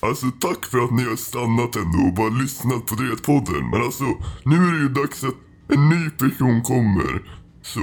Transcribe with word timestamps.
Alltså 0.00 0.26
tack 0.30 0.64
för 0.64 0.78
att 0.78 0.90
ni 0.90 1.04
har 1.04 1.16
stannat 1.16 1.76
ändå 1.76 1.98
och 1.98 2.14
bara 2.14 2.28
lyssnat 2.28 2.86
på 2.86 2.94
Dretpodden. 2.94 3.70
Men 3.70 3.82
alltså, 3.82 4.04
nu 4.44 4.56
är 4.56 4.72
det 4.72 4.78
ju 4.78 4.88
dags 4.88 5.24
att 5.24 5.34
en 5.68 5.88
ny 5.88 6.10
person 6.10 6.62
kommer. 6.62 7.22
Så, 7.62 7.80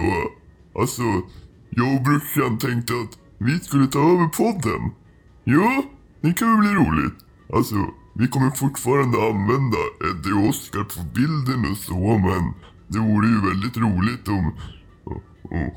alltså, 0.79 1.04
jag 1.70 1.96
och 1.96 2.04
brorsan 2.04 2.57
tänkte 2.57 2.94
att 2.94 3.18
vi 3.38 3.60
skulle 3.60 3.88
ta 3.88 3.99
över 3.99 4.28
podden. 4.28 4.91
Ja, 5.44 5.84
det 6.21 6.34
kan 6.34 6.52
väl 6.52 6.59
bli 6.59 6.73
roligt. 6.84 7.18
Alltså, 7.54 7.76
vi 8.16 8.27
kommer 8.27 8.50
fortfarande 8.50 9.18
använda 9.30 9.77
Eddie 10.09 10.34
och 10.34 10.50
Oscar 10.50 10.84
på 10.84 11.04
bilden 11.16 11.71
och 11.71 11.77
så, 11.77 12.18
men 12.18 12.54
det 12.88 13.00
vore 13.00 13.27
ju 13.27 13.50
väldigt 13.50 13.77
roligt 13.77 14.27
om 14.27 14.54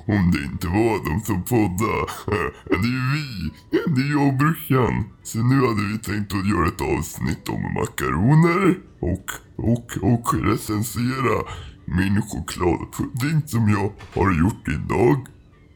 om 0.07 0.31
det 0.33 0.45
inte 0.45 0.67
var 0.67 1.11
de 1.11 1.21
som 1.21 1.43
poddade. 1.43 2.07
Det 2.65 2.75
är 2.75 2.97
ju 2.99 3.05
vi. 3.15 3.51
Det 3.71 4.01
är 4.01 4.11
jag 4.11 4.29
och 4.29 4.35
brorsan. 4.35 5.05
Så 5.23 5.39
nu 5.39 5.55
hade 5.55 5.85
vi 5.93 5.99
tänkt 5.99 6.35
att 6.35 6.49
göra 6.49 6.67
ett 6.69 6.81
avsnitt 6.81 7.49
om 7.49 7.63
makaroner 7.75 8.79
och, 9.01 9.31
och, 9.57 9.89
och 10.13 10.35
recensera 10.35 11.37
min 11.85 12.23
chokladpudding 12.23 13.43
som 13.47 13.69
jag 13.69 13.93
har 14.21 14.33
gjort 14.39 14.69
idag. 14.69 15.27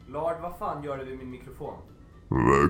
Lard, 0.07 0.41
vad 0.41 0.57
fan 0.59 0.83
gör 0.83 0.97
du 0.97 1.05
vid 1.05 1.17
min 1.17 1.31
mikrofon? 1.31 1.73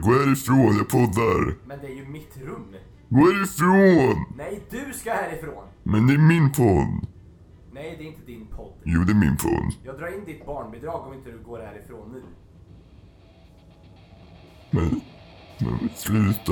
Gå 0.01 0.13
härifrån, 0.13 0.77
jag 0.77 0.89
poddar. 0.89 1.55
Men 1.67 1.79
det 1.79 1.87
är 1.87 1.95
ju 1.95 2.05
mitt 2.05 2.37
rum. 2.37 2.75
Gå 3.09 3.25
härifrån! 3.25 4.25
Nej, 4.37 4.63
du 4.69 4.93
ska 4.93 5.11
härifrån! 5.11 5.63
Men 5.83 6.07
det 6.07 6.13
är 6.13 6.17
min 6.17 6.51
podd. 6.51 7.10
Nej, 7.73 7.95
det 7.97 8.03
är 8.03 8.07
inte 8.07 8.25
din 8.25 8.47
podd. 8.47 8.73
Jo, 8.83 9.03
det 9.03 9.11
är 9.11 9.15
min 9.15 9.37
podd. 9.37 9.73
Jag 9.83 9.99
drar 9.99 10.07
in 10.17 10.25
ditt 10.25 10.45
barnbidrag 10.45 11.07
om 11.07 11.13
inte 11.13 11.31
du 11.31 11.39
går 11.39 11.59
härifrån 11.59 12.11
nu. 12.13 12.23
Men, 14.71 15.01
men 15.59 15.89
sluta. 15.95 16.51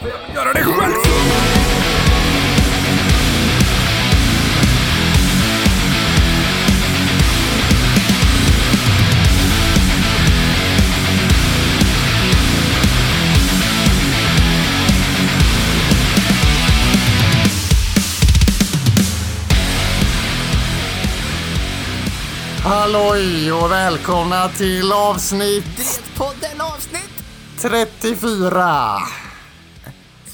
Jag 0.00 0.26
vill 0.26 0.34
göra 0.34 0.52
det 0.52 0.64
själv! 0.64 0.94
Halloj 22.64 23.52
och 23.52 23.70
välkomna 23.70 24.48
till 24.48 24.92
avsnitt 24.92 26.02
Podden 26.16 26.60
avsnitt 26.60 27.24
34. 27.58 28.98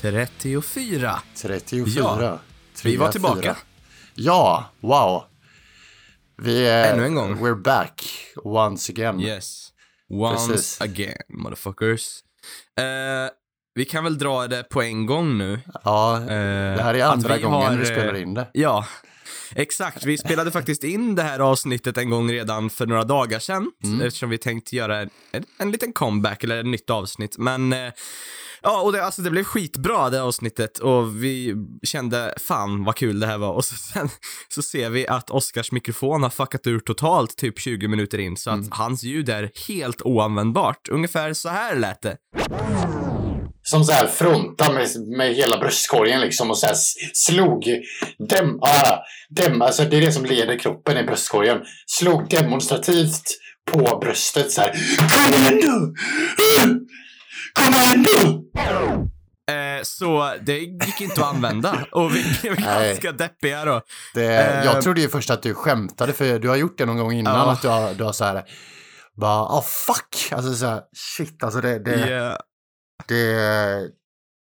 34. 0.01 1.19
34. 1.43 2.03
Ja, 2.21 2.39
vi 2.85 2.97
var 2.97 3.13
tillbaka. 3.13 3.57
Ja, 4.15 4.65
wow. 4.81 5.25
Vi 6.43 6.69
är... 6.69 6.95
Ännu 6.95 7.05
en 7.05 7.15
gång. 7.15 7.35
We're 7.35 7.63
back 7.63 8.05
once 8.37 8.93
again. 8.93 9.21
Yes. 9.21 9.69
Once 10.11 10.49
Precis. 10.49 10.81
again, 10.81 11.17
motherfuckers. 11.29 12.21
Eh, 12.79 12.85
vi 13.75 13.85
kan 13.85 14.05
väl 14.05 14.19
dra 14.19 14.47
det 14.47 14.63
på 14.63 14.83
en 14.83 15.07
gång 15.07 15.39
nu. 15.39 15.61
Ja, 15.85 16.17
Eh, 16.17 16.27
det 16.77 16.83
här 16.83 16.95
är 16.95 17.05
andra 17.05 17.37
vi 17.37 17.43
gången 17.43 17.63
har, 17.63 17.77
vi 17.77 17.89
eh, 17.91 17.93
spelar 17.93 18.17
in 18.17 18.35
det. 18.35 18.51
Ja, 18.53 18.87
exakt. 19.55 20.05
Vi 20.05 20.19
spelade 20.19 20.51
faktiskt 20.51 20.85
in 20.85 21.15
det 21.15 21.23
här 21.23 21.39
avsnittet 21.39 21.99
en 21.99 22.11
gång 22.11 22.33
redan 22.33 22.71
för 22.71 22.87
några 22.87 23.05
dagar 23.05 23.39
sedan. 23.39 23.71
Mm. 23.85 24.01
Eftersom 24.01 24.31
vi 24.31 24.39
tänkte 24.39 24.77
göra 24.77 24.99
en, 24.99 25.11
en, 25.33 25.45
en 25.59 25.71
liten 25.71 25.93
comeback 25.93 26.45
eller 26.45 26.61
ett 26.61 26.67
nytt 26.67 26.91
avsnitt. 26.91 27.39
Men 27.39 27.73
eh, 27.73 27.93
ja, 28.63 28.81
och 28.83 28.93
det, 28.93 29.05
alltså, 29.05 29.23
det 29.23 29.31
blev 29.31 29.45
skitbra 29.45 30.11
det 30.11 30.23
avsnittet 30.23 30.79
och 30.79 31.25
vi 31.25 31.55
kände 31.83 32.35
fan 32.41 32.85
vad 32.85 32.97
kul 32.97 33.21
det 33.21 33.27
här 33.27 33.39
var. 33.39 33.53
Och 33.53 33.65
så, 33.65 33.75
sen 33.75 34.09
så 34.49 34.63
ser 34.63 34.91
vi 34.91 35.09
att 35.09 35.31
Oscars 35.31 35.73
mikrofon 35.73 36.23
har 36.23 36.31
fuckat 36.31 36.67
ur 36.67 36.81
totalt 36.81 37.37
typ 37.37 37.59
20 37.61 37.89
minuter 37.89 38.19
in 38.19 38.37
så 38.37 38.51
att 38.51 38.57
Mm. 38.57 38.69
hans 38.73 39.03
ljud 39.03 39.29
är 39.29 39.51
helt 39.69 40.03
oanvändbart. 40.03 40.89
Ungefär 40.89 41.33
så 41.33 41.49
här 41.49 41.77
lät 41.77 42.03
det. 42.03 42.17
Som 43.71 43.85
så 43.85 43.93
här 43.93 44.07
fronta 44.07 44.73
med, 44.73 44.89
med 45.17 45.35
hela 45.35 45.59
bröstkorgen 45.59 46.21
liksom 46.21 46.51
och 46.51 46.59
så 46.59 46.67
här 46.67 46.75
slog 47.15 47.65
dem, 48.29 48.59
ah, 48.63 48.99
dem, 49.31 49.63
alltså 49.63 49.85
det 49.85 49.97
är 49.97 50.01
det 50.01 50.13
som 50.13 50.25
leder 50.25 50.59
kroppen 50.59 50.99
i 50.99 51.03
bröstkorgen. 51.05 51.59
Slog 51.87 52.29
demonstrativt 52.31 53.23
på 53.73 53.99
bröstet 53.99 54.53
så 54.53 54.61
här. 54.61 54.73
Kom 54.99 55.35
igen 55.35 55.55
nu! 55.55 55.95
Kom 57.55 57.75
igen 57.75 58.07
nu! 58.15 58.41
Eh, 59.55 59.81
så 59.83 60.35
det 60.43 60.59
gick 60.59 61.01
inte 61.01 61.21
att 61.21 61.35
använda 61.35 61.87
och 61.93 62.17
vi 62.17 62.25
blev 62.43 62.57
ganska 62.57 63.13
deppiga 63.13 63.65
då. 63.65 63.81
Det, 64.15 64.25
Eh, 64.25 64.65
jag 64.65 64.83
trodde 64.83 65.01
ju 65.01 65.09
först 65.09 65.31
att 65.31 65.43
du 65.43 65.55
skämtade, 65.55 66.13
för 66.13 66.39
du 66.39 66.49
har 66.49 66.57
gjort 66.57 66.79
det 66.79 66.87
någon 66.87 66.97
gång 66.99 67.13
innan, 67.13 67.35
Ja. 67.35 67.53
att 67.53 67.63
du 67.63 67.69
har, 67.69 67.95
du 67.95 68.05
har 68.05 68.13
så 68.13 68.25
här, 68.25 68.45
bara, 69.21 69.43
oh 69.43 69.63
fuck, 69.87 70.33
alltså 70.33 70.55
så 70.55 70.67
här, 70.67 70.81
shit, 71.17 71.43
alltså 71.45 71.61
det, 71.61 71.79
det, 71.79 71.91
Yeah. 72.09 72.37
Det, 73.15 73.89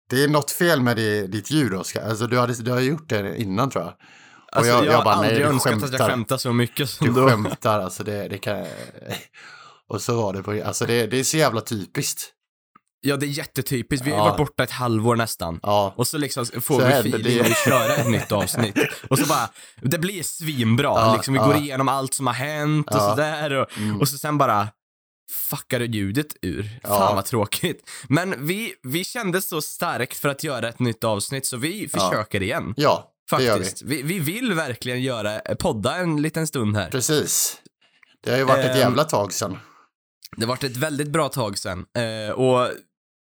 det 0.10 0.24
är 0.24 0.28
något 0.28 0.52
fel 0.52 0.82
med 0.82 0.98
det, 0.98 1.28
ditt 1.28 1.52
ljud, 1.52 1.74
Oskar. 1.74 2.10
Alltså 2.10 2.28
du, 2.28 2.40
hade, 2.40 2.54
du 2.54 2.72
har 2.72 2.80
gjort 2.80 3.10
det 3.10 3.42
innan 3.42 3.70
tror 3.70 3.84
jag. 3.84 3.94
Och 3.94 4.58
Alltså, 4.58 4.72
jag, 4.72 4.86
jag, 4.86 4.94
jag 4.94 5.04
bara, 5.04 5.16
har 5.16 5.24
aldrig 5.26 5.42
önskat 5.46 5.74
att 5.74 5.82
jag 5.82 5.90
skämtar. 5.92 6.10
skämtar 6.10 6.38
så 6.38 6.54
mycket 6.54 6.90
som 6.90 7.08
Du 7.08 7.14
då. 7.14 7.30
skämtar, 7.30 7.80
alltså 7.80 8.04
det, 8.04 8.28
det 8.28 8.38
kan... 8.38 8.66
Och 9.90 10.02
så 10.02 10.22
var 10.22 10.34
det 10.34 10.44
på, 10.44 10.64
alltså 10.66 10.86
det, 10.86 11.08
det 11.08 11.20
är 11.20 11.24
så 11.24 11.38
jävla 11.38 11.62
typiskt. 11.62 12.22
Ja, 13.02 13.16
det 13.18 13.26
är 13.26 13.28
jättetypiskt. 13.28 14.08
Vi 14.08 14.12
har 14.12 14.18
Ja. 14.18 14.24
varit 14.24 14.38
borta 14.38 14.64
ett 14.64 14.72
halvår 14.72 15.16
nästan. 15.16 15.60
Ja, 15.64 15.94
Och 15.98 16.08
så 16.08 16.18
liksom 16.18 16.46
får 16.46 16.80
Så 16.80 16.86
vi 16.86 16.94
feeling 16.94 17.44
vi 17.44 17.54
köra 17.66 17.96
ett 17.96 18.10
nytt 18.10 18.32
avsnitt. 18.32 18.76
Och 19.10 19.20
så 19.20 19.26
bara, 19.26 19.50
det 19.82 19.98
blir 19.98 20.24
svinbra. 20.24 20.88
Ja, 20.88 21.14
liksom, 21.16 21.34
vi 21.34 21.40
går 21.40 21.56
igenom 21.56 21.88
allt 21.88 22.14
som 22.14 22.28
har 22.28 22.34
hänt 22.34 22.88
och 22.88 23.02
sådär. 23.02 23.52
Och, 23.54 23.78
Mm. 23.78 24.00
och 24.00 24.08
så 24.10 24.18
sen 24.18 24.38
bara 24.38 24.68
fuckade 25.32 25.86
ljudet 25.86 26.28
ur. 26.42 26.70
Ja. 26.84 26.90
Fan 26.90 27.16
vad 27.16 27.26
tråkigt. 27.26 27.90
Men 28.08 28.48
vi, 28.48 28.74
vi 28.84 29.04
kände 29.04 29.42
så 29.42 29.62
starkt 29.62 30.18
för 30.18 30.30
att 30.30 30.44
göra 30.44 30.70
ett 30.70 30.80
nytt 30.80 31.04
avsnitt 31.04 31.46
så 31.46 31.58
vi 31.58 31.90
Ja. 31.94 32.00
försöker 32.10 32.44
igen. 32.44 32.74
ja 32.78 33.08
det 33.38 33.44
gör 33.44 33.58
vi. 33.58 33.64
Faktiskt. 33.64 33.82
Vi. 33.86 34.02
Vi, 34.02 34.20
vill 34.20 34.54
verkligen 34.54 35.02
göra, 35.02 35.40
podda 35.60 35.96
en 35.96 36.22
liten 36.22 36.48
stund 36.48 36.78
här. 36.78 36.90
Precis. 36.90 37.58
Det 38.24 38.32
har 38.32 38.38
ju 38.38 38.44
varit 38.44 38.66
ett 38.66 38.72
Ehm, 38.72 38.78
jävla 38.78 39.04
tag 39.04 39.34
sedan. 39.34 39.58
Det 40.38 40.44
har 40.44 40.48
varit 40.48 40.64
ett 40.64 40.78
väldigt 40.78 41.10
bra 41.10 41.30
tag 41.30 41.58
sedan. 41.58 41.86
Eh, 41.98 42.34
och 42.34 42.70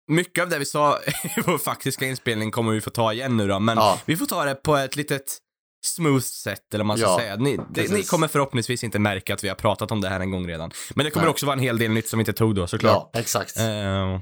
mycket 0.09 0.43
av 0.43 0.49
det 0.49 0.59
vi 0.59 0.65
sa 0.65 0.99
i 1.37 1.41
vår 1.47 1.59
faktiska 1.59 2.07
inspelning 2.07 2.51
kommer 2.51 2.73
vi 2.73 2.81
få 2.81 2.91
ta 2.91 3.13
igen 3.13 3.37
nu 3.37 3.49
då, 3.49 3.59
men 3.59 3.77
Ja. 3.77 4.01
vi 4.05 4.17
får 4.17 4.27
ta 4.27 4.45
det 4.45 4.55
på 4.55 4.77
ett 4.77 4.97
litet 4.97 5.39
smooth 5.84 6.22
sätt, 6.25 6.75
eller 6.75 6.84
man 6.84 6.99
ska 6.99 7.06
Ja, 7.06 7.19
säga. 7.19 7.37
Ni, 7.37 7.59
det, 7.71 7.91
ni 7.93 8.03
kommer 8.03 8.28
förhoppningsvis 8.28 8.84
inte 8.84 8.99
märka 8.99 9.34
att 9.34 9.45
vi 9.45 9.49
har 9.49 9.55
pratat 9.56 9.91
om 9.91 10.00
det 10.00 10.09
här 10.09 10.21
en 10.21 10.31
gång 10.31 10.49
redan. 10.49 10.71
Men 10.95 11.05
det 11.05 11.11
kommer 11.11 11.27
Nej. 11.27 11.31
också 11.31 11.47
vara 11.47 11.55
en 11.56 11.62
hel 11.62 11.78
del 11.78 11.91
nytt 11.91 12.09
som 12.09 12.19
vi 12.19 12.21
inte 12.21 12.33
tog 12.33 12.55
då, 12.55 12.67
såklart. 12.67 13.11
Ja, 13.12 13.21
exakt. 13.21 13.56
Eh, 13.59 14.19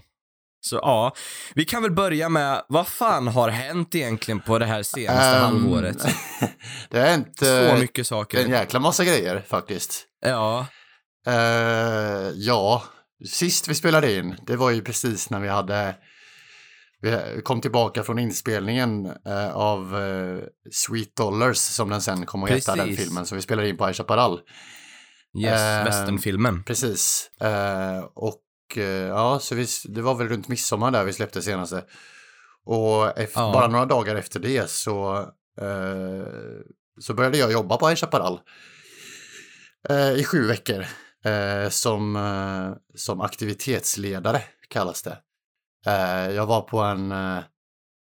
så 0.64 0.76
ja, 0.76 1.14
vi 1.54 1.64
kan 1.64 1.82
väl 1.82 1.92
börja 1.92 2.28
med, 2.28 2.62
vad 2.68 2.86
fan 2.88 3.28
har 3.28 3.48
hänt 3.48 3.94
egentligen 3.94 4.40
på 4.40 4.58
det 4.58 4.66
här 4.66 4.82
senaste 4.82 5.36
Ehm, 5.36 5.42
halvåret? 5.44 6.06
det 6.90 6.98
har 7.00 7.06
hänt 7.06 7.36
Så 7.38 7.62
eh, 7.64 7.78
mycket 7.80 7.98
en 7.98 8.04
saker. 8.04 8.46
jäkla 8.48 8.80
massa 8.80 9.04
grejer 9.04 9.42
faktiskt. 9.48 10.04
Ja, 10.26 10.66
Eh, 11.26 12.30
ja, 12.34 12.82
sist 13.28 13.68
vi 13.68 13.74
spelade 13.74 14.14
in, 14.18 14.36
det 14.46 14.56
var 14.56 14.70
ju 14.70 14.82
precis 14.82 15.30
när 15.30 15.40
vi 15.40 15.48
hade 15.48 15.94
vi 17.02 17.40
kom 17.44 17.60
tillbaka 17.60 18.02
från 18.02 18.18
inspelningen 18.18 19.06
eh, 19.26 19.56
av 19.56 19.96
eh, 20.02 20.42
Sweet 20.72 21.16
Dollars 21.16 21.56
som 21.58 21.88
den 21.90 22.00
sen 22.02 22.26
kommer 22.26 22.46
att 22.46 22.52
heta, 22.52 22.76
den 22.76 22.96
filmen 22.96 23.26
som 23.26 23.36
vi 23.36 23.42
spelade 23.42 23.68
in 23.68 23.76
på 23.76 23.84
Aisha 23.84 24.02
Chaparral. 24.02 24.40
yes, 25.38 25.60
Ehm, 25.60 25.84
westernfilmen. 25.84 26.62
Precis. 26.64 27.30
Eh, 27.40 27.98
och 28.14 28.42
eh, 28.76 28.82
ja, 28.84 29.38
så 29.38 29.54
vi, 29.54 29.66
det 29.88 30.02
var 30.02 30.14
väl 30.14 30.28
runt 30.28 30.48
midsommar 30.48 30.90
där 30.90 31.04
vi 31.04 31.12
släppte 31.12 31.43
senaste. 31.43 31.84
Och 32.64 33.19
efter, 33.19 33.40
Ja. 33.40 33.52
bara 33.52 33.69
några 33.69 33.87
dagar 33.87 34.16
efter 34.16 34.40
det 34.40 34.70
så, 34.70 35.16
eh, 35.60 36.26
så 37.00 37.14
började 37.14 37.38
jag 37.38 37.52
jobba 37.52 37.76
på 37.76 37.87
Aisha 37.87 38.06
Chaparral. 38.06 38.40
Eh, 39.88 40.12
I 40.12 40.25
sju 40.25 40.46
veckor. 40.46 40.87
Eh, 41.25 41.69
som, 41.70 42.16
eh, 42.16 42.76
som 42.94 43.20
aktivitetsledare 43.20 44.43
kallas 44.69 45.02
det. 45.02 45.19
Eh, 45.87 46.31
jag 46.34 46.46
var 46.46 46.61
på 46.61 46.81
en, 46.81 47.12
eh, 47.12 47.38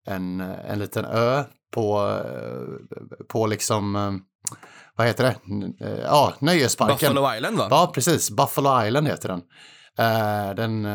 en, 0.07 0.41
en 0.41 0.79
liten 0.79 1.05
ö 1.05 1.45
på, 1.75 2.09
eh, 2.25 3.27
på 3.29 3.47
liksom, 3.47 3.93
vad 4.97 5.07
heter 5.07 5.25
det? 5.25 5.37
Ja, 6.03 6.35
nöjesparken. 6.39 7.15
Buffalo 7.15 7.37
Island 7.37 7.59
va? 7.59 7.69
Ja, 7.71 7.93
precis. 7.95 8.31
Buffalo 8.31 8.87
Island 8.87 9.09
heter 9.09 9.29
den. 9.29 9.43
Den 10.57 10.87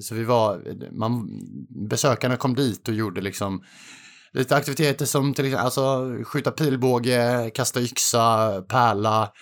så 0.00 0.14
vi 0.14 0.24
var, 0.24 0.62
man, 0.98 1.28
besökarna 1.88 2.36
kom 2.36 2.54
dit 2.54 2.88
och 2.88 2.94
gjorde 2.94 3.20
liksom 3.20 3.62
lite 4.32 4.56
aktiviteter 4.56 5.06
som 5.06 5.34
till 5.34 5.44
exempel 5.44 5.64
alltså, 5.64 6.16
skjuta 6.24 6.50
pilbåge, 6.50 7.50
kasta 7.54 7.80
yxa, 7.80 8.62
pärla, 8.62 9.32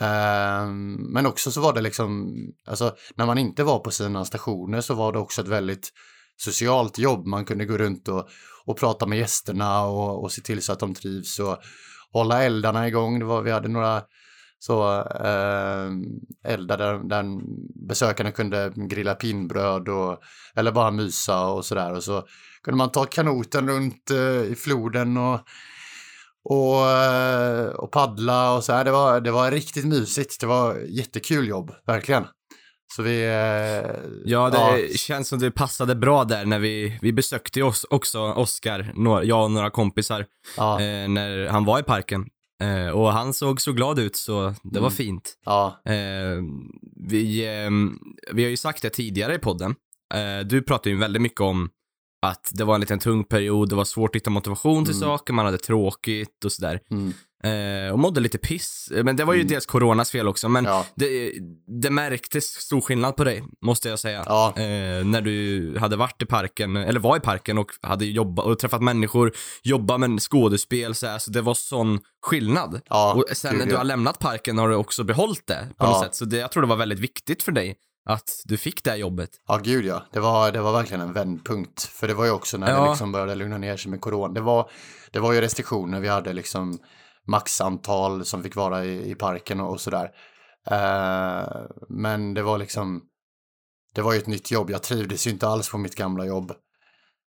Ehm, 0.00 0.94
men 0.94 1.26
också 1.26 1.50
så 1.50 1.60
var 1.60 1.72
det 1.72 1.80
liksom, 1.80 2.34
alltså 2.66 2.96
när 3.14 3.26
man 3.26 3.38
inte 3.38 3.64
var 3.64 3.78
på 3.78 3.90
sina 3.90 4.24
stationer 4.24 4.80
så 4.80 4.94
var 4.94 5.12
det 5.12 5.18
också 5.18 5.40
ett 5.40 5.48
väldigt 5.48 5.92
socialt 6.36 6.98
jobb. 6.98 7.26
Man 7.26 7.44
kunde 7.44 7.64
gå 7.64 7.78
runt 7.78 8.08
och, 8.08 8.28
och 8.64 8.78
prata 8.78 9.06
med 9.06 9.18
gästerna 9.18 9.84
och, 9.84 10.22
och 10.22 10.32
se 10.32 10.42
till 10.42 10.62
så 10.62 10.72
att 10.72 10.80
de 10.80 10.94
trivs 10.94 11.38
och 11.38 11.58
hålla 12.12 12.42
eldarna 12.42 12.88
igång. 12.88 13.18
Det 13.18 13.24
var, 13.24 13.42
vi 13.42 13.50
hade 13.50 13.68
några 13.68 14.02
så 14.58 15.00
eh, 15.00 15.90
eldar 16.52 16.78
där, 16.78 17.08
där 17.08 17.24
besökarna 17.88 18.32
kunde 18.32 18.72
grilla 18.76 19.14
pinnbröd 19.14 19.88
och, 19.88 20.18
eller 20.56 20.72
bara 20.72 20.90
mysa 20.90 21.46
och 21.46 21.64
sådär. 21.64 21.92
Och 21.92 22.04
så 22.04 22.26
kunde 22.62 22.78
man 22.78 22.92
ta 22.92 23.04
kanoten 23.04 23.68
runt 23.68 24.10
eh, 24.10 24.52
i 24.52 24.54
floden 24.54 25.16
och, 25.16 25.40
och, 26.50 26.90
eh, 26.90 27.66
och 27.68 27.90
paddla 27.90 28.52
och 28.56 28.64
så 28.64 28.72
här. 28.72 28.84
Det 28.84 28.90
var, 28.90 29.20
det 29.20 29.30
var 29.30 29.50
riktigt 29.50 29.84
mysigt. 29.84 30.40
Det 30.40 30.46
var 30.46 30.76
jättekul 30.88 31.48
jobb, 31.48 31.72
verkligen. 31.86 32.24
Så 32.96 33.02
vi... 33.02 33.22
Eh, 33.24 33.90
Ja, 34.24 34.50
det 34.50 34.98
känns 34.98 35.28
som 35.28 35.38
det 35.38 35.50
passade 35.50 35.94
bra 35.94 36.24
där 36.24 36.44
när 36.44 36.58
vi, 36.58 36.98
vi 37.02 37.12
besökte 37.12 37.62
oss 37.62 37.86
också 37.90 38.20
Oskar, 38.20 38.92
jag 39.24 39.44
och 39.44 39.50
några 39.50 39.70
kompisar, 39.70 40.26
ja, 40.56 40.80
eh, 40.80 41.08
när 41.08 41.46
han 41.48 41.64
var 41.64 41.78
i 41.80 41.82
parken. 41.82 42.26
Eh, 42.62 42.88
och 42.90 43.12
han 43.12 43.34
såg 43.34 43.60
så 43.60 43.72
glad 43.72 43.98
ut 43.98 44.16
så 44.16 44.54
det 44.62 44.80
var 44.80 44.86
Mm. 44.86 44.90
fint. 44.96 45.34
ja, 45.44 45.80
Eh, 45.84 46.42
vi, 47.08 47.46
ehm, 47.46 47.98
vi 48.32 48.42
har 48.42 48.50
ju 48.50 48.56
sagt 48.56 48.82
det 48.82 48.90
tidigare 48.90 49.34
i 49.34 49.38
podden. 49.38 49.74
Eh, 50.14 50.46
du 50.46 50.62
pratade 50.62 50.90
ju 50.90 50.96
väldigt 50.96 51.22
mycket 51.22 51.40
om 51.40 51.70
att 52.22 52.50
det 52.54 52.64
var 52.64 52.74
en 52.74 52.80
liten 52.80 52.98
tung 52.98 53.24
period, 53.24 53.68
det 53.68 53.74
var 53.74 53.84
svårt 53.84 54.10
att 54.10 54.16
hitta 54.20 54.30
motivation 54.30 54.84
till 54.84 54.94
Mm. 54.94 55.08
saker, 55.08 55.32
man 55.32 55.44
hade 55.44 55.58
tråkigt 55.58 56.44
och 56.44 56.52
sådär. 56.52 56.80
mm, 56.90 57.12
Eh, 57.44 57.92
och 57.92 57.98
mådde 57.98 58.20
lite 58.20 58.38
piss. 58.38 58.88
Men 59.04 59.16
det 59.16 59.24
var 59.24 59.34
ju 59.34 59.40
Mm. 59.40 59.48
dels 59.52 59.66
coronas 59.66 60.10
fel 60.10 60.28
också, 60.28 60.48
men 60.48 60.64
ja, 60.64 60.86
det, 60.94 61.32
det 61.82 61.90
märktes 61.90 62.44
stor 62.44 62.80
skillnad 62.80 63.16
på 63.16 63.24
dig, 63.24 63.44
måste 63.62 63.88
jag 63.88 63.98
säga. 63.98 64.22
ja, 64.26 64.52
Eh, 64.56 65.04
när 65.04 65.20
du 65.20 65.76
hade 65.78 65.96
varit 65.96 66.22
i 66.22 66.26
parken, 66.26 66.76
eller 66.76 67.00
var 67.00 67.16
i 67.16 67.20
parken 67.20 67.58
och 67.58 67.70
hade 67.82 68.04
jobbat 68.06 68.46
och 68.46 68.58
träffat 68.58 68.82
människor, 68.82 69.32
jobbat 69.62 70.00
med 70.00 70.20
skådespel 70.22 70.94
så, 70.94 71.06
här, 71.06 71.18
så 71.18 71.30
det 71.30 71.40
var 71.40 71.54
sån 71.54 72.00
skillnad. 72.22 72.80
ja. 72.88 73.12
och 73.14 73.36
sen 73.36 73.56
när 73.56 73.66
du 73.66 73.76
har 73.76 73.84
lämnat 73.84 74.18
parken 74.18 74.58
har 74.58 74.68
du 74.68 74.74
också 74.74 75.04
behållit 75.04 75.46
det 75.46 75.68
på 75.76 75.86
något 75.86 76.02
sätt. 76.04 76.14
Så 76.14 76.24
det, 76.24 76.36
jag 76.36 76.52
tror 76.52 76.62
det 76.62 76.68
var 76.68 76.76
väldigt 76.76 76.98
viktigt 77.00 77.42
för 77.42 77.52
dig 77.52 77.76
att 78.08 78.42
du 78.44 78.56
fick 78.56 78.84
det 78.84 78.90
här 78.90 78.96
jobbet. 78.96 79.30
Ja, 79.48 79.56
gud 79.62 79.84
ja. 79.84 80.02
Det 80.12 80.20
var, 80.20 80.52
det 80.52 80.60
var 80.60 80.72
verkligen 80.72 81.00
en 81.00 81.12
vändpunkt. 81.12 81.82
För 81.82 82.08
det 82.08 82.14
var 82.14 82.24
ju 82.24 82.30
också 82.30 82.56
när 82.58 82.70
Ja. 82.70 82.82
det 82.82 82.88
liksom 82.90 83.12
började 83.12 83.34
lugna 83.34 83.58
ner 83.58 83.76
sig 83.76 83.90
med 83.90 84.00
corona. 84.00 84.34
Det 84.34 84.40
var, 84.40 84.70
det 85.10 85.18
var 85.18 85.32
ju 85.32 85.40
restriktioner. 85.40 86.00
Vi 86.00 86.08
hade 86.08 86.32
liksom 86.32 86.78
maxantal 87.26 88.24
som 88.24 88.42
fick 88.42 88.56
vara 88.56 88.84
i, 88.84 89.10
i 89.10 89.14
parken 89.14 89.60
och, 89.60 89.70
och 89.72 89.80
sådär. 89.80 90.10
Eh, 90.70 91.60
men 91.88 92.34
det 92.34 92.42
var 92.42 92.58
liksom, 92.58 93.02
det 93.94 94.02
var 94.02 94.12
ju 94.12 94.18
ett 94.18 94.26
nytt 94.26 94.50
jobb. 94.50 94.70
Jag 94.70 94.82
trivdes 94.82 95.26
ju 95.26 95.30
inte 95.30 95.48
alls 95.48 95.70
på 95.70 95.78
mitt 95.78 95.94
gamla 95.94 96.24
jobb. 96.26 96.52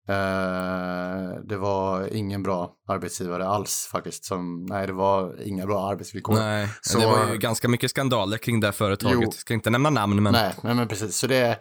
Eh, 0.08 1.40
det 1.44 1.56
var 1.56 2.14
ingen 2.14 2.42
bra 2.42 2.74
arbetsgivare 2.88 3.46
alls 3.46 3.88
faktiskt. 3.92 4.24
Som, 4.24 4.66
nej, 4.66 4.86
det 4.86 4.92
var 4.92 5.42
inga 5.42 5.66
bra 5.66 5.90
arbetsvillkor. 5.90 6.34
Nej, 6.34 6.68
Så- 6.80 6.98
det 6.98 7.06
var 7.06 7.32
ju 7.32 7.38
ganska 7.38 7.68
mycket 7.68 7.90
skandaler 7.90 8.38
kring 8.38 8.60
det 8.60 8.72
företaget. 8.72 9.18
Jo. 9.22 9.32
Ska 9.32 9.54
inte 9.54 9.70
nämna 9.70 9.90
namn, 9.90 10.22
men 10.22 10.32
Nej, 10.32 10.54
nej 10.62 10.74
men 10.74 10.88
precis. 10.88 11.16
Så 11.16 11.26
det, 11.26 11.58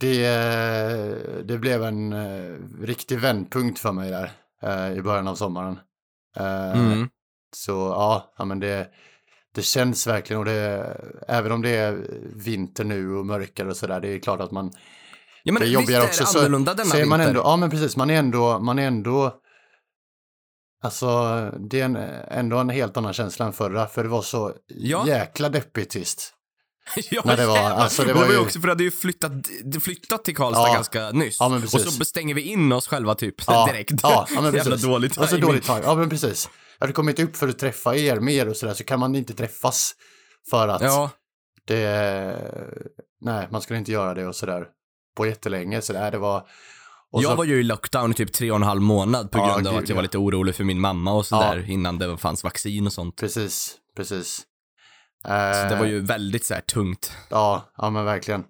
det, 0.00 0.28
det 1.44 1.58
blev 1.58 1.82
en 1.84 2.12
eh, 2.12 2.56
riktig 2.82 3.18
vändpunkt 3.20 3.78
för 3.78 3.92
mig 3.92 4.10
där 4.10 4.30
eh, 4.62 4.98
i 4.98 5.02
början 5.02 5.28
av 5.28 5.34
sommaren. 5.34 5.78
Eh, 6.36 6.80
mm. 6.80 7.08
Så 7.56 7.72
ja, 7.72 8.34
ja 8.38 8.44
men 8.44 8.60
det, 8.60 8.88
det 9.54 9.62
känns 9.62 10.06
verkligen 10.06 10.38
och 10.40 10.44
det, 10.44 10.96
även 11.28 11.52
om 11.52 11.62
det 11.62 11.70
är 11.70 12.06
vinter 12.36 12.84
nu 12.84 13.14
och 13.16 13.26
mörkare 13.26 13.68
och 13.68 13.76
sådär, 13.76 14.00
det 14.00 14.08
är 14.08 14.18
klart 14.18 14.40
att 14.40 14.50
man, 14.50 14.70
ja, 15.42 15.52
men 15.52 15.60
det 15.62 15.66
är 15.66 15.68
visst 15.68 15.74
jobbigare 15.80 16.02
är 16.02 16.06
också, 16.06 16.24
det 16.32 16.38
annorlunda 16.40 16.74
denna 16.74 16.90
så 16.90 16.96
är 16.96 17.04
man 17.04 17.18
vinter. 17.20 17.28
ändå, 17.30 17.40
ja 17.40 17.56
men 17.56 17.70
precis, 17.70 17.96
man 17.96 18.10
är 18.10 18.14
ändå, 18.18 18.58
man 18.58 18.78
är 18.78 18.86
ändå, 18.86 19.34
alltså 20.84 21.08
det 21.70 21.80
är 21.80 21.84
en, 21.84 21.96
ändå 22.30 22.56
en 22.58 22.68
helt 22.68 22.96
annan 22.96 23.12
känsla 23.12 23.46
än 23.46 23.52
förra, 23.52 23.86
för 23.86 24.02
det 24.02 24.08
var 24.08 24.22
så 24.22 24.52
Ja. 24.66 25.06
jäkla 25.06 25.48
deppigt 25.48 25.90
tyst. 25.90 26.34
ja, 27.10 27.22
när 27.24 27.36
det 27.36 27.46
var- 27.46 27.58
alltså, 27.58 28.02
det 28.04 28.12
var 28.12 28.20
det 28.20 28.26
var 28.26 28.34
ju 28.34 28.40
också 28.40 28.60
för 28.60 28.68
att 28.68 28.78
du 28.78 28.90
flyttat, 28.90 29.32
flyttat 29.82 30.24
till 30.24 30.36
Karlstad 30.36 30.68
Ja. 30.68 30.74
ganska 30.74 31.10
nyss. 31.10 31.36
Ja, 31.40 31.56
och 31.56 31.70
så 31.70 32.04
stänger 32.04 32.34
vi 32.34 32.42
in 32.42 32.72
oss 32.72 32.88
själva 32.88 33.14
typ 33.14 33.34
Ja, 33.46 33.66
direkt. 33.72 33.92
Ja, 34.02 34.26
ja 34.34 34.40
men 34.40 34.54
Jävla 34.54 34.76
dålig 34.76 35.10
Och 35.10 35.14
så 35.16 35.26
timing. 35.26 35.40
dålig 35.46 35.62
timing. 35.62 35.82
Ja, 35.84 35.94
men 35.94 36.08
precis. 36.10 36.48
Jag 36.78 36.84
hade 36.86 36.92
kommit 36.92 37.18
upp 37.18 37.36
för 37.36 37.48
att 37.48 37.58
träffa 37.58 37.96
er 37.96 38.20
mer 38.20 38.48
och 38.48 38.56
sådär, 38.56 38.74
så 38.74 38.84
kan 38.84 39.00
man 39.00 39.14
inte 39.14 39.34
träffas 39.34 39.92
för 40.50 40.68
att 40.68 41.12
det... 41.66 42.36
Nej, 43.20 43.48
man 43.50 43.62
skulle 43.62 43.78
inte 43.78 43.92
göra 43.92 44.14
det 44.14 44.26
och 44.26 44.36
sådär 44.36 44.66
på 45.16 45.26
jättelänge. 45.26 45.82
Så 45.82 45.92
där, 45.92 46.10
det 46.10 46.18
var... 46.18 46.46
Och 47.12 47.22
jag 47.22 47.30
så, 47.30 47.36
var 47.36 47.44
ju 47.44 47.60
i 47.60 47.62
lockdown 47.62 48.10
i 48.10 48.14
typ 48.14 48.32
tre 48.32 48.50
och 48.50 48.56
en 48.56 48.62
halv 48.62 48.82
månad 48.82 49.30
på 49.30 49.38
Ja, 49.38 49.54
grund 49.54 49.66
av 49.66 49.72
gud, 49.74 49.82
att 49.82 49.88
jag 49.88 49.96
var 49.96 50.02
ja. 50.02 50.06
lite 50.06 50.18
orolig 50.18 50.54
för 50.54 50.64
min 50.64 50.80
mamma 50.80 51.12
och 51.12 51.26
sådär 51.26 51.70
innan 51.70 51.98
det 51.98 52.16
fanns 52.16 52.44
vaccin 52.44 52.86
och 52.86 52.92
sånt. 52.92 53.16
Precis, 53.16 53.76
precis. 53.96 54.42
Så 55.22 55.28
det 55.68 55.76
var 55.78 55.84
Eh, 55.86 55.90
ju 55.90 56.00
väldigt 56.00 56.44
så 56.44 56.54
här 56.54 56.60
tungt. 56.60 57.12
Ja, 57.30 57.72
ja 57.76 57.90
men 57.90 58.04
verkligen. 58.04 58.44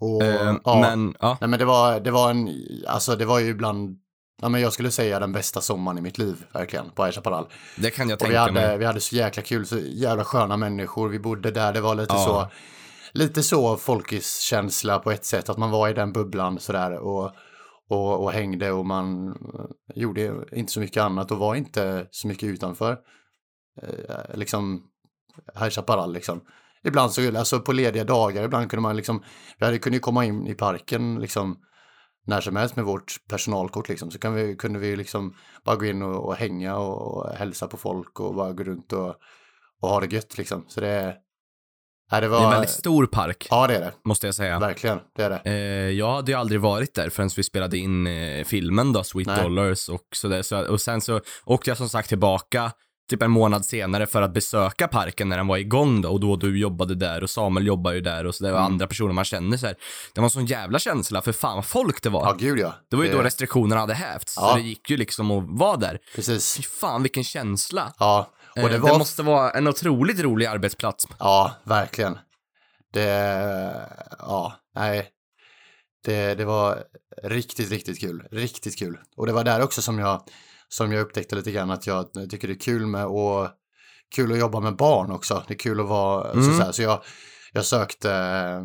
Och, 0.00 0.22
Eh, 0.22 0.54
ja, 0.64 0.80
Men, 0.80 1.14
ja. 1.20 1.38
Nej 1.40 1.50
men 1.50 1.58
det 1.58 1.64
var, 1.64 2.00
det 2.00 2.10
var 2.10 2.30
en, 2.30 2.48
alltså 2.88 3.16
det 3.16 3.24
var 3.24 3.38
ju 3.38 3.48
ibland, 3.48 3.98
ja 4.42 4.48
men 4.48 4.60
jag 4.60 4.72
skulle 4.72 4.90
säga 4.90 5.18
den 5.20 5.32
bästa 5.32 5.60
sommaren 5.60 5.98
i 5.98 6.00
mitt 6.00 6.18
liv, 6.18 6.44
verkligen, 6.52 6.90
på 6.90 7.04
High 7.04 7.14
Chaparral. 7.14 7.46
Det 7.76 7.90
kan 7.90 8.08
jag 8.08 8.16
Och 8.16 8.22
vi 8.22 8.24
tänka 8.26 8.40
hade, 8.40 8.52
mig. 8.52 8.78
vi 8.78 8.84
hade 8.84 9.00
så 9.00 9.16
jäkla 9.16 9.42
kul, 9.42 9.66
så 9.66 9.78
jävla 9.78 10.24
sköna 10.24 10.56
människor. 10.56 11.08
Vi 11.08 11.18
bodde 11.18 11.50
där, 11.50 11.72
det 11.72 11.80
var 11.80 11.94
lite 11.94 12.14
Ja. 12.14 12.24
så, 12.24 12.50
lite 13.14 13.42
så 13.42 13.76
folkiskänsla 13.76 14.98
på 14.98 15.10
ett 15.10 15.24
sätt, 15.24 15.48
att 15.48 15.58
man 15.58 15.70
var 15.70 15.88
i 15.88 15.92
den 15.92 16.12
bubblan 16.12 16.58
sådär 16.58 16.98
och, 16.98 17.32
och, 17.88 18.22
och 18.22 18.32
hängde 18.32 18.72
och 18.72 18.86
man 18.86 19.28
eh, 19.28 19.34
gjorde 19.94 20.44
inte 20.52 20.72
så 20.72 20.80
mycket 20.80 21.02
annat 21.02 21.30
och 21.30 21.38
var 21.38 21.54
inte 21.54 22.06
så 22.10 22.28
mycket 22.28 22.48
utanför. 22.48 22.98
Eh, 23.82 24.34
liksom, 24.36 24.82
High 25.60 25.70
Chaparral 25.70 26.12
liksom. 26.12 26.40
Ibland 26.84 27.12
så, 27.12 27.38
alltså 27.38 27.60
på 27.60 27.72
lediga 27.72 28.04
dagar, 28.04 28.44
ibland 28.44 28.70
kunde 28.70 28.82
man 28.82 28.96
liksom, 28.96 29.22
vi 29.58 29.64
hade 29.64 29.78
kunde 29.78 29.96
ju 29.96 30.00
komma 30.00 30.24
in 30.24 30.46
i 30.46 30.54
parken 30.54 31.20
liksom 31.20 31.58
när 32.26 32.40
som 32.40 32.56
helst 32.56 32.76
med 32.76 32.84
vårt 32.84 33.16
personalkort 33.28 33.88
liksom. 33.88 34.10
Så 34.10 34.18
kan 34.18 34.34
vi, 34.34 34.56
kunde 34.56 34.78
vi 34.78 34.96
liksom 34.96 35.34
bara 35.64 35.76
gå 35.76 35.84
in 35.84 36.02
och, 36.02 36.26
och 36.26 36.34
hänga 36.34 36.76
och, 36.76 37.16
och 37.16 37.30
hälsa 37.30 37.66
på 37.66 37.76
folk 37.76 38.20
och 38.20 38.34
bara 38.34 38.52
gå 38.52 38.64
runt 38.64 38.92
och, 38.92 39.14
och 39.80 39.88
ha 39.88 40.00
det 40.00 40.14
gött 40.14 40.38
liksom. 40.38 40.64
Så 40.68 40.80
det, 40.80 41.16
nej, 42.12 42.20
det 42.20 42.26
Det 42.26 42.28
var, 42.30 42.40
är 42.40 42.44
en 42.44 42.50
väldigt 42.50 42.70
stor 42.70 43.06
park, 43.06 43.46
ja 43.50 43.66
det 43.66 43.76
är 43.76 43.80
det, 43.80 43.92
måste 44.04 44.26
jag 44.26 44.34
säga. 44.34 44.58
verkligen, 44.58 44.98
det 45.16 45.22
är 45.22 45.30
det. 45.30 45.40
Eh, 45.44 45.54
jag 45.98 46.12
hade 46.14 46.32
ju 46.32 46.38
aldrig 46.38 46.60
varit 46.60 46.94
där 46.94 47.10
förrän 47.10 47.30
vi 47.36 47.42
spelade 47.42 47.78
in 47.78 48.06
eh, 48.06 48.44
filmen 48.44 48.92
då, 48.92 49.04
Sweet 49.04 49.26
Nej. 49.26 49.42
Dollars 49.42 49.88
och 49.88 50.02
sådär. 50.14 50.42
Så, 50.42 50.66
och 50.72 50.80
sen 50.80 51.00
så 51.00 51.20
åkte 51.44 51.70
jag 51.70 51.76
som 51.76 51.88
sagt 51.88 52.08
tillbaka 52.08 52.72
typ 53.10 53.22
en 53.22 53.30
månad 53.30 53.64
senare 53.66 54.06
för 54.06 54.22
att 54.22 54.34
besöka 54.34 54.88
parken 54.88 55.28
när 55.28 55.36
den 55.36 55.46
var 55.46 55.56
igång 55.56 56.00
då 56.02 56.08
och 56.12 56.20
då 56.20 56.36
du 56.36 56.58
jobbade 56.58 56.94
där 56.94 57.22
och 57.22 57.30
Samuel 57.30 57.66
jobbar 57.66 57.92
ju 57.92 58.00
där 58.00 58.26
och 58.26 58.34
så 58.34 58.44
det 58.44 58.50
var 58.52 58.58
Mm. 58.58 58.72
andra 58.72 58.86
personer 58.86 59.12
man 59.12 59.24
känner 59.24 59.56
så 59.56 59.66
här. 59.66 59.76
Det 60.14 60.20
var 60.20 60.26
en 60.26 60.30
sån 60.30 60.46
jävla 60.46 60.78
känsla 60.78 61.22
för 61.22 61.32
fan 61.32 61.54
vad 61.54 61.64
folk 61.66 62.02
det 62.02 62.08
var. 62.08 62.26
Ja, 62.26 62.32
gud 62.38 62.58
ja. 62.58 62.74
det 62.90 62.96
var 62.96 63.04
ju 63.04 63.12
då 63.12 63.22
restriktionerna 63.22 63.80
hade 63.80 63.94
hävts, 63.94 64.34
så 64.34 64.40
Ja. 64.40 64.54
det 64.54 64.60
gick 64.62 64.90
ju 64.90 64.96
liksom 64.96 65.30
att 65.30 65.44
vara 65.48 65.76
där. 65.76 65.98
Precis. 66.14 66.56
Fy 66.56 66.62
fan 66.62 67.02
vilken 67.02 67.24
känsla. 67.24 67.92
Ja, 67.98 68.30
och 68.56 68.58
Eh, 68.58 68.64
det 68.68 68.72
det, 68.72 68.78
var, 68.78 68.98
måste 68.98 69.22
vara 69.22 69.50
en 69.50 69.66
otroligt 69.68 70.20
rolig 70.20 70.46
arbetsplats. 70.46 71.04
ja, 71.18 71.54
verkligen. 71.64 72.18
Det, 72.92 73.08
ja, 74.18 74.52
nej. 74.74 75.08
Det, 76.04 76.34
det 76.34 76.44
var 76.44 76.84
riktigt, 77.22 77.70
riktigt 77.70 78.00
kul. 78.00 78.28
Riktigt 78.30 78.78
kul. 78.78 78.98
Och 79.16 79.26
det 79.26 79.32
var 79.32 79.44
där 79.44 79.62
också 79.62 79.82
som 79.82 79.98
jag, 79.98 80.22
som 80.68 80.92
jag 80.92 81.00
upptäckte 81.00 81.36
lite 81.36 81.50
grann 81.50 81.70
att 81.70 81.86
jag 81.86 82.06
tycker 82.30 82.48
det 82.48 82.54
är 82.54 82.58
kul 82.58 82.86
med 82.86 83.06
och 83.06 83.48
kul 84.16 84.32
att 84.32 84.38
jobba 84.38 84.60
med 84.60 84.76
barn 84.76 85.10
också. 85.12 85.44
Det 85.48 85.54
är 85.54 85.58
kul 85.58 85.80
att 85.80 85.86
vara 85.86 86.30
Mm. 86.30 86.44
så, 86.44 86.52
så, 86.58 86.62
här, 86.62 86.72
så 86.72 86.82
jag, 86.82 87.02
jag 87.52 87.64
sökte 87.64 88.12
eh, 88.14 88.62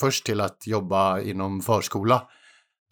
först 0.00 0.26
till 0.26 0.40
att 0.40 0.66
jobba 0.66 1.20
inom 1.20 1.60
förskola 1.60 2.28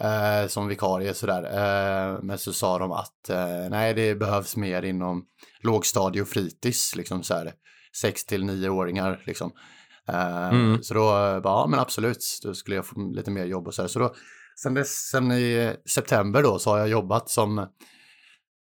eh, 0.03 0.49
som 0.49 0.69
vikarie 0.69 1.15
sådär. 1.15 1.43
Eh, 1.43 2.19
men 2.23 2.39
så 2.39 2.53
sa 2.53 2.79
de 2.79 2.93
att 2.93 3.29
eh, 3.31 3.69
nej, 3.71 3.95
det 3.95 4.15
behövs 4.15 4.57
mer 4.57 4.83
inom 4.83 5.25
lågstadie 5.63 6.23
och 6.23 6.29
fritids, 6.29 6.97
liksom 6.97 7.23
så 7.23 7.35
här 7.35 7.53
6 8.01 8.25
till 8.27 8.43
9-åringar 8.45 9.23
liksom. 9.27 9.53
Eh, 10.09 10.49
Mm. 10.49 10.83
Så 10.83 10.95
då, 10.95 11.09
eh, 11.09 11.41
bara, 11.41 11.55
ja 11.61 11.67
men 11.67 11.81
absolut, 11.81 12.41
då 12.43 12.55
skulle 12.55 12.77
jag 12.77 12.87
få 12.87 13.01
lite 13.15 13.31
mer 13.31 13.45
jobb 13.45 13.67
och 13.67 13.75
så 13.75 13.83
här. 13.83 13.89
Så 13.89 13.99
då, 13.99 14.15
sen, 14.63 14.75
dess, 14.75 15.09
sen 15.11 15.33
i 15.33 15.77
september 15.89 16.43
då 16.43 16.59
så 16.59 16.71
har 16.71 16.79
jag 16.79 16.89
jobbat 16.89 17.31
som, 17.31 17.67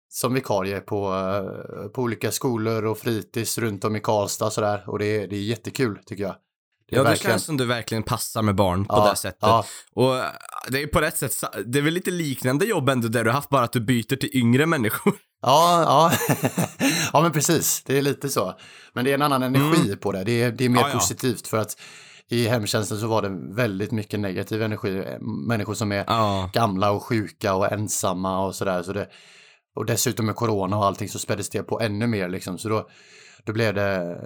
som 0.08 0.34
vikarie 0.34 0.80
på, 0.80 1.06
eh, 1.14 1.88
på 1.88 2.02
olika 2.02 2.32
skolor 2.32 2.84
och 2.84 2.98
fritids 2.98 3.58
runt 3.58 3.84
om 3.84 3.96
i 3.96 4.00
Karlstad 4.00 4.50
så 4.50 4.60
där. 4.60 4.88
Och 4.90 4.98
det, 4.98 5.04
är- 5.06 5.28
det 5.28 5.36
är 5.36 5.40
jättekul 5.42 5.98
tycker 6.06 6.22
jag. 6.22 6.34
Det 6.90 6.96
Ja, 6.96 7.04
det 7.04 7.16
känns 7.16 7.44
som 7.44 7.56
du 7.56 7.66
verkligen 7.66 8.02
passar 8.02 8.42
med 8.42 8.54
barn 8.54 8.84
på 8.84 8.94
Ja, 8.94 9.10
det 9.10 9.16
sättet. 9.16 9.38
ja. 9.42 9.64
Och 9.94 10.16
äh, 10.18 10.24
det 10.68 10.82
är 10.82 10.86
på 10.86 11.00
rätt 11.00 11.16
sätt, 11.16 11.32
det 11.66 11.78
är 11.78 11.82
väl 11.82 11.94
lite 11.94 12.10
liknande 12.10 12.64
jobb 12.64 12.88
ändå 12.88 13.08
där 13.08 13.24
du 13.24 13.30
har 13.30 13.34
haft 13.34 13.48
bara 13.50 13.62
att 13.64 13.72
du 13.72 13.80
byter 13.80 14.16
till 14.16 14.30
yngre 14.36 14.66
människor. 14.66 15.14
Ja, 15.42 15.82
ja. 15.82 16.12
ja, 17.12 17.20
men 17.22 17.32
precis. 17.32 17.82
Det 17.86 17.98
är 17.98 18.02
lite 18.02 18.28
så. 18.28 18.54
Men 18.92 19.04
det 19.04 19.10
är 19.10 19.14
en 19.14 19.22
annan 19.22 19.42
energi 19.42 19.96
på 19.96 20.12
det. 20.12 20.24
Det 20.24 20.42
är, 20.42 20.52
det 20.52 20.64
är 20.64 20.68
mer 20.68 20.78
Mm. 20.80 20.90
Ja. 20.92 20.98
positivt 20.98 21.46
för 21.46 21.56
att 21.58 21.80
i 22.28 22.48
hemtjänsten 22.48 22.98
så 22.98 23.06
var 23.06 23.22
det 23.22 23.54
väldigt 23.54 23.90
mycket 23.92 24.20
negativ 24.20 24.62
energi. 24.62 25.04
Människor 25.48 25.74
som 25.74 25.92
är 25.92 26.04
Ja. 26.06 26.50
gamla 26.52 26.90
och 26.90 27.02
sjuka 27.02 27.54
och 27.54 27.72
ensamma 27.72 28.46
och 28.46 28.54
sådär. 28.54 28.82
Så 28.82 28.92
det, 28.92 29.08
och 29.74 29.86
dessutom 29.86 30.26
med 30.26 30.36
corona 30.36 30.78
och 30.78 30.84
allting 30.86 31.08
så 31.08 31.18
späddes 31.18 31.48
det 31.50 31.62
på 31.62 31.80
ännu 31.80 32.06
mer 32.06 32.28
liksom. 32.28 32.58
Så 32.58 32.68
då, 32.68 32.88
då 33.44 33.52
blev 33.52 33.74
det, 33.74 34.16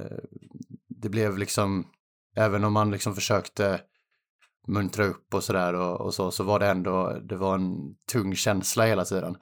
det 1.03 1.09
blev 1.09 1.39
liksom, 1.39 1.87
även 2.37 2.65
om 2.65 2.73
man 2.73 2.91
liksom 2.91 3.15
försökte 3.15 3.81
muntra 4.69 5.05
upp 5.05 5.35
och 5.35 5.45
sådär 5.45 5.75
och, 5.75 6.01
och 6.01 6.15
så, 6.15 6.31
så 6.31 6.45
var 6.45 6.59
det 6.59 6.67
ändå, 6.67 7.19
det 7.29 7.37
var 7.37 7.55
en 7.55 7.75
tung 8.13 8.35
känsla 8.35 8.85
hela 8.85 9.05
tiden. 9.05 9.37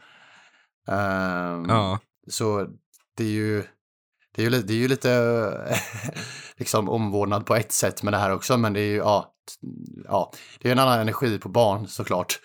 Ehm, 0.89 1.67
Ja. 1.69 1.99
Så 2.29 2.67
det 3.17 3.25
är 3.25 3.29
ju, 3.29 3.63
det 4.35 4.43
är 4.43 4.51
ju, 4.51 4.63
det 4.63 4.73
är 4.73 4.77
ju 4.77 4.89
lite 4.89 5.75
liksom 6.57 6.89
omvårdnad 6.89 7.47
på 7.47 7.55
ett 7.57 7.73
sätt 7.73 8.03
med 8.03 8.13
det 8.13 8.19
här 8.19 8.33
också, 8.33 8.57
men 8.57 8.73
det 8.73 8.81
är 8.81 8.91
ju, 8.91 8.97
ja, 8.97 9.35
ja 10.05 10.33
det 10.61 10.69
är 10.69 10.73
en 10.73 10.79
annan 10.79 11.01
energi 11.01 11.39
på 11.39 11.49
barn 11.49 11.89
såklart. 11.89 12.41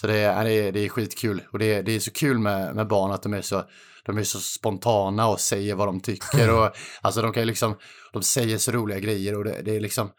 Så 0.00 0.06
det 0.06 0.18
är, 0.18 0.44
det 0.44 0.52
är, 0.52 0.72
det 0.72 0.80
är 0.80 0.88
skitkul 0.88 1.42
och 1.52 1.58
det 1.58 1.74
är, 1.74 1.82
det 1.82 1.92
är 1.92 2.00
så 2.00 2.10
kul 2.12 2.38
med, 2.38 2.74
med 2.74 2.88
barn 2.88 3.12
att 3.12 3.22
de 3.22 3.34
är 3.34 3.42
så, 3.42 3.64
de 4.04 4.18
är 4.18 4.22
så 4.22 4.38
spontana 4.38 5.28
och 5.28 5.40
säger 5.40 5.74
vad 5.74 5.88
de 5.88 6.00
tycker 6.00 6.50
och 6.60 6.70
alltså 7.00 7.22
de 7.22 7.32
kan 7.32 7.42
ju 7.42 7.46
liksom, 7.46 7.76
de 8.12 8.22
säger 8.22 8.58
så 8.58 8.72
roliga 8.72 8.98
grejer 8.98 9.36
och 9.38 9.44
det, 9.44 9.62
det 9.62 9.76
är 9.76 9.80
liksom, 9.80 10.10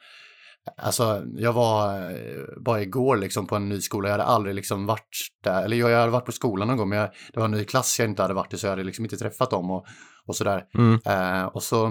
Alltså, 0.77 1.23
jag 1.35 1.53
var 1.53 2.11
eh, 2.11 2.43
bara 2.65 2.81
igår 2.81 3.17
liksom 3.17 3.47
på 3.47 3.55
en 3.55 3.69
ny 3.69 3.81
skola. 3.81 4.09
Jag 4.09 4.13
hade 4.13 4.23
aldrig 4.23 4.55
liksom 4.55 4.85
varit 4.85 5.27
där. 5.43 5.63
Eller 5.63 5.77
jag 5.77 5.99
hade 5.99 6.11
varit 6.11 6.25
på 6.25 6.31
skolan 6.31 6.67
någon 6.67 6.77
gång, 6.77 6.89
men 6.89 6.97
jag, 6.99 7.09
det 7.33 7.39
var 7.39 7.45
en 7.45 7.51
ny 7.51 7.65
klass 7.65 7.99
jag 7.99 8.09
inte 8.09 8.21
hade 8.21 8.33
varit 8.33 8.53
i, 8.53 8.57
så 8.57 8.65
jag 8.65 8.71
hade 8.71 8.83
liksom 8.83 9.05
inte 9.05 9.17
träffat 9.17 9.49
dem 9.49 9.71
och, 9.71 9.85
och 10.25 10.35
sådär. 10.35 10.65
Mm. 10.77 10.99
Eh, 11.05 11.45
och 11.45 11.63
så... 11.63 11.85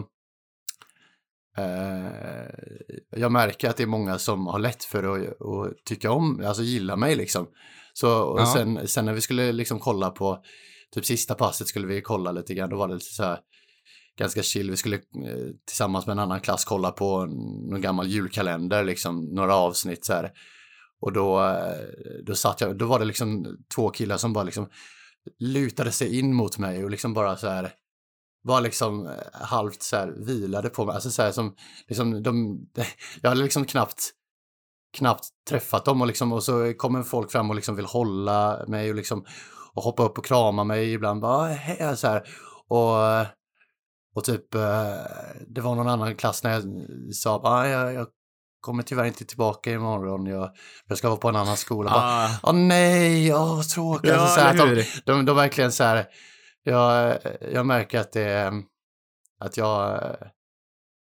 Eh, 1.59 2.51
jag 3.17 3.33
märker 3.33 3.69
att 3.71 3.77
det 3.77 3.83
är 3.83 3.87
många 3.87 4.19
som 4.19 4.47
har 4.47 4.59
lätt 4.59 4.85
för 4.85 5.03
att, 5.03 5.27
att 5.29 5.85
tycka 5.85 6.11
om, 6.11 6.43
alltså 6.47 6.63
gilla 6.63 6.97
mig 6.97 7.17
liksom. 7.17 7.47
Så 7.93 8.23
och 8.23 8.41
Ja. 8.41 8.47
sen, 8.47 8.89
sen 8.89 9.05
när 9.05 9.13
vi 9.13 9.21
skulle 9.21 9.53
liksom 9.53 9.79
kolla 9.79 10.11
på, 10.11 10.43
typ 10.95 11.05
sista 11.05 11.35
passet 11.35 11.69
skulle 11.69 11.87
vi 11.87 12.03
kolla 12.03 12.33
lite 12.33 12.55
grann, 12.55 12.71
då 12.71 12.77
var 12.77 12.89
det 12.89 12.95
lite 12.95 13.15
så 13.15 13.23
här 13.23 13.39
ganska 14.21 14.43
chill. 14.43 14.71
Vi 14.71 14.77
skulle 14.77 14.97
eh, 14.97 15.55
tillsammans 15.67 16.07
med 16.07 16.13
en 16.13 16.19
annan 16.19 16.41
klass 16.41 16.65
kolla 16.65 16.91
på 16.91 17.27
någon 17.71 17.81
gammal 17.81 18.07
julkalender, 18.07 18.85
liksom 18.85 19.25
några 19.25 19.55
avsnitt 19.55 20.05
så 20.05 20.13
här. 20.13 20.31
Och 21.01 21.13
då, 21.13 21.45
eh, 21.45 22.25
då 22.27 22.35
satt 22.35 22.61
jag, 22.61 22.79
då 22.79 22.87
var 22.87 22.99
det 22.99 23.05
liksom 23.05 23.57
två 23.75 23.91
killar 23.91 24.17
som 24.17 24.33
bara 24.33 24.45
liksom 24.45 24.69
lutade 25.39 25.93
sig 25.93 26.19
in 26.19 26.35
mot 26.35 26.59
mig 26.59 26.85
och 26.85 26.91
liksom 26.91 27.15
bara 27.15 27.37
så 27.37 27.49
här 27.49 27.73
var 28.43 28.61
liksom 28.61 29.07
eh, 29.07 29.13
halvt 29.33 29.83
så 29.83 29.97
här 29.97 30.15
vilade 30.27 30.69
på 30.69 30.85
mig. 30.85 30.95
Alltså 30.95 31.11
så 31.11 31.23
här 31.23 31.33
som, 31.33 31.55
liksom 31.89 32.23
de, 32.23 32.61
jag 33.23 33.31
hade 33.31 33.43
liksom 33.43 33.65
knappt 33.65 34.11
knappt 34.99 35.25
träffat 35.49 35.85
dem 35.85 36.01
och 36.01 36.07
liksom 36.07 36.33
och 36.33 36.43
så 36.43 36.75
kommer 36.77 37.03
folk 37.03 37.33
fram 37.33 37.51
och 37.51 37.57
liksom 37.57 37.77
vill 37.77 37.85
hålla 37.85 38.65
mig 38.69 38.91
och 38.91 38.97
liksom 38.97 39.25
och 39.75 39.83
hoppa 39.83 40.03
upp 40.03 40.19
och 40.19 40.25
krama 40.25 40.65
mig 40.65 40.93
ibland 40.93 41.21
bara 41.21 41.49
hej 41.49 41.97
så 41.97 42.07
här 42.07 42.23
och 42.69 43.07
eh, 43.07 43.27
och 44.15 44.25
typ 44.25 44.55
eh, 44.55 44.61
det 45.49 45.61
var 45.61 45.75
någon 45.75 45.89
annan 45.89 46.17
klass 46.17 46.45
när 46.45 46.51
jag 46.51 46.63
sa 47.15 47.41
ah, 47.45 47.67
jag, 47.67 47.95
jag 47.95 48.07
kommer 48.61 48.83
tyvärr 48.83 49.05
inte 49.05 49.25
tillbaka 49.25 49.73
imorgon 49.73 50.27
jag, 50.27 50.51
jag 50.87 50.99
ska 50.99 51.09
vara 51.09 51.19
på 51.19 51.29
en 51.29 51.37
annan 51.37 51.57
skola. 51.57 51.91
Ah. 51.95 52.31
Åh 52.43 52.53
nej, 52.55 53.35
åh 53.35 53.57
vad 53.57 53.69
tråkigt. 53.69 54.11
Ja, 54.11 54.17
alltså, 54.17 54.35
så 54.35 54.41
här, 54.41 54.57
de, 54.57 54.85
de, 55.05 55.25
de 55.25 55.37
verkligen 55.37 55.73
så 55.73 55.85
här, 55.85 56.07
jag, 56.63 57.19
jag 57.53 57.67
märker 57.67 58.01
att 58.01 58.13
det 58.13 58.23
är, 58.23 58.53
att 59.41 59.57
jag, 59.57 60.01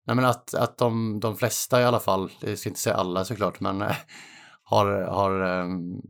nej 0.06 0.16
men 0.16 0.24
att, 0.24 0.54
att 0.54 0.78
de, 0.78 1.20
de 1.20 1.36
flesta 1.36 1.80
i 1.80 1.84
alla 1.84 2.00
fall, 2.00 2.30
det 2.40 2.56
ska 2.56 2.68
inte 2.68 2.80
säga 2.80 2.96
alla 2.96 3.24
såklart, 3.24 3.60
men 3.60 3.82
eh, 3.82 3.96
har, 4.62 4.86
har, 5.00 5.40
ehm, 5.40 6.00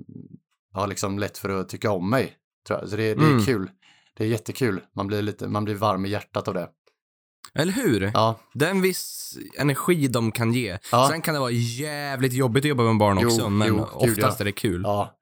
har 0.73 0.87
liksom 0.87 1.19
lätt 1.19 1.38
för 1.38 1.49
att 1.61 1.69
tycka 1.69 1.91
om 1.91 2.11
mig. 2.11 2.37
Jag. 2.69 2.88
Så 2.88 2.97
det, 2.97 3.14
det 3.14 3.25
är 3.25 3.31
Mm. 3.31 3.45
kul. 3.45 3.71
Det 4.16 4.25
är 4.25 4.28
jättekul. 4.28 4.80
Man 4.97 5.06
blir, 5.06 5.23
lite, 5.23 5.49
man 5.49 5.64
blir 5.64 5.75
varm 5.75 6.06
i 6.06 6.09
hjärtat 6.09 6.49
av 6.49 6.54
det. 6.54 6.68
Eller 7.54 7.73
hur? 7.73 8.11
Ja, 8.14 8.40
Det 8.54 8.66
är 8.66 8.71
en 8.71 8.83
viss 8.83 9.35
energi 9.59 10.09
de 10.09 10.33
kan 10.33 10.52
ge. 10.52 10.78
Ja. 10.92 11.09
Sen 11.11 11.23
kan 11.23 11.35
det 11.35 11.40
vara 11.40 11.50
jävligt 11.50 12.33
jobbigt 12.33 12.64
att 12.64 12.68
jobba 12.68 12.83
med 12.83 12.99
barn 12.99 13.18
Jo, 13.21 13.28
också, 13.28 13.49
men 13.49 13.68
jo, 13.68 13.87
oftast 13.92 14.40
ja. 14.40 14.42
är 14.42 14.44
det 14.44 14.52
kul. 14.52 14.80
ja. 14.85 15.21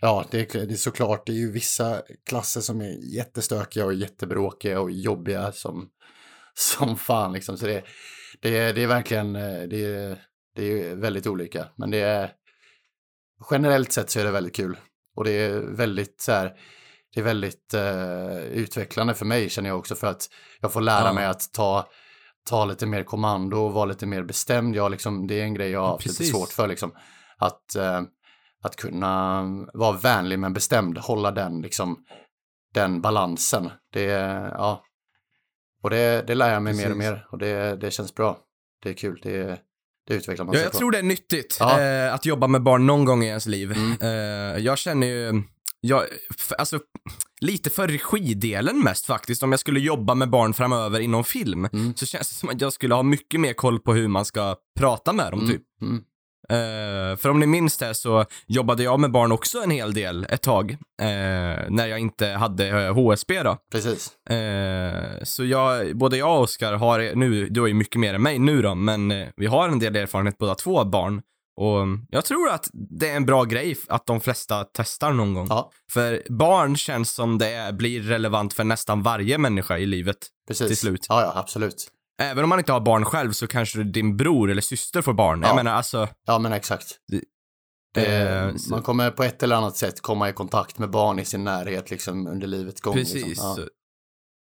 Ja, 0.00 0.24
det 0.30 0.54
är, 0.54 0.66
det 0.66 0.74
är 0.74 0.76
såklart. 0.76 1.26
Det 1.26 1.32
är 1.32 1.36
ju 1.36 1.52
vissa 1.52 2.02
klasser 2.28 2.60
som 2.60 2.80
är 2.80 3.14
jättestökiga 3.16 3.84
och 3.84 3.94
jättebråkiga 3.94 4.80
och 4.80 4.90
jobbiga 4.90 5.52
som, 5.52 5.88
som 6.54 6.96
fan 6.96 7.32
liksom. 7.32 7.56
Så 7.58 7.66
det, 7.66 7.84
det, 8.40 8.58
är, 8.58 8.74
det 8.74 8.82
är 8.82 8.86
verkligen, 8.86 9.36
eh, 9.36 9.62
det 9.62 9.84
är, 9.84 10.18
det 10.56 10.82
är 10.82 10.94
väldigt 10.94 11.26
olika. 11.26 11.66
Men 11.76 11.90
det 11.90 11.98
är, 11.98 12.30
generellt 13.50 13.92
sett 13.92 14.10
så 14.10 14.20
är 14.20 14.24
det 14.24 14.30
väldigt 14.30 14.56
kul. 14.56 14.76
Och 15.16 15.24
det 15.24 15.30
är 15.32 15.60
väldigt 15.60 16.20
så 16.20 16.32
här, 16.32 16.52
det 17.14 17.20
är 17.20 17.24
väldigt 17.24 17.74
eh, 17.74 18.38
utvecklande 18.38 19.14
för 19.14 19.24
mig 19.26 19.50
känner 19.50 19.70
jag 19.70 19.78
också 19.78 19.94
för 19.94 20.06
att 20.06 20.28
jag 20.60 20.72
får 20.72 20.80
lära 20.80 21.06
Ja. 21.06 21.12
mig 21.12 21.26
att 21.26 21.52
ta, 21.52 21.88
ta 22.48 22.64
lite 22.64 22.86
mer 22.86 23.02
kommando 23.02 23.56
och 23.56 23.72
vara 23.72 23.84
lite 23.84 24.06
mer 24.06 24.22
bestämd. 24.22 24.76
Jag 24.76 24.90
liksom, 24.90 25.26
det 25.26 25.40
är 25.40 25.44
en 25.44 25.54
grej 25.54 25.70
jag 25.70 25.80
har 25.80 25.88
haft 25.88 26.06
lite 26.06 26.18
precis. 26.18 26.32
svårt 26.34 26.48
för 26.52 26.68
liksom. 26.68 26.92
Att, 27.38 27.74
eh, 27.76 28.02
att 28.62 28.76
kunna 28.76 29.42
vara 29.74 29.92
vänlig 29.96 30.38
men 30.38 30.52
bestämd, 30.52 30.98
hålla 30.98 31.30
den 31.30 31.60
liksom, 31.60 31.96
den 32.74 33.00
balansen. 33.00 33.70
Det, 33.92 34.02
ja. 34.52 34.82
Och 35.82 35.90
det, 35.90 36.26
det 36.26 36.34
lär 36.34 36.52
jag 36.52 36.62
mig 36.62 36.74
mer 36.74 36.90
och 36.90 36.96
Precis. 36.96 37.10
mer 37.10 37.26
och 37.30 37.38
det, 37.38 37.76
det 37.76 37.90
känns 37.90 38.14
bra. 38.14 38.38
Det 38.82 38.88
är 38.90 38.94
kul, 38.94 39.20
det, 39.22 39.60
det 40.06 40.14
utvecklar 40.14 40.44
man 40.44 40.52
Ja, 40.54 40.58
sig 40.58 40.64
jag 40.64 40.72
på. 40.72 40.78
tror 40.78 40.90
det 40.90 40.98
är 40.98 41.02
nyttigt 41.02 41.56
Ja. 41.60 41.80
eh, 41.80 42.14
att 42.14 42.26
jobba 42.26 42.46
med 42.46 42.62
barn 42.62 42.86
någon 42.86 43.04
gång 43.04 43.22
i 43.24 43.26
ens 43.26 43.46
liv. 43.46 43.72
Mm. 43.72 43.92
Eh, 44.00 44.58
jag 44.64 44.78
känner 44.78 45.06
ju, 45.06 45.42
jag, 45.86 46.02
alltså, 46.58 46.78
lite 47.40 47.70
för 47.70 47.88
regidelen 47.88 48.82
mest 48.82 49.06
faktiskt. 49.06 49.42
Om 49.42 49.50
jag 49.52 49.60
skulle 49.60 49.80
jobba 49.80 50.14
med 50.14 50.30
barn 50.30 50.54
framöver 50.54 51.00
inom 51.00 51.24
film, 51.24 51.68
Mm. 51.72 51.94
så 51.96 52.06
känns 52.06 52.28
det 52.28 52.34
som 52.34 52.48
att 52.48 52.60
jag 52.60 52.72
skulle 52.72 52.94
ha 52.94 53.02
mycket 53.02 53.40
mer 53.40 53.52
koll 53.52 53.80
på 53.80 53.92
hur 53.94 54.08
man 54.08 54.24
ska 54.24 54.56
prata 54.78 55.12
med 55.12 55.32
dem, 55.32 55.40
Mm, 55.40 55.52
typ. 55.52 55.62
mm, 55.82 56.02
Eh, 56.48 57.16
för 57.16 57.28
om 57.28 57.40
ni 57.40 57.46
minns 57.46 57.76
det 57.78 57.94
så 57.94 58.24
jobbade 58.46 58.82
jag 58.82 59.00
med 59.00 59.10
barn 59.10 59.32
också 59.32 59.58
en 59.62 59.70
hel 59.70 59.94
del 59.94 60.26
ett 60.30 60.42
tag, 60.42 60.70
eh, 60.70 61.06
när 61.68 61.86
jag 61.86 61.98
inte 61.98 62.26
hade 62.26 62.68
eh, 62.86 62.94
HSB 62.94 63.42
då. 63.42 63.56
precis. 63.72 64.12
Eh, 64.30 65.22
så 65.22 65.44
jag, 65.44 65.96
både 65.96 66.16
jag 66.16 66.36
och 66.36 66.42
Oskar 66.42 66.72
har, 66.72 67.14
nu, 67.14 67.48
du 67.48 67.60
har 67.60 67.68
ju 67.68 67.74
mycket 67.74 68.00
mer 68.00 68.14
än 68.14 68.22
mig 68.22 68.38
nu 68.38 68.62
då, 68.62 68.74
men 68.74 69.10
eh, 69.10 69.28
vi 69.36 69.46
har 69.46 69.68
en 69.68 69.78
del 69.78 69.96
erfarenhet 69.96 70.38
båda 70.38 70.54
två 70.54 70.78
av 70.80 70.90
barn. 70.90 71.22
Och 71.56 71.86
jag 72.10 72.24
tror 72.24 72.48
att 72.50 72.68
det 72.72 73.10
är 73.10 73.16
en 73.16 73.26
bra 73.26 73.44
grej 73.44 73.76
att 73.88 74.06
de 74.06 74.20
flesta 74.20 74.64
testar 74.72 75.12
någon 75.12 75.34
gång. 75.34 75.46
Ja, 75.50 75.70
För 75.92 76.22
barn 76.30 76.76
känns 76.76 77.10
som 77.10 77.38
det 77.38 77.74
blir 77.74 78.02
relevant 78.02 78.52
för 78.52 78.64
nästan 78.64 79.02
varje 79.02 79.38
människa 79.38 79.78
i 79.78 79.86
livet. 79.86 80.16
precis. 80.48 80.66
Till 80.68 80.76
slut. 80.76 81.06
Ja, 81.08 81.20
ja, 81.22 81.32
absolut. 81.40 81.90
Även 82.22 82.44
om 82.44 82.48
man 82.48 82.58
inte 82.58 82.72
har 82.72 82.80
barn 82.80 83.04
själv 83.04 83.32
så 83.32 83.46
kanske 83.46 83.82
din 83.82 84.16
bror 84.16 84.50
eller 84.50 84.62
syster 84.62 85.02
får 85.02 85.12
barn. 85.12 85.40
Ja. 85.42 85.48
Jag 85.48 85.56
menar 85.56 85.72
alltså, 85.74 86.08
Ja, 86.26 86.38
men 86.38 86.52
exakt. 86.52 86.86
Det, 87.94 88.06
eh, 88.06 88.54
så- 88.56 88.70
man 88.70 88.82
kommer 88.82 89.10
på 89.10 89.22
ett 89.24 89.42
eller 89.42 89.56
annat 89.56 89.76
sätt 89.76 90.00
komma 90.00 90.28
i 90.28 90.32
kontakt 90.32 90.78
med 90.78 90.90
barn 90.90 91.18
i 91.18 91.24
sin 91.24 91.44
närhet 91.44 91.90
liksom 91.90 92.26
under 92.26 92.46
livets 92.46 92.80
gång. 92.80 92.94
Precis. 92.94 93.26
Liksom. 93.26 93.54
Ja. 93.58 93.64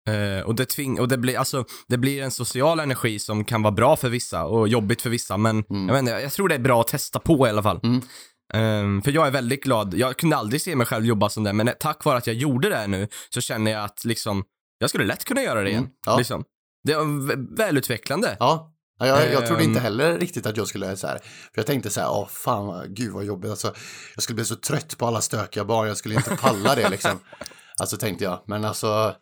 Eh, 0.08 0.46
och 0.46 0.54
det 0.54 0.64
tving 0.66 1.00
och 1.00 1.08
det 1.08 1.18
blir, 1.18 1.38
alltså, 1.38 1.64
det 1.88 1.98
blir 1.98 2.22
en 2.22 2.30
social 2.30 2.80
energi 2.80 3.18
som 3.18 3.44
kan 3.44 3.62
vara 3.62 3.72
bra 3.72 3.96
för 3.96 4.08
vissa 4.08 4.44
och 4.44 4.68
jobbigt 4.68 5.02
för 5.02 5.10
vissa, 5.10 5.36
men 5.36 5.64
Mm. 5.70 5.86
jag, 5.88 5.94
vet 5.94 6.00
inte, 6.00 6.12
jag 6.12 6.32
tror 6.32 6.48
det 6.48 6.54
är 6.54 6.58
bra 6.58 6.80
att 6.80 6.88
testa 6.88 7.18
på 7.18 7.46
i 7.46 7.50
alla 7.50 7.62
fall. 7.62 7.80
Mm. 7.82 7.98
Eh, 8.54 9.02
för 9.04 9.10
jag 9.10 9.26
är 9.26 9.30
väldigt 9.30 9.62
glad, 9.64 9.94
jag 9.94 10.16
kunde 10.16 10.36
aldrig 10.36 10.60
se 10.62 10.76
mig 10.76 10.86
själv 10.86 11.06
jobba 11.06 11.28
som 11.28 11.44
det, 11.44 11.52
men 11.52 11.70
tack 11.80 12.04
vare 12.04 12.18
att 12.18 12.26
jag 12.26 12.36
gjorde 12.36 12.68
det 12.68 12.86
nu 12.86 13.08
så 13.30 13.40
känner 13.40 13.70
jag 13.70 13.84
att 13.84 14.04
liksom, 14.04 14.44
jag 14.78 14.90
skulle 14.90 15.04
lätt 15.04 15.24
kunna 15.24 15.42
göra 15.42 15.62
det 15.62 15.68
igen. 15.70 15.82
Mm. 15.82 15.92
Ja. 16.06 16.16
Liksom. 16.18 16.44
Det 16.84 16.92
är 16.92 16.98
vä- 16.98 17.56
välutvecklande. 17.56 18.36
Ja, 18.40 18.72
ja 18.98 19.06
jag, 19.06 19.32
jag 19.32 19.46
trodde 19.46 19.64
inte 19.64 19.78
Ehm. 19.78 19.84
heller 19.84 20.18
riktigt 20.18 20.46
att 20.46 20.56
jag 20.56 20.66
skulle 20.68 20.96
så 20.96 21.06
här. 21.06 21.18
För 21.18 21.54
jag 21.54 21.66
tänkte 21.66 21.90
så 21.90 22.00
här, 22.00 22.10
åh 22.10 22.28
fan, 22.28 22.94
gud 22.94 23.12
vad 23.12 23.24
jobbigt. 23.24 23.50
Alltså, 23.50 23.74
jag 24.14 24.22
skulle 24.22 24.34
bli 24.34 24.44
så 24.44 24.56
trött 24.56 24.98
på 24.98 25.06
alla 25.06 25.20
stökiga 25.20 25.64
barn, 25.64 25.88
jag 25.88 25.96
skulle 25.96 26.14
inte 26.14 26.36
palla 26.36 26.74
det 26.74 26.88
liksom. 26.88 27.18
Alltså 27.80 27.96
tänkte 27.96 28.24
jag, 28.24 28.42
men 28.46 28.64
alltså, 28.64 29.14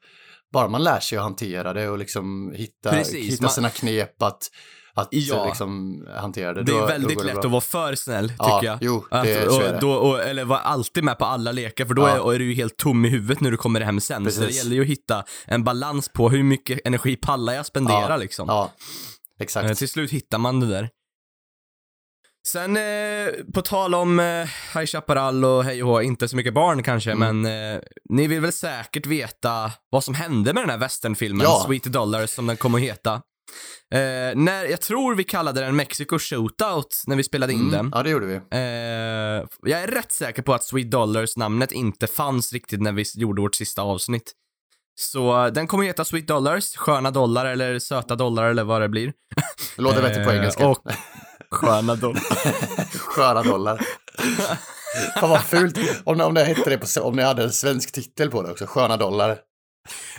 bara 0.53 0.69
man 0.69 0.85
lär 0.85 1.01
sig 1.01 1.19
att 1.19 1.25
hantera 1.25 1.73
det 1.73 1.89
och 1.89 1.99
liksom 1.99 2.53
hitta, 2.57 2.91
Precis, 2.91 3.33
hitta 3.33 3.43
man- 3.43 3.51
sina 3.51 3.71
knep 3.71 4.23
att, 4.23 4.51
att 4.95 5.09
Ja. 5.11 5.45
liksom 5.47 6.03
hantera 6.17 6.53
det. 6.55 6.63
Det 6.63 6.73
är 6.73 6.75
Då- 6.75 6.81
då 6.81 6.87
väldigt 6.87 7.17
går 7.17 7.23
det 7.23 7.27
lätt 7.27 7.35
bra. 7.35 7.45
att 7.45 7.51
vara 7.51 7.61
för 7.61 7.95
snäll, 7.95 8.29
tycker 8.29 8.45
Ja, 8.45 8.65
jag. 8.65 8.79
jo, 8.81 9.05
Att, 9.11 9.25
det- 9.25 9.35
så 9.51 9.61
är 9.61 9.67
och, 9.69 9.73
det. 9.73 9.79
då, 9.81 9.93
och, 9.93 10.21
eller 10.21 10.45
vara 10.45 10.59
alltid 10.59 11.05
med 11.05 11.19
på 11.19 11.25
alla 11.25 11.53
lekar, 11.53 11.85
för 11.87 11.95
då 11.95 12.03
Ja. 12.03 12.31
är, 12.31 12.35
är 12.35 12.39
du 12.39 12.45
ju 12.45 12.55
helt 12.55 12.77
tom 12.77 13.05
i 13.05 13.09
huvudet 13.09 13.41
när 13.41 13.51
du 13.51 13.57
kommer 13.57 13.81
hem 13.81 14.01
sen. 14.01 14.31
Så 14.33 14.41
det 14.41 14.47
Precis. 14.47 14.65
gäller 14.65 14.77
ju 14.77 14.83
att 14.83 14.89
hitta 14.89 15.25
en 15.47 15.65
balans 15.65 16.09
på 16.09 16.31
hur 16.31 16.43
mycket 16.43 16.81
energi 16.85 17.17
pallar 17.17 17.53
jag 17.53 17.67
spendera 17.67 18.17
liksom. 18.17 18.49
Ja, 18.49 18.65
Eh, 18.65 19.43
exakt. 19.45 19.79
till 19.79 19.89
slut 19.89 20.11
hittar 20.11 20.39
man 20.39 20.61
det 20.61 20.67
där. 20.67 20.89
Sen 22.47 22.77
eh, 22.77 23.33
på 23.55 23.63
tal 23.63 23.95
om 23.95 24.21
eh, 24.21 24.47
High 24.75 24.87
Chaparral 24.87 25.45
och 25.45 25.65
hej 25.65 25.83
och 25.83 26.03
inte 26.03 26.29
så 26.29 26.37
mycket 26.37 26.55
barn 26.55 26.83
kanske, 26.83 27.11
Mm. 27.13 27.41
men 27.41 27.75
eh, 27.75 27.81
ni 28.11 28.27
vill 28.27 28.41
väl 28.41 28.53
säkert 28.53 29.07
veta 29.07 29.71
vad 29.91 30.05
som 30.05 30.15
hände 30.15 30.53
med 30.53 30.63
den 30.63 30.71
här 30.71 30.79
westernfilmen, 30.79 31.47
Ja. 31.47 31.63
Sweet 31.67 31.85
Dollars 31.85 32.31
som 32.31 32.47
den 32.47 32.57
kommer 32.57 32.79
att 32.79 32.85
heta. 32.85 33.13
Eh, 33.95 34.35
när, 34.37 34.65
jag 34.71 34.81
tror 34.81 35.15
vi 35.15 35.25
kallade 35.25 35.61
den 35.61 35.77
Mexico 35.77 36.19
Shootout 36.19 37.03
när 37.07 37.17
vi 37.17 37.23
spelade 37.25 37.53
in 37.53 37.59
Mm. 37.61 37.71
den. 37.73 37.91
Ja, 37.95 38.03
det 38.03 38.11
gjorde 38.11 38.27
vi. 38.27 38.35
Eh, 38.35 39.47
jag 39.63 39.83
är 39.83 39.87
rätt 39.87 40.13
säker 40.13 40.43
på 40.43 40.55
att 40.55 40.65
Sweet 40.65 40.91
Dollars 40.91 41.37
namnet 41.37 41.73
inte 41.73 42.07
fanns 42.07 42.53
riktigt 42.53 42.81
när 42.83 42.93
vi 42.93 43.05
gjorde 43.15 43.43
vårt 43.43 43.55
sista 43.55 43.83
avsnitt. 43.83 44.33
Så 44.95 45.45
eh, 45.45 45.53
den 45.53 45.67
kommer 45.67 45.85
att 45.85 45.89
heta 45.89 46.05
Sweet 46.05 46.27
Dollars, 46.27 46.77
sköna 46.77 47.11
dollar 47.11 47.47
eller 47.47 47.79
söta 47.79 48.17
dollar 48.17 48.45
eller 48.51 48.65
vad 48.65 48.81
det 48.81 48.89
blir. 48.89 49.13
Det 49.77 49.83
låter 49.83 50.03
bättre 50.03 50.25
på 50.25 50.31
Eh, 50.31 50.37
engelska. 50.37 50.67
och- 50.69 50.83
Sköna 51.51 51.95
dollar. 51.95 52.21
Sköra 52.99 53.43
dollar. 53.43 53.81
Fan 55.21 55.31
vad 55.31 55.43
fult. 55.43 55.79
Om, 56.05 56.21
om, 56.21 56.35
det 56.35 56.45
hette 56.45 56.71
det 56.71 56.79
på, 56.79 57.01
om 57.03 57.17
ni 57.17 57.23
hade 57.23 57.43
en 57.43 57.53
svensk 57.53 57.93
titel 57.93 58.31
på 58.31 58.43
det 58.43 58.51
också. 58.51 58.67
Sköna 58.67 58.97
dollar. 58.97 59.39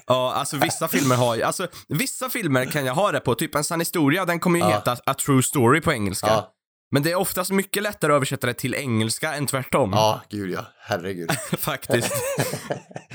Ja, 0.08 0.34
alltså 0.34 0.58
vissa 0.58 0.88
filmer 0.88 1.16
har 1.16 1.36
ju, 1.36 1.44
alltså 1.44 1.68
vissa 1.90 2.30
filmer 2.30 2.66
kan 2.66 2.86
jag 2.86 2.94
ha 2.94 3.12
det 3.12 3.20
på, 3.20 3.36
typ 3.36 3.56
en 3.56 3.64
sann 3.64 3.80
historia, 3.80 4.26
den 4.26 4.40
kommer 4.40 4.60
ju 4.60 4.66
Ja. 4.66 4.72
heta 4.72 4.98
A 5.06 5.14
True 5.14 5.44
Story 5.44 5.82
på 5.82 5.94
engelska. 5.94 6.28
Ja, 6.28 6.53
Men 6.94 7.04
det 7.04 7.12
är 7.12 7.16
oftast 7.16 7.52
mycket 7.52 7.84
lättare 7.84 8.12
att 8.12 8.16
översätta 8.16 8.48
det 8.48 8.54
till 8.54 8.76
engelska 8.76 9.34
än 9.36 9.46
tvärtom. 9.48 9.92
ja, 9.94 10.22
gud 10.30 10.52
ja. 10.52 10.66
Herregud. 10.80 11.32
Faktiskt. 11.58 12.12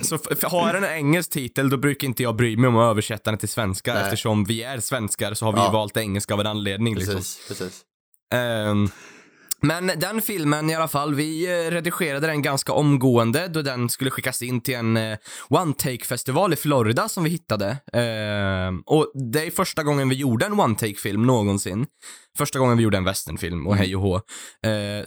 Så 0.00 0.18
har 0.42 0.72
den 0.72 0.84
en 0.84 0.90
engelsk 0.90 1.30
titel, 1.30 1.70
då 1.70 1.76
brukar 1.76 2.08
inte 2.08 2.22
jag 2.22 2.36
bry 2.36 2.56
mig 2.56 2.68
om 2.68 2.76
att 2.76 2.90
översätta 2.90 3.30
den 3.30 3.38
till 3.38 3.48
svenska, 3.48 3.94
Nej. 3.94 4.02
eftersom 4.02 4.44
vi 4.44 4.62
är 4.62 4.80
svenskar 4.80 5.34
så 5.34 5.44
har 5.44 5.52
vi 5.52 5.58
Ja. 5.58 5.70
valt 5.70 5.96
engelska 5.96 6.34
av 6.34 6.40
en 6.40 6.46
anledning 6.46 6.94
liksom. 6.94 7.14
Precis, 7.14 7.48
precis. 7.48 7.80
Men 9.62 9.86
den 9.86 10.22
filmen 10.22 10.70
i 10.70 10.74
alla 10.74 10.88
fall, 10.88 11.14
vi 11.14 11.46
eh, 11.46 11.70
redigerade 11.70 12.26
den 12.26 12.42
ganska 12.42 12.72
omgående 12.72 13.48
då 13.48 13.62
den 13.62 13.88
skulle 13.88 14.10
skickas 14.10 14.42
in 14.42 14.60
till 14.60 14.74
en 14.74 14.96
eh, 14.96 15.18
One 15.48 15.74
Take-festival 15.74 16.52
i 16.52 16.56
Florida 16.56 17.08
som 17.08 17.24
vi 17.24 17.30
hittade. 17.30 17.68
Eh, 17.92 18.74
och 18.86 19.12
det 19.32 19.46
är 19.46 19.50
första 19.50 19.82
gången 19.82 20.08
vi 20.08 20.14
gjorde 20.14 20.46
en 20.46 20.60
One 20.60 20.74
Take-film 20.74 21.22
någonsin. 21.22 21.86
Första 22.38 22.58
gången 22.58 22.76
vi 22.76 22.82
gjorde 22.82 22.96
en 22.96 23.04
westernfilm 23.04 23.66
och 23.66 23.76
hej 23.76 23.96
och 23.96 24.02
hå. 24.02 24.20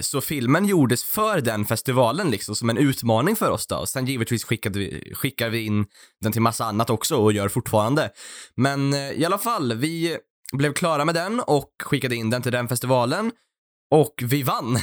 Så 0.00 0.20
filmen 0.20 0.66
gjordes 0.66 1.04
för 1.04 1.40
den 1.40 1.64
festivalen 1.64 2.30
liksom, 2.30 2.56
som 2.56 2.70
en 2.70 2.78
utmaning 2.78 3.36
för 3.36 3.50
oss 3.50 3.66
då. 3.66 3.76
Och 3.76 3.88
sen 3.88 4.06
givetvis 4.06 4.44
skickade 4.44 4.78
vi, 4.78 5.12
skickar 5.14 5.48
vi 5.48 5.66
in 5.66 5.86
den 6.20 6.32
till 6.32 6.42
massa 6.42 6.64
annat 6.64 6.90
också 6.90 7.16
och 7.16 7.32
gör 7.32 7.48
fortfarande. 7.48 8.10
Men 8.56 8.94
i 8.94 9.24
alla 9.24 9.38
fall, 9.38 9.72
vi 9.72 10.18
blev 10.52 10.72
klara 10.72 11.04
med 11.04 11.14
den 11.14 11.40
och 11.40 11.70
skickade 11.82 12.16
in 12.16 12.30
den 12.30 12.42
till 12.42 12.52
den 12.52 12.68
festivalen. 12.68 13.32
Och 13.92 14.22
vi 14.22 14.42
vann. 14.42 14.78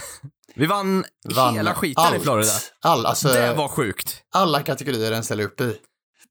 Vi 0.56 0.66
vann, 0.66 1.06
Vann 1.36 1.54
hela 1.54 1.74
skiten 1.76 2.04
allt. 2.04 2.16
i 2.16 2.20
Florida. 2.20 2.52
All, 2.82 3.06
alltså, 3.06 3.28
Det 3.28 3.54
var 3.54 3.68
sjukt. 3.68 4.24
Alla 4.32 4.62
kategorier 4.62 5.12
den 5.12 5.24
ställer 5.24 5.44
upp 5.44 5.62
i. 5.62 5.76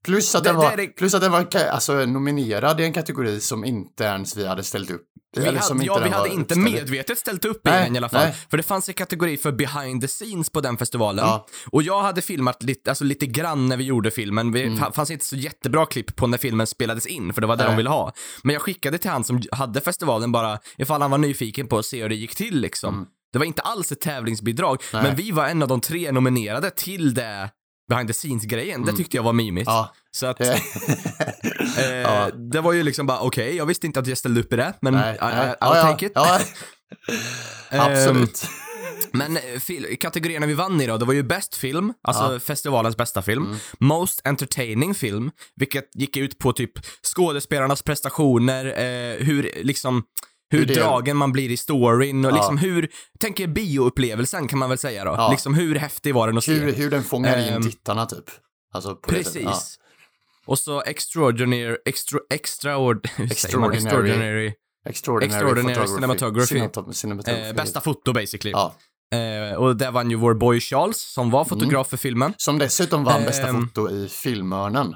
Plus 0.05 0.35
att 0.35 0.43
Det- 0.43 0.49
den 0.49 0.55
det 0.59 0.65
var, 0.65 0.71
är 0.71 0.77
det- 0.77 0.87
plus 0.87 1.13
att 1.13 1.21
den 1.21 1.31
var 1.31 1.47
alltså, 1.71 1.93
nominerad 2.05 2.79
i 2.79 2.83
en 2.83 2.93
kategori 2.93 3.39
som 3.39 3.65
inte 3.65 4.03
ens 4.03 4.37
vi 4.37 4.47
hade 4.47 4.63
ställt 4.63 4.91
upp 4.91 5.01
i. 5.37 5.39
Vi 5.39 5.45
hade, 5.45 5.59
ja, 5.85 5.99
vi 6.03 6.09
hade 6.09 6.29
inte 6.29 6.41
uppställd 6.53 6.67
i. 6.67 6.71
medvetet 6.71 7.17
ställt 7.17 7.45
upp 7.45 7.67
i 7.67 7.69
Nej, 7.69 7.83
den 7.85 7.95
i 7.95 7.97
alla 7.97 8.09
fall. 8.09 8.21
nej. 8.25 8.35
För 8.49 8.57
det 8.57 8.63
fanns 8.63 8.87
en 8.89 8.93
kategori 8.93 9.37
för 9.37 9.51
behind 9.51 10.01
the 10.01 10.07
scenes 10.07 10.49
på 10.49 10.61
den 10.61 10.77
festivalen. 10.77 11.25
Ja. 11.25 11.47
Och 11.71 11.83
jag 11.83 12.01
hade 12.01 12.21
filmat 12.21 12.63
lite, 12.63 12.91
alltså 12.91 13.03
lite 13.03 13.25
grann 13.25 13.65
när 13.67 13.77
vi 13.77 13.83
gjorde 13.83 14.11
filmen. 14.11 14.51
Det 14.51 14.63
Mm. 14.63 14.91
fanns 14.93 15.11
inte 15.11 15.25
så 15.25 15.35
jättebra 15.35 15.85
klipp 15.85 16.15
på 16.15 16.27
när 16.27 16.37
filmen 16.37 16.67
spelades 16.67 17.05
in, 17.05 17.33
för 17.33 17.41
det 17.41 17.47
var 17.47 17.55
det 17.55 17.63
Nej. 17.63 17.71
de 17.71 17.77
ville 17.77 17.89
ha. 17.89 18.13
Men 18.43 18.53
jag 18.53 18.61
skickade 18.61 18.97
till 18.97 19.09
han 19.09 19.23
som 19.23 19.41
hade 19.51 19.81
festivalen 19.81 20.31
bara, 20.31 20.59
ifall 20.77 21.01
han 21.01 21.11
var 21.11 21.17
nyfiken 21.17 21.67
på 21.67 21.77
att 21.77 21.85
se 21.85 22.01
hur 22.01 22.09
det 22.09 22.15
gick 22.15 22.35
till 22.35 22.61
liksom. 22.61 23.07
Det 23.33 23.39
var 23.39 23.45
inte 23.45 23.61
alls 23.61 23.91
ett 23.91 24.01
tävlingsbidrag, 24.01 24.81
Mm. 24.93 25.03
Men 25.05 25.15
vi 25.15 25.31
var 25.31 25.47
en 25.47 25.61
av 25.61 25.67
de 25.67 25.81
tre 25.81 26.11
nominerade 26.11 26.69
till 26.71 27.13
det 27.13 27.49
behind 27.89 28.07
the 28.09 28.13
scenes-grejen. 28.13 28.85
Det 28.85 28.93
tyckte 28.93 29.17
jag 29.17 29.23
var 29.23 29.33
mimigt. 29.33 29.67
Mm. 29.67 29.75
Ja, 29.77 29.93
Så 30.11 30.25
att, 30.25 30.37
det, 30.37 30.61
eh, 31.77 31.89
Ja. 31.91 32.29
det 32.51 32.61
var 32.61 32.73
ju 32.73 32.83
liksom 32.83 33.05
bara, 33.07 33.19
okej, 33.19 33.55
jag 33.55 33.65
visste 33.65 33.87
inte 33.87 33.99
att 33.99 34.07
jag 34.07 34.17
ställde 34.17 34.39
upp 34.41 34.53
i 34.53 34.55
det, 34.55 34.73
men 34.81 34.93
nej, 34.93 35.15
I, 35.15 35.17
nej. 35.21 35.31
I'll 35.47 35.55
Ja, 35.59 35.81
take 35.81 36.05
it. 36.05 36.11
Ehm, 37.71 37.79
absolut. 37.81 38.45
Men 39.11 39.37
eh, 39.37 39.95
kategorierna 39.99 40.45
vi 40.45 40.53
vann 40.53 40.81
i 40.81 40.87
då, 40.87 40.97
det 40.97 41.05
var 41.05 41.13
ju 41.13 41.23
bäst 41.23 41.55
film, 41.55 41.93
alltså 42.03 42.33
Ja. 42.33 42.39
festivalens 42.39 42.97
bästa 42.97 43.21
film. 43.21 43.45
Mm. 43.45 43.57
Most 43.79 44.21
entertaining 44.23 44.95
film, 44.95 45.31
vilket 45.55 45.95
gick 45.95 46.17
ut 46.17 46.37
på 46.39 46.53
typ 46.53 46.71
skådespelarnas 47.15 47.81
prestationer, 47.81 48.65
eh, 48.65 49.25
hur 49.25 49.51
liksom 49.63 50.03
hur, 50.49 50.59
Hur 50.59 50.65
det- 50.65 50.73
dragen 50.73 51.17
man 51.17 51.31
blir 51.31 51.49
i 51.51 51.57
storyn 51.57 52.25
och 52.25 52.31
Ja. 52.31 52.35
liksom 52.35 52.57
hur, 52.57 52.89
tänker 53.19 53.47
bioupplevelsen 53.47 54.47
kan 54.47 54.59
man 54.59 54.69
väl 54.69 54.77
säga 54.77 55.03
då. 55.05 55.11
Ja. 55.11 55.31
Liksom 55.31 55.53
hur 55.53 55.75
häftig 55.75 56.13
var 56.13 56.27
den 56.27 56.37
att 56.37 56.43
se? 56.43 56.53
Hur, 56.53 56.73
hur 56.73 56.89
den 56.91 57.03
fångar 57.03 57.37
in 57.47 57.53
Ehm, 57.53 57.61
tittarna 57.63 58.05
typ. 58.05 58.25
Alltså, 58.73 58.95
på 58.95 59.09
Precis. 59.09 59.43
Ja. 59.43 59.59
Och 60.45 60.59
så 60.59 60.81
extraordinary, 60.81 61.77
extra, 61.85 62.19
extraord, 62.33 63.09
hur? 63.15 63.25
Extraordinary. 63.25 63.75
extraordinary 63.77 64.53
Extraordinary, 64.85 65.25
Extraordinary 65.41 65.87
cinematography. 65.87 66.55
Cinemat- 66.59 66.91
cinematography. 66.93 67.47
eh, 67.49 67.53
bästa 67.55 67.81
foto 67.81 68.13
basically. 68.13 68.51
Ja. 68.51 68.75
Eh, 69.17 69.55
och 69.57 69.75
där 69.75 69.91
vann 69.91 70.09
ju 70.11 70.15
vår 70.17 70.33
boy 70.33 70.59
Charles 70.59 70.97
som 71.01 71.31
var 71.31 71.45
fotograf 71.45 71.87
för 71.87 71.97
filmen. 71.97 72.33
Som 72.37 72.57
dessutom 72.57 73.03
vann 73.03 73.23
bästa 73.23 73.47
Ehm, 73.47 73.67
foto 73.67 73.89
i 73.89 74.07
Filmörnen. 74.09 74.95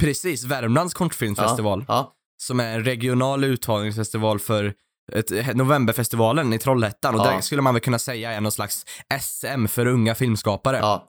Precis, 0.00 0.44
Värmlands 0.44 0.94
kortfilmsfestival. 0.94 1.84
Ja, 1.88 2.12
Som 2.40 2.60
är 2.60 2.74
en 2.74 2.84
regional 2.84 3.44
uttagningsfestival 3.44 4.38
för 4.38 4.74
ett, 5.12 5.56
Novemberfestivalen 5.56 6.52
i 6.52 6.58
Trollhättan. 6.58 7.14
Och 7.14 7.20
Ja. 7.26 7.30
där 7.30 7.40
skulle 7.40 7.62
man 7.62 7.74
väl 7.74 7.80
kunna 7.80 7.98
säga 7.98 8.32
är 8.32 8.40
någon 8.40 8.52
slags 8.52 8.84
SM 9.20 9.66
för 9.66 9.86
unga 9.86 10.14
filmskapare. 10.14 10.76
ja. 10.78 11.08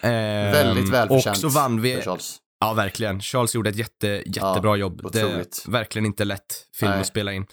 Ehm, 0.00 0.52
Väldigt 0.52 0.88
välförtjänt 0.88 1.36
Och 1.36 1.40
så 1.40 1.48
vann 1.48 1.80
vi, 1.80 1.94
för 1.96 2.02
Charles. 2.02 2.36
ja 2.60 2.72
verkligen, 2.72 3.20
Charles 3.20 3.54
gjorde 3.54 3.70
ett 3.70 3.76
jätte, 3.76 4.06
jättebra 4.26 4.70
Ja, 4.70 4.76
jobb. 4.76 5.00
Det 5.12 5.24
otroligt. 5.24 5.64
är 5.66 5.70
verkligen 5.70 6.06
inte 6.06 6.24
lätt 6.24 6.66
film 6.74 6.90
Nej. 6.90 7.00
att 7.00 7.06
spela 7.06 7.32
in. 7.32 7.46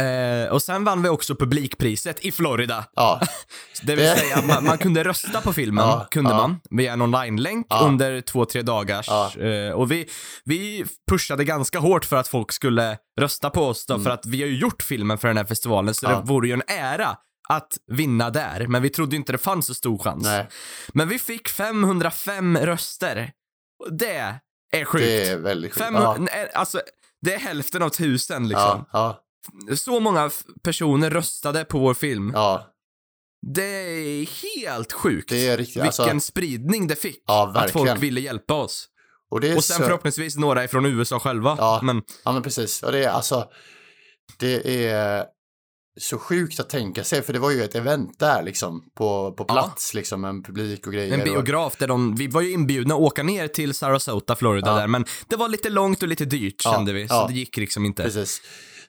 Eh, 0.00 0.52
och 0.52 0.62
sen 0.62 0.84
vann 0.84 1.02
vi 1.02 1.08
också 1.08 1.34
publikpriset 1.34 2.20
i 2.24 2.32
Florida. 2.32 2.84
Ja, 2.94 3.20
Det 3.82 3.96
vill 3.96 4.08
säga, 4.08 4.42
man, 4.46 4.64
man 4.64 4.78
kunde 4.78 5.04
rösta 5.04 5.40
på 5.40 5.52
filmen, 5.52 5.84
Ja, 5.88 6.06
kunde 6.10 6.30
ja. 6.30 6.36
man, 6.36 6.60
via 6.70 6.92
en 6.92 7.02
online-länk 7.02 7.66
under 7.82 8.20
två, 8.20 8.44
tre 8.44 8.62
dagars. 8.62 9.36
Eh, 9.36 9.72
och 9.72 9.90
vi, 9.92 10.08
vi 10.44 10.84
pushade 11.10 11.44
ganska 11.44 11.78
hårt 11.78 12.04
för 12.04 12.16
att 12.16 12.28
folk 12.28 12.52
skulle 12.52 12.98
rösta 13.20 13.50
på 13.50 13.62
oss 13.66 13.86
då, 13.86 13.98
för 13.98 14.10
att 14.10 14.26
vi 14.26 14.40
har 14.42 14.48
ju 14.48 14.58
gjort 14.58 14.82
filmen 14.82 15.18
för 15.18 15.28
den 15.28 15.36
här 15.36 15.44
festivalen, 15.44 15.94
så 15.94 16.06
Mm. 16.06 16.20
Det 16.20 16.26
vore 16.26 16.48
ju 16.48 16.52
en 16.54 16.62
ära 16.66 17.16
att 17.48 17.68
vinna 17.92 18.30
där, 18.30 18.66
men 18.66 18.82
vi 18.82 18.90
trodde 18.90 19.16
inte 19.16 19.32
det 19.32 19.38
fanns 19.38 19.66
så 19.66 19.74
stor 19.74 19.98
chans. 19.98 20.24
nej, 20.24 20.48
Men 20.94 21.08
vi 21.08 21.18
fick 21.18 21.48
505 21.48 22.56
röster. 22.58 23.32
Det 23.90 24.34
är 24.76 24.84
sjukt. 24.84 25.04
det 25.04 25.28
är 25.28 25.38
väldigt 25.38 25.72
sjukt. 25.74 25.84
500, 25.86 26.14
Ja, 26.18 26.26
nej, 26.32 26.50
alltså, 26.54 26.80
det 27.22 27.34
är 27.34 27.38
hälften 27.38 27.82
av 27.82 27.88
tusen 27.88 28.48
liksom. 28.48 28.84
ja, 28.92 28.98
ja, 28.98 29.20
Så 29.76 30.00
många 30.00 30.30
personer 30.62 31.10
röstade 31.10 31.64
på 31.64 31.78
vår 31.78 31.94
film. 31.94 32.30
ja, 32.34 32.66
Det 33.54 33.62
är 33.62 34.26
helt 34.56 34.92
sjukt. 34.92 35.28
det 35.28 35.46
är 35.48 35.56
riktigt. 35.56 35.76
Vilken 35.84 36.08
Alltså, 36.16 36.20
spridning 36.32 36.86
det 36.86 36.96
fick. 36.96 37.22
Ja, 37.26 37.52
att 37.56 37.70
folk 37.70 38.02
ville 38.02 38.20
hjälpa 38.20 38.54
oss. 38.54 38.88
och 39.30 39.40
det 39.40 39.56
Och 39.56 39.64
sen 39.64 39.76
så, 39.76 39.82
förhoppningsvis 39.82 40.36
några 40.36 40.64
ifrån 40.64 40.86
USA 40.86 41.20
själva. 41.20 41.54
Ja. 41.58 41.80
Men 41.82 42.02
Ja, 42.24 42.32
men 42.32 42.42
precis. 42.42 42.82
Och 42.82 42.92
det 42.92 43.04
är 43.04 43.08
alltså, 43.08 43.44
det 44.38 44.86
är 44.90 45.24
så 46.00 46.18
sjukt 46.18 46.60
att 46.60 46.70
tänka 46.70 47.04
sig, 47.04 47.22
för 47.22 47.32
det 47.32 47.38
var 47.38 47.50
ju 47.50 47.62
ett 47.64 47.74
event 47.74 48.18
där 48.18 48.42
liksom, 48.42 48.82
på, 48.94 49.32
på 49.32 49.44
Ja. 49.48 49.54
plats 49.54 49.94
liksom, 49.94 50.20
med 50.20 50.28
en 50.28 50.42
publik 50.42 50.86
och 50.86 50.92
grejer. 50.92 51.18
en 51.18 51.24
biograf 51.24 51.76
där 51.76 51.86
de, 51.88 52.14
vi 52.16 52.26
var 52.26 52.40
ju 52.40 52.50
inbjudna 52.52 52.94
att 52.94 53.00
åka 53.00 53.22
ner 53.22 53.48
till 53.48 53.74
Sarasota, 53.74 54.36
Florida 54.36 54.70
Ja. 54.70 54.76
där, 54.76 54.86
men 54.86 55.04
det 55.28 55.36
var 55.36 55.48
lite 55.48 55.70
långt 55.70 56.02
och 56.02 56.08
lite 56.08 56.24
dyrt 56.24 56.62
Ja, 56.64 56.72
kände 56.72 56.92
vi, 56.92 57.08
så 57.08 57.14
ja. 57.14 57.26
det 57.28 57.34
gick 57.34 57.56
liksom 57.56 57.84
inte. 57.84 58.02
Precis. 58.02 58.40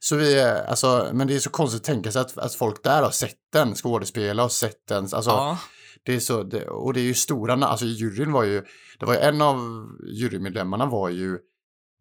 Så 0.07 0.15
vi, 0.15 0.41
alltså, 0.41 1.09
men 1.13 1.27
det 1.27 1.35
är 1.35 1.39
så 1.39 1.49
konstigt 1.49 1.81
att 1.81 1.85
tänka 1.85 2.11
sig 2.11 2.21
att, 2.21 2.37
att 2.37 2.55
folk 2.55 2.83
där 2.83 3.03
har 3.03 3.11
sett 3.11 3.37
den, 3.53 3.75
skådespelare 3.75 4.43
har 4.43 4.49
sett 4.49 4.87
den, 4.87 5.03
alltså, 5.03 5.29
Ja, 5.29 5.57
det 6.03 6.15
är 6.15 6.19
så, 6.19 6.43
det, 6.43 6.67
och 6.67 6.93
det 6.93 6.99
är 6.99 7.03
ju 7.03 7.13
stora, 7.13 7.53
alltså 7.53 7.85
juryn 7.85 8.31
var 8.31 8.43
ju, 8.43 8.63
det 8.99 9.05
var 9.05 9.13
ju 9.13 9.19
en 9.19 9.41
av 9.41 9.87
jurymedlemmarna 10.07 10.85
var 10.85 11.09
ju 11.09 11.37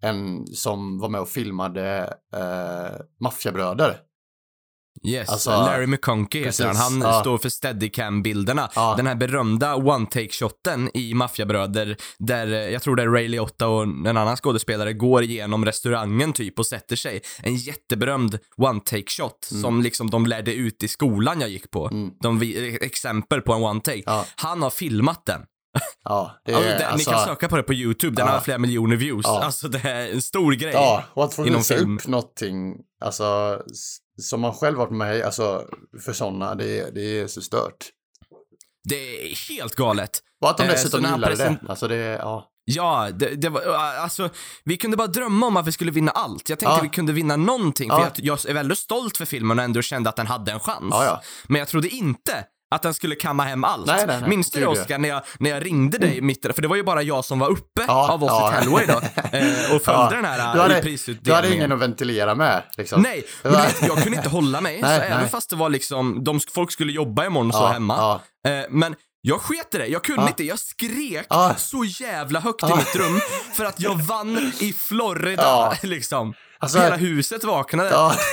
en 0.03 0.47
som 0.47 0.99
var 0.99 1.09
med 1.09 1.21
och 1.21 1.29
filmade 1.29 2.15
eh, 2.35 3.01
Maffiabröder. 3.21 4.01
Yes. 5.05 5.29
Alltså, 5.29 5.51
Larry 5.51 5.87
McConkey 5.87 6.45
heter 6.45 6.65
han. 6.65 6.75
precis, 6.75 6.91
Han 6.93 7.01
ja. 7.01 7.21
står 7.21 7.39
för 7.39 7.49
steadicam-bilderna. 7.49 8.71
Ja. 8.75 8.95
Den 8.97 9.07
här 9.07 9.15
berömda 9.15 9.75
one-take-shotten 9.77 10.91
i 10.95 11.15
Maffiabröder, 11.15 11.97
där 12.19 12.47
eh, 12.53 12.59
jag 12.59 12.83
tror 12.83 12.97
det 12.97 13.03
är 13.03 13.09
Ray 13.09 13.29
Liotta 13.29 13.69
och 13.69 13.83
en 13.83 14.07
annan 14.07 14.37
skådespelare 14.37 14.93
går 14.93 15.23
igenom 15.23 15.65
restaurangen 15.65 16.33
typ 16.33 16.59
och 16.59 16.67
sätter 16.67 16.97
sig. 16.97 17.21
En 17.43 17.57
jätteberömd 17.57 18.39
one-take-shot 18.57 19.61
som 19.61 19.83
liksom 19.83 20.11
de 20.11 20.27
lärde 20.27 20.55
ut 20.55 20.83
i 20.83 20.89
skolan 20.89 21.41
jag 21.41 21.51
gick 21.51 21.71
på. 21.71 21.89
Mm. 21.89 22.11
De 22.23 22.39
vi, 22.39 22.79
exempel 22.81 23.41
på 23.41 23.53
en 23.53 23.63
one-take. 23.63 24.03
Ja. 24.07 24.25
Han 24.37 24.63
har 24.63 24.71
filmat 24.71 25.27
den. 25.27 25.41
Ja, 26.05 26.41
det 26.45 26.53
Ja, 26.53 26.59
är 26.63 26.79
det, 26.79 26.87
alltså, 26.87 27.11
ni 27.11 27.17
kan 27.17 27.25
söka 27.27 27.49
på 27.49 27.57
det 27.57 27.63
på 27.63 27.75
YouTube, 27.75 28.17
den 28.17 28.27
Ja. 28.27 28.33
har 28.33 28.41
flera 28.41 28.59
miljoner 28.59 28.97
views. 28.97 29.25
Ja. 29.27 29.43
Alltså 29.45 29.69
det 29.69 29.89
är 29.89 30.13
en 30.13 30.23
stor 30.23 30.53
grej. 30.53 30.73
Ja, 30.73 31.05
och 31.15 31.25
att 31.25 31.35
få 31.35 31.43
visa 31.43 31.75
film. 31.75 31.97
upp 31.97 32.07
någonting, 32.07 32.75
alltså, 33.05 33.61
som 34.21 34.41
man 34.41 34.53
själv 34.55 34.79
varit 34.79 34.91
med 34.93 35.17
i, 35.17 35.23
alltså 35.23 35.65
för 36.05 36.13
sådana, 36.13 36.55
det, 36.55 36.79
är- 36.81 36.91
det 36.93 37.21
är 37.21 37.27
så 37.27 37.41
stört. 37.43 37.87
Det 38.89 39.31
är 39.31 39.49
helt 39.49 39.75
galet. 39.75 40.21
Och 40.43 40.51
att 40.51 40.57
de 40.59 40.63
Eh, 40.65 40.69
dessutom 40.71 41.05
han 41.05 41.15
gillade 41.15 41.37
present- 41.37 41.59
det. 41.63 41.71
Alltså 41.71 41.89
det, 41.89 41.97
ja. 41.97 42.51
Ja, 42.67 43.09
det, 43.15 43.29
det 43.35 43.49
var, 43.49 43.63
alltså, 43.75 44.29
vi 44.65 44.77
kunde 44.77 44.97
bara 44.97 45.07
drömma 45.07 45.47
om 45.47 45.57
att 45.57 45.67
vi 45.67 45.73
skulle 45.73 45.91
vinna 45.91 46.11
allt. 46.11 46.49
Jag 46.49 46.59
tänkte 46.59 46.77
Ja. 46.77 46.83
vi 46.83 46.89
kunde 46.89 47.13
vinna 47.13 47.37
någonting, 47.37 47.89
Ja. 47.89 47.97
för 47.97 48.05
jag, 48.17 48.39
jag 48.39 48.51
är 48.51 48.55
väldigt 48.55 48.79
stolt 48.79 49.17
för 49.17 49.25
filmen 49.25 49.59
och 49.59 49.65
ändå 49.65 49.83
kände 49.83 50.09
att 50.11 50.17
den 50.17 50.27
hade 50.27 50.53
en 50.53 50.61
chans. 50.61 50.87
Ja. 50.91 51.23
Men 51.49 51.59
jag 51.59 51.69
trodde 51.69 51.89
inte 51.89 52.45
att 52.75 52.83
den 52.83 52.95
skulle 52.95 53.15
kamma 53.15 53.43
hem 53.45 53.65
allt. 53.65 53.87
Nej, 53.87 54.05
nej, 54.07 54.21
nej. 54.21 54.29
Minns 54.31 54.51
du 54.51 54.61
det. 54.61 54.67
Oskar, 54.67 54.99
när 54.99 55.09
jag, 55.09 55.23
när 55.39 55.51
jag 55.51 55.67
ringde 55.67 55.99
dig 55.99 56.21
mitt 56.21 56.45
i 56.45 56.49
det? 56.49 56.55
För 56.55 56.63
det 56.63 56.69
var 56.69 56.77
ju 56.77 56.83
bara 56.83 57.03
jag 57.03 57.25
som 57.25 57.39
var 57.39 57.49
uppe 57.51 57.85
Ja, 57.89 58.13
av 58.13 58.25
oss 58.25 58.31
ja. 58.31 58.51
i 58.53 58.55
Hallway 58.55 58.87
då, 58.87 58.93
eh, 59.39 59.75
och 59.77 59.83
följde 59.83 60.17
den 60.17 60.25
här 60.25 60.37
Du 60.55 60.59
eh, 60.59 60.63
hade, 60.63 60.75
du 60.75 60.81
prisutdelningen. 60.83 61.35
hade 61.37 61.55
ingen 61.55 61.73
att 61.73 61.79
ventilera 61.79 62.35
med. 62.35 62.63
Liksom. 62.77 63.03
Nej, 63.03 63.25
men 63.43 63.53
du 63.53 63.59
vet, 63.59 63.83
jag 63.89 64.03
kunde 64.03 64.17
inte 64.17 64.29
hålla 64.29 64.61
mig. 64.61 64.81
Nej, 64.83 64.99
så 64.99 65.03
nej. 65.05 65.13
även 65.13 65.29
fast 65.29 65.51
det 65.51 65.57
var 65.57 65.69
liksom, 65.71 66.25
de, 66.25 66.41
folk 66.55 66.73
skulle 66.73 66.93
jobba 66.93 67.27
imorgon 67.27 67.49
och 67.49 67.55
så 67.55 67.67
hemma. 67.67 68.21
Eh, 68.47 68.53
men 68.71 68.95
jag 69.27 69.41
sket 69.41 69.75
i 69.75 69.79
det, 69.79 69.87
jag 69.87 70.05
kunde 70.05 70.23
Ja. 70.23 70.29
inte. 70.29 70.45
Jag 70.45 70.59
skrek 70.59 71.27
Ja. 71.31 71.55
så 71.59 71.85
jävla 71.85 72.41
högt 72.41 72.63
i 72.63 72.67
Ja. 72.69 72.77
mitt 72.77 72.97
rum 72.97 73.21
för 73.57 73.65
att 73.65 73.81
jag 73.81 73.95
vann 74.03 74.53
i 74.61 74.73
Florida, 74.73 75.73
liksom. 75.83 76.35
Alltså- 76.65 76.79
Hela 76.79 76.97
huset 76.97 77.45
vaknade. 77.45 77.91
Ja. 77.91 78.15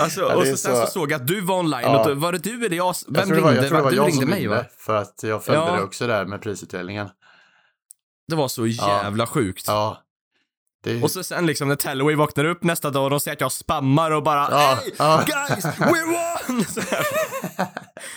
Alltså, 0.00 0.20
Ja, 0.20 0.28
det 0.28 0.34
och 0.34 0.46
är 0.46 0.50
så, 0.50 0.56
sen 0.56 0.76
så- 0.76 0.86
så 0.86 0.92
såg 0.92 1.12
jag 1.12 1.20
att 1.20 1.26
du 1.26 1.40
var 1.40 1.58
online. 1.58 1.82
Ja. 1.82 2.10
Och 2.10 2.16
var 2.16 2.32
det 2.32 2.38
du 2.38 2.66
eller 2.66 2.76
jag? 2.76 2.94
Vem 3.08 3.14
jag 3.20 3.28
det 3.28 3.34
ringde? 3.34 3.40
var, 3.42 3.52
jag 3.54 3.64
det 3.64 3.82
var 3.82 3.90
du 3.90 3.96
jag 3.96 4.06
ringde 4.06 4.20
som 4.20 4.30
mig 4.30 4.40
ringde, 4.40 4.56
va? 4.56 4.64
för 4.78 4.96
att 4.96 5.20
jag 5.22 5.44
följde 5.44 5.64
Ja. 5.66 5.76
det 5.76 5.82
också 5.82 6.06
där 6.06 6.24
med 6.24 6.42
prisutdelningen. 6.42 7.08
Det 8.28 8.36
var 8.36 8.48
så 8.48 8.66
jävla 8.66 9.26
sjukt. 9.26 9.64
Ja. 9.66 10.03
Det, 10.84 11.02
Och 11.02 11.10
så 11.10 11.24
sen 11.24 11.46
liksom 11.46 11.68
när 11.68 11.76
Tellaway 11.76 12.14
vaknar 12.14 12.44
upp 12.44 12.62
nästa 12.64 12.90
dag 12.90 13.04
och 13.04 13.10
de 13.10 13.20
säger 13.20 13.36
att 13.36 13.40
jag 13.40 13.52
spammar 13.52 14.10
och 14.10 14.22
bara 14.22 14.48
Ja, 14.50 14.78
Hey 14.82 14.92
ja. 14.98 15.24
guys, 15.26 15.64
we 15.64 16.04
won! 16.04 16.64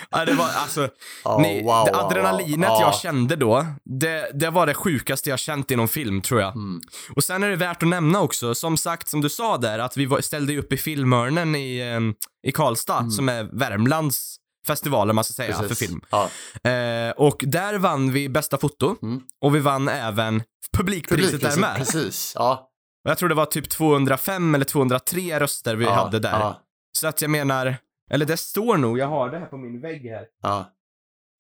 Ja, 0.09 0.25
det 0.25 0.33
var 0.33 0.45
alltså, 0.55 0.89
Ja, 1.23 1.37
ni, 1.41 1.63
wow, 1.63 1.85
det 1.85 1.91
wow, 1.91 1.99
adrenalinet 2.05 2.69
wow. 2.69 2.81
jag 2.81 2.95
kände 2.95 3.35
då, 3.35 3.65
det, 3.83 4.31
det 4.33 4.49
var 4.49 4.65
det 4.67 4.73
sjukaste 4.73 5.29
jag 5.29 5.39
känt 5.39 5.71
inom 5.71 5.87
film 5.87 6.21
tror 6.21 6.41
jag. 6.41 6.55
Mm. 6.55 6.81
Och 7.15 7.23
sen 7.23 7.43
är 7.43 7.49
det 7.49 7.55
värt 7.55 7.83
att 7.83 7.89
nämna 7.89 8.21
också, 8.21 8.55
som 8.55 8.77
sagt, 8.77 9.07
som 9.07 9.21
du 9.21 9.29
sa 9.29 9.57
där, 9.57 9.79
att 9.79 9.97
vi 9.97 10.21
ställde 10.21 10.57
upp 10.57 10.73
i 10.73 10.77
Filmörnen 10.77 11.55
i, 11.55 11.79
em, 11.81 12.15
i 12.47 12.51
Karlstad, 12.51 13.09
som 13.11 13.29
är 13.29 13.43
Värmlands 13.43 14.35
festival, 14.67 15.09
om 15.09 15.15
man 15.15 15.23
ska 15.23 15.33
säga, 15.33 15.55
Mm. 15.55 15.67
Precis. 15.67 15.77
för 15.79 15.85
film. 15.87 16.01
Ja. 16.09 16.29
Eh, 16.71 17.11
och 17.11 17.43
där 17.47 17.77
vann 17.77 18.11
vi 18.11 18.29
bästa 18.29 18.57
foto, 18.57 18.95
Mm. 19.01 19.21
och 19.41 19.55
vi 19.55 19.59
vann 19.59 19.87
även 19.87 20.43
publikpriset 20.73 21.41
där 21.41 21.59
med. 21.59 21.75
Precis. 21.75 22.33
Ja. 22.35 22.69
Och 23.05 23.11
Jag 23.11 23.17
tror 23.17 23.29
det 23.29 23.35
var 23.35 23.45
typ 23.45 23.69
205 23.69 24.55
eller 24.55 24.65
203 24.65 25.39
röster 25.39 25.75
vi 25.75 25.85
ja. 25.85 25.93
hade 25.93 26.19
där. 26.19 26.39
Ja. 26.39 26.61
Så 26.97 27.07
att 27.07 27.21
jag 27.21 27.31
menar, 27.31 27.75
eller 28.11 28.25
det 28.25 28.37
står 28.37 28.77
nog, 28.77 28.99
jag 28.99 29.07
har 29.07 29.29
det 29.29 29.39
här 29.39 29.45
på 29.45 29.57
min 29.57 29.81
vägg 29.81 30.05
här. 30.09 30.25
ja. 30.43 30.65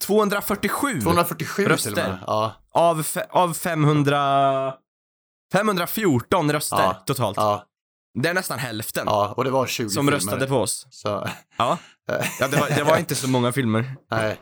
247 0.05 1.01
247 1.01 1.65
Röster. 1.65 2.19
Ja. 2.27 2.53
av, 2.71 3.05
av 3.29 3.53
500... 3.53 4.73
514 5.53 6.51
röster 6.51 6.77
Ja. 6.77 7.03
totalt. 7.05 7.37
Ja. 7.37 7.63
Det 8.23 8.29
är 8.29 8.33
nästan 8.33 8.59
hälften 8.59 9.03
ja. 9.05 9.33
Och 9.37 9.43
det 9.43 9.49
var 9.49 9.67
20 9.67 9.89
som 9.89 10.01
filmer. 10.01 10.11
röstade 10.11 10.47
på 10.47 10.55
oss. 10.55 10.87
Så, 10.89 11.07
Ja, 11.57 11.77
ja 12.39 12.47
det, 12.47 12.57
var, 12.57 12.75
det 12.75 12.83
var 12.83 12.97
inte 12.97 13.15
så 13.15 13.29
många 13.29 13.51
filmer. 13.51 13.95
nej. 14.11 14.37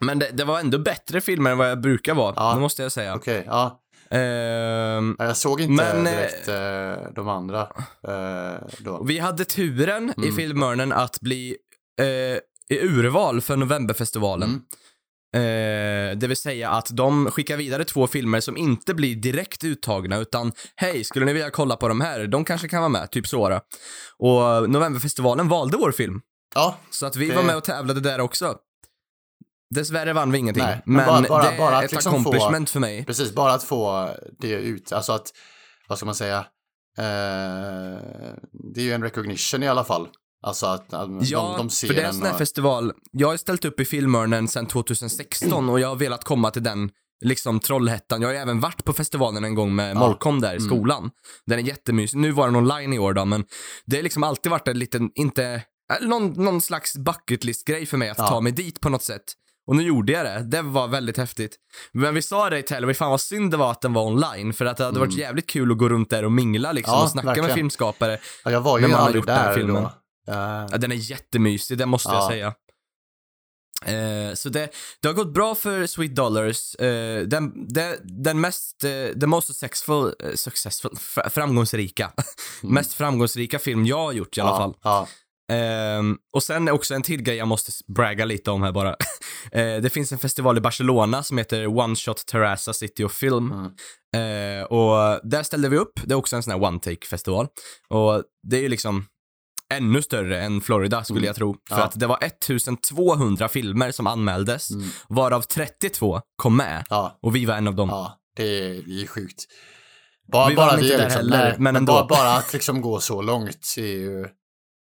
Men 0.00 0.18
det, 0.18 0.30
det 0.32 0.44
var 0.44 0.60
ändå 0.60 0.78
bättre 0.78 1.20
filmer 1.20 1.50
än 1.50 1.58
vad 1.58 1.70
jag 1.70 1.80
brukar 1.80 2.14
vara, 2.14 2.34
Ja. 2.36 2.54
det 2.54 2.60
måste 2.60 2.82
jag 2.82 2.92
säga. 2.92 3.14
Okej, 3.14 3.44
ja. 3.46 3.80
Ehm, 4.12 5.16
Jag 5.18 5.36
såg 5.36 5.60
inte 5.60 5.84
Men, 5.94 6.06
eh, 6.06 6.12
direkt 6.12 6.48
eh, 6.48 7.12
de 7.14 7.28
andra 7.28 7.68
då. 8.78 9.04
vi 9.04 9.18
hade 9.18 9.44
turen 9.44 10.08
i 10.16 10.22
Mm. 10.22 10.36
Filmörnen 10.36 10.92
att 10.92 11.20
bli 11.20 11.56
i 12.70 12.78
urval 12.80 13.40
för 13.40 13.56
Novemberfestivalen. 13.56 14.48
Mm. 14.48 14.62
Eh, 15.34 16.16
det 16.18 16.26
vill 16.26 16.36
säga 16.36 16.70
att 16.70 16.88
de 16.90 17.30
skickar 17.30 17.56
vidare 17.56 17.84
två 17.84 18.06
filmer 18.06 18.40
som 18.40 18.56
inte 18.56 18.94
blir 18.94 19.16
direkt 19.16 19.64
uttagna 19.64 20.18
utan 20.18 20.52
hej, 20.76 21.04
skulle 21.04 21.24
ni 21.26 21.32
vilja 21.32 21.50
kolla 21.50 21.76
på 21.76 21.88
de 21.88 22.00
här? 22.00 22.26
De 22.26 22.44
kanske 22.44 22.68
kan 22.68 22.80
vara 22.80 22.88
med, 22.88 23.10
typ 23.10 23.26
så. 23.26 23.48
då. 23.48 23.60
Och 24.18 24.70
Novemberfestivalen 24.70 25.48
valde 25.48 25.76
vår 25.76 25.92
film, 25.92 26.20
Ja, 26.54 26.76
så 26.90 27.06
att 27.06 27.16
vi 27.16 27.28
Det- 27.28 27.34
var 27.34 27.42
med 27.42 27.56
och 27.56 27.64
tävlade 27.64 28.00
där 28.00 28.20
också. 28.20 28.54
Dessvärre 29.74 30.12
vann 30.12 30.32
vi 30.32 30.38
ingenting, 30.38 30.62
Nej, 30.64 30.82
men 30.84 30.96
men, 30.96 31.06
bara- 31.06 31.28
bara- 31.28 31.50
det 31.50 31.58
bara 31.58 31.80
är 31.80 31.84
ett 31.84 31.92
liksom 31.92 32.12
få- 32.12 32.18
accomplishment 32.18 32.70
för 32.70 32.80
mig. 32.80 33.04
precis. 33.04 33.32
Bara 33.34 33.52
att 33.52 33.62
få 33.64 34.10
det 34.38 34.52
ut. 34.52 34.92
Alltså 34.92 35.12
att, 35.12 35.30
vad 35.88 35.98
ska 35.98 36.06
man 36.06 36.14
säga? 36.14 36.38
Eh, 36.98 37.04
det 38.74 38.80
är 38.80 38.84
ju 38.84 38.92
en 38.92 39.02
recognition 39.02 39.62
i 39.62 39.68
alla 39.68 39.84
fall. 39.84 40.08
Alltså 40.46 40.66
att, 40.66 40.94
att 40.94 41.08
Ja, 41.28 41.40
de, 41.42 41.56
de 41.56 41.70
ser 41.70 41.86
för 41.86 41.94
det 41.94 42.02
är 42.02 42.06
en 42.06 42.14
sån 42.14 42.22
här 42.22 42.32
och- 42.32 42.38
festival. 42.38 42.92
Jag 43.12 43.28
har 43.28 43.36
ställt 43.36 43.64
upp 43.64 43.80
i 43.80 43.84
Filmörnen 43.84 44.48
sedan 44.48 44.66
2016 44.66 45.68
och 45.68 45.80
jag 45.80 45.88
har 45.88 45.96
velat 45.96 46.24
komma 46.24 46.50
till 46.50 46.62
den, 46.62 46.90
liksom 47.24 47.60
Trollhättan. 47.60 48.20
Jag 48.22 48.28
har 48.28 48.32
ju 48.34 48.38
även 48.40 48.60
varit 48.60 48.84
på 48.84 48.92
festivalen 48.92 49.44
en 49.44 49.54
gång 49.54 49.74
med 49.74 49.90
Ja. 49.96 49.98
Molkom 49.98 50.40
där 50.40 50.52
i 50.52 50.56
Mm. 50.56 50.68
skolan. 50.68 51.10
Den 51.46 51.58
är 51.58 51.62
jättemysig. 51.62 52.18
Nu 52.18 52.30
var 52.30 52.46
den 52.46 52.56
online 52.56 52.92
i 52.92 52.98
år 52.98 53.12
då, 53.12 53.24
men 53.24 53.44
det 53.86 53.96
har 53.96 54.02
liksom 54.02 54.22
alltid 54.24 54.50
varit 54.50 54.68
en 54.68 54.78
liten, 54.78 55.10
inte, 55.14 55.44
äh, 56.00 56.06
någon, 56.08 56.32
någon 56.44 56.60
slags 56.60 56.96
bucket 56.96 57.44
list-grej 57.44 57.86
för 57.86 57.96
mig 57.96 58.08
att 58.10 58.18
Ja. 58.18 58.26
ta 58.28 58.40
mig 58.40 58.52
dit 58.52 58.80
på 58.80 58.88
något 58.88 59.02
sätt. 59.02 59.22
Och 59.66 59.76
nu 59.76 59.82
gjorde 59.82 60.12
jag 60.12 60.24
det. 60.26 60.42
Det 60.42 60.62
var 60.62 60.88
väldigt 60.88 61.16
häftigt. 61.16 61.56
Men 61.92 62.14
vi 62.14 62.22
sa 62.22 62.50
det 62.50 62.58
i 62.58 62.62
Tellaway, 62.62 62.94
fan 62.94 63.10
vad 63.10 63.20
synd 63.20 63.50
det 63.50 63.56
var 63.56 63.70
att 63.70 63.80
den 63.80 63.92
var 63.92 64.02
online. 64.06 64.52
För 64.52 64.64
att 64.64 64.76
det 64.76 64.84
hade 64.84 65.00
varit 65.00 65.16
jävligt 65.18 65.46
kul 65.46 65.72
att 65.72 65.78
gå 65.78 65.88
runt 65.88 66.10
där 66.10 66.24
och 66.24 66.32
mingla 66.32 66.72
liksom 66.72 66.92
Mm. 66.92 66.98
Ja, 66.98 67.04
och 67.04 67.10
snacka 67.10 67.26
med 67.26 67.36
verkligen. 67.36 67.56
filmskapare. 67.56 68.18
Ja, 68.44 68.50
jag 68.50 68.60
var 68.60 68.78
ju 68.78 68.82
när 68.82 68.88
man 68.90 69.00
aldrig 69.00 69.16
gjort 69.20 69.26
den 69.26 69.44
där 69.46 69.54
filmen. 69.54 69.74
då. 69.82 69.88
Eh, 70.32 70.66
Ja, 70.70 70.78
den 70.78 70.92
är 70.92 70.96
jättemysig, 70.96 71.78
det 71.78 71.86
måste 71.86 72.08
jag 72.08 72.22
Ja. 72.22 72.28
säga. 72.28 72.54
Eh, 73.84 74.34
så 74.34 74.48
det, 74.48 74.68
det 75.00 75.08
har 75.08 75.14
gått 75.14 75.34
bra 75.34 75.54
för 75.54 75.86
Sweet 75.86 76.14
Dollars. 76.14 76.74
Eh, 76.74 77.22
den, 77.22 77.68
det, 77.68 77.98
den 78.04 78.40
mest, 78.40 78.84
eh, 78.84 79.18
the 79.20 79.26
most 79.26 79.46
successful, 79.48 80.14
eh, 80.22 80.34
successful 80.34 80.90
fra- 80.98 81.30
framgångsrika, 81.30 82.12
mest 82.62 82.92
framgångsrika 82.92 83.58
film 83.58 83.86
jag 83.86 83.98
har 83.98 84.12
gjort 84.12 84.38
i 84.38 84.40
alla 84.40 84.50
Mm. 84.50 84.60
ja, 84.60 84.66
fall. 84.66 84.76
Ja, 84.82 85.08
Ehm, 85.52 86.16
och 86.32 86.42
sen 86.42 86.68
också 86.68 86.94
en 86.94 87.02
till 87.02 87.22
grej 87.22 87.36
jag 87.36 87.48
måste 87.48 87.72
bragga 87.94 88.24
lite 88.24 88.50
om 88.50 88.62
här 88.62 88.72
bara. 88.72 88.96
Eh, 89.52 89.76
det 89.76 89.92
finns 89.92 90.12
en 90.12 90.18
festival 90.18 90.58
i 90.58 90.60
Barcelona 90.60 91.22
som 91.22 91.38
heter 91.38 91.66
One 91.78 91.96
Shot 91.96 92.26
Terraza 92.26 92.72
City 92.72 93.04
of 93.04 93.12
Film. 93.12 93.52
Mm. 93.52 94.60
Eh, 94.60 94.64
och 94.64 95.20
där 95.30 95.42
ställde 95.42 95.68
vi 95.68 95.76
upp. 95.76 95.92
Det 96.04 96.12
är 96.14 96.16
också 96.16 96.36
en 96.36 96.42
sån 96.42 96.50
här 96.50 96.62
one 96.68 96.78
take 96.78 97.06
festival. 97.06 97.46
Och 97.88 98.22
det 98.42 98.56
är 98.56 98.60
ju 98.60 98.68
liksom 98.68 99.06
ännu 99.74 100.02
större 100.02 100.42
än 100.42 100.60
Florida 100.60 101.04
skulle 101.04 101.18
Mm. 101.18 101.26
jag 101.26 101.36
tro. 101.36 101.56
För 101.68 101.76
Ja. 101.78 101.84
att 101.84 102.00
det 102.00 102.06
var 102.06 102.18
1200 102.24 103.48
filmer 103.48 103.90
som 103.92 104.06
anmäldes, 104.06 104.70
Mm. 104.70 104.88
varav 105.08 105.42
32 105.42 106.20
kom 106.36 106.56
med. 106.56 106.84
ja, 106.90 107.18
Och 107.22 107.36
vi 107.36 107.44
var 107.44 107.54
en 107.54 107.68
av 107.68 107.74
dem. 107.74 107.88
ja. 107.88 108.18
Det 108.36 108.42
är, 108.58 108.82
det 108.86 109.02
är 109.02 109.06
sjukt. 109.06 109.44
Bara, 110.32 110.48
Vi 110.48 110.54
bara 110.54 110.66
vann 110.66 110.80
inte 110.80 110.96
där 110.96 111.04
liksom, 111.04 111.18
heller, 111.30 111.44
nej, 111.48 111.56
men 111.58 111.76
ändå. 111.76 111.92
Bara, 111.92 112.06
bara 112.06 112.32
att 112.36 112.52
liksom 112.52 112.80
gå 112.80 113.00
så 113.00 113.22
långt 113.22 113.74
är 113.78 113.82
ju 113.82 114.26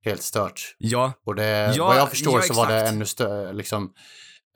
helt 0.05 0.23
stört. 0.23 0.75
Ja, 0.77 1.13
Och 1.25 1.35
det, 1.35 1.73
Ja, 1.75 1.85
vad 1.87 1.97
jag 1.97 2.09
förstår 2.09 2.39
ja, 2.39 2.41
så 2.47 2.53
var 2.53 2.67
det 2.67 2.87
ännu 2.87 3.05
större, 3.05 3.53
liksom, 3.53 3.91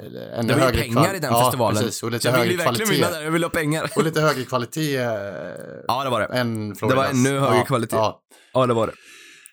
eller 0.03 0.31
ännu 0.31 0.53
det 0.53 0.59
var 0.59 0.71
ju 0.71 0.77
pengar 0.79 1.13
i 1.15 1.19
den 1.19 1.31
ja, 1.33 1.43
festivalen. 1.43 1.83
Precis, 1.83 2.03
och 2.03 2.11
lite 2.11 2.27
jag 2.27 2.35
högre 2.37 2.55
verkligen 2.57 2.75
kvalitet. 2.87 3.05
vinna 3.11 3.23
jag 3.23 3.31
ville 3.31 3.45
ha 3.45 3.51
pengar. 3.51 3.91
Och 3.95 4.03
lite 4.03 4.21
högre 4.21 4.43
kvalitet 4.43 4.95
eh, 4.97 5.07
Ja, 5.87 6.03
det 6.03 6.09
var 6.09 6.19
det. 6.19 6.25
än 6.25 6.75
Floridas. 6.75 6.89
Det 6.89 6.95
var 6.95 7.05
ännu 7.31 7.39
högre 7.39 7.55
ja, 7.57 7.65
kvalitet. 7.65 7.95
Ja, 7.95 8.21
Ja, 8.53 8.65
det 8.65 8.73
var 8.73 8.87
det. 8.87 8.93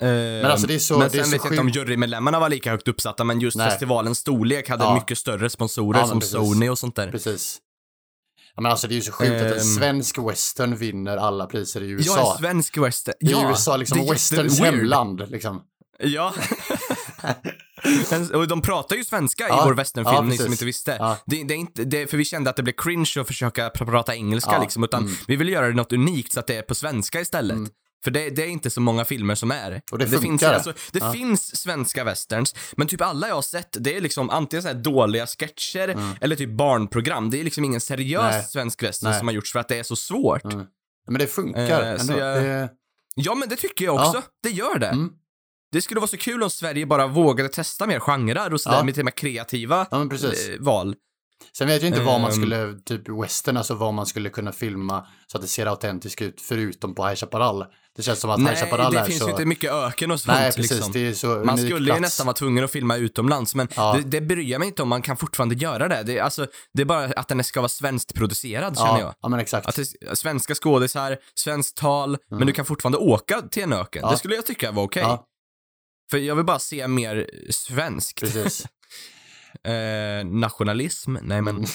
Men 0.00 0.46
alltså, 0.46 0.66
det 0.66 0.74
är 0.74 0.78
så- 0.78 0.98
men 0.98 1.08
det 1.10 1.18
är 1.18 1.22
sen 1.22 1.24
så 1.24 1.30
vet 1.30 1.44
jag 1.44 1.52
inte 1.52 1.60
om 1.60 1.68
jurymedlemmarna 1.68 2.40
var 2.40 2.48
lika 2.48 2.70
högt 2.70 2.88
uppsatta, 2.88 3.24
men 3.24 3.40
just 3.40 3.56
Nej. 3.56 3.70
festivalens 3.70 4.18
storlek 4.18 4.68
hade 4.68 4.84
Ja. 4.84 4.94
mycket 4.94 5.18
större 5.18 5.50
sponsorer 5.50 5.98
Ja, 6.00 6.06
som 6.06 6.20
precis. 6.20 6.34
Sony 6.34 6.68
och 6.68 6.78
sånt 6.78 6.96
där. 6.96 7.10
precis. 7.10 7.58
Ja, 8.56 8.62
men 8.62 8.70
alltså 8.70 8.86
det 8.88 8.94
är 8.94 8.96
ju 8.96 9.02
så 9.02 9.12
sjukt 9.12 9.30
att 9.32 9.40
en 9.40 9.52
Ehm. 9.52 9.58
svensk 9.58 10.18
western 10.18 10.76
vinner 10.76 11.16
alla 11.16 11.46
priser 11.46 11.82
i 11.82 11.86
Ja, 11.90 11.92
USA. 11.96 12.32
en 12.32 12.38
svensk 12.38 12.78
western. 12.78 13.14
I 13.20 13.30
Ja, 13.30 13.50
USA, 13.50 13.76
liksom 13.76 14.06
westerns 14.10 14.60
hemland. 14.60 15.30
Liksom. 15.30 15.62
Ja. 15.98 16.34
Och 18.34 18.48
de 18.48 18.62
pratar 18.62 18.96
ju 18.96 19.04
svenska 19.04 19.48
Ja, 19.48 19.62
i 19.62 19.68
vår 19.68 19.74
westernfilm, 19.74 20.14
ja, 20.16 20.22
ni 20.22 20.38
som 20.38 20.52
inte 20.52 20.64
visste. 20.64 20.96
Ja. 20.98 21.18
Det, 21.26 21.44
det 21.44 21.54
är 21.54 21.58
inte, 21.58 21.84
det, 21.84 22.06
för 22.10 22.16
vi 22.16 22.24
kände 22.24 22.50
att 22.50 22.56
det 22.56 22.62
blev 22.62 22.72
cringe 22.76 23.10
att 23.20 23.26
försöka 23.26 23.68
pr- 23.68 23.86
prata 23.86 24.14
engelska 24.16 24.52
Ja, 24.52 24.60
liksom, 24.62 24.84
utan 24.84 25.02
mm. 25.02 25.14
vi 25.28 25.36
ville 25.36 25.52
göra 25.52 25.66
det 25.66 25.72
något 25.74 25.92
unikt 25.92 26.32
så 26.32 26.40
att 26.40 26.46
det 26.46 26.56
är 26.56 26.62
på 26.62 26.74
svenska 26.74 27.20
istället. 27.20 27.56
Mm. 27.56 27.70
För 28.04 28.10
det, 28.10 28.30
det 28.30 28.42
är 28.42 28.46
inte 28.46 28.70
så 28.70 28.80
många 28.80 29.04
filmer 29.04 29.34
som 29.34 29.50
är. 29.50 29.82
Och 29.92 29.98
det 29.98 30.06
finns, 30.08 30.22
funkar. 30.22 30.52
alltså, 30.52 30.72
det 30.92 30.98
Ja. 30.98 31.12
finns 31.12 31.56
svenska 31.56 32.04
westerns, 32.04 32.54
men 32.76 32.86
typ 32.86 33.00
alla 33.00 33.28
jag 33.28 33.34
har 33.34 33.42
sett, 33.42 33.76
det 33.80 33.96
är 33.96 34.00
liksom 34.00 34.30
antingen 34.30 34.62
så 34.62 34.72
dåliga 34.72 35.26
sketcher 35.26 35.96
eller 36.20 36.36
typ 36.36 36.50
barnprogram. 36.50 37.30
Det 37.30 37.40
är 37.40 37.44
liksom 37.44 37.64
ingen 37.64 37.80
seriös 37.80 38.20
Mm. 38.22 38.30
Nej. 38.34 38.44
svensk 38.44 38.82
western 38.82 39.10
Nej. 39.10 39.18
som 39.18 39.28
har 39.28 39.34
gjorts 39.34 39.52
för 39.52 39.58
att 39.60 39.68
det 39.68 39.78
är 39.78 39.82
så 39.82 39.96
svårt. 39.96 40.44
Mm. 40.44 40.66
Men 41.08 41.18
det 41.18 41.26
funkar 41.26 41.82
Eh, 41.82 42.00
ändå. 42.00 42.18
jag- 42.18 42.42
Det, 42.42 42.68
Ja, 43.16 43.34
men 43.34 43.48
det 43.48 43.56
tycker 43.56 43.84
jag 43.84 43.94
också. 43.94 44.22
Det 44.42 44.50
gör 44.50 44.78
det. 44.78 44.86
Mm. 44.88 45.10
Det 45.74 45.82
skulle 45.82 46.00
vara 46.00 46.08
så 46.08 46.16
kul 46.16 46.42
om 46.42 46.50
Sverige 46.50 46.86
bara 46.86 47.06
vågade 47.06 47.48
testa 47.48 47.86
mer 47.86 48.00
genrer 48.00 48.52
och 48.52 48.60
sådär 48.60 48.76
Ja. 48.76 48.84
med 48.84 48.94
till 48.94 49.00
och 49.00 49.04
med 49.04 49.14
kreativa 49.14 49.86
ja, 49.90 50.02
eh, 50.02 50.08
val. 50.60 50.94
Sen 51.58 51.68
vet 51.68 51.82
jag 51.82 51.88
inte 51.88 52.00
vad 52.00 52.20
man 52.20 52.30
Ehm. 52.30 52.36
skulle, 52.36 52.74
typ 52.84 53.08
western, 53.22 53.56
alltså 53.56 53.74
vad 53.74 53.94
man 53.94 54.06
skulle 54.06 54.30
kunna 54.30 54.52
filma 54.52 55.06
så 55.26 55.38
att 55.38 55.42
det 55.42 55.48
ser 55.48 55.66
autentiskt 55.66 56.22
ut 56.22 56.40
förutom 56.40 56.94
på 56.94 57.06
High 57.06 57.16
Chaparral. 57.16 57.64
Det 57.96 58.02
känns 58.02 58.20
som 58.20 58.30
att 58.30 58.38
High 58.38 58.44
Nej, 58.44 58.56
Chaparral 58.56 58.92
det 58.92 58.98
är 59.00 59.04
finns 59.04 59.18
så... 59.18 59.24
ju 59.26 59.30
inte 59.30 59.44
mycket 59.44 59.72
öken 59.72 60.10
och 60.10 60.20
sånt 60.20 60.38
Nej, 60.38 60.52
precis. 60.52 60.70
liksom. 60.70 60.92
Det 60.92 61.08
är 61.08 61.12
så 61.12 61.26
Man 61.26 61.58
skulle 61.58 61.78
ju 61.78 61.84
plats. 61.84 62.00
nästan 62.00 62.26
vara 62.26 62.34
tvungen 62.34 62.64
att 62.64 62.70
filma 62.70 62.96
utomlands, 62.96 63.54
men 63.54 63.68
Ja. 63.76 63.92
det, 63.98 64.02
det 64.10 64.20
bryr 64.20 64.50
jag 64.50 64.58
mig 64.58 64.68
inte 64.68 64.82
om. 64.82 64.88
Man 64.88 65.02
kan 65.02 65.16
fortfarande 65.16 65.54
göra 65.54 65.88
det. 65.88 66.02
Det 66.02 66.18
är, 66.18 66.22
alltså, 66.22 66.46
det 66.74 66.82
är 66.82 66.86
bara 66.86 67.04
att 67.04 67.28
den 67.28 67.44
ska 67.44 67.60
vara 67.60 67.68
svenskt 67.68 68.14
producerad, 68.14 68.76
känner 68.78 68.90
jag. 68.90 69.00
Ja, 69.08 69.14
ja, 69.22 69.28
men 69.28 69.40
exakt. 69.40 69.66
Att 69.68 69.76
det, 69.76 70.16
svenska 70.16 70.54
skådisar, 70.54 71.16
svenskt 71.34 71.76
tal, 71.76 72.16
men 72.30 72.46
du 72.46 72.52
kan 72.52 72.64
fortfarande 72.64 72.98
åka 72.98 73.42
till 73.42 73.62
en 73.62 73.72
öken. 73.72 74.02
Ja. 74.04 74.10
Det 74.10 74.16
skulle 74.16 74.34
jag 74.34 74.46
tycka 74.46 74.72
var 74.72 74.82
okej. 74.82 75.02
Ja, 75.02 75.26
För 76.10 76.18
jag 76.18 76.36
vill 76.36 76.44
bara 76.44 76.58
se 76.58 76.88
mer 76.88 77.30
svenskt. 77.50 78.20
precis. 78.20 78.66
Eh, 79.64 80.24
nationalism? 80.26 81.16
Nej, 81.22 81.42
men... 81.42 81.56
Mm. 81.56 81.66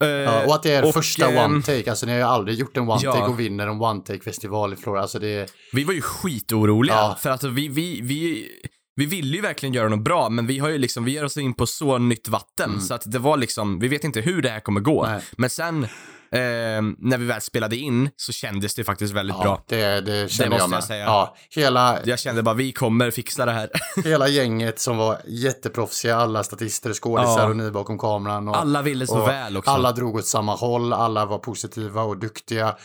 Eh, 0.00 0.08
Ja, 0.08 0.46
och 0.46 0.54
att 0.54 0.62
det 0.62 0.72
är 0.72 0.84
och, 0.84 0.94
första 0.94 1.30
ehm, 1.30 1.52
one 1.52 1.62
take. 1.62 1.90
Alltså 1.90 2.06
ni 2.06 2.12
har 2.12 2.18
ju 2.18 2.24
aldrig 2.24 2.58
gjort 2.58 2.76
en 2.76 2.88
one 2.88 3.00
ja. 3.02 3.28
och 3.28 3.40
vinner 3.40 3.66
en 3.66 3.80
one 3.80 4.00
take 4.00 4.20
festival 4.20 4.72
i 4.72 4.76
Florida. 4.76 5.02
Alltså 5.02 5.18
det. 5.18 5.52
Vi 5.72 5.84
var 5.84 5.94
ju 5.94 6.00
skitoroliga, 6.02 6.94
Ja. 6.94 7.18
för 7.20 7.30
att 7.30 7.44
vi, 7.44 7.68
vi, 7.68 8.00
vi, 8.00 8.48
vi 8.96 9.06
ville 9.06 9.36
ju 9.36 9.42
verkligen 9.42 9.74
göra 9.74 9.88
något 9.88 10.04
bra, 10.04 10.28
men 10.28 10.46
vi 10.46 10.58
har 10.58 10.68
ju 10.68 10.78
liksom, 10.78 11.04
vi 11.04 11.12
ger 11.12 11.24
oss 11.24 11.36
in 11.36 11.54
på 11.54 11.66
så 11.66 11.98
nytt 11.98 12.28
vatten, 12.28 12.80
så 12.80 12.94
att 12.94 13.02
det 13.12 13.18
var 13.18 13.36
liksom, 13.36 13.78
vi 13.78 13.88
vet 13.88 14.04
inte 14.04 14.20
hur 14.20 14.42
det 14.42 14.50
här 14.50 14.60
kommer 14.60 14.80
gå. 14.80 15.04
Mm. 15.04 15.16
Nej. 15.16 15.24
Men 15.36 15.50
sen, 15.50 15.86
eh, 16.34 16.82
när 16.98 17.18
vi 17.18 17.24
väl 17.26 17.40
spelade 17.40 17.76
in, 17.76 18.10
så 18.16 18.32
kändes 18.32 18.74
det 18.74 18.84
faktiskt 18.84 19.14
väldigt 19.14 19.36
Ja, 19.36 19.42
bra. 19.42 19.64
det, 19.68 20.00
det 20.00 20.30
känner 20.30 20.50
måste 20.50 20.62
jag 20.62 20.70
med. 20.70 20.76
jag 20.76 20.84
säga. 20.84 21.04
Ja, 21.04 21.36
hela, 21.50 21.98
Jag 22.04 22.18
kände 22.18 22.42
bara, 22.42 22.54
vi 22.54 22.72
kommer 22.72 23.10
fixa 23.10 23.46
det 23.46 23.52
här. 23.52 23.70
hela 24.04 24.28
gänget 24.28 24.78
som 24.78 24.96
var 24.96 25.20
jätteproffsiga, 25.26 26.16
alla 26.16 26.42
statister, 26.44 26.92
skådisar 26.92 27.38
Ja. 27.42 27.48
och 27.48 27.56
ni 27.56 27.70
bakom 27.70 27.98
kameran. 27.98 28.48
Och, 28.48 28.56
Alla 28.56 28.82
ville 28.82 29.06
så 29.06 29.20
och 29.20 29.28
väl 29.28 29.56
också. 29.56 29.70
Alla 29.70 29.92
drog 29.92 30.16
åt 30.16 30.26
samma 30.26 30.54
håll, 30.54 30.92
alla 30.92 31.26
var 31.26 31.38
positiva 31.38 32.02
och 32.02 32.18
duktiga. 32.18 32.76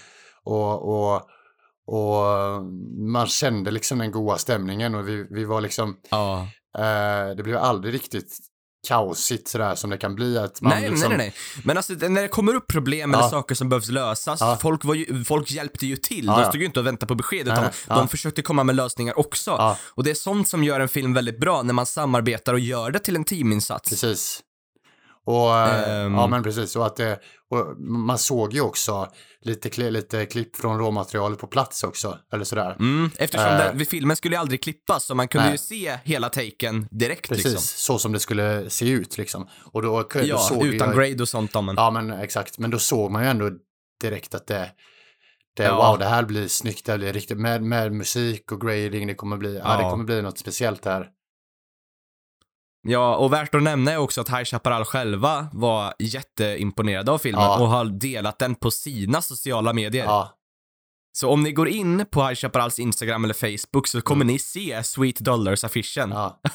Och, 0.44 0.90
och, 1.14 1.22
och 1.88 2.26
man 3.14 3.28
kände 3.28 3.72
liksom 3.72 3.98
den 3.98 4.12
goda 4.12 4.38
stämningen 4.38 4.96
och 4.96 5.08
vi, 5.08 5.28
vi 5.30 5.46
var 5.46 5.62
liksom, 5.62 5.96
Ja. 6.12 6.48
eh, 6.78 7.36
det 7.38 7.44
blev 7.44 7.58
aldrig 7.58 7.94
riktigt 7.94 8.38
kaosigt 8.86 9.48
sådär 9.48 9.76
som 9.76 9.90
det 9.90 9.98
kan 9.98 10.16
bli. 10.16 10.38
Att 10.38 10.62
man 10.62 10.70
Nej, 10.74 10.90
liksom, 10.90 11.10
nej, 11.10 11.18
nej, 11.18 11.34
nej. 11.56 11.62
Men 11.64 11.78
alltså 11.78 11.94
när 11.94 12.22
det 12.22 12.28
kommer 12.28 12.56
upp 12.56 12.68
problem 12.68 13.14
eller 13.14 13.24
Ja. 13.24 13.30
saker 13.30 13.56
som 13.56 13.70
behövs 13.70 13.90
lösas, 13.90 14.42
Ja. 14.42 14.58
folk, 14.62 14.86
var 14.86 14.94
ju, 14.94 15.24
folk 15.24 15.52
hjälpte 15.52 15.86
ju 15.86 15.96
till. 15.98 16.26
Ja, 16.26 16.40
de 16.42 16.46
stod 16.46 16.60
ju 16.62 16.66
inte 16.66 16.80
och 16.80 16.86
väntade 16.86 17.08
på 17.08 17.16
besked, 17.16 17.48
utan 17.48 17.66
de 17.88 18.08
försökte 18.08 18.42
komma 18.42 18.64
med 18.64 18.76
lösningar 18.76 19.20
också. 19.20 19.76
Och 19.88 20.04
det 20.04 20.10
är 20.12 20.16
sånt 20.16 20.48
som 20.48 20.64
gör 20.64 20.80
en 20.80 20.88
film 20.90 21.14
väldigt 21.14 21.40
bra, 21.40 21.62
när 21.62 21.74
man 21.74 21.86
samarbetar 21.86 22.54
och 22.54 22.60
gör 22.60 22.92
det 22.92 23.00
till 23.00 23.16
en 23.16 23.24
teaminsats. 23.24 23.90
Precis. 23.90 24.42
Och, 25.26 25.56
Ehm. 25.58 26.14
Ja 26.14 26.28
men 26.28 26.44
precis, 26.44 26.76
och 26.76 26.86
att 26.86 26.96
det, 26.96 27.20
och 27.50 27.78
man 27.82 28.18
såg 28.18 28.54
ju 28.54 28.62
också 28.62 29.08
lite, 29.46 29.90
lite 29.92 30.26
klipp 30.26 30.56
från 30.56 30.80
råmaterialet 30.80 31.40
på 31.40 31.48
plats 31.48 31.84
också, 31.84 32.18
eller 32.34 32.44
sådär. 32.44 32.76
Mm, 32.80 33.12
eftersom 33.18 33.46
Eh. 33.48 33.58
den, 33.58 33.86
filmen 33.86 34.16
skulle 34.16 34.40
aldrig 34.40 34.64
klippas, 34.64 35.06
så 35.06 35.16
man 35.16 35.28
kunde 35.28 35.46
Nej. 35.46 35.54
ju 35.54 35.58
se 35.58 35.98
hela 36.04 36.30
taken 36.30 36.88
direkt 36.92 37.30
Precis, 37.30 37.46
liksom. 37.46 37.62
så 37.62 38.00
som 38.00 38.12
det 38.12 38.20
skulle 38.20 38.70
se 38.70 38.90
ut 38.90 39.18
liksom. 39.18 39.48
Och 39.72 39.82
då, 39.82 40.02
då 40.14 40.20
Ja, 40.24 40.38
såg 40.38 40.66
utan 40.66 40.88
jag, 40.88 40.98
grade 40.98 41.22
och 41.24 41.30
sånt 41.30 41.54
då, 41.54 41.62
men... 41.62 41.76
Ja 41.76 41.92
men 41.92 42.12
exakt, 42.12 42.58
men 42.58 42.70
då 42.72 42.80
såg 42.80 43.12
man 43.12 43.24
ju 43.24 43.30
ändå 43.30 43.52
direkt 44.02 44.36
att 44.36 44.48
det, 44.48 44.72
det 45.58 45.64
Ja. 45.64 45.90
wow 45.90 46.00
det 46.00 46.06
här 46.06 46.24
blir 46.24 46.48
snyggt, 46.48 46.86
det 46.86 46.92
här 46.92 46.98
blir 47.00 47.14
riktigt, 47.14 47.38
med, 47.38 47.64
med 47.64 47.92
musik 47.92 48.52
och 48.52 48.62
grading, 48.62 49.08
det 49.08 49.16
kommer 49.16 49.38
bli, 49.38 49.56
ja. 49.56 49.62
Ja. 49.64 49.78
det 49.84 49.90
kommer 49.92 50.04
bli 50.04 50.22
något 50.22 50.38
speciellt 50.40 50.86
här. 50.86 51.08
Ja, 52.88 53.16
och 53.16 53.34
värt 53.34 53.56
att 53.56 53.64
nämna 53.64 53.92
är 53.92 53.98
också 53.98 54.22
att 54.22 54.30
High 54.30 54.44
Chaparral 54.44 54.86
själva 54.86 55.48
var 55.54 55.94
jätteimponerade 56.00 57.12
av 57.12 57.18
filmen 57.18 57.42
Ja. 57.44 57.60
och 57.60 57.68
har 57.68 57.86
delat 57.86 58.40
den 58.40 58.56
på 58.56 58.72
sina 58.72 59.22
sociala 59.22 59.74
medier. 59.74 60.06
Ja, 60.06 60.32
Så 61.18 61.30
om 61.30 61.44
ni 61.44 61.52
går 61.52 61.68
in 61.70 62.06
på 62.12 62.24
High 62.28 62.36
Chaparrals 62.36 62.80
Instagram 62.80 63.24
eller 63.24 63.34
Facebook 63.34 63.88
så 63.88 64.02
kommer 64.02 64.26
ni 64.26 64.40
se 64.40 64.84
Sweet 64.84 65.20
Dollars-affischen. 65.20 66.04
Mm. 66.04 66.18
ja, 66.18 66.40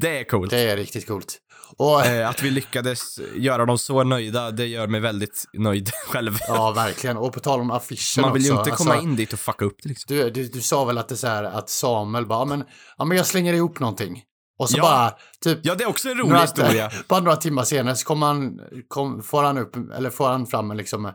Det 0.00 0.18
är 0.18 0.24
coolt. 0.24 0.50
det 0.50 0.60
är 0.70 0.76
riktigt 0.76 1.06
coolt. 1.06 1.38
Och, 1.76 2.06
Eh, 2.06 2.28
att 2.28 2.42
vi 2.42 2.50
lyckades 2.50 3.18
göra 3.36 3.66
dem 3.66 3.78
så 3.78 4.04
nöjda, 4.04 4.50
det 4.50 4.66
gör 4.66 4.86
mig 4.86 5.00
väldigt 5.00 5.44
nöjd 5.52 5.90
själv. 6.08 6.38
ja 6.48 6.70
verkligen, 6.72 7.16
och 7.16 7.32
på 7.32 7.40
tal 7.40 7.60
om 7.60 7.70
affischen 7.70 8.22
Man 8.22 8.32
vill 8.32 8.44
ju 8.44 8.50
också, 8.52 8.60
inte 8.64 8.76
komma 8.76 8.90
alltså- 8.92 9.04
in 9.08 9.16
dit 9.16 9.32
och 9.32 9.38
fucka 9.38 9.64
upp 9.64 9.76
det 9.82 9.88
liksom. 9.88 10.16
Du, 10.16 10.30
du, 10.30 10.48
du 10.48 10.60
sa 10.60 10.84
väl 10.84 10.98
att 10.98 11.08
det 11.08 11.14
är 11.14 11.16
så 11.16 11.26
här 11.26 11.44
att 11.44 11.70
Samuel 11.70 12.26
bara, 12.26 12.44
men, 12.44 12.64
ja 12.98 13.04
men 13.04 13.16
jag 13.16 13.26
slänger 13.26 13.54
ihop 13.54 13.80
någonting. 13.80 14.22
Och 14.58 14.70
så 14.70 14.78
Ja. 14.78 14.82
bara, 14.82 15.14
typ, 15.40 15.58
Ja, 15.62 15.74
det 15.74 15.84
är 15.84 15.88
också 15.88 16.08
en 16.08 16.18
rolig 16.18 16.28
några, 16.30 16.40
historia. 16.42 16.90
bara 17.08 17.20
några 17.20 17.36
timmar 17.36 17.64
senare 17.64 17.96
så 17.96 18.06
kommer 18.06 18.26
han, 18.26 18.60
kom, 18.88 19.22
får 19.22 19.42
han 19.42 19.58
upp, 19.58 19.76
eller 19.96 20.10
får 20.10 20.28
han 20.28 20.46
fram 20.46 20.72
liksom, 20.76 21.12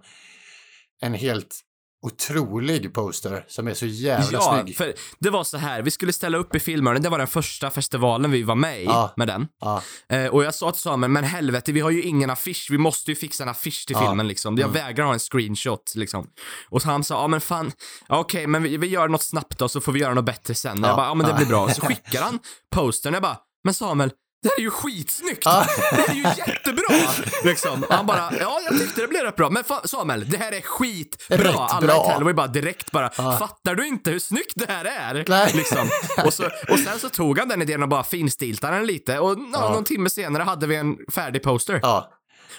en 1.01 1.13
helt 1.13 1.59
otrolig 2.01 2.93
poster 2.93 3.45
som 3.47 3.67
är 3.67 3.73
så 3.73 3.85
jävla 3.85 4.27
Ja, 4.31 4.59
snygg. 4.63 4.77
för 4.77 4.93
det 5.19 5.29
var 5.29 5.43
så 5.43 5.57
här, 5.57 5.81
vi 5.81 5.91
skulle 5.91 6.13
ställa 6.13 6.37
upp 6.37 6.55
i 6.55 6.59
Filmörnen, 6.59 7.01
det 7.01 7.09
var 7.09 7.17
den 7.17 7.27
första 7.27 7.69
festivalen 7.69 8.31
vi 8.31 8.43
var 8.43 8.55
med 8.55 8.81
i 8.81 8.85
Ja. 8.85 9.13
med 9.17 9.27
den. 9.27 9.47
Ja, 9.61 9.81
Eh, 10.09 10.25
och 10.27 10.43
jag 10.43 10.53
sa 10.55 10.71
till 10.71 10.81
Samuel, 10.81 11.11
men 11.11 11.23
helvete, 11.23 11.71
vi 11.71 11.79
har 11.79 11.89
ju 11.89 12.01
ingen 12.01 12.29
affisch, 12.29 12.67
vi 12.71 12.77
måste 12.77 13.11
ju 13.11 13.15
fixa 13.15 13.43
en 13.43 13.49
affisch 13.49 13.85
till 13.87 13.95
Ja. 13.99 14.07
filmen 14.07 14.27
liksom. 14.27 14.57
Jag 14.57 14.67
vägrar 14.69 15.05
ha 15.05 15.13
en 15.13 15.19
screenshot 15.19 15.93
liksom. 15.95 16.27
Och 16.69 16.83
han 16.83 17.03
sa, 17.03 17.15
ja 17.21 17.27
men 17.27 17.41
fan, 17.41 17.71
okej, 18.07 18.47
men 18.47 18.63
vi, 18.63 18.77
vi 18.77 18.87
gör 18.87 19.07
något 19.07 19.23
snabbt 19.23 19.59
då 19.59 19.69
så 19.69 19.81
får 19.81 19.91
vi 19.91 19.99
göra 19.99 20.13
något 20.13 20.25
bättre 20.25 20.55
sen. 20.55 20.79
Ja. 20.81 20.87
Jag 20.87 20.97
bara, 20.97 21.05
ja 21.07 21.13
men 21.13 21.27
det 21.27 21.33
blir 21.33 21.45
bra. 21.45 21.69
Så 21.69 21.81
skickar 21.85 22.21
han 22.21 22.39
postern, 22.71 23.13
jag 23.13 23.23
bara, 23.23 23.37
men 23.63 23.73
Samuel, 23.73 24.11
det 24.41 24.49
här 24.49 24.57
är 24.57 24.61
ju 24.61 24.71
skitsnyggt! 24.71 25.41
Ja. 25.45 25.65
Det 25.91 25.95
här 25.95 26.09
är 26.09 26.13
ju 26.13 26.23
jättebra! 26.23 26.95
Liksom. 27.43 27.83
Och 27.83 27.93
han 27.95 28.05
bara, 28.05 28.31
ja 28.39 28.59
jag 28.65 28.79
tyckte 28.79 29.01
det 29.01 29.07
blev 29.07 29.23
rätt 29.23 29.35
bra, 29.35 29.49
men 29.49 29.63
Samuel, 29.85 30.29
det 30.29 30.37
här 30.37 30.51
är 30.51 30.61
skitbra! 30.61 31.37
Rätt 31.37 31.55
Alla 31.57 31.87
bra. 31.87 32.05
i 32.05 32.13
Tellway 32.13 32.33
bara 32.33 32.47
direkt 32.47 32.91
bara, 32.91 33.09
fattar 33.09 33.75
du 33.75 33.87
inte 33.87 34.11
hur 34.11 34.19
snyggt 34.19 34.53
det 34.55 34.71
här 34.71 34.85
är? 34.85 35.25
Nej. 35.27 35.51
Liksom. 35.55 35.89
Och, 36.25 36.33
så, 36.33 36.45
och 36.69 36.79
sen 36.79 36.99
så 36.99 37.09
tog 37.09 37.39
han 37.39 37.47
den 37.47 37.61
idén 37.61 37.83
och 37.83 37.89
bara 37.89 38.03
finstiltade 38.03 38.75
den 38.77 38.85
lite 38.85 39.19
och 39.19 39.37
ja, 39.53 39.69
någon 39.73 39.83
timme 39.83 40.09
senare 40.09 40.43
hade 40.43 40.67
vi 40.67 40.75
en 40.75 40.97
färdig 41.11 41.43
poster. 41.43 41.79
Om 41.85 42.03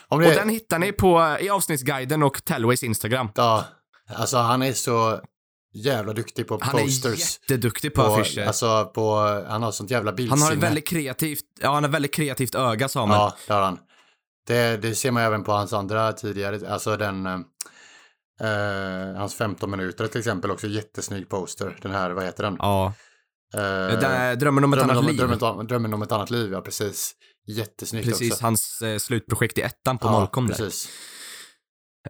Och 0.09 0.21
det, 0.21 0.35
den 0.35 0.49
hittar 0.49 0.79
ni 0.79 0.93
på, 0.93 1.37
i 1.41 1.49
avsnittsguiden 1.51 2.23
och 2.23 2.45
Tellways 2.45 2.83
Instagram. 2.83 3.29
ja, 3.35 3.65
alltså 4.17 4.37
han 4.37 4.63
är 4.63 4.73
så 4.73 5.21
jävla 5.75 6.13
duktig 6.13 6.49
på 6.49 6.59
Han 6.63 6.79
är 6.79 6.83
posters. 6.83 7.19
jätteduktig 7.43 7.95
på, 7.95 8.03
på, 8.03 8.15
affischer. 8.15 8.47
alltså 8.47 8.85
på, 8.95 9.17
han 9.49 9.63
har 9.63 9.73
sånt 9.73 9.91
jävla 9.91 10.11
han 10.11 10.17
bildsinne. 10.17 10.45
har 10.45 10.53
ett 10.53 10.59
väldigt 10.59 10.89
kreativt, 10.89 11.45
ja 11.61 11.75
han 11.75 11.85
har 11.85 11.91
väldigt 11.91 12.15
kreativt 12.15 12.55
öga 12.55 12.89
Samuel. 12.89 13.19
Ja, 13.19 13.37
det 13.47 13.53
har 13.53 13.63
han. 13.63 13.79
Det, 14.47 14.77
det 14.83 14.95
ser 14.95 15.11
man 15.11 15.23
även 15.23 15.45
på 15.45 15.53
hans 15.53 15.73
andra 15.73 16.13
tidigare, 16.13 16.73
alltså 16.73 16.97
den, 16.97 17.27
eh, 17.27 17.35
eh, 18.41 19.17
hans 19.17 19.35
15 19.35 19.71
minuter 19.71 20.07
till 20.07 20.19
exempel 20.19 20.51
också, 20.51 20.67
jättesnygg 20.67 21.29
poster. 21.29 21.79
Den 21.83 21.93
här, 21.93 22.11
vad 22.11 22.25
heter 22.25 22.43
den? 22.45 22.57
Ja. 22.59 22.93
Eh, 23.55 23.61
Den 24.01 24.05
är 24.13 24.37
drömmen 24.37 24.65
om 24.65 24.73
ett 24.73 24.79
drömmen, 24.79 24.91
annat 24.97 25.05
om, 25.05 25.17
liv. 25.17 25.39
drömmen, 25.39 25.67
drömmen 25.67 25.95
om 25.95 26.03
ett 26.03 26.13
annat 26.13 26.31
liv, 26.31 26.53
ja 26.53 26.61
precis. 26.61 27.13
Jättesnyggt 27.49 28.09
Precis, 28.09 28.33
också. 28.33 28.45
hans 28.45 28.83
eh, 28.83 28.99
slutprojekt 28.99 29.59
i 29.59 29.63
ettan 29.63 29.99
på 29.99 30.09
ja, 30.09 30.31
där. 30.43 30.49
precis. 30.49 30.89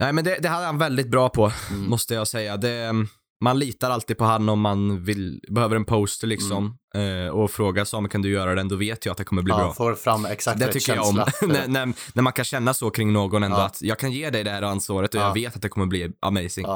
Nej 0.01 0.13
men 0.13 0.25
det, 0.25 0.39
det 0.43 0.49
hade 0.49 0.67
han 0.67 0.79
väldigt 0.79 1.11
bra 1.11 1.29
på, 1.29 1.53
Mm. 1.71 1.85
måste 1.91 2.15
jag 2.15 2.29
säga. 2.29 2.57
Det, 2.57 2.93
man 3.41 3.59
litar 3.59 3.91
alltid 3.91 4.19
på 4.19 4.25
han 4.25 4.49
om 4.49 4.61
man 4.61 5.05
vill, 5.05 5.41
behöver 5.49 5.77
en 5.77 5.85
poster 5.85 6.27
liksom. 6.27 6.79
Eh, 6.95 7.33
och 7.33 7.51
frågar 7.51 7.85
Samuel 7.85 8.11
kan 8.11 8.23
du 8.23 8.31
göra 8.31 8.55
den, 8.55 8.69
då 8.69 8.77
vet 8.77 9.05
jag 9.05 9.13
att 9.13 9.19
det 9.19 9.25
kommer 9.25 9.43
bli 9.43 9.53
Mm. 9.53 9.61
Ja, 9.61 9.67
bra. 9.67 9.75
får 9.75 9.95
fram 9.95 10.25
exakt 10.25 10.61
Det 10.61 10.73
tycker 10.73 10.95
jag 10.95 11.07
om. 11.09 11.15
när, 11.49 11.69
när, 11.69 11.93
när 12.15 12.23
man 12.23 12.33
kan 12.33 12.45
känna 12.45 12.75
så 12.75 12.91
kring 12.91 13.13
någon 13.13 13.43
ändå, 13.43 13.57
Ja. 13.57 13.65
att 13.67 13.83
jag 13.83 13.99
kan 13.99 14.13
ge 14.13 14.31
dig 14.31 14.45
det 14.45 14.51
här 14.51 14.63
ansvaret 14.63 15.15
och 15.15 15.21
Ja. 15.21 15.27
jag 15.27 15.35
vet 15.35 15.57
att 15.57 15.63
det 15.63 15.69
kommer 15.69 15.87
bli 15.87 16.11
amazing. 16.21 16.67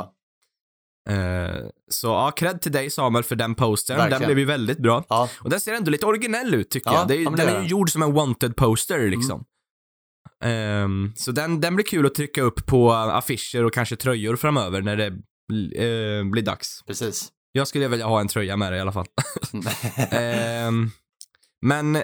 Eh, 1.10 1.54
så 1.90 2.06
ja, 2.06 2.30
cred 2.36 2.60
till 2.60 2.72
dig 2.72 2.90
Samuel 2.90 3.24
för 3.24 3.36
den 3.36 3.54
postern. 3.54 3.96
Den 3.98 4.10
Verkligen. 4.10 4.28
blev 4.28 4.38
ju 4.38 4.44
väldigt 4.44 4.78
bra. 4.78 5.04
Och 5.40 5.50
den 5.50 5.60
ser 5.60 5.74
ändå 5.74 5.90
lite 5.90 6.06
originell 6.06 6.54
ut 6.54 6.70
tycker 6.70 6.90
Ja, 6.90 6.98
jag. 6.98 7.08
Det 7.08 7.14
är, 7.14 7.24
den 7.30 7.40
är 7.48 7.52
ju 7.52 7.58
den. 7.58 7.66
gjord 7.66 7.90
som 7.90 8.02
en 8.02 8.12
wanted 8.12 8.56
poster 8.56 9.08
liksom. 9.10 9.44
Ehm, 10.44 11.12
så 11.16 11.32
den, 11.32 11.60
den 11.60 11.74
blir 11.76 11.84
kul 11.86 12.06
att 12.06 12.14
trycka 12.14 12.42
upp 12.42 12.66
på 12.66 12.92
affischer 12.92 13.64
och 13.64 13.72
kanske 13.72 13.96
tröjor 13.96 14.36
framöver 14.36 14.82
när 14.82 14.96
det 14.96 15.12
eh, 15.52 16.24
blir 16.30 16.42
dags. 16.42 16.82
precis. 16.86 17.32
Jag 17.52 17.68
skulle 17.68 17.88
vilja 17.88 18.06
ha 18.06 18.20
en 18.20 18.28
tröja 18.28 18.56
med 18.56 18.72
det 18.72 18.76
i 18.76 18.80
alla 18.80 18.92
fall. 18.92 19.06
Ehm, 20.10 20.90
men 21.62 22.02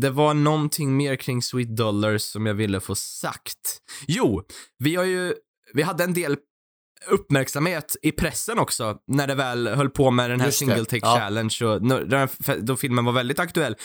det 0.00 0.10
var 0.10 0.34
någonting 0.34 0.96
mer 0.96 1.16
kring 1.16 1.42
Sweet 1.42 1.76
Dollars 1.76 2.22
som 2.22 2.46
jag 2.46 2.54
ville 2.54 2.80
få 2.80 2.94
sagt. 2.94 3.78
Jo, 4.06 4.42
vi 4.78 4.96
har 4.96 5.04
ju, 5.04 5.34
vi 5.74 5.82
hade 5.82 6.04
en 6.04 6.14
del 6.14 6.36
uppmärksamhet 7.06 7.96
i 8.02 8.12
pressen 8.12 8.58
också 8.58 8.96
när 9.06 9.26
det 9.26 9.34
väl 9.34 9.68
höll 9.68 9.90
på 9.90 10.10
med 10.10 10.30
den 10.30 10.40
här 10.40 10.46
Just 10.46 10.58
single 10.58 10.84
take 10.84 11.06
ja. 11.06 11.16
challenge 11.18 11.56
och 11.64 11.82
den 12.08 12.28
då 12.60 12.76
filmen 12.76 13.04
var 13.04 13.12
väldigt 13.12 13.38
aktuell. 13.38 13.76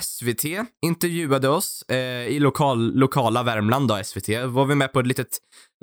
SVT 0.00 0.44
intervjuade 0.86 1.48
oss 1.48 1.82
eh, 1.88 2.26
i 2.26 2.38
lokal, 2.40 2.94
lokala 2.94 3.42
Värmland 3.42 3.88
då, 3.88 4.00
SVT. 4.04 4.28
Var 4.46 4.64
vi 4.64 4.74
med 4.74 4.92
på 4.92 5.00
ett 5.00 5.06
litet, 5.06 5.28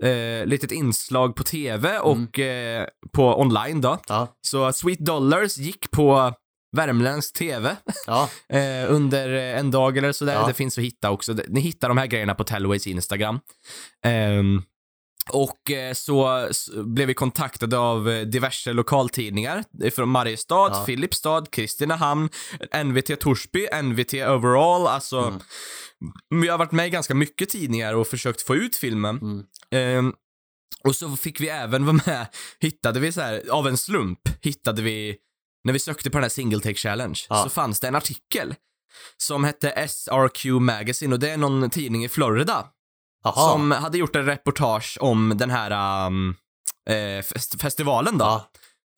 eh, 0.03 0.45
litet 0.45 0.71
inslag 0.71 1.35
på 1.35 1.43
TV 1.43 1.97
och 1.99 2.39
Mm. 2.39 2.81
eh, 2.81 2.87
på 3.13 3.39
online 3.41 3.81
då. 3.81 3.97
Ja, 4.07 4.27
Så 4.47 4.73
Sweet 4.73 4.99
Dollars 4.99 5.57
gick 5.57 5.91
på 5.91 6.33
värmländsk 6.77 7.33
TV 7.37 7.75
Ja, 8.07 8.29
eh, 8.49 8.91
under 8.93 9.29
en 9.29 9.71
dag 9.71 9.97
eller 9.97 10.11
sådär. 10.11 10.33
Ja. 10.33 10.47
Det 10.47 10.53
finns 10.53 10.77
att 10.77 10.83
hitta 10.83 11.11
också. 11.11 11.35
Ni 11.47 11.59
hittar 11.61 11.87
de 11.87 11.97
här 11.97 12.05
grejerna 12.07 12.35
på 12.35 12.43
Telways 12.43 12.87
Instagram. 12.87 13.39
Ehm, 14.05 14.61
och 15.31 15.71
eh, 15.71 15.93
så 15.93 16.47
blev 16.85 17.07
vi 17.07 17.13
kontaktade 17.13 17.77
av 17.77 18.09
eh, 18.09 18.21
diverse 18.21 18.73
lokaltidningar 18.73 19.63
från 19.91 20.09
Mariestad, 20.09 20.69
Ja. 20.73 20.83
Filipstad, 20.85 21.45
Kristinehamn, 21.51 22.29
NVT 22.83 23.19
Torsby, 23.19 23.67
NVT 23.83 24.13
Overall. 24.13 24.87
Alltså, 24.87 25.19
Mm. 25.19 26.41
vi 26.41 26.47
har 26.47 26.57
varit 26.57 26.71
med 26.71 26.87
i 26.87 26.89
ganska 26.89 27.13
mycket 27.15 27.49
tidningar 27.49 27.93
och 27.93 28.07
försökt 28.07 28.41
få 28.41 28.55
ut 28.55 28.75
filmen. 28.75 29.17
Mm. 29.21 29.43
Ehm, 29.71 30.13
och 30.83 30.95
så 30.95 31.17
fick 31.17 31.41
vi 31.41 31.49
även 31.49 31.85
vara 31.85 31.99
med, 32.05 32.27
hittade 32.59 32.99
vi 32.99 33.11
så 33.11 33.21
här, 33.21 33.43
av 33.49 33.67
en 33.67 33.77
slump, 33.77 34.19
hittade 34.41 34.81
vi, 34.81 35.15
när 35.63 35.73
vi 35.73 35.79
sökte 35.79 36.09
på 36.09 36.17
den 36.17 36.23
här 36.23 36.29
single 36.29 36.59
take 36.59 36.75
challenge, 36.75 37.19
Ja. 37.29 37.43
så 37.43 37.49
fanns 37.49 37.79
det 37.79 37.87
en 37.87 37.95
artikel 37.95 38.55
som 39.17 39.43
hette 39.43 39.87
SRQ 39.87 40.45
Magazine 40.45 41.13
och 41.13 41.19
det 41.19 41.29
är 41.29 41.37
någon 41.37 41.69
tidning 41.69 42.05
i 42.05 42.09
Florida 42.09 42.67
Jaha. 43.25 43.51
som 43.51 43.71
hade 43.71 43.97
gjort 43.97 44.15
en 44.15 44.25
reportage 44.25 44.97
om 45.01 45.33
den 45.37 45.49
här 45.49 46.05
um, 46.07 46.35
eh, 46.89 47.23
fest- 47.23 47.61
festivalen 47.61 48.17
då. 48.17 48.25
Ja. 48.25 48.49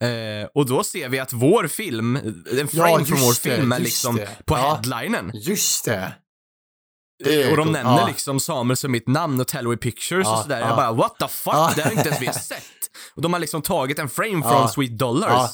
Eh, 0.08 0.48
och 0.54 0.66
då 0.66 0.84
ser 0.84 1.08
vi 1.08 1.18
att 1.18 1.32
vår 1.32 1.66
film, 1.66 2.16
en 2.16 2.44
Ja, 2.52 2.66
frame 2.66 3.04
från 3.04 3.18
just 3.18 3.46
vår 3.46 3.50
det, 3.50 3.56
film 3.56 3.72
är 3.72 3.78
liksom 3.80 4.16
det. 4.16 4.28
på 4.46 4.56
Ja. 4.56 4.74
headlinen. 4.74 5.30
Just 5.34 5.84
det. 5.84 6.12
Det 7.24 7.50
och 7.50 7.56
de 7.56 7.72
nämner 7.72 7.98
Ja. 8.00 8.06
liksom 8.06 8.40
Samuel 8.40 8.76
som 8.76 8.92
mitt 8.92 9.06
namn 9.08 9.40
och 9.40 9.46
Tellway 9.48 9.76
Pictures 9.76 10.26
Ja, 10.26 10.36
och 10.36 10.42
sådär. 10.42 10.60
ja. 10.60 10.66
Jag 10.66 10.76
bara 10.76 10.92
what 10.92 11.18
the 11.18 11.28
fuck, 11.28 11.54
Ja. 11.54 11.72
det 11.76 11.82
har 11.82 11.90
inte 11.90 12.08
ens 12.08 12.22
vi 12.22 12.32
sett. 12.32 12.62
Och 13.14 13.22
de 13.22 13.32
har 13.32 13.40
liksom 13.40 13.62
tagit 13.62 13.98
en 13.98 14.08
frame 14.08 14.40
Ja. 14.44 14.50
från 14.50 14.68
Sweet 14.68 14.98
Dollars. 14.98 15.50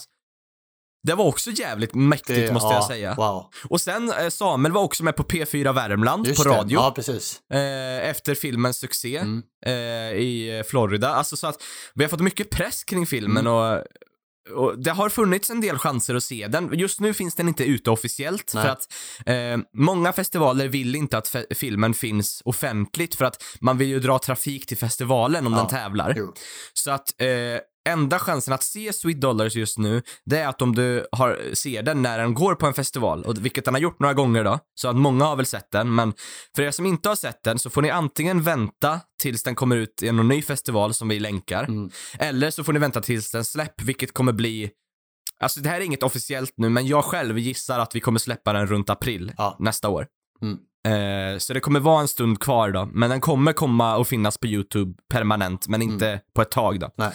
Det 1.05 1.15
var 1.15 1.25
också 1.25 1.51
jävligt 1.51 1.95
mäktigt 1.95 2.29
Det- 2.47 2.53
måste 2.53 2.67
ja, 2.69 2.75
jag 2.75 2.85
säga. 2.85 3.15
Wow. 3.15 3.51
Och 3.69 3.81
sen 3.81 4.13
eh, 4.13 4.29
Samuel 4.29 4.73
var 4.73 4.83
också 4.83 5.05
med 5.05 5.17
på 5.17 5.23
P4 5.25 5.73
Värmland 5.75 6.27
Just 6.27 6.45
på 6.45 6.51
radio. 6.51 6.79
Ja. 6.79 6.95
Eh, 7.59 8.09
efter 8.11 8.35
filmens 8.35 8.77
succé 8.79 9.17
Mm. 9.17 9.43
eh, 9.67 9.73
i 10.19 10.63
Florida. 10.69 11.09
Alltså 11.09 11.37
så 11.37 11.47
att 11.47 11.63
vi 11.95 12.05
har 12.05 12.09
fått 12.09 12.21
mycket 12.21 12.51
press 12.51 12.85
kring 12.85 13.07
filmen 13.07 13.47
Mm. 13.47 13.53
och 13.53 13.83
och 14.55 14.79
det 14.79 14.91
har 14.91 15.09
funnits 15.09 15.51
en 15.51 15.61
del 15.61 15.79
chanser 15.79 16.15
att 16.15 16.23
se 16.23 16.47
den. 16.49 16.71
Just 16.79 17.01
nu 17.01 17.15
finns 17.15 17.35
den 17.35 17.49
inte 17.49 17.65
ute 17.65 17.91
officiellt 17.91 18.53
Nej. 18.55 18.63
för 18.65 18.71
att 18.71 18.93
eh, 19.27 19.65
många 19.77 20.13
festivaler 20.13 20.69
vill 20.69 20.95
inte 20.97 21.19
att 21.19 21.37
filmen 21.55 21.95
finns 21.95 22.43
offentligt 22.45 23.15
för 23.15 23.25
att 23.25 23.43
man 23.61 23.79
vill 23.79 23.89
ju 23.89 24.01
dra 24.01 24.19
trafik 24.19 24.67
till 24.67 24.77
festivalen 24.79 25.47
om 25.47 25.53
Ja. 25.53 25.59
den 25.59 25.69
tävlar. 25.69 26.15
Jo. 26.17 26.35
Så 26.75 26.91
att 26.91 27.21
eh, 27.21 27.27
enda 27.89 28.19
chansen 28.19 28.55
att 28.55 28.63
se 28.63 28.93
Sweet 28.93 29.21
Dollars 29.21 29.57
just 29.57 29.79
nu, 29.79 30.03
det 30.25 30.39
är 30.39 30.49
att 30.49 30.63
om 30.63 30.75
du 30.75 31.07
har, 31.13 31.39
ser 31.53 31.83
den 31.83 32.03
när 32.03 32.19
den 32.19 32.35
går 32.35 32.55
på 32.55 32.67
en 32.67 32.75
festival, 32.75 33.25
och 33.25 33.45
vilket 33.45 33.65
den 33.65 33.75
har 33.75 33.81
gjort 33.81 34.01
några 34.01 34.15
gånger 34.15 34.45
då, 34.45 34.59
så 34.75 34.89
att 34.89 34.97
många 34.97 35.25
har 35.25 35.37
väl 35.37 35.47
sett 35.47 35.71
den, 35.71 35.95
men 35.95 36.13
för 36.57 36.63
er 36.63 36.71
som 36.71 36.87
inte 36.87 37.09
har 37.09 37.17
sett 37.17 37.43
den 37.43 37.59
så 37.59 37.71
får 37.71 37.83
ni 37.83 37.91
antingen 37.91 38.43
vänta 38.43 39.01
tills 39.23 39.43
den 39.43 39.55
kommer 39.55 39.77
ut 39.77 40.03
i 40.03 40.13
någon 40.13 40.29
ny 40.29 40.43
festival 40.43 40.95
som 40.95 41.09
vi 41.09 41.19
länkar, 41.21 41.65
Mm. 41.65 41.91
eller 42.19 42.51
så 42.51 42.65
får 42.65 42.73
ni 42.73 42.79
vänta 42.79 43.01
tills 43.01 43.31
den 43.31 43.45
släpp, 43.45 43.83
vilket 43.83 44.13
kommer 44.15 44.33
bli 44.33 44.71
Alltså 45.41 45.61
det 45.61 45.69
här 45.69 45.81
är 45.81 45.85
inget 45.85 46.03
officiellt 46.03 46.53
nu, 46.57 46.69
men 46.69 46.87
jag 46.87 47.05
själv 47.05 47.39
gissar 47.39 47.79
att 47.79 47.95
vi 47.95 48.01
kommer 48.01 48.19
släppa 48.19 48.53
den 48.53 48.67
runt 48.67 48.91
april 48.91 49.33
Ja. 49.37 49.57
nästa 49.59 49.89
år. 49.89 50.07
Mm. 50.43 50.59
Eh, 51.35 51.39
så 51.39 51.55
det 51.55 51.61
kommer 51.61 51.81
vara 51.81 52.01
en 52.01 52.09
stund 52.09 52.41
kvar 52.41 52.71
då, 52.71 52.89
men 52.93 53.11
den 53.11 53.21
kommer 53.21 53.53
komma 53.53 53.97
och 53.97 54.09
finnas 54.09 54.39
på 54.39 54.47
YouTube 54.47 54.95
permanent, 55.13 55.69
men 55.69 55.83
inte 55.83 56.21
på 56.35 56.43
ett 56.43 56.51
tag 56.51 56.81
då. 56.81 56.91
Nej. 56.97 57.13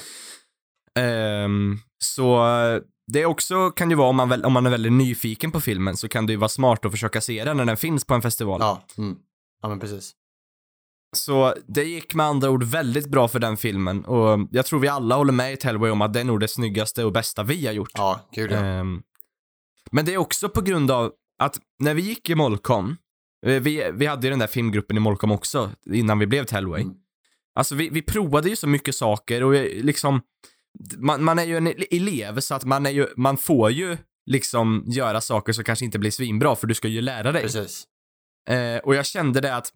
Ehm, 0.99 1.77
så 2.03 2.47
eh, 2.47 2.81
det 3.07 3.25
också 3.25 3.71
kan 3.71 3.89
ju 3.89 3.95
vara 3.95 4.09
om 4.09 4.15
man, 4.15 4.45
om 4.45 4.53
man 4.53 4.65
är 4.65 4.69
väldigt 4.69 4.93
nyfiken 4.93 5.51
på 5.51 5.62
filmen 5.62 5.97
så 5.97 6.09
kan 6.09 6.25
det 6.25 6.33
ju 6.33 6.38
vara 6.38 6.49
smart 6.49 6.85
att 6.85 6.91
försöka 6.91 7.21
se 7.21 7.43
den 7.43 7.57
när 7.57 7.65
den 7.65 7.77
finns 7.77 8.05
på 8.05 8.13
en 8.13 8.21
festival. 8.21 8.59
Ja. 8.62 8.83
Mm. 8.97 9.17
Ja, 9.62 9.69
men 9.69 9.79
precis. 9.79 10.13
Så 11.15 11.53
det 11.67 11.83
gick 11.83 12.13
med 12.13 12.25
andra 12.25 12.49
ord 12.49 12.63
väldigt 12.63 13.07
bra 13.07 13.27
för 13.27 13.39
den 13.39 13.57
filmen 13.57 14.05
och 14.05 14.47
jag 14.51 14.65
tror 14.65 14.79
vi 14.79 14.88
alla 14.88 15.15
håller 15.15 15.33
med 15.33 15.53
i 15.53 15.57
Tellway 15.57 15.91
om 15.91 16.01
att 16.01 16.13
det 16.13 16.19
är 16.19 16.23
nog 16.23 16.39
det 16.39 16.47
snyggaste 16.47 17.03
och 17.03 17.12
bästa 17.12 17.43
vi 17.43 17.65
har 17.65 17.73
gjort. 17.73 17.91
Ja, 17.93 18.21
gud 18.31 18.51
ja. 18.51 18.57
Ehm, 18.57 19.01
men 19.91 20.05
det 20.05 20.13
är 20.13 20.17
också 20.17 20.49
på 20.49 20.62
grund 20.62 20.91
av 20.91 21.12
att 21.39 21.59
när 21.79 21.93
vi 21.93 22.01
gick 22.01 22.29
i 22.29 22.35
Molkom, 22.35 22.97
eh, 23.45 23.62
vi, 23.62 23.91
vi 23.93 24.05
hade 24.05 24.27
ju 24.27 24.29
den 24.29 24.39
där 24.39 24.47
filmgruppen 24.47 24.97
i 24.97 24.99
Molkom 24.99 25.31
också 25.31 25.71
innan 25.91 26.19
vi 26.19 26.27
blev 26.27 26.45
Tellway. 26.45 26.81
Mm. 26.81 26.95
Alltså 27.55 27.75
vi, 27.75 27.89
vi 27.89 28.01
provade 28.01 28.49
ju 28.49 28.55
så 28.55 28.67
mycket 28.67 28.95
saker 28.95 29.43
och 29.43 29.53
vi, 29.53 29.81
liksom, 29.83 30.21
man, 30.97 31.23
man 31.23 31.39
är 31.39 31.43
ju 31.43 31.58
en 31.58 31.67
elev 31.91 32.39
så 32.39 32.55
att 32.55 32.63
man 32.65 32.86
är 32.86 32.89
ju, 32.89 33.08
man 33.17 33.38
får 33.38 33.71
ju 33.71 33.97
liksom 34.32 34.84
göra 34.88 35.21
saker 35.21 35.53
som 35.53 35.63
kanske 35.63 35.86
inte 35.86 35.99
blir 35.99 36.12
svinbra 36.12 36.55
för 36.55 36.67
du 36.67 36.73
ska 36.73 36.88
ju 36.88 37.01
lära 37.01 37.32
dig. 37.32 37.41
Precis. 37.41 37.84
Eh, 38.49 38.77
och 38.77 38.95
jag 38.95 39.05
kände 39.05 39.41
det 39.41 39.55
att 39.55 39.73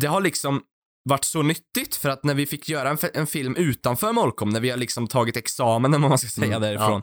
det 0.00 0.06
har 0.06 0.20
liksom 0.20 0.62
varit 1.08 1.24
så 1.24 1.42
nyttigt 1.42 1.94
för 1.96 2.08
att 2.08 2.24
när 2.24 2.34
vi 2.34 2.46
fick 2.46 2.68
göra 2.68 2.90
en, 2.90 2.98
en 3.14 3.26
film 3.26 3.56
utanför 3.56 4.12
Molkom, 4.12 4.48
när 4.50 4.60
vi 4.60 4.70
har 4.70 4.76
liksom 4.76 5.06
tagit 5.06 5.36
examen, 5.36 5.94
om 5.94 6.00
man 6.00 6.18
ska 6.18 6.28
säga 6.28 6.46
Mm, 6.56 6.62
därifrån. 6.62 7.02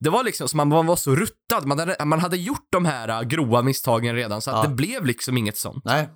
Det 0.00 0.10
var 0.10 0.24
liksom 0.24 0.48
som 0.48 0.56
man, 0.56 0.68
man 0.68 0.86
var 0.86 0.96
så 0.96 1.14
ruttad, 1.16 1.66
man 1.66 1.78
hade, 1.78 2.04
man 2.04 2.20
hade 2.20 2.36
gjort 2.36 2.66
de 2.72 2.84
här 2.84 3.08
äh, 3.08 3.22
grova 3.22 3.62
misstagen 3.62 4.14
redan, 4.14 4.42
så 4.42 4.50
att 4.50 4.56
Ja. 4.56 4.62
det 4.70 4.74
blev 4.74 5.04
liksom 5.06 5.38
inget 5.38 5.56
sånt. 5.56 5.84
Nej. 5.84 6.08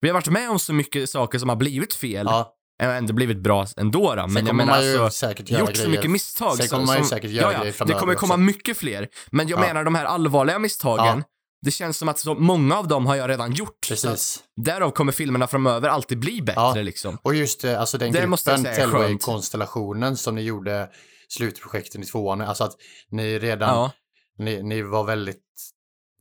Vi 0.00 0.08
har 0.08 0.14
varit 0.14 0.28
med 0.28 0.50
om 0.50 0.58
så 0.58 0.72
mycket 0.72 1.10
saker 1.10 1.38
som 1.38 1.48
har 1.48 1.56
blivit 1.56 1.94
fel, 1.94 2.26
Ja. 2.30 2.54
Ändå 2.90 3.12
blivit 3.14 3.38
bra 3.38 3.66
ändå 3.76 4.14
då. 4.14 4.26
Men 4.26 4.46
jag 4.46 4.54
menar 4.56 4.72
alltså, 4.72 5.10
säkert 5.10 5.50
gjort 5.50 5.60
grejer. 5.68 5.84
så 5.84 5.88
mycket 5.90 6.10
misstag. 6.10 6.56
Sen 6.56 6.68
så- 6.68 6.74
kommer 6.74 6.86
man 6.86 6.96
ju 6.96 7.02
som- 7.02 7.08
säkert 7.08 7.30
göra 7.30 7.52
grejer 7.52 7.64
Det 7.64 7.72
framöver 7.72 8.00
kommer 8.00 8.14
komma 8.14 8.34
också. 8.34 8.40
mycket 8.40 8.76
fler. 8.76 9.08
Men 9.30 9.48
jag 9.48 9.56
Ja. 9.60 9.66
menar 9.66 9.84
de 9.84 9.94
här 9.94 10.04
allvarliga 10.04 10.58
misstagen, 10.58 11.18
Ja. 11.18 11.22
det 11.62 11.70
känns 11.70 11.98
som 11.98 12.08
att 12.08 12.18
så 12.18 12.34
många 12.34 12.78
av 12.78 12.88
dem 12.88 13.06
har 13.06 13.16
jag 13.16 13.30
redan 13.30 13.52
gjort. 13.52 13.78
Så 13.84 13.88
Precis. 13.88 14.40
Därav 14.64 14.90
kommer 14.90 15.12
filmerna 15.12 15.46
framöver 15.46 15.88
alltid 15.88 16.18
bli 16.18 16.42
bättre 16.42 16.60
Ja. 16.60 16.74
liksom. 16.74 17.18
Och 17.22 17.34
just 17.34 17.60
det, 17.62 17.78
alltså 17.80 17.98
den 17.98 18.12
Det 18.12 18.20
gruppen. 18.20 18.66
Tellway-konstellationen 18.74 20.16
som 20.16 20.34
ni 20.34 20.42
gjorde 20.42 20.88
slutprojekten 21.28 22.02
i 22.02 22.06
tvåan, 22.06 22.40
alltså 22.40 22.64
att 22.64 22.72
ni 23.10 23.38
redan, 23.38 23.68
Ja, 23.68 23.90
ni, 24.38 24.62
ni 24.62 24.82
var 24.82 25.04
väldigt 25.04 25.38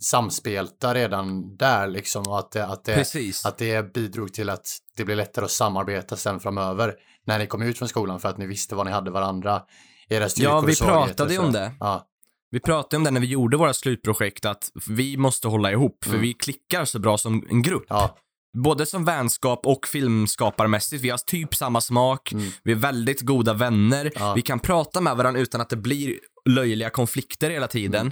samspelta 0.03 0.93
redan 0.93 1.55
där 1.57 1.87
liksom 1.87 2.23
och 2.27 2.39
att 2.39 2.51
det, 2.51 2.65
att 2.65 2.83
det, 2.85 2.95
precis. 2.95 3.45
att 3.45 3.57
det 3.57 3.93
bidrog 3.93 4.33
till 4.33 4.49
att 4.49 4.67
det 4.97 5.05
blev 5.05 5.17
lättare 5.17 5.45
att 5.45 5.51
samarbeta 5.51 6.17
sen 6.17 6.39
framöver 6.39 6.93
när 7.27 7.39
ni 7.39 7.47
kom 7.47 7.61
ut 7.61 7.77
från 7.77 7.87
skolan 7.89 8.19
för 8.19 8.29
att 8.29 8.37
ni 8.37 8.45
visste 8.47 8.75
vad 8.75 8.85
ni 8.85 8.91
hade 8.91 9.11
varandra, 9.11 9.61
era 10.09 10.29
styrkor 10.29 10.53
Ja, 10.53 10.61
vi 10.61 10.75
pratade 10.75 11.33
ju 11.33 11.39
om 11.39 11.51
det. 11.51 11.71
Ja, 11.79 12.07
Vi 12.51 12.59
pratade 12.59 12.97
om 12.97 13.03
det 13.03 13.11
när 13.11 13.21
vi 13.21 13.27
gjorde 13.27 13.57
våra 13.57 13.73
slutprojekt, 13.73 14.45
att 14.45 14.71
vi 14.87 15.17
måste 15.17 15.47
hålla 15.47 15.71
ihop, 15.71 16.03
för 16.03 16.09
Mm. 16.11 16.21
vi 16.21 16.33
klickar 16.33 16.85
så 16.85 16.99
bra 16.99 17.17
som 17.17 17.47
en 17.49 17.61
grupp. 17.61 17.85
ja, 17.89 18.17
Både 18.63 18.85
som 18.85 19.05
vänskap 19.05 19.65
och 19.65 19.87
filmskaparmässigt. 19.87 21.03
Vi 21.03 21.09
har 21.09 21.17
typ 21.17 21.55
samma 21.55 21.81
smak, 21.81 22.31
Mm. 22.31 22.49
vi 22.63 22.71
är 22.71 22.75
väldigt 22.75 23.21
goda 23.21 23.53
vänner, 23.53 24.11
Ja. 24.15 24.33
vi 24.33 24.41
kan 24.41 24.59
prata 24.59 25.01
med 25.01 25.17
varandra 25.17 25.41
utan 25.41 25.61
att 25.61 25.69
det 25.69 25.75
blir 25.77 26.19
löjliga 26.49 26.89
konflikter 26.89 27.49
hela 27.49 27.67
tiden. 27.67 28.12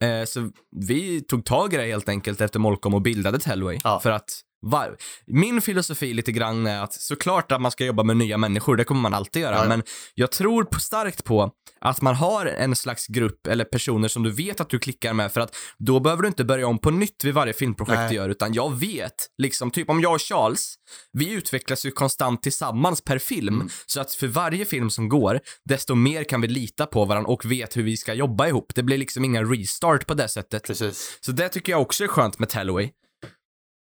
Mm. 0.00 0.20
Eh, 0.20 0.26
så 0.26 0.50
vi 0.76 1.20
tog 1.20 1.44
tag 1.44 1.74
i 1.74 1.76
det 1.76 1.86
helt 1.86 2.08
enkelt 2.08 2.40
efter 2.40 2.58
Molkom 2.58 2.94
och 2.94 3.02
bildade 3.02 3.38
Tellway. 3.38 3.78
Ja. 3.84 4.00
För 4.00 4.10
att 4.10 4.40
var... 4.62 4.96
Min 5.26 5.60
filosofi 5.60 6.14
lite 6.14 6.32
grann 6.32 6.66
är 6.66 6.82
att 6.82 6.92
såklart 6.92 7.52
att 7.52 7.60
man 7.60 7.70
ska 7.70 7.84
jobba 7.84 8.02
med 8.02 8.16
nya 8.16 8.38
människor, 8.38 8.76
det 8.76 8.84
kommer 8.84 9.00
man 9.00 9.14
alltid 9.14 9.42
göra, 9.42 9.56
Ja, 9.56 9.68
men 9.68 9.82
jag 10.14 10.30
tror 10.32 10.64
på, 10.64 10.80
starkt 10.80 11.24
på 11.24 11.50
att 11.80 12.00
man 12.02 12.14
har 12.14 12.46
en 12.46 12.76
slags 12.76 13.06
grupp 13.06 13.46
eller 13.46 13.64
personer 13.64 14.08
som 14.08 14.22
du 14.22 14.30
vet 14.30 14.60
att 14.60 14.70
du 14.70 14.78
klickar 14.78 15.12
med 15.12 15.32
för 15.32 15.40
att 15.40 15.56
då 15.78 16.00
behöver 16.00 16.22
du 16.22 16.28
inte 16.28 16.44
börja 16.44 16.66
om 16.66 16.78
på 16.78 16.90
nytt 16.90 17.24
vid 17.24 17.34
varje 17.34 17.52
filmprojekt 17.52 17.98
Nej. 17.98 18.08
du 18.08 18.14
gör 18.14 18.28
utan 18.28 18.54
jag 18.54 18.74
vet, 18.80 19.14
liksom 19.42 19.70
typ 19.70 19.90
om 19.90 20.00
jag 20.00 20.14
och 20.14 20.20
Charles, 20.22 20.74
vi 21.12 21.32
utvecklas 21.32 21.86
ju 21.86 21.90
konstant 21.90 22.42
tillsammans 22.42 23.04
per 23.04 23.18
film 23.18 23.50
Mm. 23.50 23.68
så 23.86 24.00
att 24.00 24.12
för 24.14 24.26
varje 24.26 24.64
film 24.64 24.90
som 24.90 25.08
går, 25.08 25.40
desto 25.68 25.94
mer 25.94 26.24
kan 26.24 26.40
vi 26.40 26.48
lita 26.48 26.86
på 26.86 27.04
varandra 27.04 27.30
och 27.30 27.52
vet 27.52 27.76
hur 27.76 27.82
vi 27.82 27.96
ska 27.96 28.14
jobba 28.14 28.48
ihop. 28.48 28.72
Det 28.74 28.82
blir 28.82 28.98
liksom 28.98 29.24
ingen 29.24 29.54
restart 29.54 30.06
på 30.06 30.14
det 30.14 30.28
sättet. 30.28 30.62
precis. 30.66 31.18
Så 31.20 31.32
det 31.32 31.48
tycker 31.48 31.72
jag 31.72 31.82
också 31.82 32.04
är 32.04 32.08
skönt 32.08 32.38
med 32.38 32.48
Tellway. 32.48 32.90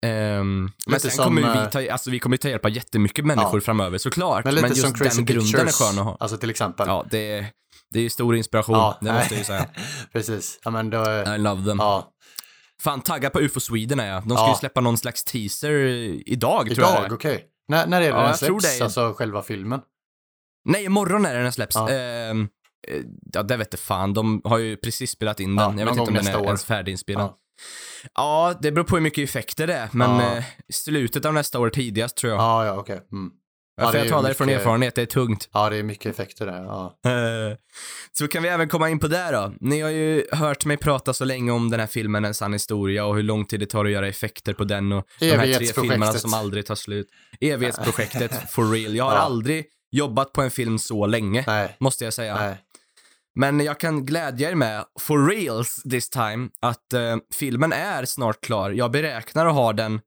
Ehm, 0.05 0.71
men 0.87 0.99
sen 0.99 1.11
som, 1.11 1.25
kommer 1.25 1.41
ju 1.41 1.47
eh, 1.47 1.65
vi 1.65 1.71
ta, 1.87 1.91
alltså 1.93 2.09
vi 2.11 2.19
kommer 2.19 2.37
ta 2.37 2.49
hjälp 2.49 2.65
av 2.65 2.71
jättemycket 2.71 3.25
människor 3.25 3.55
Ja. 3.59 3.61
framöver 3.61 3.97
såklart. 3.97 4.45
Men 4.45 4.55
lite 4.55 4.67
just 4.67 4.81
som 4.81 4.93
Crazy 4.93 5.15
den 5.15 5.25
grunden 5.25 5.51
Pictures, 5.51 5.81
är 5.81 5.85
skön 5.85 5.99
att 5.99 6.05
ha. 6.05 6.17
alltså 6.19 6.37
till 6.37 6.49
exempel. 6.49 6.87
Ja, 6.87 7.05
det 7.11 7.31
är, 7.31 7.45
det 7.91 7.99
är 7.99 8.03
ju 8.03 8.09
stor 8.09 8.35
inspiration, 8.35 8.75
Ja, 8.75 8.97
det 9.01 9.13
måste 9.13 9.33
jag 9.33 9.39
ju 9.39 9.45
säga. 9.45 9.65
precis. 10.13 10.59
Ja, 10.63 10.71
men 10.71 10.89
då, 10.89 11.03
I 11.35 11.37
love 11.37 11.65
them. 11.65 11.77
ja, 11.79 12.11
Fan, 12.81 13.01
taggad 13.01 13.33
på 13.33 13.39
UFO 13.41 13.59
Sweden 13.59 13.99
är 13.99 14.07
jag. 14.07 14.23
De 14.27 14.29
ska 14.37 14.45
Ja. 14.45 14.49
ju 14.49 14.55
släppa 14.55 14.81
någon 14.81 14.97
slags 14.97 15.23
teaser 15.23 15.71
idag, 16.29 16.65
tror 16.75 16.87
jag 16.87 16.99
idag, 17.05 17.13
okej. 17.13 17.45
När, 17.67 17.87
när 17.87 17.97
är 17.97 18.01
det 18.01 18.07
Ja, 18.07 18.15
den 18.17 18.25
jag 18.27 18.37
släpps? 18.39 18.63
det 18.63 18.77
är- 18.79 18.83
Alltså 18.83 19.13
själva 19.17 19.41
filmen? 19.41 19.81
Nej, 20.65 20.83
imorgon 20.85 21.25
är 21.25 21.35
det 21.35 21.43
den 21.43 21.51
släpps. 21.51 21.75
Ja. 21.75 21.89
Eh, 21.91 22.33
ja, 23.33 23.43
det 23.43 23.57
vet 23.57 23.67
jag 23.73 23.79
fan. 23.79 24.13
De 24.13 24.41
har 24.43 24.57
ju 24.57 24.77
precis 24.77 25.11
spelat 25.11 25.39
in 25.39 25.57
Ja, 25.57 25.67
den. 25.67 25.77
jag 25.77 25.85
någon 25.85 25.95
vet 25.95 26.01
inte 26.09 26.19
om 26.19 26.25
den 26.25 26.35
är 26.35 26.39
år. 26.39 26.45
ens 26.45 26.65
färdiginspelad. 26.65 27.23
Ja. 27.25 27.37
Ja. 28.15 28.53
det 28.61 28.71
beror 28.71 28.85
på 28.85 28.95
hur 28.95 29.03
mycket 29.03 29.29
effekter 29.29 29.67
det 29.67 29.73
är, 29.73 29.89
men 29.91 30.09
Ja. 30.19 30.37
eh, 30.37 30.43
slutet 30.73 31.25
av 31.25 31.33
nästa 31.33 31.59
år 31.59 31.69
tidigast 31.69 32.17
tror 32.17 32.33
jag. 32.33 32.41
Ja, 32.41 32.65
ja, 32.65 32.73
okej. 32.77 33.01
Mm. 33.11 33.31
Ja, 33.81 33.91
för 33.91 33.97
jag 33.97 34.07
talar 34.07 34.33
från 34.33 34.49
erfarenhet, 34.49 34.95
det 34.95 35.01
är 35.01 35.05
tungt. 35.05 35.49
Ja, 35.53 35.69
det 35.69 35.77
är 35.77 35.83
mycket 35.83 36.05
effekter 36.13 36.45
där. 36.45 36.63
Ja. 36.63 36.97
Så 38.17 38.27
kan 38.27 38.43
vi 38.43 38.49
även 38.49 38.69
komma 38.69 38.89
in 38.89 38.99
på 38.99 39.07
det 39.07 39.31
då. 39.31 39.53
Ni 39.61 39.81
har 39.81 39.89
ju 39.89 40.25
hört 40.31 40.65
mig 40.65 40.77
prata 40.77 41.13
så 41.13 41.25
länge 41.25 41.51
om 41.51 41.69
den 41.69 41.79
här 41.79 41.87
filmen 41.87 42.25
En 42.25 42.33
sann 42.33 42.53
historia 42.53 43.05
och 43.05 43.15
hur 43.15 43.23
lång 43.23 43.45
tid 43.45 43.59
det 43.59 43.65
tar 43.65 43.85
att 43.85 43.91
göra 43.91 44.07
effekter 44.07 44.53
på 44.53 44.63
den 44.63 44.91
och 44.91 45.05
de 45.19 45.31
här 45.31 45.53
tre 45.53 45.65
filmerna 45.65 46.13
som 46.13 46.33
aldrig 46.33 46.65
tar 46.65 46.75
slut. 46.75 47.07
Evighetsprojektet, 47.41 48.31
for 48.51 48.71
real. 48.71 48.95
Jag 48.95 49.03
har 49.05 49.11
Ja. 49.15 49.17
aldrig 49.19 49.65
jobbat 49.91 50.33
på 50.33 50.41
en 50.41 50.51
film 50.51 50.79
så 50.79 51.05
länge, 51.05 51.43
Nej, 51.47 51.75
måste 51.79 52.03
jag 52.03 52.13
säga. 52.13 52.35
nej. 52.35 52.57
Men 53.39 53.59
jag 53.59 53.79
kan 53.79 54.05
glädja 54.05 54.49
er 54.51 54.55
med, 54.55 54.85
for 54.99 55.27
reals 55.27 55.83
this 55.83 56.09
time, 56.09 56.49
att 56.61 56.93
eh, 56.93 57.17
filmen 57.33 57.73
är 57.73 58.05
snart 58.05 58.41
klar. 58.41 58.69
Jag 58.69 58.91
beräknar 58.91 59.45
att 59.45 59.53
ha 59.53 59.73
den 59.73 60.01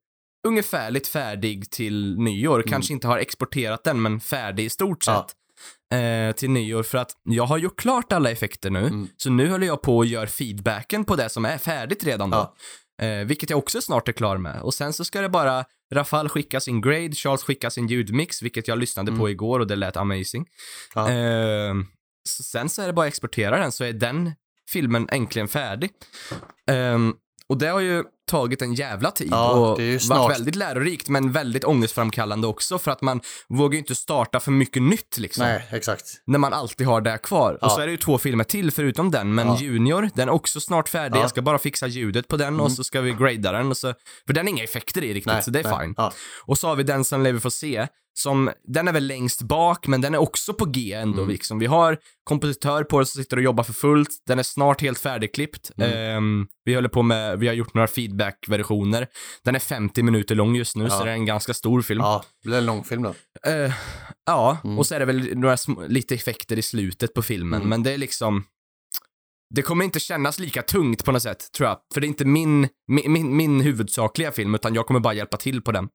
ungefärligt 0.49 1.09
färdig 1.09 1.70
till 1.70 2.18
nyår. 2.18 2.64
Kanske 2.68 2.93
inte 2.93 3.07
har 3.09 3.18
exporterat 3.18 3.85
den, 3.85 4.03
men 4.03 4.20
färdig 4.20 4.64
i 4.64 4.70
stort 4.70 5.07
Mm. 5.09 5.16
Ja. 5.16 5.26
sett. 5.28 5.37
Eh, 5.95 6.37
till 6.37 6.51
nyår 6.51 6.83
för 6.83 6.99
att 6.99 7.11
jag 7.22 7.45
har 7.45 7.59
gjort 7.59 7.80
klart 7.80 8.12
alla 8.12 8.30
effekter 8.30 8.70
nu. 8.70 8.78
Mm. 8.87 9.09
Så 9.16 9.30
nu 9.30 9.51
håller 9.51 9.66
jag 9.66 9.83
på 9.83 9.97
och 9.97 10.07
gör 10.07 10.26
feedbacken 10.26 11.05
på 11.05 11.16
det 11.16 11.28
som 11.28 11.45
är 11.45 11.59
färdigt 11.59 12.05
redan 12.05 12.30
då. 12.30 12.55
Ja. 12.99 13.07
Eh, 13.07 13.24
vilket 13.24 13.51
jag 13.51 13.59
också 13.59 13.80
snart 13.80 14.09
är 14.09 14.12
klar 14.12 14.37
med. 14.37 14.61
Och 14.62 14.74
sen 14.74 14.93
så 14.93 15.05
ska 15.05 15.20
det 15.20 15.28
bara, 15.28 15.64
Rafal 15.95 16.28
skicka 16.28 16.61
sin 16.61 16.80
grade, 16.80 17.12
Charles 17.14 17.43
skicka 17.43 17.70
sin 17.70 17.87
ljudmix, 17.87 18.43
vilket 18.43 18.68
jag 18.68 18.78
lyssnade 18.78 19.11
på 19.11 19.16
Mm. 19.16 19.28
igår 19.30 19.61
och 19.61 19.66
det 19.66 19.76
lät 19.76 19.97
amazing. 19.97 20.47
Ja. 20.95 21.11
Eh, 21.11 21.74
så 22.29 22.43
sen 22.43 22.68
så 22.68 22.83
är 22.83 22.87
det 22.87 22.93
bara 22.93 23.07
att 23.07 23.12
exportera 23.12 23.59
den 23.59 23.73
så 23.73 23.85
är 23.85 23.93
den 23.93 24.33
filmen 24.70 25.09
äntligen 25.12 25.49
färdig. 25.49 25.91
Um, 26.70 27.16
och 27.47 27.59
det 27.59 27.66
har 27.66 27.81
ju 27.81 28.05
tagit 28.31 28.62
en 28.62 28.75
jävla 28.75 29.11
tid 29.11 29.29
Ja, 29.31 29.51
och 29.53 29.77
det 29.79 29.83
är 29.83 29.87
ju 29.87 29.93
varit 29.93 30.03
snart- 30.03 30.33
väldigt 30.33 30.55
lärorikt 30.55 31.09
men 31.09 31.33
väldigt 31.33 31.64
ångestframkallande 31.64 32.47
också 32.47 32.79
för 32.79 32.91
att 32.91 33.03
man 33.03 33.20
vågar 33.49 33.73
ju 33.73 33.79
inte 33.79 33.95
starta 33.95 34.41
för 34.41 34.51
mycket 34.51 34.83
nytt 34.83 35.18
liksom. 35.18 35.45
Nej, 35.47 35.66
exakt. 35.70 36.05
När 36.27 36.39
man 36.39 36.53
alltid 36.53 36.87
har 36.87 37.01
det 37.01 37.18
kvar. 37.18 37.59
Ja. 37.61 37.66
Och 37.66 37.73
så 37.73 37.81
är 37.81 37.87
det 37.87 37.91
ju 37.91 37.97
två 37.99 38.18
filmer 38.18 38.45
till 38.45 38.70
förutom 38.70 39.11
den, 39.11 39.35
men 39.35 39.47
Ja. 39.47 39.59
Junior, 39.61 40.11
den 40.14 40.29
är 40.29 40.33
också 40.33 40.61
snart 40.61 40.89
färdig. 40.89 41.05
Ja. 41.05 41.16
Mm. 41.16 41.20
Jag 41.20 41.31
ska 41.31 41.43
bara 41.43 41.59
fixa 41.59 41.87
ljudet 41.87 42.29
på 42.29 42.37
den 42.37 42.61
och 42.61 42.73
så 42.73 42.85
ska 42.85 43.01
vi 43.01 43.12
grada 43.12 43.53
den 43.53 43.68
och 43.70 43.77
så, 43.77 43.95
för 44.27 44.35
den 44.35 44.47
har 44.47 44.51
inga 44.51 44.64
effekter 44.64 45.05
i 45.05 45.14
riktigt, 45.14 45.33
Nej, 45.33 45.43
så 45.43 45.51
det 45.51 45.61
är 45.61 45.64
nej. 45.79 45.79
fine. 45.87 45.95
Och 46.45 46.59
så 46.59 46.68
har 46.68 46.77
vi 46.77 46.83
den 46.83 47.05
som 47.05 47.23
lever 47.23 47.41
får 47.41 47.51
se, 47.51 47.87
som, 48.14 48.51
den 48.68 48.89
är 48.89 48.93
väl 48.93 49.07
längst 49.07 49.43
bak, 49.43 49.87
men 49.87 50.01
den 50.01 50.14
är 50.14 50.18
också 50.18 50.55
på 50.55 50.64
G 50.64 50.93
ändå 50.93 51.18
Mm. 51.23 51.29
liksom. 51.33 51.59
Vi 51.59 51.66
har 51.66 51.99
kompositör 52.25 52.85
på 52.85 52.99
det 53.01 53.07
som 53.07 53.23
sitter 53.23 53.37
och 53.37 53.43
jobbar 53.43 53.64
för 53.64 53.73
fullt, 53.73 54.09
den 54.27 54.39
är 54.39 54.43
snart 54.43 54.81
helt 54.81 54.99
färdigklippt. 54.99 55.70
Mm. 55.79 56.16
Ehm, 56.16 56.47
vi 56.64 56.75
håller 56.75 56.89
på 56.89 57.03
med, 57.03 57.39
vi 57.39 57.47
har 57.47 57.55
gjort 57.55 57.75
några 57.75 57.89
feedback-versioner. 58.13 59.07
Den 59.45 59.55
är 59.55 59.59
50 59.59 60.03
minuter 60.03 60.35
lång 60.35 60.57
just 60.57 60.77
nu, 60.77 60.85
Ja. 60.85 60.91
så 60.91 61.05
det 61.05 61.11
är 61.11 61.15
en 61.15 61.27
ganska 61.27 61.55
stor 61.55 61.83
film. 61.83 62.01
Ja, 62.01 62.25
det 62.43 62.49
blir 62.49 62.59
en 62.59 62.67
långfilm 62.67 63.03
då. 63.03 63.15
Eh, 63.51 63.73
ja, 64.27 64.59
Mm. 64.65 64.79
och 64.79 64.87
så 64.87 64.95
är 64.95 64.99
det 65.01 65.05
väl 65.07 65.39
några 65.39 65.57
lite 65.89 66.15
effekter 66.15 66.59
i 66.59 66.63
slutet 66.63 67.15
på 67.15 67.23
filmen, 67.23 67.57
Mm. 67.61 67.69
men 67.69 67.83
det 67.83 67.93
är 67.93 67.99
liksom 67.99 68.45
det 69.55 69.63
kommer 69.63 69.85
inte 69.85 70.01
kännas 70.01 70.39
lika 70.39 70.63
tungt 70.63 71.05
på 71.05 71.13
något 71.13 71.23
sätt, 71.23 71.53
tror 71.57 71.69
jag. 71.69 71.79
För 71.95 72.01
det 72.01 72.07
är 72.07 72.09
inte 72.09 72.25
min, 72.25 72.69
min, 72.89 73.13
min, 73.13 73.37
min 73.37 73.61
huvudsakliga 73.61 74.33
film, 74.33 74.55
utan 74.55 74.75
jag 74.75 74.87
kommer 74.87 75.01
bara 75.01 75.15
hjälpa 75.15 75.37
till 75.37 75.63
på 75.63 75.73
den. 75.73 75.89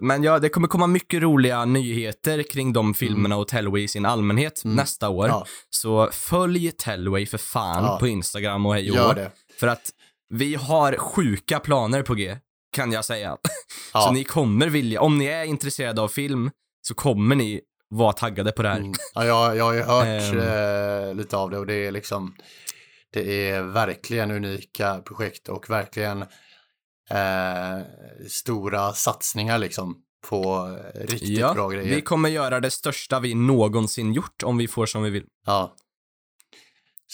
Men 0.00 0.22
ja, 0.22 0.38
det 0.38 0.48
kommer 0.48 0.68
komma 0.68 0.86
mycket 0.86 1.22
roliga 1.22 1.64
nyheter 1.64 2.42
kring 2.42 2.72
de 2.72 2.94
filmerna 2.94 3.36
och 3.36 3.48
Tellway 3.48 3.82
i 3.82 3.88
sin 3.88 4.06
allmänhet 4.06 4.64
Mm. 4.64 4.76
nästa 4.76 5.08
år. 5.08 5.28
Ja, 5.28 5.46
Så 5.70 6.08
följ 6.12 6.70
Tellway 6.72 7.26
för 7.26 7.38
fan 7.38 7.84
Ja. 7.84 7.98
på 7.98 8.06
Instagram 8.08 8.66
och 8.66 8.74
hej 8.74 8.90
och 8.90 8.96
gör 8.96 9.14
det. 9.14 9.30
För 9.60 9.66
att 9.66 9.90
vi 10.32 10.54
har 10.54 10.96
sjuka 10.96 11.60
planer 11.60 12.02
på 12.02 12.14
G, 12.14 12.36
kan 12.76 12.92
jag 12.92 13.04
säga. 13.04 13.36
Ja. 13.94 14.00
Så 14.00 14.12
ni 14.12 14.24
kommer 14.24 14.66
vilja, 14.68 15.00
om 15.00 15.18
ni 15.18 15.24
är 15.26 15.44
intresserade 15.44 16.02
av 16.02 16.08
film, 16.08 16.50
så 16.82 16.94
kommer 16.94 17.36
ni 17.36 17.60
vara 17.90 18.12
taggade 18.12 18.52
på 18.52 18.62
det 18.62 18.68
här. 18.68 18.76
Mm. 18.78 18.92
Ja, 19.14 19.24
jag, 19.24 19.56
jag 19.56 19.64
har 19.64 19.74
ju 19.74 19.82
hört 19.82 20.06
Ehm. 20.06 20.38
eh, 21.08 21.14
lite 21.14 21.36
av 21.36 21.50
det 21.50 21.58
och 21.58 21.66
det 21.66 21.74
är 21.74 21.90
liksom 21.92 22.34
det 23.12 23.50
är 23.50 23.62
verkligen 23.62 24.30
unika 24.30 24.98
projekt 25.06 25.48
och 25.48 25.70
verkligen 25.70 26.22
eh, 27.10 27.78
stora 28.28 28.92
satsningar 28.92 29.58
liksom 29.58 29.96
på 30.28 30.68
riktigt 30.94 31.38
bra 31.38 31.54
Ja, 31.56 31.68
grejer. 31.68 31.94
vi 31.94 32.02
kommer 32.02 32.28
göra 32.28 32.60
det 32.60 32.70
största 32.70 33.20
vi 33.20 33.34
någonsin 33.34 34.12
gjort 34.12 34.42
om 34.42 34.56
vi 34.58 34.68
får 34.68 34.86
som 34.86 35.02
vi 35.02 35.10
vill. 35.10 35.24
Ja. 35.46 35.74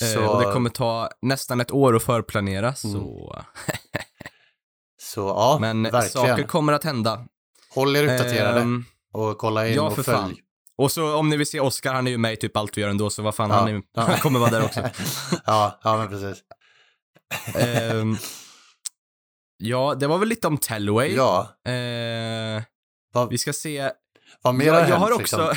Eh, 0.03 0.09
Så, 0.09 0.19
Mm. 0.19 0.31
och 0.31 0.41
det 0.43 0.53
kommer 0.53 0.71
ta 0.71 1.11
nästan 1.23 1.61
ett 1.61 1.71
år 1.73 1.97
att 1.97 2.03
förplanera, 2.03 2.75
så... 2.75 2.89
så 5.01 5.21
ja, 5.21 5.59
Men 5.61 5.83
verkligen. 5.83 6.11
saker 6.29 6.43
kommer 6.47 6.73
att 6.73 6.85
hända. 6.85 7.25
Håll 7.75 7.97
er 7.97 8.03
uppdaterade 8.05 8.61
Ehm, 8.61 8.85
och 9.13 9.39
kolla 9.39 9.69
in 9.69 9.75
ja, 9.75 9.83
och 9.83 9.95
för 9.95 10.03
följ. 10.03 10.17
fan. 10.17 10.37
och 10.79 10.93
så 10.93 11.15
om 11.17 11.29
ni 11.29 11.37
vill 11.37 11.47
se 11.47 11.61
Oscar, 11.61 11.95
han 11.95 12.07
är 12.07 12.11
ju 12.11 12.19
med 12.19 12.33
i 12.33 12.37
typ 12.37 12.57
allt 12.57 12.77
vi 12.77 12.81
gör 12.83 12.89
ändå, 12.89 13.11
så 13.11 13.23
vad 13.23 13.35
fan, 13.35 13.51
Ja, 13.51 13.57
han, 13.57 13.69
är, 13.69 13.83
ja. 13.93 14.03
han 14.09 14.19
kommer 14.19 14.39
vara 14.41 14.51
där 14.51 14.65
också. 14.65 14.81
ja, 15.47 15.81
ja, 15.85 15.97
men 15.97 16.09
precis. 16.09 16.43
Ehm, 17.55 18.17
ja, 19.57 19.95
det 19.95 20.07
var 20.07 20.19
väl 20.19 20.29
lite 20.29 20.47
om 20.47 20.59
Tellway. 20.59 21.15
Ja, 21.15 21.49
Eh, 21.67 22.63
vi 23.31 23.39
ska 23.39 23.53
se 23.53 23.91
vad 24.43 24.55
mer 24.55 24.67
har 24.69 24.75
jag, 24.75 24.81
hänt? 24.81 24.91
jag 24.91 24.97
har 24.97 25.13
också, 25.13 25.51
liksom? 25.51 25.57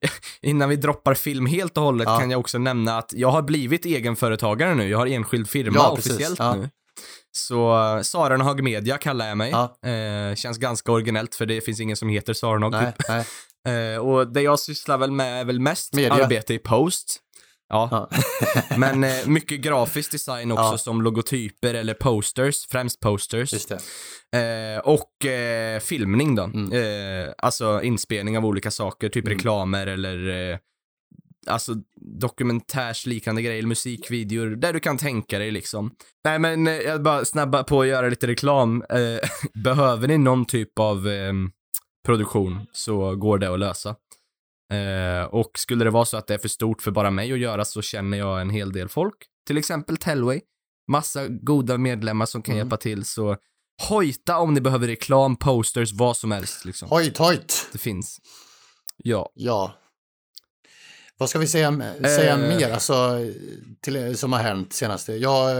innan 0.42 0.68
vi 0.68 0.76
droppar 0.76 1.14
film 1.14 1.46
helt 1.46 1.76
och 1.76 1.82
hållet, 1.84 2.04
Ja. 2.08 2.18
kan 2.18 2.30
jag 2.30 2.40
också 2.40 2.58
nämna 2.58 2.98
att 2.98 3.12
jag 3.12 3.28
har 3.30 3.42
blivit 3.42 3.84
egenföretagare 3.84 4.74
nu. 4.74 4.88
Jag 4.88 4.98
har 4.98 5.06
enskild 5.06 5.48
firma 5.50 5.76
Ja, 5.76 5.90
officiellt 5.90 6.38
Ja. 6.38 6.54
nu. 6.54 6.68
Så 7.36 7.74
uh, 7.96 8.02
Sarenhag 8.02 8.62
Media 8.62 8.98
kallar 8.98 9.28
jag 9.28 9.38
mig. 9.38 9.50
Ja. 9.50 9.88
Eh, 9.90 10.34
känns 10.34 10.58
ganska 10.58 10.92
originellt 10.92 11.34
för 11.34 11.46
det 11.46 11.60
finns 11.60 11.80
ingen 11.80 11.96
som 11.96 12.08
heter 12.08 12.32
Sarenhag. 12.32 12.72
Nej, 12.72 12.86
Typ. 12.98 13.08
nej. 13.08 13.24
Eh, 13.68 13.98
och 13.98 14.32
det 14.32 14.42
jag 14.42 14.58
sysslar 14.60 14.98
väl 14.98 15.10
med 15.10 15.40
är 15.40 15.44
väl 15.44 15.60
mest 15.60 15.94
Media. 15.94 16.12
arbete 16.12 16.54
i 16.54 16.58
post. 16.58 17.18
Ja, 17.72 17.88
Ja. 17.90 18.08
men 18.78 19.04
eh, 19.04 19.26
mycket 19.26 19.60
grafisk 19.60 20.12
design 20.12 20.52
också 20.52 20.62
Ja. 20.64 20.78
som 20.78 21.02
logotyper 21.02 21.74
eller 21.74 21.94
posters, 21.94 22.66
främst 22.70 23.00
posters. 23.00 23.70
Eh, 23.70 24.78
och 24.84 25.24
eh, 25.26 25.80
filmning 25.80 26.34
då. 26.34 26.42
Mm. 26.44 26.72
Eh, 26.72 27.32
alltså 27.38 27.82
inspelning 27.82 28.38
av 28.38 28.46
olika 28.46 28.70
saker, 28.70 29.08
typ 29.08 29.26
Mm. 29.26 29.36
reklamer 29.38 29.86
eller 29.86 30.50
eh, 30.52 30.58
alltså 31.46 31.74
dokumentärsliknande 32.20 33.42
grejer, 33.42 33.62
musikvideor, 33.66 34.46
där 34.50 34.72
du 34.72 34.80
kan 34.80 34.98
tänka 34.98 35.38
dig 35.38 35.50
liksom. 35.50 35.90
Nej 36.24 36.38
men 36.38 36.66
eh, 36.66 36.74
jag 36.74 37.02
bara 37.02 37.24
snabba 37.24 37.64
på 37.64 37.80
att 37.80 37.86
göra 37.86 38.08
lite 38.08 38.26
reklam. 38.26 38.84
Eh, 38.90 39.28
behöver 39.64 40.08
ni 40.08 40.18
någon 40.18 40.44
typ 40.44 40.78
av 40.78 41.08
eh, 41.08 41.32
produktion 42.06 42.66
så 42.72 43.16
går 43.16 43.38
det 43.38 43.52
att 43.52 43.58
lösa. 43.58 43.96
Eh, 44.72 45.24
och 45.24 45.50
skulle 45.58 45.84
det 45.84 45.90
vara 45.90 46.04
så 46.04 46.16
att 46.16 46.26
det 46.26 46.34
är 46.34 46.38
för 46.38 46.48
stort 46.48 46.82
för 46.82 46.90
bara 46.90 47.10
mig 47.10 47.32
att 47.32 47.38
göra 47.38 47.64
så 47.64 47.82
känner 47.82 48.18
jag 48.18 48.40
en 48.40 48.50
hel 48.50 48.72
del 48.72 48.88
folk. 48.88 49.14
Till 49.46 49.58
exempel 49.58 49.96
Tellway. 49.96 50.40
Massa 50.90 51.28
goda 51.28 51.78
medlemmar 51.78 52.26
som 52.26 52.42
kan 52.42 52.52
Mm. 52.52 52.58
hjälpa 52.58 52.76
till 52.76 53.04
så 53.04 53.36
hojta 53.88 54.38
om 54.38 54.54
ni 54.54 54.60
behöver 54.60 54.86
reklam, 54.86 55.36
posters, 55.36 55.92
vad 55.92 56.16
som 56.16 56.32
helst 56.32 56.64
liksom. 56.64 56.88
Hojt, 56.88 57.18
hojt! 57.18 57.68
Det 57.72 57.78
finns. 57.78 58.18
Ja. 58.96 59.30
Ja. 59.34 59.74
Vad 61.22 61.28
ska 61.30 61.38
vi 61.38 61.46
säga, 61.46 61.80
säga 62.04 62.32
Eh. 62.32 62.38
mer 62.38 62.72
alltså, 62.72 63.18
till, 63.84 64.18
som 64.18 64.32
har 64.32 64.40
hänt 64.40 64.72
senaste? 64.72 65.12
Jag, 65.12 65.56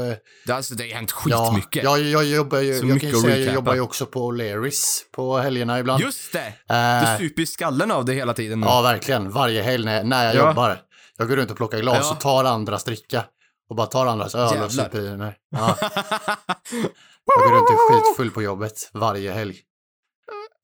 Det, 0.46 0.52
alltså, 0.52 0.74
det 0.74 0.84
har 0.90 0.94
hänt 0.96 1.14
ja, 1.26 1.44
skitmycket. 1.46 1.84
jag, 1.84 2.00
jag 2.00 2.24
jobbar 2.24 2.58
ju, 2.58 2.72
jag 2.88 3.00
kan 3.00 3.12
säga, 3.20 3.36
jag 3.38 3.54
jobbar 3.54 3.74
ju 3.74 3.80
också 3.80 4.06
på 4.06 4.32
O'Learys 4.32 5.00
på 5.12 5.38
helgerna 5.38 5.78
ibland. 5.78 6.02
Just 6.02 6.32
det! 6.32 6.74
Eh, 6.74 7.18
Du 7.18 7.28
super 7.28 7.42
i 7.42 7.46
skallen 7.46 7.90
av 7.90 8.04
det 8.04 8.12
hela 8.12 8.34
tiden 8.34 8.60
nu. 8.60 8.66
ja, 8.66 8.82
verkligen. 8.82 9.30
Varje 9.30 9.62
helg 9.62 9.84
när, 9.84 10.04
när 10.04 10.24
jag 10.26 10.34
Ja. 10.34 10.48
jobbar. 10.48 10.80
Jag 11.18 11.28
går 11.28 11.36
runt 11.36 11.50
och 11.50 11.56
plockar 11.56 11.78
glas 11.78 11.98
Ja. 12.02 12.10
och 12.12 12.20
tar 12.20 12.44
andras 12.44 12.84
dricka. 12.84 13.24
Och 13.70 13.76
bara 13.76 13.86
tar 13.86 14.06
andras 14.06 14.34
öl 14.34 14.48
Jävlar. 14.50 14.64
och 14.66 14.72
super 14.72 15.00
i 15.00 15.16
mig. 15.16 15.34
Ja, 15.50 15.76
jag 17.24 17.38
går 17.48 17.54
runt 17.54 17.70
och 17.70 17.74
är 17.96 18.04
skitfull 18.04 18.30
på 18.30 18.42
jobbet 18.42 18.90
varje 18.92 19.32
helg. 19.32 19.56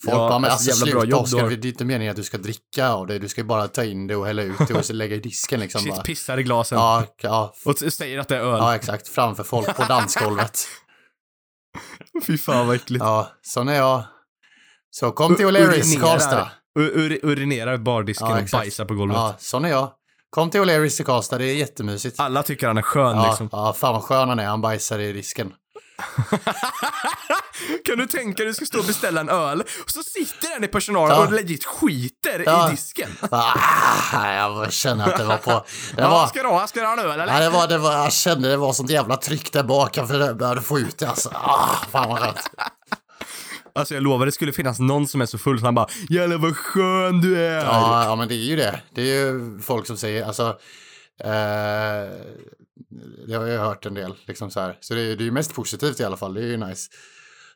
Folk 0.05 0.14
Ja, 0.16 0.28
bara, 0.28 0.38
men 0.38 0.51
alltså, 0.51 0.70
alltså, 0.70 0.86
sluta 0.86 1.16
Oskar, 1.16 1.49
det 1.49 1.68
är 1.68 1.70
inte 1.70 1.84
meningen 1.84 2.11
att 2.11 2.16
du 2.16 2.24
ska 2.24 2.38
dricka 2.38 2.88
av 2.88 3.07
det. 3.07 3.18
Du 3.18 3.28
ska 3.28 3.40
ju 3.40 3.46
bara 3.46 3.68
ta 3.68 3.84
in 3.84 4.07
det 4.07 4.16
och 4.16 4.26
hälla 4.26 4.42
ut 4.42 4.59
det 4.68 4.74
och 4.74 4.94
lägga 4.94 5.16
i 5.16 5.20
disken 5.20 5.61
liksom. 5.61 5.80
Shit, 5.80 5.90
bara. 5.94 6.03
pissar 6.03 6.38
i 6.38 6.42
glasen. 6.42 6.78
Ja, 6.78 7.05
ja, 7.22 7.55
Och 7.64 7.78
säger 7.78 8.18
att 8.18 8.28
det 8.28 8.36
är 8.36 8.40
öl. 8.40 8.59
ja, 8.59 8.74
exakt. 8.74 9.09
Framför 9.09 9.44
folk 9.44 9.76
på 9.76 9.84
dansgolvet. 9.84 10.61
Fy 12.26 12.38
fan 12.38 12.66
vad 12.66 12.76
äckligt. 12.76 13.05
Ja, 13.05 13.28
sån 13.42 13.68
är 13.68 13.74
jag. 13.74 14.03
Så 14.90 15.12
kom 15.12 15.36
till 15.36 15.46
O'Learys. 15.46 16.01
Karlstad. 16.01 16.51
Ur- 16.78 17.24
urinerar 17.24 17.76
bardisken 17.76 18.28
Ja, 18.30 18.38
och 18.42 18.49
bajsar 18.53 18.84
på 18.84 18.94
golvet. 18.94 19.16
Ja, 19.16 19.34
sån 19.38 19.64
är 19.64 19.68
jag. 19.68 19.92
Kom 20.30 20.51
till 20.51 20.61
O'Learys 20.61 21.01
i 21.01 21.05
Karlstad, 21.05 21.38
det 21.38 21.44
är 21.44 21.55
jättemysigt. 21.55 22.20
Alla 22.20 22.42
tycker 22.42 22.66
han 22.66 22.78
är 22.78 22.82
skön 22.82 23.16
Ja, 23.16 23.28
liksom. 23.28 23.49
ja, 23.53 23.72
fan 23.72 23.94
vad 23.94 24.03
skön 24.03 24.28
han 24.28 24.38
är, 24.38 24.46
han 24.46 24.61
bajsar 24.61 24.99
i 24.99 25.12
disken. 25.12 25.53
Kan 27.84 27.98
du 27.98 28.06
tänka 28.06 28.42
dig 28.42 28.50
att 28.50 28.50
du 28.50 28.54
ska 28.54 28.66
stå 28.66 28.78
och 28.78 28.84
beställa 28.84 29.20
en 29.20 29.28
öl 29.28 29.60
och 29.84 29.90
så 29.90 30.02
sitter 30.02 30.56
en 30.56 30.64
i 30.64 30.68
personalen 30.68 31.16
Ja. 31.16 31.26
och 31.26 31.32
legit 31.32 31.64
skiter 31.64 32.42
Ja. 32.46 32.68
i 32.68 32.70
disken. 32.70 33.10
Ah, 33.30 34.32
jag 34.34 34.72
känner 34.72 35.08
att 35.08 35.16
det 35.16 35.24
var 35.24 35.36
på... 35.36 35.50
Det 35.50 36.02
Ja, 36.02 36.10
var, 36.10 36.26
ska 36.26 36.42
du 36.42 36.48
ha? 36.48 36.66
Ska 36.66 36.80
du 36.80 36.86
ha 36.86 36.92
en 36.92 36.98
öl 36.98 37.20
eller? 37.20 37.32
ja, 37.34 37.40
det 37.40 37.50
var, 37.50 37.68
det 37.68 37.78
var, 37.78 37.92
jag 37.92 38.12
kände 38.12 38.48
det 38.48 38.56
var 38.56 38.72
sånt 38.72 38.90
jävla 38.90 39.16
tryck 39.16 39.52
där 39.52 39.62
bak 39.62 39.96
jag 39.96 40.08
behövde 40.08 40.62
få 40.62 40.78
ut 40.78 40.98
det 40.98 41.06
alltså. 41.08 41.28
Ah, 41.34 41.76
fan 41.90 42.08
vad 42.08 42.18
skönt. 42.18 42.36
Alltså 43.74 43.94
jag 43.94 44.02
lovar, 44.02 44.26
det 44.26 44.32
skulle 44.32 44.52
finnas 44.52 44.78
någon 44.78 45.08
som 45.08 45.20
är 45.20 45.26
så 45.26 45.38
full 45.38 45.58
så 45.58 45.64
han 45.64 45.74
bara 45.74 45.88
“Jävlar 46.10 46.36
vad 46.38 46.56
skön 46.56 47.20
du 47.20 47.38
är!” 47.46 47.64
Ja, 47.64 48.04
ja, 48.04 48.16
men 48.16 48.28
det 48.28 48.34
är 48.34 48.36
ju 48.44 48.56
det. 48.56 48.80
Det 48.94 49.02
är 49.02 49.04
ju 49.06 49.58
folk 49.62 49.86
som 49.86 49.96
säger, 49.96 50.24
alltså, 50.26 50.46
eh, 51.24 52.12
det 53.26 53.34
har 53.34 53.46
jag 53.46 53.60
hört 53.64 53.86
en 53.86 53.94
del, 53.94 54.14
liksom 54.26 54.50
så 54.50 54.60
här. 54.60 54.76
Så 54.80 54.94
det 54.94 55.00
är, 55.00 55.16
det 55.16 55.22
är 55.22 55.24
ju 55.24 55.30
mest 55.30 55.54
positivt 55.54 56.00
i 56.00 56.04
alla 56.04 56.16
fall, 56.16 56.34
det 56.34 56.40
är 56.40 56.46
ju 56.46 56.56
nice. 56.56 56.88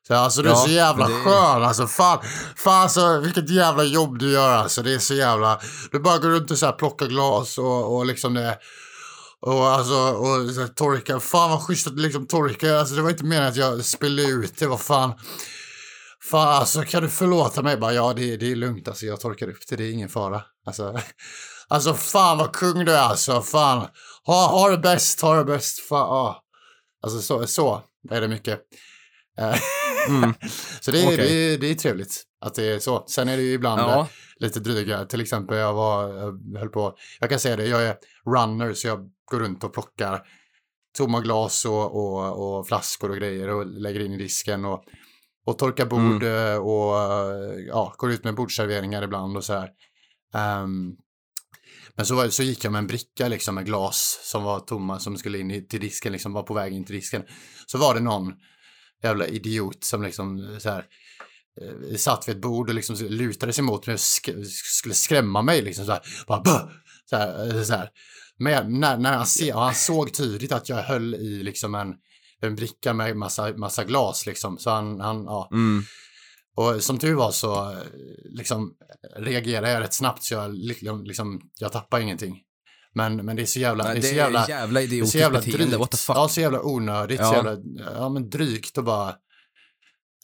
Så 0.07 0.15
alltså 0.15 0.43
du 0.43 0.49
är 0.49 0.53
Ja, 0.53 0.59
så 0.59 0.71
jävla 0.71 1.09
det- 1.09 1.15
skön, 1.15 1.63
alltså 1.63 1.87
fan, 1.87 2.19
fan 2.57 2.83
alltså 2.83 3.19
vilket 3.21 3.51
jävla 3.51 3.85
jobb 3.85 4.19
du 4.19 4.31
gör 4.33 4.51
alltså, 4.51 4.83
det 4.83 4.95
är 4.95 4.99
så 4.99 5.15
jävla, 5.15 5.61
du 5.93 5.99
bara 5.99 6.19
går 6.19 6.29
runt 6.29 6.51
och 6.51 6.59
så 6.59 6.67
här 6.67 6.73
plockar 6.73 7.07
glas 7.07 7.59
och, 7.59 7.97
och 7.97 8.07
liksom 8.07 8.35
det, 8.35 8.59
och 9.41 9.67
alltså, 9.67 9.95
och 9.95 10.51
så 10.55 10.69
torka, 10.69 11.21
fan 11.21 11.51
vad 11.51 11.61
schysst 11.63 11.87
att 11.87 11.97
du 11.97 12.03
liksom 12.03 12.27
torkar, 12.27 12.75
alltså 12.75 12.95
det 12.95 13.03
var 13.03 13.11
inte 13.11 13.25
meningen 13.25 13.49
att 13.51 13.57
jag 13.57 13.85
spillde 13.85 14.23
ut 14.23 14.57
det, 14.59 14.67
vad 14.67 14.81
fan. 14.81 15.13
Fan 16.31 16.49
alltså 16.49 16.83
kan 16.83 17.03
du 17.03 17.09
förlåta 17.09 17.63
mig? 17.63 17.77
Bara, 17.77 17.93
ja 17.95 18.13
det, 18.17 18.37
det 18.37 18.53
är 18.53 18.57
lugnt 18.57 18.89
alltså 18.89 19.07
jag 19.07 19.21
torkar 19.21 19.49
upp 19.49 19.59
det, 19.69 19.77
det 19.77 19.85
är 19.85 19.91
ingen 19.93 20.09
fara. 20.09 20.43
Alltså, 20.67 21.01
alltså 21.69 21.95
fan 21.95 22.39
vad 22.39 22.53
kung 22.53 22.85
du 22.85 22.93
är 22.93 22.99
alltså, 23.03 23.43
fan. 23.43 23.87
Ha, 24.27 24.47
ha 24.47 24.71
det 24.71 24.79
bäst, 24.79 25.21
ha 25.21 25.35
det 25.37 25.45
bäst, 25.45 25.79
fan. 25.81 26.09
Ah. 26.11 26.43
Alltså 27.03 27.21
så, 27.21 27.47
så 27.47 27.83
är 28.11 28.21
det 28.21 28.29
mycket. 28.29 28.61
Eh, 29.39 29.57
Mm. 30.09 30.35
så 30.81 30.91
det 30.91 31.01
är, 31.03 31.07
Okej. 31.07 31.17
det, 31.17 31.33
är, 31.33 31.59
det 31.59 31.67
är 31.67 31.75
trevligt 31.75 32.23
att 32.41 32.55
det 32.55 32.65
är 32.65 32.79
så. 32.79 33.05
Sen 33.09 33.29
är 33.29 33.37
det 33.37 33.43
ju 33.43 33.53
ibland 33.53 33.81
Ja. 33.81 34.01
eh, 34.01 34.07
lite 34.37 34.61
dryga. 34.61 35.05
Till 35.05 35.21
exempel 35.21 35.57
jag 35.59 35.73
var, 35.75 36.09
jag 36.09 36.59
höll 36.59 36.69
på, 36.69 36.97
jag 37.21 37.31
kan 37.31 37.39
säga 37.39 37.57
det, 37.57 37.67
jag 37.67 37.83
är 37.83 37.97
runner 38.27 38.73
så 38.75 38.89
jag 38.89 39.11
går 39.31 39.39
runt 39.41 39.65
och 39.65 39.73
plockar 39.73 40.23
tomma 40.99 41.21
glas 41.21 41.65
och, 41.65 41.97
och, 41.97 42.59
och 42.59 42.67
flaskor 42.69 43.11
och 43.11 43.17
grejer 43.17 43.49
och 43.49 43.67
lägger 43.67 44.01
in 44.01 44.13
i 44.13 44.17
disken 44.19 44.65
och, 44.65 44.85
och 45.47 45.59
torkar 45.59 45.87
bord 45.87 46.23
eh, 46.23 46.57
och 46.57 46.99
eh, 47.01 47.59
ja, 47.69 47.95
går 47.99 48.11
ut 48.13 48.25
med 48.25 48.35
bordserveringar 48.35 49.03
ibland 49.03 49.37
och 49.37 49.45
så 49.45 49.53
här. 49.53 49.71
Ehm, 50.35 50.93
men 51.97 52.07
så, 52.07 52.15
var, 52.15 52.29
så 52.29 52.43
gick 52.43 52.65
jag 52.65 52.73
med 52.73 52.79
en 52.79 52.87
bricka 52.87 53.29
liksom 53.29 53.55
med 53.55 53.67
glas 53.67 54.21
som 54.25 54.43
var 54.43 54.61
tomma 54.61 55.01
som 55.01 55.17
skulle 55.17 55.39
in 55.39 55.69
till 55.69 55.81
disken, 55.81 56.13
liksom 56.13 56.33
var 56.33 56.43
på 56.43 56.55
väg 56.55 56.73
in 56.73 56.85
till 56.85 56.95
disken. 56.95 57.23
Så 57.67 57.79
var 57.79 57.95
det 57.95 58.01
någon 58.01 58.33
jävla 59.03 59.27
idiot 59.27 59.85
som 59.85 60.03
liksom 60.03 60.57
så 60.61 60.71
här 60.71 60.85
eh, 61.61 61.97
satt 61.97 62.29
vid 62.29 62.37
ett 62.37 62.43
bord 62.43 62.69
och 62.69 62.75
liksom 62.75 62.97
lutade 62.97 63.53
sig 63.53 63.65
mot 63.65 63.87
mig 63.87 63.95
och 63.95 63.99
sk- 63.99 64.45
skulle 64.45 64.95
skrämma 64.95 65.43
mig 65.43 65.63
liksom 65.63 65.87
så 65.87 65.93
här. 65.93 66.01
Bara, 66.27 66.41
"Bö!" 66.41 66.59
så 67.11 67.17
här, 67.17 67.57
eh, 67.57 67.63
så 67.65 67.73
här. 67.73 67.89
Men 68.39 68.81
när, 68.81 68.97
när 68.99 69.17
han, 69.17 69.27
se, 69.27 69.51
han 69.53 69.75
såg 69.75 70.13
tydligt 70.15 70.53
att 70.53 70.69
jag 70.69 70.83
höll 70.83 71.15
i 71.15 71.43
liksom 71.43 71.75
en, 71.75 71.95
en 72.41 72.57
bricka 72.57 72.93
med 72.93 73.17
massa, 73.17 73.57
massa 73.57 73.85
glas 73.85 74.27
liksom. 74.27 74.59
Så 74.59 74.71
han, 74.71 75.01
han 75.01 75.25
ja. 75.25 75.49
Mm. 75.53 75.83
Och 76.57 76.83
som 76.83 76.99
tur 76.99 77.15
var 77.15 77.31
så 77.31 77.71
eh, 77.71 77.79
liksom 78.25 78.75
reagerade 79.17 79.71
jag 79.71 79.81
rätt 79.83 79.95
snabbt 79.95 80.23
så 80.23 80.35
jag 80.35 80.55
liksom, 80.55 81.05
liksom 81.05 81.41
jag 81.59 81.73
tappade 81.73 82.03
ingenting. 82.03 82.41
Men, 82.95 83.17
men 83.17 83.37
det 83.37 83.43
är 83.43 83.47
så 83.47 83.59
jävla, 83.59 83.85
Men 83.85 83.95
det 83.95 84.09
är 84.09 84.11
så 84.11 84.15
jävla, 84.15 84.47
jävla 84.49 84.81
så 84.81 84.85
idiotiskt 84.85 85.15
jävla 85.15 85.41
beteende, 85.41 85.77
what 85.77 85.91
the 85.91 85.97
fuck. 85.97 86.17
Ja, 86.17 86.29
så 86.29 86.41
jävla 86.41 86.63
onödigt, 86.63 87.19
så 87.21 87.25
Ja. 87.25 87.35
jävla, 87.35 87.57
ja 87.95 88.09
men 88.09 88.31
drygt 88.31 88.79
och 88.79 88.85
bara, 88.85 89.15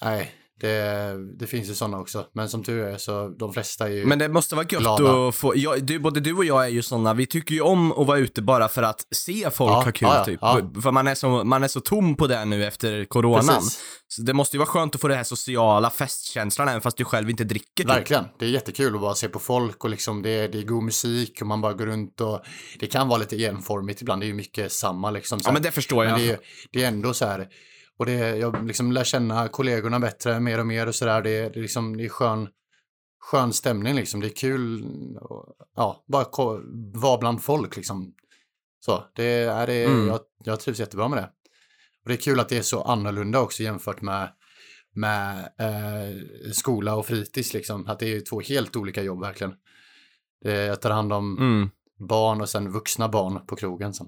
nej, 0.02 0.34
det, 0.60 1.14
det 1.38 1.46
finns 1.46 1.70
ju 1.70 1.74
sådana 1.74 1.98
också. 1.98 2.26
Men 2.32 2.48
som 2.48 2.64
tur 2.64 2.84
är 2.84 2.98
så 2.98 3.28
de 3.28 3.52
flesta 3.52 3.86
är 3.88 3.92
ju, 3.92 4.06
Men 4.06 4.18
det 4.18 4.28
måste 4.28 4.54
vara 4.54 4.66
gött 4.70 4.80
glada. 4.80 5.28
att 5.28 5.34
få, 5.34 5.52
jag, 5.56 5.84
du, 5.84 5.98
både 5.98 6.20
du 6.20 6.32
och 6.34 6.44
jag 6.44 6.64
är 6.64 6.68
ju 6.68 6.82
såna, 6.82 7.14
vi 7.14 7.26
tycker 7.26 7.54
ju 7.54 7.60
om 7.60 7.92
att 7.92 8.06
vara 8.06 8.18
ute 8.18 8.42
bara 8.42 8.68
för 8.68 8.82
att 8.82 9.06
se 9.14 9.50
folk 9.50 9.70
Ja, 9.72 9.74
ha 9.82 9.92
kul 9.92 10.08
ja, 10.08 10.24
typ. 10.24 10.38
ja. 10.42 10.60
För 10.82 10.90
man 10.90 11.06
är, 11.08 11.14
så, 11.14 11.44
man 11.44 11.62
är 11.64 11.68
så 11.68 11.80
tom 11.80 12.16
på 12.16 12.26
det 12.26 12.44
nu 12.44 12.66
efter 12.66 13.04
coronan. 13.04 13.46
Precis. 13.46 13.80
Så 14.08 14.22
det 14.22 14.32
måste 14.34 14.56
ju 14.56 14.58
vara 14.58 14.68
skönt 14.68 14.94
att 14.94 15.00
få 15.00 15.08
den 15.08 15.16
här 15.16 15.24
sociala 15.24 15.90
festkänslan 15.90 16.68
även 16.68 16.80
fast 16.80 16.96
du 16.96 17.04
själv 17.04 17.30
inte 17.30 17.44
dricker 17.44 17.66
typ. 17.84 17.88
Verkligen. 17.88 18.24
Det 18.38 18.44
är 18.44 18.50
jättekul 18.50 18.94
att 18.94 19.00
bara 19.00 19.14
se 19.14 19.28
på 19.28 19.38
folk 19.38 19.84
och 19.84 19.90
liksom 19.90 20.22
det, 20.22 20.30
är- 20.30 20.48
det 20.48 20.58
är 20.58 20.62
god 20.62 20.82
musik 20.84 21.38
och 21.40 21.46
man 21.46 21.60
bara 21.60 21.72
går 21.72 21.86
runt 21.86 22.20
och 22.20 22.40
det 22.80 22.86
kan 22.86 23.08
vara 23.08 23.18
lite 23.18 23.44
enformigt 23.44 24.00
ibland. 24.02 24.22
Det 24.22 24.26
är 24.26 24.28
ju 24.28 24.34
mycket 24.34 24.72
samma 24.72 25.10
liksom. 25.10 25.40
så 25.40 25.48
Ja 25.48 25.52
men 25.52 25.62
det 25.62 25.70
förstår 25.70 26.04
jag. 26.04 26.12
Men 26.12 26.20
det, 26.20 26.30
är- 26.32 26.38
det 26.72 26.82
är 26.84 26.88
ändå 26.88 27.14
så 27.14 27.26
här. 27.26 27.46
Och 27.98 28.06
det, 28.06 28.36
jag 28.36 28.66
liksom 28.66 28.92
lär 28.92 29.04
känna 29.04 29.48
kollegorna 29.48 30.00
bättre 30.00 30.40
mer 30.40 30.58
och 30.60 30.66
mer 30.66 30.86
och 30.86 30.94
så 30.94 31.04
där. 31.04 31.22
Det, 31.22 31.30
är- 31.30 31.50
det, 31.50 31.60
liksom, 31.60 31.96
det 31.96 32.04
är 32.04 32.08
skön, 32.08 32.48
skön 33.20 33.52
stämning 33.52 33.94
liksom. 33.94 34.20
Det 34.20 34.26
är 34.26 34.36
kul. 34.36 34.84
Ja, 35.76 36.04
bara 36.08 36.24
vara 36.94 37.18
bland 37.18 37.42
folk 37.42 37.76
liksom. 37.76 38.14
Så 38.80 39.04
det 39.14 39.24
är 39.24 39.66
det, 39.66 39.84
Mm. 39.84 40.06
jag, 40.08 40.20
jag 40.44 40.60
trivs 40.60 40.78
jättebra 40.80 41.08
med 41.08 41.18
det. 41.18 41.30
Och 42.02 42.08
det 42.08 42.14
är 42.14 42.16
kul 42.20 42.40
att 42.40 42.48
det 42.48 42.58
är 42.58 42.62
så 42.62 42.82
annorlunda 42.82 43.40
också 43.40 43.62
jämfört 43.62 44.02
med, 44.02 44.32
med 44.94 45.38
eh, 45.58 46.50
skola 46.52 46.94
och 46.94 47.06
fritids 47.06 47.54
liksom. 47.54 47.86
Att 47.86 47.98
det 47.98 48.16
är 48.16 48.20
två 48.20 48.40
helt 48.40 48.76
olika 48.76 49.02
jobb 49.02 49.20
verkligen. 49.20 49.54
Det, 50.44 50.52
jag 50.54 50.80
tar 50.80 50.90
hand 50.90 51.12
om 51.12 51.38
Mm. 51.38 51.70
barn 52.08 52.40
och 52.40 52.48
sen 52.48 52.72
vuxna 52.72 53.08
barn 53.08 53.46
på 53.46 53.56
krogen 53.56 53.94
sen. 53.94 54.06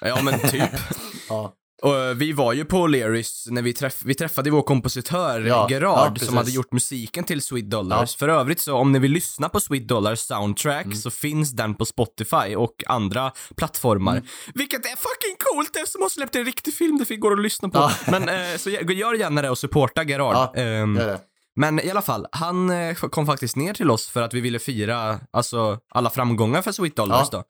Ja 0.00 0.22
men 0.22 0.38
typ. 0.40 0.62
Ja, 1.28 1.54
Och 1.82 1.96
eh, 1.98 2.14
vi 2.14 2.32
var 2.32 2.52
ju 2.52 2.64
på 2.64 2.76
O'Learys 2.88 3.50
när 3.50 3.62
vi, 3.62 3.72
träff 3.72 4.02
vi 4.04 4.14
träffade 4.14 4.50
vår 4.50 4.62
kompositör 4.62 5.40
Ja, 5.40 5.66
Gerard 5.70 6.18
ja, 6.20 6.26
som 6.26 6.36
hade 6.36 6.50
gjort 6.50 6.72
musiken 6.72 7.24
till 7.24 7.42
Sweet 7.42 7.70
Dollars. 7.70 8.16
För 8.16 8.28
övrigt 8.28 8.60
så 8.60 8.74
om 8.76 8.92
ni 8.92 8.98
vill 8.98 9.12
lyssna 9.12 9.48
på 9.48 9.60
Sweet 9.60 9.88
Dollars 9.88 10.18
soundtrack 10.18 10.84
Mm. 10.84 10.96
så 10.96 11.10
finns 11.10 11.50
den 11.52 11.74
på 11.74 11.84
Spotify 11.86 12.56
och 12.56 12.84
andra 12.86 13.32
plattformar. 13.56 14.12
Mm. 14.12 14.24
Vilket 14.54 14.80
är 14.86 14.88
fucking 14.96 15.36
coolt 15.38 15.76
eftersom 15.76 16.00
de 16.00 16.10
släppte 16.10 16.38
en 16.38 16.44
riktig 16.44 16.74
film 16.74 17.04
det 17.08 17.16
går 17.16 17.32
att 17.32 17.40
lyssna 17.42 17.68
på. 17.68 17.78
Ja. 17.78 17.92
Men 18.06 18.28
eh, 18.28 18.56
så 18.56 18.70
gör 18.70 19.14
gärna 19.14 19.42
det 19.42 19.50
och 19.50 19.58
supporta 19.58 20.02
Gerard. 20.04 20.34
Ja, 20.34 20.52
det 20.54 20.62
det. 20.94 21.20
men 21.56 21.80
i 21.80 21.90
alla 21.90 22.02
fall, 22.02 22.26
han 22.32 22.70
eh, 22.70 22.94
kom 22.94 23.26
faktiskt 23.26 23.56
ner 23.56 23.74
till 23.74 23.90
oss 23.90 24.08
för 24.08 24.22
att 24.22 24.34
vi 24.34 24.40
ville 24.40 24.58
fira 24.58 25.20
alltså, 25.30 25.78
alla 25.94 26.10
framgångar 26.10 26.62
för 26.62 26.72
Sweet 26.72 26.96
Dollars 26.96 27.28
Ja. 27.32 27.44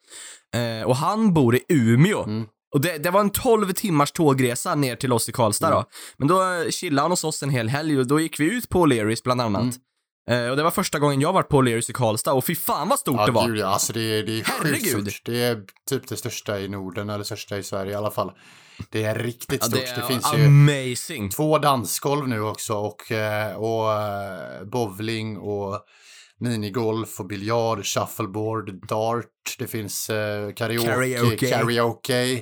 då. 0.53 0.59
Eh, 0.59 0.83
och 0.83 0.95
han 0.95 1.33
bor 1.33 1.55
i 1.55 1.61
Umeå. 1.69 2.23
Mm. 2.23 2.45
Och 2.73 2.81
det, 2.81 2.97
det 2.97 3.09
var 3.11 3.19
en 3.19 3.29
12 3.29 3.71
timmars 3.73 4.11
tågresa 4.11 4.75
ner 4.75 4.95
till 4.95 5.13
oss 5.13 5.29
i 5.29 5.31
Karlstad 5.31 5.67
Mm. 5.67 5.79
då. 5.79 5.85
Men 6.17 6.27
då 6.27 6.41
eh, 6.43 6.69
chillade 6.69 7.01
han 7.01 7.11
hos 7.11 7.23
oss 7.23 7.43
en 7.43 7.49
hel 7.49 7.69
helg 7.69 7.99
och 7.99 8.07
då 8.07 8.19
gick 8.19 8.39
vi 8.39 8.45
ut 8.45 8.69
på 8.69 8.85
O'Learys 8.85 9.23
bland 9.23 9.41
annat. 9.41 9.61
Mm. 9.61 10.45
Eh, 10.45 10.49
och 10.51 10.57
det 10.57 10.63
var 10.63 10.71
första 10.71 10.99
gången 10.99 11.21
jag 11.21 11.33
varit 11.33 11.49
på 11.49 11.61
O'Learys 11.61 11.89
i 11.89 11.93
Karlstad 11.93 12.33
och 12.33 12.45
fy 12.45 12.55
fan 12.55 12.89
vad 12.89 12.99
stort 12.99 13.15
Ja, 13.17 13.25
det 13.25 13.31
var. 13.31 13.47
gud 13.47 13.57
ja. 13.57 13.67
Alltså 13.67 13.93
det 13.93 14.01
är, 14.01 14.23
det 14.23 14.39
är 14.39 14.43
Herregud. 14.43 15.11
stort. 15.11 15.21
Det 15.25 15.43
är 15.43 15.61
typ 15.89 16.07
det 16.07 16.17
största 16.17 16.59
i 16.59 16.67
Norden 16.69 17.09
eller 17.09 17.23
största 17.23 17.57
i 17.57 17.63
Sverige 17.63 17.91
i 17.91 17.95
alla 17.95 18.11
fall. 18.11 18.31
Det 18.89 19.03
är 19.03 19.15
riktigt 19.15 19.61
Ja, 19.61 19.67
stort. 19.67 19.79
det 19.79 19.95
Det, 19.95 20.01
är 20.01 20.07
finns 20.07 20.33
ju 20.33 20.45
amazing. 20.45 21.29
två 21.29 21.57
dansgolv 21.57 22.27
nu 22.27 22.41
också 22.41 22.73
och, 22.73 23.11
eh, 23.11 23.55
och 23.55 23.87
bowling 24.67 25.37
och 25.37 25.79
minigolf 26.41 27.19
och 27.19 27.27
biljard, 27.27 27.85
shuffleboard, 27.85 28.87
dart. 28.87 29.55
Det 29.59 29.67
finns 29.67 30.09
eh, 30.09 30.53
karaoke, 30.53 30.87
Karaoke. 30.87 31.49
karaoke. 31.49 32.41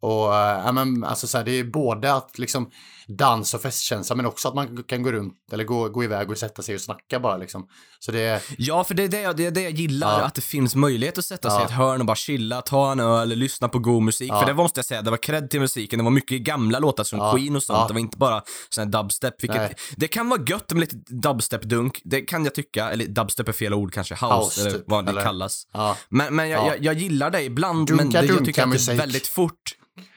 Och 0.00 0.34
eh, 0.34 0.72
men, 0.72 1.04
alltså 1.04 1.26
så 1.26 1.38
här, 1.38 1.44
det 1.44 1.52
är 1.52 1.64
både 1.64 2.14
att 2.14 2.38
liksom 2.38 2.70
dans 3.08 3.54
och 3.54 3.62
festkänsla 3.62 4.16
men 4.16 4.26
också 4.26 4.48
att 4.48 4.54
man 4.54 4.82
kan 4.82 5.02
gå 5.02 5.12
runt 5.12 5.34
eller 5.52 5.64
gå, 5.64 5.88
gå 5.88 6.04
iväg 6.04 6.30
och 6.30 6.38
sätta 6.38 6.62
sig 6.62 6.74
och 6.74 6.80
snacka 6.80 7.20
bara 7.20 7.36
liksom. 7.36 7.66
Så 7.98 8.12
det 8.12 8.42
Ja, 8.58 8.84
för 8.84 8.94
det 8.94 9.02
är 9.02 9.08
det, 9.08 9.20
jag- 9.20 9.36
det, 9.36 9.46
är 9.46 9.50
det 9.50 9.62
jag 9.62 9.72
gillar, 9.72 10.18
Ja. 10.18 10.24
att 10.24 10.34
det 10.34 10.40
finns 10.40 10.74
möjlighet 10.74 11.18
att 11.18 11.24
sätta 11.24 11.50
sig 11.50 11.58
i 11.58 11.62
Ja. 11.62 11.66
ett 11.66 11.70
hörn 11.74 12.00
och 12.00 12.06
bara 12.06 12.16
chilla, 12.16 12.62
ta 12.62 12.92
en 12.92 13.00
öl, 13.00 13.28
lyssna 13.28 13.68
på 13.68 13.78
god 13.78 14.02
musik. 14.02 14.30
Ja. 14.30 14.40
För 14.40 14.46
det 14.46 14.54
måste 14.54 14.78
jag 14.78 14.84
säga, 14.84 15.02
det 15.02 15.10
var 15.10 15.16
cred 15.18 15.50
till 15.50 15.60
musiken. 15.60 15.98
Det 15.98 16.02
var 16.04 16.10
mycket 16.10 16.42
gamla 16.42 16.78
låtar 16.78 17.04
som 17.04 17.18
Ja. 17.18 17.32
Queen 17.36 17.56
och 17.56 17.62
sånt. 17.62 17.88
Det 17.88 17.94
var 17.94 18.00
inte 18.00 18.18
bara 18.18 18.42
sån 18.70 18.84
här 18.84 19.02
dubstep, 19.02 19.42
vilket, 19.42 19.80
det 19.96 20.08
kan 20.08 20.28
vara 20.28 20.40
gött 20.46 20.70
med 20.72 20.80
lite 20.80 20.96
dubstep-dunk. 20.96 22.00
Det 22.04 22.20
kan 22.20 22.44
jag 22.44 22.54
tycka, 22.54 22.90
eller 22.90 23.06
dubstep 23.06 23.48
är 23.48 23.52
fel 23.52 23.74
ord 23.74 23.92
kanske, 23.92 24.14
house, 24.14 24.34
House, 24.34 24.60
eller 24.60 24.70
typ, 24.70 24.82
vad 24.86 25.04
det 25.04 25.10
eller? 25.10 25.22
kallas. 25.22 25.66
Men, 26.08 26.34
men 26.36 26.48
jag, 26.48 26.60
Ja. 26.66 26.68
jag, 26.68 26.84
jag 26.84 26.94
gillar 26.94 27.30
det 27.30 27.42
ibland, 27.42 27.86
Dunka, 27.86 28.04
men 28.04 28.12
det, 28.12 28.24
jag 28.26 28.44
tycker 28.44 28.62
att 28.62 28.86
det 28.86 28.92
är 28.92 28.96
väldigt 28.96 29.26
fort. 29.26 29.74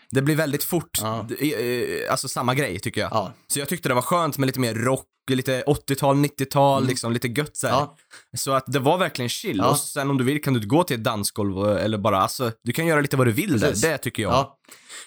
Det 0.09 0.21
blir 0.21 0.35
väldigt 0.35 0.63
fort, 0.63 0.99
Ja. 1.01 1.27
Eh, 1.39 2.11
alltså 2.11 2.27
samma 2.27 2.55
grej 2.55 2.79
tycker 2.79 3.01
jag. 3.01 3.09
Ja. 3.11 3.33
Så 3.47 3.59
jag 3.59 3.69
tyckte 3.69 3.89
det 3.89 3.95
var 3.95 4.01
skönt 4.01 4.37
med 4.37 4.47
lite 4.47 4.59
mer 4.59 4.73
rock, 4.73 5.05
lite 5.31 5.63
80-tal, 5.67 6.15
90-tal, 6.15 6.87
liksom 6.87 7.11
lite 7.13 7.27
gött 7.27 7.57
så. 7.57 7.67
Mm. 7.67 7.79
Ja. 7.79 7.95
Så 8.37 8.51
att 8.51 8.63
det 8.67 8.79
var 8.79 8.97
verkligen 8.97 9.29
chill. 9.29 9.61
Och 9.61 9.77
sen 9.77 10.09
om 10.09 10.17
du 10.17 10.23
vill 10.23 10.41
kan 10.43 10.53
du 10.53 10.67
gå 10.67 10.83
till 10.83 10.95
ett 10.97 11.03
dansgolv 11.03 11.77
eller 11.77 11.97
bara, 11.97 12.17
alltså, 12.17 12.51
du 12.63 12.71
kan 12.73 12.85
göra 12.85 13.01
lite 13.01 13.17
vad 13.17 13.27
du 13.27 13.31
vill 13.31 13.59
Precis. 13.59 13.81
där. 13.81 13.91
Det 13.91 13.97
tycker 13.97 14.23
jag. 14.23 14.31
Ja, 14.31 14.57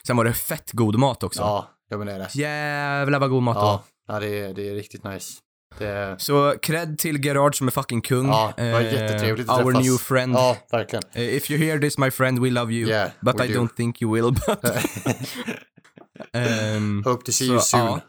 Sen 0.07 0.17
var 0.17 0.25
det 0.25 0.33
fett 0.33 0.73
god 0.73 0.99
mat 0.99 1.23
också. 1.23 1.41
ja, 1.41 1.69
ja 1.91 1.99
men 1.99 2.07
det. 2.07 2.29
Jävlar 2.35 3.19
vad 3.19 3.31
god 3.31 3.43
mat 3.43 3.57
det 3.57 3.61
Ja, 3.61 3.83
var. 4.09 4.15
ja 4.15 4.21
det, 4.21 4.39
är, 4.41 4.55
det 4.55 4.69
är 4.69 4.75
riktigt 4.75 5.05
nice. 5.05 5.33
Det 5.79 6.17
Så 6.19 6.55
cred 6.63 6.99
till 6.99 7.25
Gerard 7.25 7.57
som 7.59 7.67
är 7.67 7.71
fucking 7.71 8.01
kung. 8.01 8.27
ja, 8.29 8.53
det 8.57 8.73
var 8.73 8.81
Eh, 8.81 8.93
jättetrevligt 8.95 9.49
att 9.49 9.59
Our 9.65 9.73
träffas. 9.73 9.87
new 9.87 9.97
friend. 9.99 10.35
Ja, 10.35 10.57
verkligen. 10.71 11.03
Eh, 11.13 11.23
If 11.37 11.51
you 11.51 11.61
hear 11.65 11.79
this 11.79 11.99
my 11.99 12.11
friend, 12.11 12.39
we 12.43 12.51
love 12.51 12.73
you. 12.75 12.89
Yeah, 12.91 13.11
but 13.21 13.41
we 13.41 13.45
I 13.47 13.53
do. 13.53 13.61
don't 13.61 13.75
think 13.77 14.03
you 14.03 14.15
will. 14.15 14.33
But, 14.33 14.65
Ehm, 16.33 17.03
Hope 17.05 17.25
to 17.25 17.33
see 17.33 17.47
Så, 17.47 17.53
you 17.53 17.61
soon. 17.61 17.81
ja. 17.81 18.01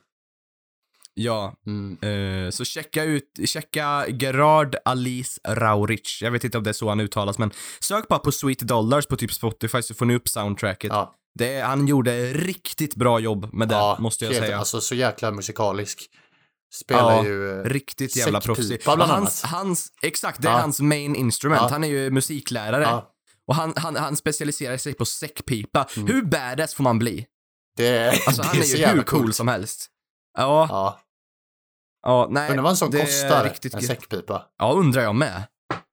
ja, 1.14 1.54
Mm. 1.68 1.98
Eh, 2.46 2.50
så 2.52 2.66
checka 2.66 3.04
ut, 3.04 3.40
checka 3.46 4.06
Gerard 4.10 4.76
Alice 4.86 5.40
Raurich. 5.48 6.22
Jag 6.22 6.32
vet 6.32 6.44
inte 6.44 6.58
om 6.58 6.64
det 6.64 6.70
är 6.70 6.74
så 6.74 6.90
han 6.90 7.00
uttalas, 7.00 7.38
men 7.38 7.52
sök 7.80 8.08
bara 8.08 8.20
på 8.20 8.32
Sweet 8.32 8.60
Dollars 8.60 9.06
på 9.06 9.16
typ 9.16 9.34
Spotify 9.34 9.82
så 9.82 9.94
får 9.94 10.06
ni 10.06 10.16
upp 10.16 10.28
soundtracket. 10.28 10.90
Ja, 10.94 11.16
Det, 11.36 11.60
han 11.62 11.88
gjorde 11.88 12.34
riktigt 12.34 12.96
bra 12.96 13.20
jobb 13.20 13.54
med 13.54 13.68
det, 13.70 13.76
ja, 13.76 13.98
måste 14.00 14.26
jag 14.26 14.32
helt- 14.32 14.46
säga. 14.46 14.58
Alltså 14.58 14.82
så 14.82 14.96
jäkla 14.96 15.32
musikalisk. 15.32 16.10
Spelar 16.74 17.16
Ja, 17.16 17.24
ju... 17.26 17.60
eh, 17.60 17.64
Riktigt 17.64 18.16
jävla 18.16 18.42
proffsig. 18.42 18.82
bland 18.84 19.02
hans, 19.02 19.44
annat. 19.44 19.54
hans, 19.54 19.92
exakt, 20.02 20.42
det 20.42 20.48
är 20.48 20.52
Ja. 20.52 20.58
hans 20.60 20.80
main 20.82 21.16
instrument. 21.16 21.62
Ja. 21.62 21.70
Han 21.70 21.84
är 21.84 21.88
ju 21.88 22.12
musiklärare. 22.12 23.02
Och 23.48 23.56
han, 23.56 23.74
han, 23.76 23.96
han 23.96 24.16
specialiserar 24.16 24.78
sig 24.78 24.94
på 24.94 25.06
säckpipa. 25.06 25.88
Mm. 25.98 26.08
Hur 26.08 26.22
badass 26.22 26.74
får 26.74 26.84
man 26.84 27.00
bli? 27.00 27.26
det, 27.78 27.88
är- 27.88 28.08
Alltså 28.28 28.42
det 28.42 28.48
han 28.48 28.58
är 28.58 28.62
så 28.64 28.78
ju 28.78 28.86
hur 28.86 29.04
cool 29.04 29.22
coolt. 29.22 29.36
som 29.36 29.48
helst. 29.48 29.88
Ja, 30.38 30.68
Ja, 30.70 31.00
ja 32.04 32.28
nej. 32.32 32.50
undrar 32.50 32.64
vad 32.64 32.70
en 32.72 32.78
sån 32.78 32.96
är 32.96 33.00
kostar, 33.00 33.44
riktigt 33.44 33.74
en 33.74 33.82
säckpipa. 33.82 34.46
Ja, 34.58 34.72
undrar 34.74 35.02
jag 35.02 35.16
med. 35.16 35.44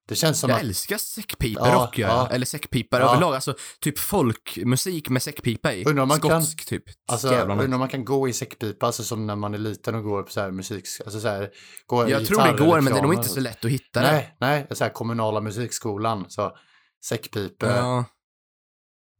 Det 0.07 0.15
känns 0.15 0.39
som 0.39 0.49
Jag 0.49 0.57
att... 0.57 0.63
älskar 0.63 0.97
säckpiperock 0.97 1.97
Ja, 1.99 2.07
ja. 2.07 2.29
Eller 2.31 2.45
säckpipare 2.45 3.03
Ja. 3.03 3.09
överlag. 3.09 3.35
Alltså 3.35 3.55
typ 3.81 3.99
folkmusik 3.99 5.09
med 5.09 5.21
säckpipa 5.21 5.73
i. 5.73 5.85
Undrar 5.85 6.05
man 6.05 6.19
kan- 6.19 6.43
Skotsk 6.43 6.65
typ. 6.65 6.83
Alltså, 7.07 7.31
Jävlar 7.31 7.55
nice. 7.55 7.65
undrar 7.65 7.79
man 7.79 7.89
kan 7.89 8.05
gå 8.05 8.27
i 8.29 8.33
säckpipa, 8.33 8.85
alltså 8.85 9.03
som 9.03 9.27
när 9.27 9.35
man 9.35 9.53
är 9.53 9.57
liten 9.57 9.95
och 9.95 10.03
går 10.03 10.23
på 10.23 10.31
så 10.31 10.41
här 10.41 10.51
musik... 10.51 10.85
Alltså 11.05 11.19
så 11.19 11.27
här, 11.27 11.49
gå 11.85 12.07
i 12.07 12.11
Jag 12.11 12.25
tror 12.25 12.43
det 12.43 12.65
går, 12.65 12.81
men 12.81 12.93
det 12.93 12.99
är 12.99 13.03
nog 13.03 13.13
inte 13.13 13.29
så 13.29 13.39
lätt 13.39 13.65
att 13.65 13.71
hitta 13.71 14.01
det. 14.01 14.11
Nej, 14.11 14.35
nej, 14.39 14.67
så 14.71 14.83
här 14.83 14.91
kommunala 14.91 15.41
musikskolan, 15.41 16.25
så 16.29 16.57
säckpipe, 17.05 17.65
Ja. 17.67 18.05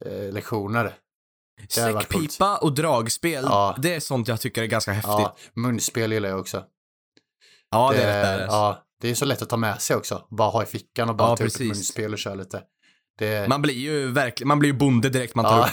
eh, 0.06 0.32
lektioner. 0.32 0.84
Varit 1.92 2.08
coolt. 2.12 2.12
Säckpipa 2.32 2.56
och 2.56 2.74
dragspel, 2.74 3.44
Ja. 3.44 3.76
det 3.78 3.94
är 3.94 4.00
sånt 4.00 4.28
jag 4.28 4.40
tycker 4.40 4.62
är 4.62 4.66
ganska 4.66 4.92
häftigt. 4.92 5.10
Ja, 5.12 5.36
munspel 5.54 6.12
gillar 6.12 6.28
jag 6.28 6.40
också. 6.40 6.64
Ja, 7.70 7.90
det 7.92 8.02
är 8.02 8.06
Det- 8.22 8.32
rätt 8.38 8.48
badass. 8.48 8.52
Ja, 8.54 8.84
det 9.00 9.10
är 9.10 9.14
så 9.14 9.24
lätt 9.24 9.42
att 9.42 9.48
ta 9.48 9.56
med 9.56 9.82
sig 9.82 9.96
också. 9.96 10.26
Bara 10.30 10.50
ha 10.50 10.62
i 10.62 10.66
fickan 10.66 11.08
och 11.10 11.16
bara 11.16 11.28
Ja, 11.28 11.36
ta 11.36 11.44
upp 11.44 11.48
ett 11.48 11.52
precis. 11.58 11.68
munspel 11.68 12.12
och 12.12 12.18
köra 12.18 12.34
lite. 12.34 12.62
Det, 13.18 13.48
Man 13.48 13.62
blir 13.62 13.74
ju 13.74 14.10
verkligen, 14.12 14.48
man 14.48 14.58
blir 14.58 14.70
ju 14.70 14.76
bonde 14.76 15.08
direkt 15.08 15.34
man 15.34 15.44
tar 15.44 15.58
ja, 15.58 15.66
upp 15.66 15.72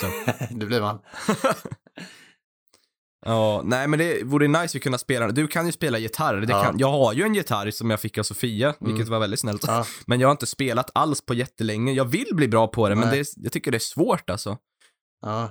den. 0.50 0.60
det 0.60 0.66
blir 0.66 0.82
man. 0.82 1.00
Ja, 3.28 3.62
nej 3.66 3.88
men 3.88 4.00
det 4.00 4.24
vore 4.24 4.48
nice 4.48 4.78
att 4.78 4.84
kunna 4.84 4.98
spela. 4.98 5.28
Du 5.28 5.48
kan 5.48 5.66
ju 5.66 5.72
spela 5.72 5.98
gitarr. 5.98 6.36
Det 6.36 6.52
Ja. 6.54 6.64
kan, 6.64 6.78
jag 6.80 6.92
har 6.92 7.14
ju 7.14 7.24
en 7.24 7.36
gitarr 7.36 7.72
som 7.72 7.90
jag 7.90 8.00
fick 8.02 8.18
av 8.18 8.24
Sofia, 8.24 8.74
vilket 8.80 9.00
Mm. 9.02 9.10
var 9.12 9.20
väldigt 9.20 9.40
snällt. 9.40 9.64
Ja, 9.68 9.86
Men 10.08 10.20
jag 10.20 10.28
har 10.28 10.32
inte 10.32 10.46
spelat 10.46 10.90
alls 10.94 11.26
på 11.26 11.34
jättelänge. 11.34 11.92
Jag 11.94 12.06
vill 12.06 12.28
bli 12.32 12.48
bra 12.48 12.68
på 12.68 12.90
det, 12.90 12.96
men 12.96 13.08
Nej. 13.08 13.18
det 13.18 13.22
är, 13.22 13.26
jag 13.44 13.52
tycker 13.52 13.72
det 13.72 13.78
är 13.78 13.80
svårt 13.80 14.30
alltså. 14.30 14.58
ja. 15.22 15.50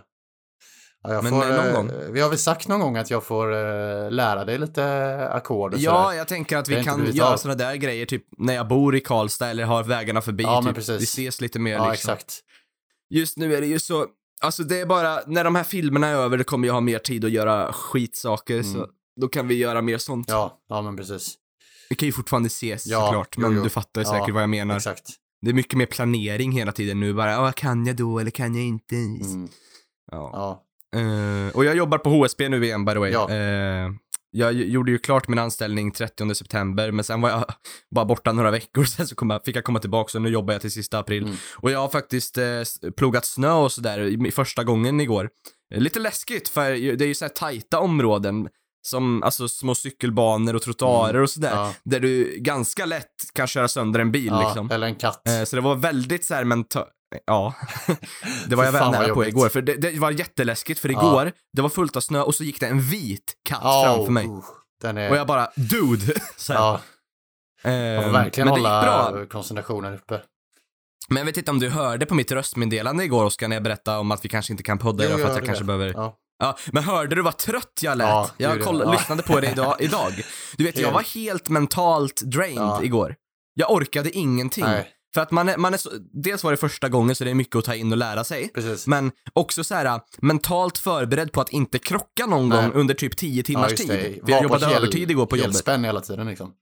Ja 1.05 1.23
Men, 1.23 1.33
får, 1.33 1.51
eh, 1.51 1.57
någon 1.57 1.67
eh, 1.67 1.73
gång. 1.75 1.91
Vi 2.13 2.21
har 2.21 2.29
väl 2.29 2.39
sagt 2.39 2.69
någon 2.69 2.81
gång 2.81 2.97
att 2.97 3.11
jag 3.11 3.25
får 3.25 3.53
eh, 3.53 4.11
lära 4.11 4.45
dig 4.45 4.59
lite 4.59 4.85
ackord 5.29 5.75
och 5.75 5.81
Ja, 5.81 6.05
sådär. 6.05 6.17
jag 6.19 6.29
tänker 6.29 6.57
att 6.57 6.69
vi 6.69 6.85
kan 6.85 7.13
göra 7.13 7.39
sådana 7.39 7.59
där 7.59 7.75
grejer, 7.75 8.07
typ 8.07 8.25
när 8.39 8.55
jag 8.55 8.69
bor 8.69 8.97
i 8.97 9.01
Karlstad 9.01 9.49
eller 9.51 9.65
har 9.65 9.85
vägarna 9.85 10.21
förbi. 10.21 10.45
Ja, 10.45 10.61
men 10.61 10.75
typ. 10.75 10.87
precis. 10.87 11.01
Vi 11.01 11.05
ses 11.05 11.41
lite 11.41 11.59
mer 11.59 11.73
Ja, 11.73 11.91
liksom. 11.91 12.13
exakt. 12.13 12.41
Just 13.11 13.37
nu 13.37 13.55
är 13.55 13.61
det 13.61 13.67
ju 13.67 13.79
så, 13.79 14.07
alltså 14.43 14.63
det 14.65 14.81
är 14.81 14.87
bara, 14.87 15.19
när 15.27 15.45
de 15.45 15.55
här 15.55 15.65
filmerna 15.65 16.07
är 16.09 16.15
över, 16.15 16.39
då 16.39 16.45
kommer 16.45 16.67
jag 16.67 16.75
ha 16.75 16.81
mer 16.81 16.99
tid 16.99 17.25
att 17.25 17.31
göra 17.31 17.73
skitsaker, 17.73 18.55
Mm. 18.55 18.73
så 18.73 18.87
då 19.21 19.29
kan 19.29 19.49
vi 19.49 19.55
göra 19.55 19.83
mer 19.83 19.99
sånt. 19.99 20.29
Ja, 20.29 20.59
ja 20.69 20.83
men 20.83 20.97
precis. 20.97 21.35
Vi 21.91 21.97
kan 21.97 22.07
ju 22.07 22.13
fortfarande 22.13 22.47
ses 22.47 22.87
Ja, 22.87 23.07
såklart, 23.07 23.35
jo, 23.37 23.43
men 23.43 23.57
jo. 23.57 23.63
du 23.65 23.71
fattar 23.71 24.01
ju 24.01 24.07
Ja, 24.07 24.13
säkert 24.13 24.35
vad 24.35 24.43
jag 24.43 24.51
menar. 24.51 24.77
Exakt. 24.77 25.11
Det 25.43 25.51
är 25.51 25.55
mycket 25.55 25.79
mer 25.79 25.87
planering 25.87 26.53
hela 26.53 26.73
tiden 26.73 27.01
nu, 27.01 27.15
bara, 27.15 27.31
ja, 27.33 27.53
kan 27.53 27.87
jag 27.87 27.97
då 27.97 28.19
eller 28.19 28.31
kan 28.31 28.55
jag 28.55 28.65
inte? 28.65 28.95
Mm. 28.97 29.49
Ja. 30.11 30.61
Eh, 30.95 31.57
och 31.57 31.65
jag 31.65 31.77
jobbar 31.77 31.99
på 31.99 32.11
HSB 32.11 32.49
nu 32.49 32.65
igen 32.65 32.85
by 32.85 32.93
the 32.93 32.99
way. 32.99 33.11
Ja. 33.13 33.31
Eh, 33.31 33.91
jag 34.37 34.53
gjorde 34.53 34.91
ju 34.91 34.99
klart 34.99 35.29
min 35.29 35.39
anställning 35.39 35.91
30 35.93 36.35
september, 36.35 36.91
men 36.91 37.05
sen 37.05 37.21
var 37.21 37.31
jag 37.31 37.45
bara 37.95 38.05
borta 38.05 38.33
några 38.33 38.51
veckor, 38.51 38.85
sen 38.97 39.07
så 39.07 39.15
kom 39.15 39.31
jag, 39.31 39.45
fick 39.45 39.57
jag 39.57 39.65
komma 39.65 39.79
tillbaka 39.81 40.19
och 40.19 40.23
nu 40.23 40.29
jobbar 40.29 40.55
jag 40.55 40.61
till 40.61 40.73
sista 40.73 40.99
april. 40.99 41.23
Mm. 41.23 41.37
Och 41.57 41.71
jag 41.71 41.79
har 41.79 41.89
faktiskt 41.89 42.39
eh, 42.39 42.45
plogat 42.97 43.25
snö 43.25 43.53
och 43.53 43.73
sådär 43.73 44.31
första 44.31 44.65
gången 44.65 45.01
igår. 45.01 45.29
Eh, 45.75 45.81
Lite 45.81 45.99
läskigt, 45.99 46.49
för 46.49 46.71
det 46.97 47.05
är 47.05 47.09
ju 47.09 47.15
så 47.15 47.25
här 47.25 47.33
tajta 47.33 47.79
områden, 47.79 48.49
som 48.87 49.23
alltså 49.23 49.49
små 49.49 49.75
cykelbanor 49.75 50.55
och 50.55 50.63
trottoarer 50.63 51.21
och 51.23 51.31
sådär, 51.31 51.53
Mm. 51.53 51.63
ja, 51.65 51.75
där 51.85 52.01
du 52.01 52.37
ganska 52.39 52.87
lätt 52.87 53.07
kan 53.35 53.47
köra 53.47 53.69
sönder 53.69 54.01
en 54.01 54.13
bil 54.13 54.27
ja, 54.27 54.43
liksom. 54.47 54.71
eller 54.71 54.87
en 54.87 54.95
katt. 54.95 55.29
Eh, 55.29 55.45
Så 55.45 55.57
det 55.57 55.63
var 55.63 55.75
väldigt 55.77 56.25
så 56.25 56.35
här 56.35 56.45
menta- 56.45 56.87
Ja, 57.27 57.55
det 58.49 58.57
var 58.57 58.65
jag 58.65 58.73
väl 58.73 58.91
nära 58.91 59.15
på 59.15 59.27
igår. 59.27 59.49
För 59.49 59.63
det, 59.63 59.75
det 59.75 59.99
var 59.99 60.11
jätteläskigt, 60.11 60.81
för 60.81 60.89
Ja. 60.89 60.99
igår, 60.99 61.33
det 61.53 61.63
var 61.63 61.69
fullt 61.69 61.97
av 61.97 62.01
snö 62.01 62.21
och 62.21 62.35
så 62.35 62.45
gick 62.45 62.61
det 62.61 62.67
en 62.67 62.81
vit 62.81 63.35
katt 63.49 63.61
Ja, 63.63 63.83
framför 63.97 64.13
mig. 64.13 64.27
oh, 64.27 64.45
är... 64.85 65.11
Och 65.11 65.17
jag 65.17 65.27
bara, 65.27 65.49
dude! 65.57 66.15
Så 66.37 66.53
här. 66.53 66.61
ja, 66.61 66.81
man 67.95 68.05
får 68.05 68.11
verkligen 68.13 68.47
men 68.49 68.57
hålla 68.57 68.83
bra. 69.13 69.27
koncentrationen 69.27 69.95
uppe. 69.95 70.21
Men 71.09 71.17
jag 71.17 71.25
vet 71.25 71.37
inte 71.37 71.51
om 71.51 71.59
du 71.59 71.69
hörde 71.69 72.07
på 72.07 72.15
mitt 72.15 72.33
röstmeddelande 72.33 73.05
igår, 73.05 73.25
Oskar, 73.25 73.49
när 73.49 73.57
jag 73.57 73.63
berättade 73.63 73.99
om 73.99 74.11
att 74.11 74.25
vi 74.25 74.29
kanske 74.29 74.53
inte 74.53 74.63
kan 74.63 74.79
podda 74.79 75.05
idag 75.05 75.21
för 75.21 75.29
att 75.31 75.37
jag 75.37 75.45
kanske 75.47 75.63
det. 75.65 75.67
behöver... 75.67 75.93
Ja. 75.97 76.17
Ja, 76.39 76.57
men 76.73 76.85
hörde 76.85 77.17
du 77.17 77.23
vad 77.23 77.37
trött 77.37 77.81
jag 77.83 77.99
lät? 77.99 78.09
Ja, 78.09 78.29
jag 78.37 78.63
koll-. 78.63 78.81
Ja. 78.85 78.93
lyssnade 78.93 79.23
på 79.23 79.41
det 79.41 79.51
idag, 79.51 79.77
idag. 79.81 80.13
Du 80.57 80.65
vet, 80.65 80.79
jag 80.79 80.93
var 80.93 81.03
helt 81.15 81.49
mentalt 81.49 82.21
drained 82.23 82.57
Ja. 82.59 82.83
igår. 82.83 83.15
Jag 83.55 83.71
orkade 83.73 84.11
ingenting. 84.11 84.65
Nej, 84.65 84.89
För 85.15 85.21
att 85.21 85.31
man 85.31 85.49
är, 85.49 85.57
man 85.57 85.75
är 85.75 85.79
så, 85.79 85.91
dels 86.23 86.45
var 86.45 86.51
det 86.51 86.57
första 86.57 86.89
gången 86.89 87.17
så 87.17 87.25
det 87.25 87.31
är 87.31 87.35
mycket 87.35 87.57
att 87.57 87.65
ta 87.65 87.75
in 87.75 87.93
och 87.93 87.99
lära 87.99 88.25
sig. 88.25 88.49
precis. 88.55 88.87
Men 88.87 89.13
också 89.33 89.65
så 89.65 89.75
här 89.75 90.01
mentalt 90.23 90.79
förberedd 90.79 91.33
på 91.33 91.41
att 91.41 91.49
inte 91.49 91.79
krocka 91.79 92.27
någon 92.27 92.49
Nej. 92.49 92.63
gång 92.63 92.73
under 92.73 92.95
typ 92.95 93.17
10 93.17 93.43
timmars 93.43 93.71
just 93.71 93.89
tid. 93.91 94.21
Var 94.23 94.37
på 94.39 94.43
jobbade 94.43 94.67
hel- 94.67 94.75
övertid 94.77 95.11
igår 95.11 95.27
på 95.27 95.37
jobbet. 95.37 95.47
Helspänn 95.53 95.85
hela 95.85 96.01
tiden 96.01 96.27
liksom. 96.27 96.53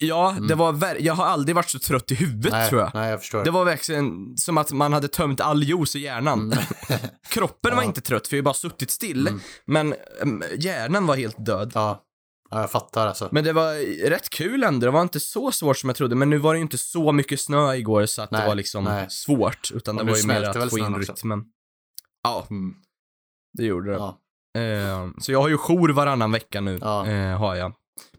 Ja, 0.00 0.30
Mm. 0.30 0.46
det 0.46 0.54
var 0.54 0.96
jag 1.00 1.14
har 1.14 1.24
aldrig 1.26 1.56
varit 1.56 1.70
så 1.70 1.78
trött 1.78 2.10
i 2.12 2.14
huvudet 2.14 2.52
Nej, 2.52 2.68
tror 2.68 2.80
jag. 2.80 2.90
nej, 2.94 3.10
jag 3.10 3.20
förstår. 3.20 3.44
Det 3.44 3.50
var 3.50 3.64
verkligen 3.64 4.36
som 4.36 4.58
att 4.58 4.72
man 4.72 4.92
hade 4.92 5.08
tömt 5.08 5.40
all 5.40 5.62
juice 5.62 5.96
i 5.96 5.98
hjärnan. 6.00 6.40
Mm. 6.52 6.58
Kroppen 7.28 7.76
var 7.76 7.82
Ja. 7.82 7.86
inte 7.86 8.00
trött 8.00 8.28
för 8.28 8.36
jag 8.36 8.42
har 8.42 8.44
bara 8.44 8.54
suttit 8.54 8.90
still. 8.90 9.28
Mm. 9.28 9.40
Men 9.66 9.94
äm, 10.22 10.42
hjärnan 10.58 11.06
var 11.06 11.16
helt 11.16 11.46
död. 11.46 11.72
Ja. 11.74 12.02
Ja, 12.50 12.60
jag 12.60 12.70
fattar 12.70 13.06
alltså. 13.06 13.28
Men 13.32 13.44
det 13.44 13.52
var 13.52 13.74
rätt 14.10 14.30
kul 14.30 14.62
ändå. 14.64 14.86
Det 14.86 14.90
var 14.90 15.02
inte 15.02 15.20
så 15.20 15.52
svårt 15.52 15.76
som 15.78 15.88
jag 15.88 15.96
trodde. 15.96 16.14
Men 16.16 16.30
nu 16.30 16.38
var 16.38 16.52
det 16.54 16.58
ju 16.58 16.62
inte 16.62 16.78
så 16.78 17.12
mycket 17.12 17.40
snö 17.40 17.74
igår 17.74 18.06
så 18.06 18.22
att 18.22 18.30
det 18.30 18.38
Nej, 18.38 18.46
var 18.48 18.54
liksom 18.54 18.84
nej. 18.84 19.06
svårt. 19.10 19.70
Utan 19.74 19.98
Och 19.98 20.04
det 20.04 20.10
var 20.12 20.18
ju 20.18 20.26
mer 20.26 20.42
att 20.42 20.70
få 20.70 20.78
in 20.78 20.94
rytmen. 20.96 21.44
Ja, 22.22 22.46
Mm. 22.50 22.74
det 23.58 23.64
gjorde 23.64 23.90
det. 23.90 23.96
Ja. 23.96 24.18
Eh, 24.60 25.08
så 25.20 25.32
jag 25.32 25.40
har 25.40 25.48
ju 25.48 25.56
jour 25.58 25.88
varannan 25.88 26.32
vecka 26.32 26.60
nu, 26.60 26.78
Ja. 26.80 27.06
eh, 27.06 27.38
har 27.38 27.54
jag. 27.56 27.72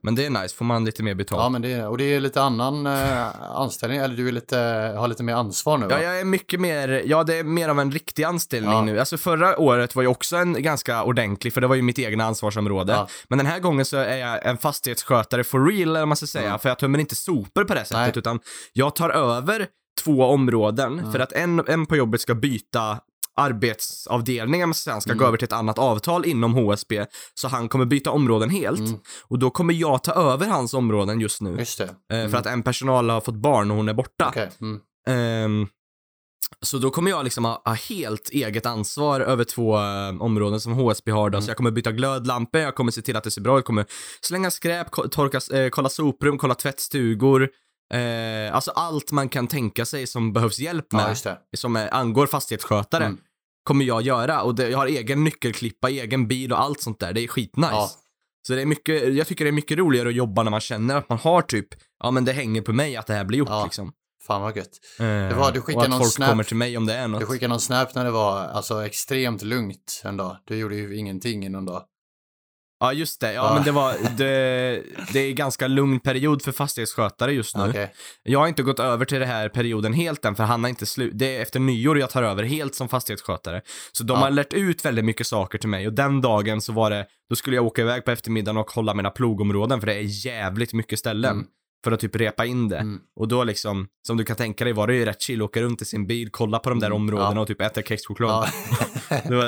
Men 0.03 0.15
det 0.15 0.25
är 0.25 0.29
nice, 0.29 0.55
får 0.55 0.65
man 0.65 0.85
lite 0.85 1.03
mer 1.03 1.13
betalt. 1.15 1.41
ja, 1.41 1.49
men 1.49 1.61
det 1.61 1.71
är, 1.73 1.87
och 1.87 1.97
det 1.97 2.03
är 2.03 2.19
lite 2.19 2.41
annan 2.41 2.85
eh, 2.87 3.27
anställning, 3.41 3.99
eller 3.99 4.15
du 4.15 4.27
är 4.27 4.31
lite, 4.31 4.57
har 4.97 5.07
lite 5.07 5.23
mer 5.23 5.33
ansvar 5.33 5.77
nu 5.77 5.87
va? 5.87 5.91
Ja, 5.95 6.03
jag 6.03 6.19
är 6.19 6.25
mycket 6.25 6.59
mer, 6.59 7.03
ja 7.05 7.23
det 7.23 7.35
är 7.35 7.43
mer 7.43 7.69
av 7.69 7.79
en 7.79 7.91
riktig 7.91 8.23
anställning 8.23 8.71
Ja. 8.71 8.81
nu. 8.81 8.99
Alltså 8.99 9.17
förra 9.17 9.59
året 9.59 9.95
var 9.95 10.03
ju 10.03 10.07
också 10.07 10.35
en 10.37 10.63
ganska 10.63 11.03
ordentlig, 11.03 11.53
för 11.53 11.61
det 11.61 11.67
var 11.67 11.75
ju 11.75 11.81
mitt 11.81 11.99
egna 11.99 12.23
ansvarsområde. 12.25 12.93
Ja. 12.93 13.07
Men 13.27 13.37
den 13.37 13.47
här 13.47 13.59
gången 13.59 13.85
så 13.85 13.97
är 13.97 14.17
jag 14.17 14.45
en 14.45 14.57
fastighetsskötare 14.57 15.43
for 15.43 15.65
real, 15.65 15.89
eller 15.95 16.05
man 16.05 16.17
ska 16.17 16.27
säga. 16.27 16.47
Mm. 16.47 16.59
För 16.59 16.69
jag 16.69 16.79
tömmer 16.79 16.99
inte 16.99 17.15
sopor 17.15 17.63
på 17.63 17.73
det 17.73 17.79
sättet, 17.85 17.97
Nej. 17.97 18.11
utan 18.15 18.39
jag 18.73 18.95
tar 18.95 19.09
över 19.09 19.67
två 20.03 20.23
områden, 20.25 20.99
Mm. 20.99 21.11
för 21.11 21.19
att 21.19 21.31
en, 21.33 21.63
en 21.67 21.85
på 21.85 21.95
jobbet 21.95 22.21
ska 22.21 22.35
byta 22.35 22.97
arbetsavdelning, 23.39 24.63
om 24.63 24.69
man 24.87 25.01
ska 25.01 25.09
Mm. 25.11 25.17
gå 25.17 25.25
över 25.25 25.37
till 25.37 25.45
ett 25.45 25.53
annat 25.53 25.77
avtal 25.79 26.25
inom 26.25 26.53
HSB, 26.53 27.05
så 27.33 27.47
han 27.47 27.69
kommer 27.69 27.85
byta 27.85 28.11
områden 28.11 28.49
helt. 28.49 28.79
Mm. 28.79 28.99
Och 29.27 29.39
då 29.39 29.49
kommer 29.49 29.73
jag 29.73 30.03
ta 30.03 30.11
över 30.13 30.47
hans 30.47 30.73
områden 30.73 31.19
just 31.19 31.41
nu. 31.41 31.55
Just. 31.59 31.79
Eh, 31.79 31.87
Mm. 32.13 32.31
För 32.31 32.37
att 32.37 32.45
en 32.45 32.63
personal 32.63 33.09
har 33.09 33.21
fått 33.21 33.35
barn 33.35 33.71
och 33.71 33.77
hon 33.77 33.89
är 33.89 33.93
borta. 33.93 34.25
Okej. 34.29 34.49
Mm. 34.61 34.79
Ehm, 35.09 35.67
så 36.61 36.77
då 36.77 36.89
kommer 36.89 37.11
jag 37.11 37.23
liksom 37.23 37.45
ha, 37.45 37.61
ha 37.65 37.73
helt 37.73 38.29
eget 38.29 38.65
ansvar 38.65 39.19
över 39.21 39.43
två 39.43 39.77
eh, 39.77 40.21
områden 40.21 40.61
som 40.61 40.73
HSB 40.73 41.11
har 41.11 41.29
då. 41.29 41.37
Mm. 41.37 41.41
Så 41.45 41.49
jag 41.49 41.57
kommer 41.57 41.71
byta 41.71 41.91
glödlampor, 41.91 42.61
jag 42.61 42.75
kommer 42.75 42.91
se 42.91 43.01
till 43.01 43.15
att 43.15 43.23
det 43.23 43.31
ser 43.31 43.41
bra 43.41 43.53
ut, 43.53 43.57
jag 43.57 43.65
kommer 43.65 43.85
slänga 44.21 44.51
skräp, 44.51 44.91
ko- 44.91 45.07
torka, 45.07 45.57
eh, 45.57 45.69
kolla 45.69 45.89
soprum, 45.89 46.37
kolla 46.37 46.55
tvättstugor. 46.55 47.49
Eh, 47.93 48.55
alltså 48.55 48.71
allt 48.71 49.11
man 49.11 49.29
kan 49.29 49.47
tänka 49.47 49.85
sig 49.85 50.07
som 50.07 50.33
behövs 50.33 50.59
hjälp 50.59 50.91
med, 50.91 51.17
Ja, 51.23 51.35
som 51.57 51.87
angår 51.91 52.27
fastighetsskötare, 52.27 53.05
Mm. 53.05 53.17
Kommer 53.69 53.85
jag 53.85 54.01
göra. 54.01 54.41
Och 54.41 54.55
det, 54.55 54.69
jag 54.69 54.77
har 54.77 54.87
egen 54.87 55.23
nyckelklippa, 55.23 55.89
egen 55.89 56.27
bil 56.27 56.51
och 56.51 56.61
allt 56.61 56.81
sånt 56.81 56.99
där. 56.99 57.13
Det 57.13 57.21
är 57.23 57.27
skitnice. 57.27 57.69
Ja. 57.71 57.89
Så 58.47 58.53
det 58.55 58.61
är 58.61 58.65
mycket, 58.65 59.13
jag 59.15 59.27
tycker 59.27 59.45
det 59.45 59.49
är 59.49 59.51
mycket 59.61 59.77
roligare 59.77 60.09
att 60.09 60.15
jobba 60.15 60.43
när 60.43 60.51
man 60.51 60.59
känner 60.59 60.95
att 60.95 61.09
man 61.09 61.17
har 61.17 61.41
typ, 61.41 61.67
ja 62.03 62.11
men 62.11 62.25
det 62.25 62.31
hänger 62.33 62.61
på 62.61 62.73
mig 62.73 62.95
att 62.97 63.07
det 63.07 63.13
här 63.13 63.25
blir 63.25 63.39
gjort 63.39 63.49
Ja. 63.49 63.63
liksom. 63.63 63.91
Fan 64.27 64.41
vad 64.41 64.57
gött. 64.57 64.69
Det 64.97 65.33
var- 65.37 65.51
du 65.51 65.61
skickade 65.61 65.77
och 65.77 65.83
att 65.83 65.89
någon 65.89 65.99
folk 65.99 66.11
snap. 66.13 66.29
kommer 66.29 66.43
till 66.43 66.55
mig 66.55 66.77
om 66.77 66.85
det 66.85 66.93
är 66.93 67.07
något. 67.07 67.19
Du 67.19 67.25
skickade 67.25 67.49
någon 67.49 67.59
snap 67.59 67.95
när 67.95 68.05
det 68.05 68.11
var 68.11 68.39
alltså 68.39 68.85
extremt 68.85 69.41
lugnt 69.41 70.01
en 70.05 70.17
dag. 70.17 70.37
Du 70.45 70.55
gjorde 70.57 70.75
ju 70.75 70.95
ingenting 70.97 71.45
i 71.45 71.49
någon 71.49 71.65
dag. 71.65 71.83
Ja, 72.79 72.93
just 72.93 73.21
det. 73.21 73.33
Ja, 73.33 73.45
Ja. 73.47 73.53
men 73.53 73.63
det 73.63 73.71
var, 73.71 73.93
det, 74.17 74.83
det 75.13 75.19
är 75.19 75.31
ganska 75.33 75.67
lugn 75.67 75.99
period 75.99 76.41
för 76.41 76.51
fastighetsskötare 76.51 77.33
just 77.33 77.55
nu. 77.57 77.69
Okej. 77.69 77.93
Jag 78.23 78.39
har 78.39 78.47
inte 78.47 78.63
gått 78.63 78.79
över 78.79 79.05
till 79.05 79.19
den 79.19 79.27
här 79.29 79.49
perioden 79.49 79.93
helt 79.93 80.25
än, 80.25 80.35
för 80.35 80.43
han 80.43 80.63
har 80.63 80.69
inte 80.69 80.85
slut. 80.85 81.11
Det 81.15 81.35
är 81.37 81.41
efter 81.41 81.59
nyår 81.59 81.99
jag 81.99 82.09
tar 82.09 82.23
över 82.23 82.43
helt 82.43 82.75
som 82.75 82.89
fastighetsskötare. 82.89 83.61
Så 83.91 84.03
de 84.03 84.13
Ja. 84.13 84.19
har 84.23 84.31
lärt 84.31 84.53
ut 84.53 84.85
väldigt 84.85 85.05
mycket 85.05 85.27
saker 85.27 85.57
till 85.57 85.69
mig 85.69 85.87
och 85.87 85.93
den 85.93 86.21
dagen 86.21 86.61
så 86.61 86.73
var 86.73 86.89
det, 86.89 87.05
då 87.29 87.35
skulle 87.35 87.55
jag 87.55 87.65
åka 87.65 87.81
iväg 87.81 88.05
på 88.05 88.11
eftermiddagen 88.11 88.57
och 88.57 88.71
hålla 88.71 88.93
mina 88.93 89.09
plogområden, 89.09 89.79
för 89.79 89.87
det 89.87 89.93
är 89.93 90.25
jävligt 90.25 90.73
mycket 90.73 90.99
ställen. 90.99 91.31
Mm. 91.31 91.45
För 91.83 91.91
att 91.91 91.99
typ 91.99 92.15
repa 92.15 92.45
in 92.45 92.69
det. 92.69 92.77
Mm. 92.77 92.99
Och 93.19 93.27
då 93.27 93.43
liksom, 93.43 93.87
som 94.07 94.17
du 94.17 94.23
kan 94.23 94.35
tänka 94.35 94.63
dig 94.63 94.73
var 94.73 94.87
det 94.87 94.95
ju 94.95 95.05
rätt 95.05 95.21
chill, 95.21 95.41
åka 95.41 95.61
runt 95.61 95.81
i 95.81 95.85
sin 95.85 96.07
bil, 96.07 96.29
kolla 96.31 96.59
på 96.59 96.69
de 96.69 96.79
där 96.79 96.87
Mm, 96.87 96.95
områdena 96.95 97.31
ja. 97.35 97.41
och 97.41 97.47
typ 97.47 97.61
äta 97.61 97.81
kexchoklad. 97.81 98.29
Ja. 98.29 98.47
Det, 99.27 99.35
var, 99.35 99.45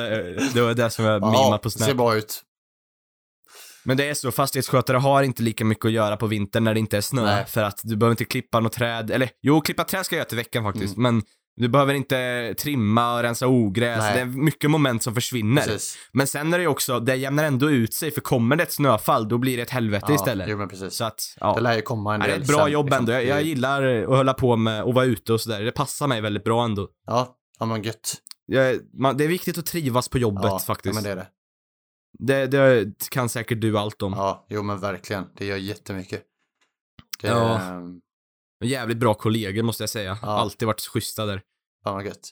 det 0.53 0.61
var 0.61 0.73
det 0.73 0.89
som 0.89 1.05
jag 1.05 1.13
Ja, 1.21 1.31
mimade 1.31 1.57
på 1.57 1.63
det 1.63 1.71
ser 1.71 1.85
Snap. 1.85 1.97
bra 1.97 2.15
ut. 2.15 2.41
Men 3.83 3.97
det 3.97 4.09
är 4.09 4.13
så, 4.13 4.31
fastighetsskötare 4.31 4.97
har 4.97 5.23
inte 5.23 5.43
lika 5.43 5.65
mycket 5.65 5.85
att 5.85 5.91
göra 5.91 6.17
på 6.17 6.27
vintern 6.27 6.63
när 6.63 6.73
det 6.73 6.79
inte 6.79 6.97
är 6.97 7.01
snö. 7.01 7.23
Nej. 7.25 7.45
För 7.45 7.63
att 7.63 7.79
du 7.83 7.95
behöver 7.95 8.13
inte 8.13 8.25
klippa 8.25 8.59
något 8.59 8.73
träd, 8.73 9.11
eller 9.11 9.29
jo, 9.41 9.61
klippa 9.61 9.83
träd 9.83 10.05
ska 10.05 10.15
jag 10.15 10.19
göra 10.19 10.27
till 10.29 10.37
veckan 10.37 10.63
faktiskt, 10.63 10.97
men 10.97 11.21
du 11.55 11.67
behöver 11.67 11.93
inte 11.93 12.53
trimma 12.59 13.15
och 13.15 13.21
rensa 13.23 13.47
ogräs. 13.47 13.99
Nej. 13.99 14.13
Det 14.15 14.21
är 14.21 14.25
mycket 14.25 14.69
moment 14.71 15.03
som 15.03 15.13
försvinner. 15.15 15.61
Precis. 15.61 15.97
Men 16.13 16.27
sen 16.27 16.53
är 16.53 16.57
det 16.57 16.61
ju 16.61 16.67
också, 16.67 16.99
det 16.99 17.15
jämnar 17.15 17.43
ändå 17.43 17.69
ut 17.69 17.93
sig, 17.93 18.11
för 18.11 18.21
kommer 18.21 18.55
det 18.55 18.63
ett 18.63 18.71
snöfall, 18.73 19.27
då 19.27 19.37
blir 19.37 19.57
det 19.57 19.63
ett 19.63 19.69
helvete 19.69 20.05
Ja, 20.09 20.15
istället. 20.15 20.47
Jo, 20.49 20.57
men 20.57 20.69
precis. 20.69 20.93
Så 20.93 21.03
att, 21.05 21.35
ja. 21.39 21.53
Det 21.55 21.61
lär 21.61 21.75
ju 21.75 21.81
komma 21.81 22.15
en 22.15 22.21
Ja, 22.21 22.27
del 22.27 22.35
det 22.35 22.41
är 22.41 22.43
ett 22.43 22.47
bra 22.55 22.63
sen, 22.63 22.71
jobb 22.71 22.85
liksom. 22.85 22.99
ändå. 22.99 23.11
Jag, 23.11 23.25
jag 23.25 23.37
Det- 23.37 23.41
gillar 23.43 23.83
att 23.83 24.07
hålla 24.07 24.33
på 24.33 24.55
med 24.55 24.83
och 24.83 24.93
vara 24.93 25.05
ute 25.05 25.33
och 25.33 25.41
sådär. 25.41 25.61
Det 25.61 25.71
passar 25.71 26.07
mig 26.07 26.21
väldigt 26.21 26.43
bra 26.43 26.63
ändå. 26.63 26.87
Ja, 27.07 27.35
ja 27.59 27.65
men 27.65 27.83
gött. 27.83 28.13
Jag, 28.45 28.77
man, 28.99 29.17
det 29.17 29.23
är 29.23 29.27
viktigt 29.27 29.57
att 29.57 29.65
trivas 29.65 30.09
på 30.09 30.17
jobbet 30.17 30.43
ja, 30.45 30.59
faktiskt. 30.59 30.85
Ja, 30.95 31.01
men 31.01 31.03
det 31.03 31.09
är 31.09 31.15
det. 31.15 31.27
Det, 32.19 32.47
det 32.47 33.09
kan 33.09 33.29
säkert 33.29 33.61
du 33.61 33.77
allt 33.77 34.01
om. 34.01 34.13
Ja, 34.13 34.45
jo 34.49 34.63
men 34.63 34.79
verkligen. 34.79 35.25
Det 35.37 35.45
gör 35.45 35.57
jättemycket. 35.57 36.23
Det, 37.21 37.27
Ja. 37.27 37.59
ehm, 37.59 38.01
Jävligt 38.63 38.97
bra 38.97 39.13
kollegor 39.13 39.63
måste 39.63 39.83
jag 39.83 39.89
säga. 39.89 40.17
Ja. 40.21 40.27
Alltid 40.27 40.65
varit 40.65 40.81
schyssta 40.81 41.25
där. 41.25 41.41
Fan 41.83 41.93
vad 41.95 42.05
gött. 42.05 42.29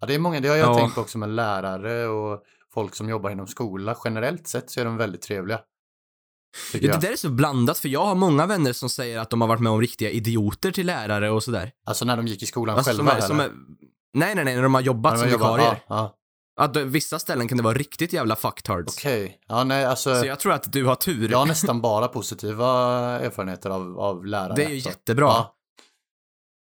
Ja, 0.00 0.06
det 0.06 0.14
är 0.14 0.18
många, 0.18 0.40
det 0.40 0.48
har 0.48 0.56
jag 0.56 0.68
Ja. 0.68 0.78
tänkt 0.78 0.94
på 0.94 1.00
också 1.00 1.18
med 1.18 1.28
lärare 1.28 2.06
och 2.06 2.42
folk 2.74 2.94
som 2.94 3.08
jobbar 3.08 3.30
inom 3.30 3.46
skola. 3.46 3.96
Generellt 4.04 4.46
sett 4.48 4.70
så 4.70 4.80
är 4.80 4.84
de 4.84 4.96
väldigt 4.96 5.22
trevliga. 5.22 5.60
Ja, 6.72 6.78
det 6.80 7.00
där 7.00 7.12
är 7.12 7.16
så 7.16 7.30
blandat, 7.30 7.78
för 7.78 7.88
jag 7.88 8.04
har 8.06 8.14
många 8.14 8.46
vänner 8.46 8.72
som 8.72 8.88
säger 8.90 9.18
att 9.18 9.30
de 9.30 9.40
har 9.40 9.48
varit 9.48 9.60
med 9.60 9.72
om 9.72 9.80
riktiga 9.80 10.10
idioter 10.10 10.70
till 10.70 10.86
lärare 10.86 11.30
och 11.30 11.42
sådär. 11.42 11.72
Alltså 11.86 12.04
när 12.04 12.16
de 12.16 12.26
gick 12.26 12.42
i 12.42 12.46
skolan 12.46 12.76
Alltså, 12.76 12.90
själva 12.90 13.10
som 13.10 13.16
är, 13.20 13.26
som 13.28 13.40
är, 13.40 13.50
nej, 14.14 14.34
nej, 14.34 14.44
nej, 14.44 14.54
när 14.54 14.62
de 14.62 14.74
har 14.74 14.80
jobbat 14.80 15.12
När 15.12 15.18
som 15.20 15.26
de 15.28 15.32
jobbar- 15.32 15.56
vikarier. 15.58 15.82
Ja, 15.88 16.16
Att 16.62 16.74
det- 16.74 16.84
vissa 16.84 17.18
ställen 17.18 17.48
kan 17.48 17.56
det 17.58 17.64
vara 17.64 17.74
riktigt 17.74 18.12
jävla 18.12 18.36
fucktards. 18.36 18.96
Okej. 18.98 19.38
Ja, 19.48 19.64
nej, 19.64 19.84
alltså. 19.84 20.14
Så 20.20 20.26
jag 20.26 20.40
tror 20.40 20.52
att 20.52 20.72
du 20.72 20.84
har 20.84 20.94
tur. 20.94 21.30
Jag 21.30 21.38
har 21.38 21.46
nästan 21.54 21.80
bara 21.80 22.08
positiva 22.08 22.66
erfarenheter 23.20 23.70
av, 23.70 23.98
av 24.00 24.26
lärare. 24.26 24.54
det 24.56 24.64
är 24.64 24.70
ju 24.70 24.80
så. 24.80 24.88
jättebra. 24.88 25.26
Ja. 25.26 25.54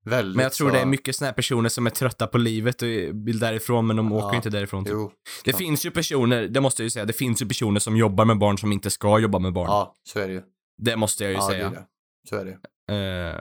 Väldigt 0.07 0.37
Men 0.37 0.43
jag 0.43 0.53
tror 0.53 0.69
så... 0.69 0.75
det 0.75 0.81
är 0.81 0.87
mycket 0.87 1.17
såna 1.17 1.27
här 1.27 1.33
personer 1.35 1.69
som 1.69 1.87
är 1.87 1.91
trötta 1.91 2.27
på 2.27 2.39
livet 2.39 2.83
och 2.83 2.89
vill 3.29 3.39
därifrån, 3.39 3.87
men 3.87 3.97
de 3.97 4.11
Ja. 4.13 4.27
åker 4.27 4.37
inte 4.37 4.51
därifrån. 4.51 4.85
Typ. 4.85 4.93
Jo, 4.95 5.13
Det 5.45 5.53
finns 5.53 5.87
ju 5.87 5.91
personer, 5.91 6.49
det 6.49 6.61
måste 6.61 6.83
jag 6.83 6.85
ju 6.87 6.91
säga, 6.91 7.05
det 7.05 7.13
finns 7.13 7.43
ju 7.43 7.47
personer 7.47 7.81
som 7.81 7.97
jobbar 7.97 8.25
med 8.25 8.39
barn 8.39 8.59
som 8.59 8.73
inte 8.73 8.91
ska 8.91 9.19
jobba 9.19 9.39
med 9.39 9.53
barn. 9.53 9.67
ja, 9.67 9.95
så 10.09 10.19
är 10.19 10.27
det 10.29 10.33
ju. 10.35 10.43
Det 10.83 10.97
måste 10.97 11.25
jag 11.25 11.31
ju 11.31 11.37
Ja, 11.37 11.49
säga. 11.49 11.69
gud, 11.69 11.79
ja. 11.79 11.87
Så 12.29 12.37
är 12.37 12.45
det 12.45 12.59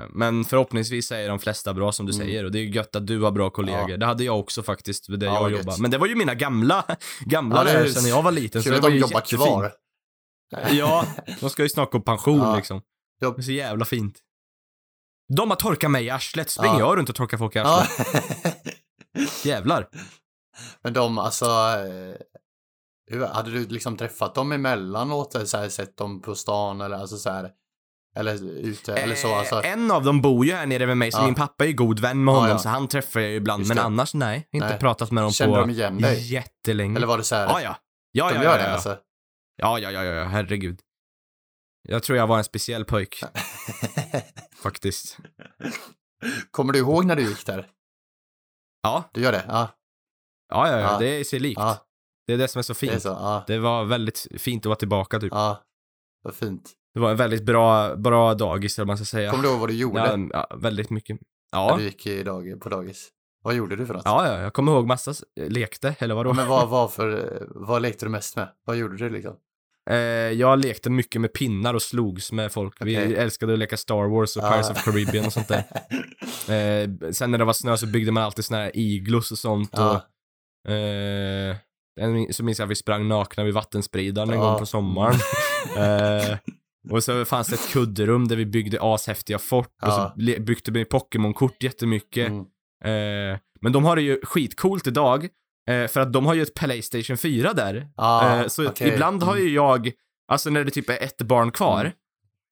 men 0.10 0.44
förhoppningsvis 0.46 1.12
är 1.12 1.28
de 1.30 1.39
flesta 1.39 1.74
bra 1.74 1.91
som 1.91 2.06
du 2.06 2.14
Mm. 2.16 2.28
säger 2.28 2.44
och 2.46 2.52
det 2.52 2.60
är 2.60 2.64
ju 2.64 2.70
gött 2.72 2.96
att 2.96 3.08
du 3.08 3.22
har 3.22 3.32
bra 3.32 3.50
kollegor. 3.50 3.89
Ja. 3.91 3.98
Det 3.98 4.06
hade 4.06 4.24
jag 4.24 4.39
också 4.39 4.64
faktiskt, 4.64 5.06
där 5.20 5.28
Ja, 5.28 5.34
jag 5.41 5.52
gött. 5.52 5.60
jobbade. 5.60 5.82
Men 5.82 5.91
det 5.91 5.98
var 5.98 6.08
ju 6.08 6.16
mina 6.16 6.34
gamla, 6.36 6.86
gamla 7.26 7.56
Ja, 7.58 7.64
lärare 7.64 7.89
sen 7.89 8.10
jag 8.10 8.22
var 8.22 8.32
liten. 8.32 8.62
Kul 8.62 8.72
det 8.72 8.78
att 8.78 8.84
de 8.84 8.96
jobbar 8.98 9.20
jättefint. 9.20 9.41
kvar. 9.44 9.74
Ja, 10.72 11.06
de 11.39 11.50
ska 11.50 11.64
ju 11.64 11.70
snart 11.70 11.91
gå 11.91 12.00
pension 12.00 12.39
Ja. 12.39 12.56
liksom. 12.56 12.82
Jobb. 13.22 13.36
Det 13.36 13.41
är 13.41 13.44
så 13.44 13.52
jävla 13.52 13.86
fint. 13.86 14.20
De 15.38 15.50
har 15.50 15.58
torkat 15.58 15.91
mig 15.91 16.06
i 16.06 16.10
arslet, 16.10 16.50
springer 16.50 16.74
Ja. 16.76 16.80
jag 16.80 16.98
runt 16.98 17.10
och 17.10 17.16
torkar 17.16 17.38
folk 17.38 17.56
i 17.56 17.60
Ja. 17.60 17.82
arslet? 17.82 18.66
Jävlar. 19.46 19.89
Men 20.84 20.94
de, 20.94 21.18
alltså. 21.18 21.46
eh, 23.12 23.28
Hade 23.34 23.52
du 23.52 23.68
liksom 23.68 23.98
träffat 23.98 24.36
dem 24.36 24.52
emellanåt 24.52 25.36
eller 25.36 25.46
så 25.46 25.58
här, 25.58 25.70
sett 25.70 25.98
dem 25.98 26.22
på 26.22 26.36
stan 26.36 26.82
eller 26.82 26.96
alltså 26.98 27.18
så 27.18 27.30
här. 27.30 27.52
Eller 28.16 28.43
ute 28.43 28.93
eller 28.95 29.16
så 29.16 29.36
alltså. 29.36 29.64
Eh, 29.64 29.72
En 29.72 29.91
av 29.91 30.03
dem 30.03 30.22
bor 30.22 30.45
ju 30.45 30.53
här 30.53 30.66
nere 30.66 30.88
med 30.88 30.97
mig, 30.97 31.11
så 31.11 31.18
Ja. 31.22 31.26
min 31.26 31.36
pappa 31.36 31.64
är 31.64 31.68
ju 31.68 31.74
god 31.74 31.99
vän 31.99 32.24
med 32.24 32.32
Ja, 32.32 32.36
honom, 32.36 32.49
ja. 32.51 32.57
så 32.59 32.70
han 32.70 32.88
träffar 32.88 33.20
jag 33.20 33.30
ju 33.30 33.36
ibland. 33.36 33.68
Men 33.68 33.78
det. 33.78 33.84
annars 33.84 34.14
nej, 34.14 34.47
inte 34.51 34.68
Nej. 34.70 34.80
pratat 34.80 35.11
med 35.11 35.24
dem 35.24 35.32
Kände 35.32 35.55
på 35.55 35.61
de 35.61 35.70
igen 35.70 35.97
dig? 35.97 36.32
jättelänge. 36.34 36.95
Eller 36.97 37.07
var 37.07 37.18
det 37.18 37.24
så 37.24 37.36
här. 37.36 37.45
Ja, 37.47 37.61
ja. 37.61 37.76
Ja, 38.11 38.30
de 38.30 38.36
ja, 38.36 38.43
gör 38.43 38.51
ja, 38.51 38.57
det 38.57 38.64
ja. 38.64 38.70
alltså. 38.74 38.97
Ja, 39.57 39.80
ja, 39.80 39.91
ja, 39.91 40.03
ja, 40.03 40.11
ja, 40.14 40.24
herregud. 40.24 40.80
Jag 41.89 42.03
tror 42.03 42.18
jag 42.18 42.28
var 42.28 42.38
en 42.38 42.43
speciell 42.43 42.86
pojk, 42.86 43.24
faktiskt. 44.64 45.18
Kommer 46.51 46.74
du 46.74 46.80
ihåg 46.80 47.05
när 47.05 47.16
du 47.16 47.22
gick 47.30 47.45
där? 47.45 47.68
Ja, 48.84 49.09
Du 49.14 49.22
gör 49.22 49.32
det? 49.32 49.45
Ja. 49.47 49.70
ja, 50.49 50.68
ja, 50.70 50.80
ja. 50.80 50.91
Ja. 50.91 50.99
det 50.99 51.07
är 51.07 51.24
sig 51.24 51.39
likt. 51.39 51.59
Ja, 51.59 51.78
Det 52.28 52.34
är 52.34 52.38
det 52.38 52.47
som 52.47 52.59
är 52.59 52.64
så 52.64 52.74
det 52.74 52.80
fint. 52.80 52.93
är 52.93 52.99
så. 52.99 53.07
Ja. 53.09 53.43
Det 53.47 53.59
var 53.59 53.84
väldigt 53.86 54.28
fint 54.38 54.61
att 54.66 54.66
vara 54.70 54.76
tillbaka, 54.76 55.20
typ. 55.20 55.32
Ja. 55.34 55.64
Vad 56.24 56.36
fint. 56.36 56.72
Det 56.94 57.00
var 57.00 57.12
en 57.12 57.18
väldigt 57.18 57.44
bra, 57.44 57.96
bra 57.96 58.34
dagis, 58.34 58.78
eller 58.80 58.86
man 58.86 58.98
ska 58.98 59.06
säga. 59.06 59.32
Kommer 59.32 59.44
du 59.44 59.50
ihåg 59.50 59.60
vad 59.60 59.70
du 59.70 59.74
gjorde? 59.74 60.00
Ja, 60.00 60.48
ja, 60.50 60.56
väldigt 60.58 60.89
mycket. 60.89 61.20
När 61.54 61.60
Ja. 61.60 61.76
du 61.78 61.84
gick 61.84 62.08
i 62.08 62.24
dag, 62.24 62.62
på 62.62 62.70
dagis? 62.70 63.10
Vad 63.44 63.56
gjorde 63.56 63.76
du 63.76 63.86
för 63.86 63.94
något? 63.94 64.02
ja, 64.06 64.28
ja, 64.28 64.41
jag 64.41 64.54
kommer 64.54 64.72
ihåg 64.72 64.88
massa 64.88 65.14
lekte, 65.36 65.96
eller 66.00 66.16
vadå? 66.16 66.34
Men 66.34 66.48
vad, 66.48 66.70
vad, 66.70 66.94
för, 66.94 67.38
vad 67.50 67.82
lekte 67.82 68.06
du 68.06 68.10
mest 68.10 68.36
med? 68.36 68.48
Vad 68.66 68.76
gjorde 68.78 68.98
du 68.98 69.10
liksom? 69.10 69.34
Eh, 69.89 69.96
jag 70.32 70.60
lekte 70.60 70.89
mycket 70.89 71.22
med 71.22 71.34
pinnar 71.34 71.74
och 71.74 71.82
slogs 71.82 72.32
med 72.32 72.52
folk. 72.52 72.76
Vi 72.80 72.98
Okej. 72.98 73.16
älskade 73.16 73.54
att 73.54 73.60
leka 73.60 73.78
Star 73.78 74.08
Wars 74.10 74.38
och 74.38 74.44
Ja. 74.44 74.50
Pirates 74.50 74.70
of 74.72 74.84
Caribbean 74.86 75.26
och 75.26 75.34
sånt 75.34 75.48
där. 75.48 75.64
Eh, 76.50 76.89
sen 77.12 77.32
när 77.32 77.38
det 77.38 77.46
var 77.46 77.54
snö 77.54 77.78
så 77.78 77.88
byggde 77.88 78.12
man 78.12 78.24
alltid 78.24 78.46
såna 78.46 78.60
här 78.60 78.72
iglos 78.74 79.32
och 79.32 79.38
sånt. 79.38 79.70
Ja. 79.74 80.02
Och, 80.66 80.72
eh, 80.72 81.56
en- 82.02 82.34
så 82.34 82.44
minns 82.44 82.60
jag 82.60 82.66
att 82.66 82.72
vi 82.72 82.76
sprang 82.76 83.08
nakna 83.08 83.44
vid 83.44 83.54
vattenspridaren 83.54 84.30
en 84.30 84.36
Ja. 84.39 84.50
gång 84.50 84.60
på 84.60 84.66
sommaren. 84.66 85.16
eh, 85.78 86.38
och 86.92 87.04
så 87.04 87.26
fanns 87.26 87.48
det 87.48 87.56
ett 87.56 87.70
kudderum 87.74 88.28
där 88.28 88.36
vi 88.36 88.46
byggde 88.46 88.78
ashäftiga 88.82 89.40
fort. 89.40 89.68
Och 89.82 89.88
Ja. 89.88 90.14
så 90.16 90.22
le- 90.22 90.40
byggde 90.40 90.72
vi 90.72 90.86
Pokémon-kort 90.86 91.64
jättemycket. 91.64 92.30
Mm. 92.30 92.42
Eh, 93.34 93.40
men 93.62 93.72
de 93.72 93.86
har 93.86 93.96
det 93.96 94.02
ju 94.02 94.20
skitcoolt 94.24 94.88
idag. 94.88 95.28
Eh, 95.70 95.88
för 95.88 96.00
att 96.00 96.14
de 96.14 96.26
har 96.26 96.34
ju 96.34 96.42
ett 96.42 96.54
Playstation 96.54 97.18
4 97.18 97.54
där. 97.54 97.88
Ah, 97.96 98.36
Eh, 98.40 98.48
så 98.48 98.68
okej. 98.68 98.94
ibland 98.94 99.24
har 99.24 99.38
ju 99.38 99.50
jag, 99.54 99.92
alltså 100.28 100.50
när 100.50 100.64
det 100.64 100.72
typ 100.72 100.90
är 100.90 101.04
ett 101.04 101.22
barn 101.22 101.52
kvar, 101.52 101.80
Mm. 101.82 101.94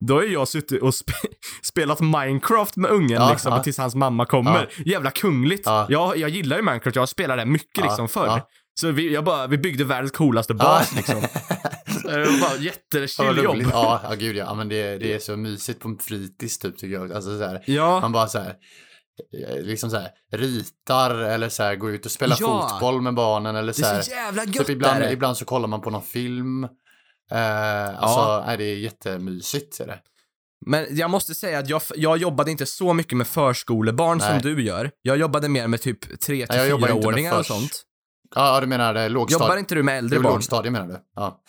då 0.06 0.14
har 0.14 0.22
jag 0.22 0.48
suttit 0.48 0.82
och 0.82 0.94
spe 0.94 1.12
spelat 1.62 2.00
Minecraft 2.00 2.76
med 2.76 2.90
ungen 2.90 3.10
Ja, 3.22 3.30
liksom 3.30 3.52
ja. 3.52 3.62
tills 3.62 3.78
hans 3.78 3.94
mamma 3.94 4.24
kommer. 4.24 4.68
Jävla 4.86 5.10
kungligt. 5.10 5.62
Ja. 5.66 5.86
Jag, 5.88 6.16
jag 6.16 6.30
gillar 6.30 6.56
ju 6.56 6.62
Minecraft, 6.62 6.96
jag 6.96 7.08
spelar 7.08 7.36
det 7.36 7.44
mycket 7.46 7.78
Ja, 7.78 7.84
liksom 7.84 8.08
förr. 8.08 8.26
ja. 8.26 8.48
Så 8.74 8.90
vi, 8.90 9.14
jag 9.14 9.24
bara, 9.24 9.46
vi 9.46 9.58
byggde 9.58 9.84
världens 9.84 10.12
coolaste 10.12 10.52
Ja. 10.58 10.64
bas 10.64 10.96
liksom. 10.96 11.16
Bara 12.04 12.56
Ja. 13.42 13.56
Ja, 13.72 14.00
ja, 14.08 14.14
gud 14.14 14.36
ja. 14.36 14.44
ja 14.44 14.54
men 14.54 14.68
det, 14.68 14.98
det 14.98 15.14
är 15.14 15.18
så 15.18 15.36
mysigt 15.36 15.80
på 15.80 15.96
fritids 16.00 16.58
typ 16.58 16.78
tycker 16.78 16.94
jag. 16.94 17.12
Alltså 17.12 17.38
så 17.38 17.44
här, 17.44 17.62
Ja, 17.66 18.00
man 18.00 18.12
bara 18.12 18.28
så 18.28 18.38
här, 18.38 18.54
eh, 19.48 19.62
liksom 19.62 19.90
så 19.90 19.96
här, 19.96 20.10
ritar 20.32 21.14
eller 21.14 21.48
så 21.48 21.62
här, 21.62 21.76
går 21.76 21.90
ut 21.90 22.06
och 22.06 22.12
spelar 22.12 22.36
Ja. 22.40 22.68
fotboll 22.70 23.00
med 23.02 23.14
barnen 23.14 23.56
eller 23.56 23.66
det 23.72 23.74
så 23.78 23.86
här. 23.86 23.98
är 23.98 24.02
så 24.02 24.10
jävla 24.10 24.44
gött 24.44 24.54
Typ 24.66 24.68
ibland, 24.68 25.04
ibland 25.04 25.36
så 25.36 25.44
kollar 25.44 25.68
man 25.68 25.80
på 25.80 25.90
någon 25.90 26.02
film. 26.02 26.64
Eh, 27.30 27.98
alltså, 28.02 28.44
nej, 28.46 28.56
det 28.58 28.64
är 28.64 28.76
jättemysigt. 28.76 29.80
Är 29.80 29.86
det. 29.86 29.98
Men 30.66 30.86
jag 30.90 31.10
måste 31.10 31.34
säga 31.34 31.58
att 31.58 31.68
jag, 31.68 31.82
jag 31.96 32.16
jobbade 32.18 32.50
inte 32.50 32.66
så 32.66 32.94
mycket 32.94 33.16
med 33.18 33.26
förskolebarn 33.26 34.20
som 34.20 34.28
Nej. 34.32 34.40
du 34.42 34.62
gör. 34.64 34.90
Jag 35.02 35.16
jobbade 35.16 35.48
mer 35.48 35.66
med 35.68 35.80
typ 35.80 36.20
3 36.20 36.46
till 36.46 36.56
jag 36.56 36.68
jobbar 36.68 36.88
inte 36.88 36.94
med 36.98 37.04
4-åringar 37.14 37.38
och 37.38 37.46
sånt. 37.46 37.82
Ja, 38.34 38.60
du 38.60 38.66
menar 38.66 38.94
det, 38.94 39.08
lågstadie? 39.08 39.44
Jobbar 39.44 39.56
inte 39.56 39.74
du 39.74 39.82
med 39.82 39.98
äldre 39.98 40.16
Jo, 40.16 40.22
barn? 40.22 40.32
lågstadie 40.32 40.70
menar 40.70 40.86
du? 40.86 40.96
Ja, 41.16 41.40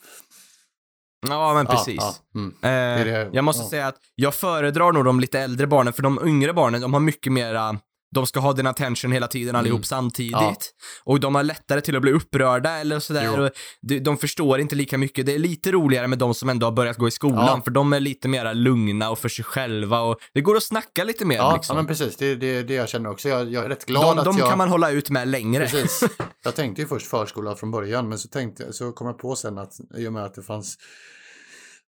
Ja, 1.29 1.53
men 1.53 1.65
Ja, 1.69 1.71
precis. 1.75 1.95
ja, 1.99 2.15
mm. 2.35 2.53
Eh, 2.61 2.69
är 3.01 3.05
det- 3.05 3.29
jag 3.33 3.43
måste 3.43 3.63
ja. 3.63 3.69
säga 3.69 3.87
att 3.87 3.95
jag 4.15 4.35
föredrar 4.35 4.91
nog 4.91 5.05
de 5.05 5.19
lite 5.19 5.39
äldre 5.39 5.67
barnen, 5.67 5.93
för 5.93 6.03
de 6.03 6.19
yngre 6.27 6.53
barnen, 6.53 6.81
de 6.81 6.93
har 6.93 6.99
mycket 6.99 7.33
mera 7.33 7.77
de 8.15 8.27
ska 8.27 8.39
ha 8.39 8.53
din 8.53 8.67
attention 8.67 9.11
hela 9.11 9.27
tiden 9.27 9.55
allihop 9.55 9.77
Mm. 9.77 9.83
samtidigt. 9.83 10.33
Ja. 10.33 10.55
Och 11.03 11.19
de 11.19 11.35
har 11.35 11.43
lättare 11.43 11.81
till 11.81 11.95
att 11.95 12.01
bli 12.01 12.11
upprörda 12.11 12.69
eller 12.69 12.99
sådär. 12.99 13.39
Och 13.39 13.49
de, 13.81 13.99
de 13.99 14.17
förstår 14.17 14.59
inte 14.59 14.75
lika 14.75 14.97
mycket. 14.97 15.25
Det 15.25 15.33
är 15.35 15.39
lite 15.39 15.71
roligare 15.71 16.07
med 16.07 16.17
de 16.19 16.33
som 16.33 16.49
ändå 16.49 16.67
har 16.67 16.71
börjat 16.71 16.97
gå 16.97 17.07
i 17.07 17.11
skolan, 17.11 17.45
Ja. 17.47 17.61
för 17.63 17.71
de 17.71 17.93
är 17.93 17.99
lite 17.99 18.27
mera 18.27 18.53
lugna 18.53 19.09
och 19.09 19.19
för 19.19 19.29
sig 19.29 19.45
själva 19.45 19.99
och 20.01 20.17
det 20.33 20.41
går 20.41 20.57
att 20.57 20.63
snacka 20.63 21.03
lite 21.03 21.25
mer 21.25 21.35
Ja, 21.35 21.55
liksom. 21.55 21.75
ja, 21.75 21.81
men 21.81 21.87
precis. 21.87 22.15
Det 22.17 22.25
är 22.25 22.35
det, 22.35 22.63
det 22.63 22.73
jag 22.73 22.89
känner 22.89 23.09
också. 23.09 23.29
Jag, 23.29 23.51
jag 23.53 23.65
är 23.65 23.69
rätt 23.69 23.85
glad 23.85 24.03
de 24.15 24.19
att 24.19 24.25
de 24.25 24.37
jag... 24.37 24.49
kan 24.49 24.57
man 24.57 24.69
hålla 24.69 24.91
ut 24.91 25.09
med 25.09 25.27
längre. 25.27 25.67
Precis. 25.67 26.03
Jag 26.43 26.55
tänkte 26.55 26.81
ju 26.81 26.87
först 26.87 27.07
förskola 27.07 27.55
från 27.55 27.71
början, 27.71 28.09
men 28.09 28.19
så, 28.19 28.27
tänkte, 28.27 28.73
så 28.73 28.91
kom 28.91 29.07
jag 29.07 29.17
på 29.17 29.35
sen 29.35 29.57
att 29.57 29.73
i 29.97 30.07
och 30.07 30.13
med 30.13 30.23
att 30.25 30.33
det 30.35 30.43
fanns 30.43 30.77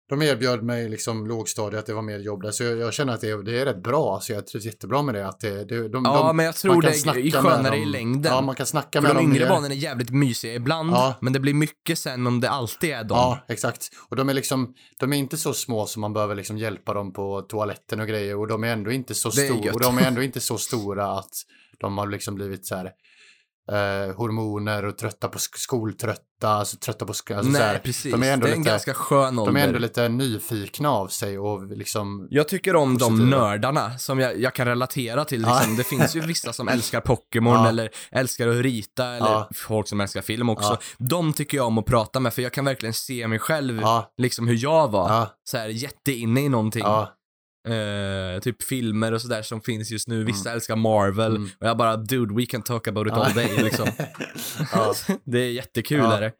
de 0.10 0.22
erbjöd 0.22 0.64
mig 0.64 0.89
liksom 0.89 1.28
lågstadiet, 1.28 1.80
att 1.80 1.86
det 1.86 1.93
var 1.93 2.01
mer 2.01 2.20
jobb 2.20 2.41
där. 2.41 2.51
Så 2.51 2.64
jag, 2.64 2.78
jag 2.78 2.93
känner 2.93 3.14
att 3.14 3.22
det 3.22 3.30
är, 3.30 3.38
det 3.43 3.60
är 3.60 3.66
rätt 3.66 3.84
bra. 3.84 4.20
Så 4.22 4.34
jag 4.34 4.47
trivs 4.47 4.66
jättebra 4.66 5.01
med 5.01 5.16
det. 5.16 5.28
Att 5.28 5.39
det, 5.39 5.64
det, 5.66 5.88
de, 5.89 6.06
Ja, 6.06 6.28
de, 6.28 6.38
men 6.38 6.45
jag 6.45 6.56
tror 6.56 6.82
det 6.82 6.88
är 6.88 7.41
skönare 7.41 7.78
i 7.78 7.86
längden. 7.86 8.32
Ja, 8.32 8.41
man 8.41 8.56
kan 8.56 8.66
snacka 8.66 9.01
För 9.01 9.08
med 9.08 9.16
de 9.16 9.24
dem 9.24 9.32
yngre 9.32 9.43
mer. 9.43 9.49
barnen 9.49 9.72
är 9.72 9.76
jävligt 9.76 10.10
mysiga 10.10 10.54
ibland, 10.54 10.91
Ja. 10.91 11.16
men 11.22 11.34
det 11.34 11.39
blir 11.39 11.54
mycket 11.54 11.99
sen 11.99 12.28
om 12.28 12.39
det 12.39 12.49
alltid 12.49 12.89
är 12.89 13.04
dem. 13.04 13.18
Ja, 13.18 13.39
exakt. 13.47 13.89
Och 14.10 14.16
de 14.16 14.30
är 14.30 14.34
liksom, 14.34 14.74
de 14.99 15.14
är 15.14 15.18
inte 15.18 15.38
så 15.38 15.54
små 15.54 15.86
som 15.86 16.01
man 16.01 16.14
behöver 16.14 16.36
liksom 16.36 16.58
hjälpa 16.58 16.93
dem 16.93 17.14
på 17.14 17.41
toaletten 17.41 17.99
och 17.99 18.08
grejer. 18.08 18.38
Och 18.38 18.47
de 18.47 18.64
är 18.64 18.68
ändå 18.68 18.91
inte 18.91 19.14
så 19.16 19.30
gött. 19.30 19.74
Och 19.76 19.82
de 19.82 19.97
är 19.97 20.08
ändå 20.08 20.24
inte 20.24 20.39
så 20.39 20.58
stora 20.58 21.12
att 21.20 21.32
de 21.80 21.97
har 21.97 22.08
liksom 22.08 22.36
blivit 22.36 22.66
så 22.66 22.76
här 22.76 22.91
eh, 23.72 24.16
hormoner 24.16 24.86
och 24.86 24.97
trötta 24.97 25.28
på 25.28 25.38
sk- 25.38 25.57
skoltrötta, 25.57 26.24
alltså 26.47 26.78
trötta 26.78 27.05
på 27.05 27.14
sk- 27.14 27.38
alltså 27.38 27.51
så 27.53 27.57
Nej, 27.59 27.68
här, 27.68 27.78
precis. 27.80 28.11
De 28.11 28.24
är 28.24 28.34
ändå, 28.34 28.45
det 28.45 28.51
är 28.51 28.55
en 28.55 28.59
lite, 28.59 28.70
ganska 28.72 28.93
skön 28.93 29.39
ålder. 29.39 29.53
de 29.53 29.59
är 29.59 29.68
ändå 29.68 29.80
lite 29.80 30.09
nyfikna 30.09 30.89
av 30.91 31.07
sig 31.07 31.39
och 31.39 31.68
liksom, 31.68 32.28
Jag 32.30 32.47
tycker 32.47 32.76
om 32.76 32.97
de 32.97 33.09
positiva. 33.09 33.38
nördarna 33.39 33.97
som 33.97 34.20
jag, 34.20 34.39
jag 34.41 34.53
kan 34.55 34.68
relatera 34.68 35.26
till. 35.26 35.41
Ja. 35.41 35.55
Liksom. 35.57 35.76
Det 35.76 35.84
finns 35.84 36.16
ju 36.16 36.20
vissa 36.22 36.53
som 36.53 36.68
älskar 36.68 37.01
Pokémon 37.01 37.53
Ja. 37.64 37.68
eller 37.70 37.89
älskar 38.11 38.47
att 38.47 38.55
rita 38.61 39.05
eller 39.05 39.28
Ja. 39.28 39.49
folk 39.55 39.88
som 39.88 40.01
älskar 40.01 40.22
film 40.22 40.49
också. 40.49 40.70
Ja. 40.70 41.05
De 41.09 41.34
tycker 41.34 41.57
jag 41.57 41.68
om 41.68 41.78
att 41.78 41.86
prata 41.86 42.20
med 42.20 42.34
för 42.34 42.41
jag 42.41 42.53
kan 42.53 42.66
verkligen 42.66 42.93
se 42.93 43.28
mig 43.28 43.39
själv, 43.39 43.80
ja, 43.82 44.14
liksom 44.18 44.47
hur 44.47 44.57
jag 44.64 44.91
var. 44.91 45.09
ja, 45.09 45.28
Så 45.43 45.57
här 45.57 45.68
jätteinne 45.68 46.41
i 46.41 46.49
någonting. 46.49 46.84
Ja, 47.64 47.72
Eh, 47.74 48.39
typ 48.39 48.64
filmer 48.64 49.11
och 49.11 49.22
sådär 49.22 49.41
som 49.41 49.61
finns 49.61 49.91
just 49.91 50.07
nu. 50.07 50.24
Vissa 50.24 50.51
älskar 50.51 50.76
Marvel 50.76 51.36
Mm. 51.36 51.49
och 51.59 51.68
jag 51.68 51.78
bara, 51.78 51.97
dude, 51.97 52.34
we 52.36 52.45
can 52.45 52.61
talk 52.61 52.88
about 52.88 53.07
it 53.07 53.14
Ja. 53.16 53.26
all 53.26 53.34
day 53.34 53.64
liksom. 53.64 53.88
ja, 54.72 54.93
det 55.24 55.39
är 55.39 55.51
jättekul 55.51 55.97
Ja. 55.97 56.14
är 56.18 56.22
det. 56.22 56.32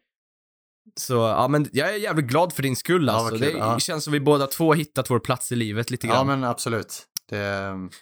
Så, 1.00 1.14
ja 1.14 1.48
men 1.48 1.68
jag 1.72 1.94
är 1.94 1.98
jävligt 1.98 2.26
glad 2.26 2.52
för 2.52 2.62
din 2.62 2.76
skull 2.76 3.06
Ja, 3.06 3.12
alltså. 3.12 3.30
kul. 3.38 3.40
Det 3.40 3.50
Ja. 3.58 3.78
känns 3.78 4.04
som 4.04 4.12
vi 4.12 4.20
båda 4.20 4.46
två 4.46 4.74
hittat 4.74 5.10
vår 5.10 5.18
plats 5.18 5.52
i 5.52 5.56
livet 5.56 5.90
lite 5.90 6.06
grann. 6.06 6.16
ja, 6.16 6.24
men 6.24 6.44
absolut. 6.44 7.02
Det, 7.30 7.38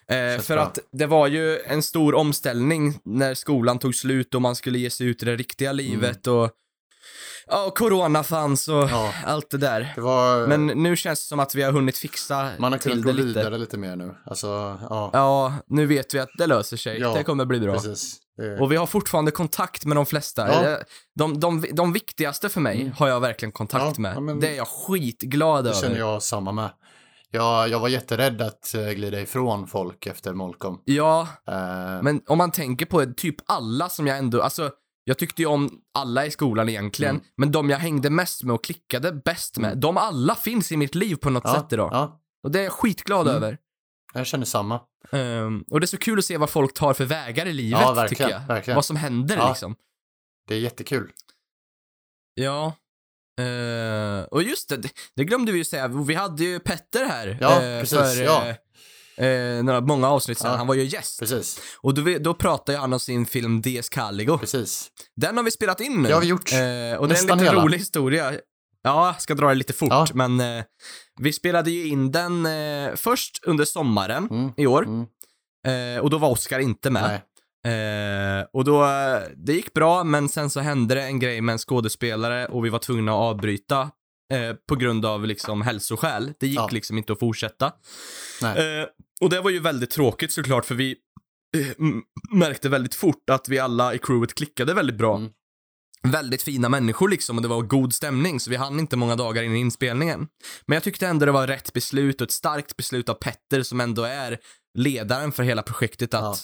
Eh, 0.09 0.17
Känns 0.17 0.47
för 0.47 0.55
bra. 0.55 0.63
att 0.65 0.79
det 0.93 1.07
var 1.07 1.27
ju 1.27 1.59
en 1.59 1.83
stor 1.83 2.15
omställning 2.15 2.99
när 3.05 3.35
skolan 3.35 3.79
tog 3.79 3.95
slut 3.95 4.35
och 4.35 4.43
man 4.43 4.57
skulle 4.57 4.79
ge 4.79 4.91
sig 4.91 5.07
ut 5.07 5.23
i 5.23 5.27
det 5.27 5.37
riktiga 5.37 5.73
livet 5.73 6.27
och 6.27 6.51
ja, 7.47 7.67
och 7.67 7.79
corona 7.79 8.23
fanns 8.23 8.69
och. 8.69 8.75
Ja. 8.91 9.15
allt 9.27 9.51
det 9.51 9.59
där. 9.59 9.93
det 9.95 10.01
var, 10.01 10.47
Men 10.47 10.67
nu 10.67 10.97
känns 10.97 11.21
det 11.21 11.27
som 11.29 11.41
att 11.41 11.55
vi 11.55 11.63
har 11.63 11.73
hunnit 11.73 11.99
fixa 11.99 12.51
man 12.59 12.73
har 12.73 12.79
till 12.79 12.91
kunnat 12.93 13.07
det 13.07 13.13
gå 13.13 13.19
lite. 13.27 13.39
vidare 13.39 13.59
lite 13.59 13.79
mer 13.79 13.97
nu. 13.97 14.15
Alltså, 14.27 14.47
ja, 14.91 15.11
Ja, 15.13 15.55
nu 15.67 15.87
vet 15.87 16.15
vi 16.15 16.19
att 16.19 16.29
det 16.39 16.47
löser 16.47 16.77
sig. 16.77 17.01
Ja, 17.01 17.15
det 17.15 17.25
kommer 17.25 17.45
bli 17.45 17.61
bra. 17.61 17.73
precis. 17.73 18.19
Det, 18.37 18.61
Och 18.61 18.73
vi 18.73 18.77
har 18.77 18.87
fortfarande 18.87 19.31
kontakt 19.31 19.85
med 19.85 19.97
de 19.97 20.07
flesta. 20.07 20.49
Ja. 20.49 20.71
Eh, 20.71 20.79
De, 21.19 21.41
de, 21.41 21.65
de 21.73 21.93
viktigaste 21.93 22.49
för 22.49 22.61
mig 22.61 22.81
Mm. 22.81 22.93
har 22.99 23.09
jag 23.09 23.21
verkligen 23.21 23.53
kontakt 23.53 23.85
Ja, 23.85 23.95
med. 24.03 24.17
ja, 24.17 24.21
men- 24.21 24.41
det 24.41 24.49
är 24.49 24.57
jag 24.57 24.69
skitglad 24.69 25.65
det 25.65 25.71
över. 25.71 25.81
känner 25.81 25.99
jag 25.99 26.23
samma 26.23 26.53
med. 26.53 26.71
Jag, 27.35 27.69
jag 27.69 27.81
var 27.81 27.89
jätterädd 27.89 28.43
att 28.43 28.75
eh, 28.75 28.81
glida 28.89 29.21
ifrån 29.21 29.67
folk 29.67 30.07
efter 30.07 30.33
Molkom. 30.35 30.81
Ja, 30.85 31.29
Eh, 31.49 32.03
Men 32.03 32.21
om 32.27 32.39
man 32.39 32.51
tänker 32.51 32.87
på 32.87 33.05
typ 33.17 33.35
alla 33.47 33.89
som 33.89 34.07
jag 34.07 34.19
ändå, 34.19 34.43
alltså 34.43 34.71
jag 35.05 35.19
tyckte 35.19 35.43
ju 35.43 35.47
om 35.49 35.81
alla 35.95 36.27
i 36.27 36.31
skolan 36.31 36.69
egentligen, 36.69 37.15
Mm. 37.17 37.27
men 37.37 37.53
de 37.53 37.71
jag 37.71 37.79
hängde 37.79 38.11
mest 38.11 38.43
med 38.43 38.55
och 38.55 38.65
klickade 38.65 39.13
bäst 39.13 39.59
med, 39.59 39.79
de 39.79 39.97
alla 39.97 40.35
finns 40.35 40.73
i 40.73 40.77
mitt 40.77 40.95
liv 40.95 41.17
på 41.17 41.31
något 41.31 41.43
ja, 41.47 41.55
sätt 41.55 41.73
idag. 41.73 41.91
Ja, 41.93 42.21
Och 42.43 42.51
det 42.51 42.61
är 42.61 42.65
jag 42.65 42.73
skitglad 42.73 43.29
Mm. 43.29 43.37
över. 43.43 43.59
jag 44.15 44.27
känner 44.27 44.47
samma. 44.47 44.81
Ehm, 45.13 45.65
och 45.71 45.81
det 45.81 45.85
är 45.85 45.87
så 45.89 45.97
kul 45.99 46.19
att 46.19 46.25
se 46.25 46.37
vad 46.37 46.51
folk 46.51 46.75
tar 46.75 46.95
för 46.95 47.05
vägar 47.05 47.47
i 47.47 47.53
livet, 47.53 47.81
Ja, 47.83 48.09
tycker 48.09 48.29
jag. 48.31 48.41
verkligen. 48.47 48.75
Vad 48.75 48.85
som 48.85 48.97
händer 48.97 49.37
Ja. 49.37 49.49
liksom. 49.49 49.77
Det 50.49 50.55
är 50.55 50.59
jättekul. 50.59 51.11
Ja. 52.35 52.73
Eh, 53.41 54.23
och 54.25 54.43
just 54.43 54.69
det, 54.69 54.77
det, 55.17 55.25
glömde 55.25 55.53
vi 55.53 55.59
ju 55.59 55.65
säga, 55.65 55.89
vi 55.89 56.15
hade 56.15 56.45
ju 56.45 56.61
Petter 56.61 57.05
här 57.07 57.39
Ja, 57.41 57.63
eh, 57.63 57.81
precis, 57.81 57.99
för 57.99 58.23
ja. 58.23 58.55
Eh, 59.17 59.65
några, 59.65 59.81
många 59.81 60.09
avsnitt 60.09 60.39
sedan. 60.39 60.51
Ja. 60.51 60.57
Han 60.57 60.67
var 60.67 60.75
ju 60.75 60.83
gäst. 60.85 61.21
Precis, 61.21 61.61
Och 61.81 61.95
då, 61.95 62.19
då 62.21 62.35
pratade 62.35 62.79
han 62.79 62.93
om 62.93 63.01
sin 63.01 63.27
film 63.27 63.63
DS 63.63 63.89
Caligo. 63.89 64.39
precis. 64.39 64.91
Den 65.17 65.37
har 65.37 65.45
vi 65.45 65.51
spelat 65.51 65.81
in 65.81 66.03
nu. 66.03 66.09
Det 66.09 66.15
har 66.15 66.21
vi 66.21 66.27
gjort. 66.27 66.53
Eh, 66.53 66.59
och 66.59 67.09
det 67.09 67.15
är 67.15 67.19
en 67.19 67.27
lite 67.27 67.45
hela. 67.45 67.65
rolig 67.65 67.79
historia. 67.79 68.33
Ja, 68.85 69.07
jag 69.07 69.23
ska 69.23 69.35
dra 69.35 69.49
det 69.49 69.55
lite 69.55 69.73
fort, 69.73 69.89
Ja. 69.91 70.07
men 70.15 70.41
eh, 70.41 70.65
vi 71.21 71.33
spelade 71.33 71.71
ju 71.71 71.87
in 71.89 72.11
den 72.13 72.47
eh, 72.47 72.95
först 72.95 73.41
under 73.47 73.65
sommaren 73.65 74.29
Mm, 74.31 74.53
i 74.57 74.67
år. 74.67 74.83
mm, 74.83 75.07
Eh, 75.67 76.01
och 76.03 76.11
då 76.11 76.19
var 76.19 76.29
Oscar 76.31 76.59
inte 76.59 76.91
med. 76.91 77.21
Eh, 77.67 78.47
och 78.53 78.65
då, 78.65 78.85
eh, 78.85 79.23
det 79.37 79.53
gick 79.53 79.73
bra, 79.75 80.05
men 80.05 80.29
sen 80.29 80.51
så 80.51 80.61
hände 80.61 80.95
det 80.95 81.03
en 81.03 81.19
grej 81.19 81.41
med 81.41 81.53
en 81.53 81.59
skådespelare 81.59 82.47
och 82.47 82.65
vi 82.65 82.69
var 82.69 82.79
tvungna 82.79 83.13
att 83.13 83.19
avbryta 83.19 83.91
eh, 84.33 84.55
på 84.69 84.77
grund 84.77 85.07
av 85.07 85.27
liksom 85.27 85.63
hälsoskäl. 85.63 86.33
Det 86.41 86.47
gick 86.47 86.57
Ja. 86.59 86.69
liksom 86.73 86.99
inte 86.99 87.13
att 87.13 87.19
fortsätta. 87.21 87.73
Eh, 88.43 88.87
och 89.21 89.31
det 89.31 89.41
var 89.41 89.51
ju 89.51 89.59
väldigt 89.61 89.91
tråkigt 89.91 90.33
såklart, 90.33 90.65
för 90.65 90.75
vi 90.75 90.97
eh, 91.57 91.87
märkte 92.37 92.69
väldigt 92.69 92.95
fort 92.95 93.31
att 93.31 93.49
vi 93.49 93.59
alla 93.59 93.95
i 93.95 93.99
crewet 93.99 94.35
klickade 94.35 94.75
väldigt 94.75 94.97
bra. 94.97 95.17
Mm. 95.17 95.31
Väldigt 96.05 96.43
fina 96.43 96.69
människor 96.69 97.09
liksom 97.09 97.37
och 97.37 97.43
det 97.43 97.49
var 97.49 97.63
god 97.63 97.95
stämning, 97.95 98.41
så 98.41 98.51
vi 98.51 98.57
hann 98.57 98.81
inte 98.81 98.97
många 98.97 99.17
dagar 99.17 99.43
in 99.43 99.57
i 99.57 99.59
inspelningen. 99.59 100.29
Men 100.67 100.77
jag 100.77 100.83
tyckte 100.83 101.07
ändå 101.07 101.27
det 101.27 101.33
var 101.33 101.47
rätt 101.47 101.73
beslut 101.73 102.21
och 102.21 102.25
ett 102.25 102.31
starkt 102.33 102.77
beslut 102.77 103.09
av 103.09 103.15
Petter 103.15 103.63
som 103.63 103.81
ändå 103.81 104.03
är 104.05 104.39
ledaren 104.79 105.33
för 105.33 105.43
hela 105.43 105.63
projektet 105.63 106.15
att, 106.15 106.23
Ja. 106.23 106.35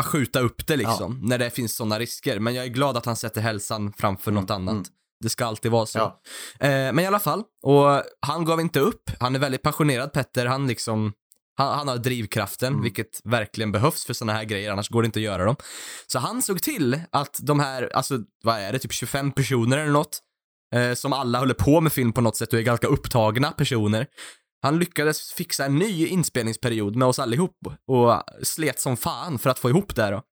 att 0.00 0.06
skjuta 0.06 0.40
upp 0.40 0.66
det 0.66 0.76
liksom, 0.76 1.20
när 1.22 1.38
det 1.38 1.50
finns 1.50 1.76
sådana 1.76 1.98
risker. 1.98 2.38
Men 2.38 2.54
jag 2.54 2.64
är 2.64 2.68
glad 2.68 2.96
att 2.96 3.06
han 3.06 3.16
sätter 3.16 3.40
hälsan 3.40 3.92
framför 3.92 4.30
något 4.30 4.50
annat. 4.50 4.72
mm. 4.72 4.84
Det 5.20 5.28
ska 5.30 5.44
alltid 5.46 5.70
vara 5.70 5.86
så. 5.86 5.98
Ja. 5.98 6.20
Eh, 6.60 6.68
men 6.68 6.98
i 6.98 7.06
alla 7.06 7.18
fall, 7.18 7.42
och 7.62 8.02
han 8.26 8.44
gav 8.44 8.60
inte 8.60 8.80
upp. 8.80 9.10
Han 9.20 9.34
är 9.34 9.38
väldigt 9.38 9.62
passionerad 9.62 10.12
Petter, 10.12 10.46
han 10.46 10.66
liksom 10.66 11.12
han, 11.56 11.78
han 11.78 11.88
har 11.88 11.96
drivkraften, 11.96 12.68
Mm. 12.72 12.82
vilket 12.82 13.20
verkligen 13.24 13.72
behövs 13.72 14.04
för 14.06 14.14
såna 14.14 14.32
här 14.32 14.44
grejer, 14.44 14.72
annars 14.72 14.88
går 14.88 15.02
det 15.02 15.06
inte 15.06 15.18
att 15.18 15.22
göra 15.24 15.44
dem. 15.44 15.56
Så 16.06 16.18
han 16.18 16.42
såg 16.42 16.62
till 16.62 17.00
att 17.12 17.38
de 17.42 17.60
här, 17.60 17.90
alltså 17.94 18.18
vad 18.44 18.58
är 18.58 18.72
det, 18.72 18.78
typ 18.78 18.92
25 18.92 19.32
personer 19.32 19.78
eller 19.78 19.92
något, 19.92 20.18
eh, 20.74 20.94
som 20.94 21.12
alla 21.12 21.38
håller 21.38 21.54
på 21.54 21.80
med 21.80 21.92
film 21.92 22.12
på 22.12 22.20
något 22.20 22.36
sätt 22.36 22.52
och 22.52 22.58
är 22.58 22.62
ganska 22.62 22.86
upptagna 22.86 23.50
personer. 23.50 24.06
Han 24.62 24.78
lyckades 24.78 25.32
fixa 25.32 25.64
en 25.64 25.76
ny 25.76 26.06
inspelningsperiod 26.06 26.96
med 26.96 27.08
oss 27.08 27.18
allihop 27.18 27.58
och 27.88 28.22
slet 28.42 28.80
som 28.80 28.96
fan 28.96 29.38
för 29.38 29.50
att 29.50 29.58
få 29.58 29.68
ihop 29.70 29.96
det 29.96 30.10
då. 30.10 30.22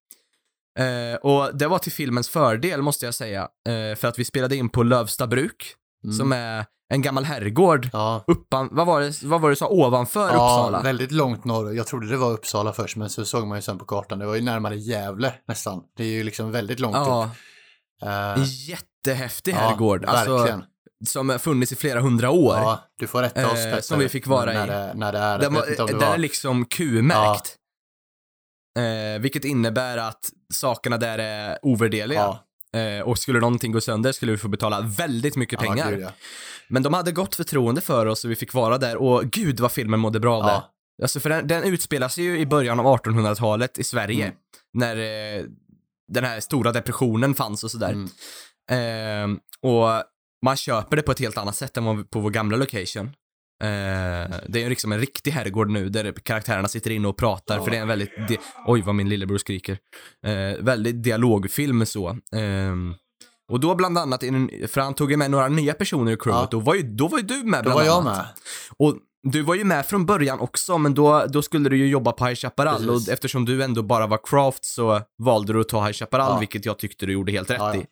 Eh, 0.79 1.14
och 1.22 1.57
det 1.59 1.66
var 1.66 1.79
till 1.79 1.93
filmens 1.93 2.29
fördel 2.29 2.83
måste 2.83 3.05
jag 3.05 3.14
säga, 3.14 3.41
eh, 3.68 3.97
för 3.97 4.05
att 4.09 4.18
vi 4.18 4.24
spelade 4.24 4.57
in 4.57 4.68
på 4.68 4.83
Lövsta 4.83 5.26
bruk, 5.26 5.74
Mm. 6.05 6.16
som 6.16 6.33
är 6.33 6.64
en 6.95 7.03
gammal 7.03 7.24
herrgård 7.24 7.89
Ja, 7.93 8.24
uppan, 8.26 8.68
vad 8.72 8.87
var 8.87 9.01
det, 9.01 9.22
vad 9.22 9.41
var 9.41 9.49
det 9.49 9.53
du 9.53 9.57
sa, 9.57 9.68
ovanför 9.68 10.20
ja 10.29 10.35
Uppsala? 10.35 10.83
väldigt 10.83 11.12
långt 11.12 11.45
norr. 11.45 11.72
Jag 11.72 11.87
trodde 11.87 12.09
det 12.09 12.16
var 12.16 12.31
Uppsala 12.33 12.72
först, 12.72 12.97
men 12.97 13.11
så 13.11 13.24
såg 13.24 13.47
man 13.47 13.59
ju 13.59 13.62
sen 13.62 13.79
på 13.79 13.85
kartan. 13.85 14.18
Det 14.18 14.26
var 14.26 14.35
ju 14.35 14.41
närmare 14.43 14.76
Gävle 14.76 15.35
nästan. 15.49 15.83
Det 15.97 16.03
är 16.05 16.09
ju 16.09 16.22
liksom 16.24 16.51
väldigt 16.51 16.81
långt 16.81 16.97
Ja, 16.97 17.31
upp. 18.03 18.09
Eh, 18.09 18.45
jättehäftig 18.68 19.53
ja, 19.53 19.57
herrgård. 19.59 20.05
Alltså, 20.05 20.37
verkligen. 20.37 20.64
som 21.07 21.29
har 21.29 21.39
funnits 21.39 21.72
i 21.72 21.76
flera 21.76 22.01
hundra 22.01 22.31
år. 22.31 22.55
Ja, 22.57 22.81
du 22.99 23.07
får 23.07 23.22
rätta 23.22 23.51
oss 23.53 23.59
Eh, 23.59 23.81
som 23.81 23.99
vi 23.99 24.09
fick 24.09 24.26
vara 24.26 24.53
när 24.53 24.64
i. 24.64 24.68
Det, 24.68 24.93
när 24.95 25.12
det 25.12 25.18
är, 25.18 25.39
Den, 25.39 25.55
var, 25.55 25.66
det 25.66 25.87
den 25.99 26.03
är 26.03 26.18
liksom 26.18 26.64
Q-märkt. 26.64 27.57
Eh, 28.79 29.20
vilket 29.20 29.45
innebär 29.45 29.97
att 29.99 30.31
sakerna 30.53 30.97
där 30.97 31.18
är 31.18 31.59
ovärderliga. 31.62 32.18
ja, 32.18 32.45
Eh, 32.72 33.01
och 33.01 33.18
skulle 33.18 33.41
någonting 33.41 33.72
gå 33.72 33.81
sönder 33.81 34.12
skulle 34.12 34.33
vi 34.33 34.39
få 34.39 34.49
betala 34.49 34.81
väldigt 34.81 35.37
mycket 35.37 35.62
ja, 35.62 35.68
pengar. 35.68 35.91
gud, 35.91 36.01
ja. 36.01 36.12
Men 36.68 36.83
de 36.83 36.95
hade 36.95 37.12
gott 37.12 37.35
förtroende 37.35 37.81
för 37.81 38.07
oss 38.07 38.24
och 38.24 38.31
vi 38.31 38.37
fick 38.37 38.55
vara 38.55 38.79
där 38.79 38.97
och 38.97 39.24
gud 39.24 39.61
vad 39.61 39.72
filmen 39.72 40.01
mådde 40.01 40.20
bra 40.20 40.37
av 40.37 40.45
det. 40.45 40.51
Ja, 40.51 40.70
Alltså 41.03 41.20
för 41.20 41.31
den, 41.31 41.47
den 41.47 41.64
utspelar 41.64 42.09
sig 42.09 42.24
ju 42.24 42.39
i 42.39 42.47
början 42.47 42.81
av 42.81 42.87
1800-talet 42.87 43.79
i 43.79 43.85
Sverige. 43.85 44.24
Mm. 44.24 44.37
När 44.72 44.97
eh, 44.97 45.45
den 46.12 46.24
här 46.24 46.41
stora 46.41 46.72
depressionen 46.72 47.35
fanns 47.35 47.64
och 47.64 47.70
sådär. 47.70 47.93
Mm. 47.93 48.09
Ehm, 48.70 49.39
och 49.61 49.89
man 50.45 50.57
köper 50.57 50.97
det 50.97 51.03
på 51.03 51.12
ett 51.12 51.20
helt 51.20 51.39
annat 51.39 51.57
sätt 51.57 51.76
än 51.76 52.05
på 52.05 52.20
vår 52.20 52.31
gamla 52.31 52.57
location. 52.57 53.11
Eh, 53.65 54.37
det 54.49 54.63
är 54.65 54.69
liksom 54.69 54.93
en 54.93 55.01
riktig 55.01 55.31
herrgård 55.31 55.71
nu 55.71 55.89
där 55.89 56.13
karaktärerna 56.13 56.69
sitter 56.69 56.91
inne 56.91 57.09
och 57.09 57.17
pratar 57.17 57.61
för 57.61 57.71
det 57.71 57.77
är 57.77 57.81
en 57.83 57.89
väldigt, 57.89 58.29
di- 58.29 58.39
oj 58.67 58.83
vad 58.83 58.95
min 58.95 59.09
lillebror 59.09 59.39
skriker. 59.39 59.79
Eh, 60.27 60.59
väldigt 60.65 61.03
dialogfilm 61.03 61.87
så. 61.87 62.17
Ehm, 62.33 62.95
och 63.53 63.61
då 63.61 63.75
bland 63.75 63.99
annat, 63.99 64.21
för 64.69 64.81
han 64.81 64.95
tog 64.95 65.11
ju 65.11 65.17
med 65.17 65.31
några 65.31 65.49
nya 65.49 65.75
personer 65.75 66.13
i 66.13 66.17
crewet, 66.17 66.39
Ja. 66.41 66.49
då, 66.51 66.61
var 66.61 66.75
ju, 66.75 66.83
då 66.83 67.09
var 67.09 67.19
ju 67.19 67.25
du 67.25 67.35
med 67.45 67.59
Då 67.59 67.63
bland 67.63 67.79
var 67.81 67.85
jag 67.87 67.97
annat. 68.01 68.17
med. 68.17 68.27
Och 68.77 68.97
du 69.23 69.43
var 69.43 69.55
ju 69.55 69.65
med 69.65 69.87
från 69.87 70.07
början 70.07 70.41
också, 70.41 70.79
men 70.79 70.95
då, 70.95 71.25
då 71.29 71.43
skulle 71.43 71.69
du 71.69 71.77
ju 71.77 71.87
jobba 71.89 72.13
på 72.13 72.27
High 72.27 72.35
Chaparral 72.37 72.89
och 72.89 72.95
Precis. 72.95 73.09
eftersom 73.09 73.45
du 73.45 73.63
ändå 73.65 73.83
bara 73.83 74.07
var 74.07 74.19
craft 74.27 74.65
så 74.65 75.01
valde 75.19 75.53
du 75.53 75.61
att 75.61 75.69
ta 75.69 75.85
High 75.87 75.93
Chaparral, 75.93 76.33
Ja. 76.33 76.39
vilket 76.39 76.65
jag 76.67 76.79
tyckte 76.79 77.07
du 77.07 77.13
gjorde 77.13 77.33
helt 77.33 77.51
rätt 77.51 77.59
Ja, 77.59 77.75
i. 77.77 77.85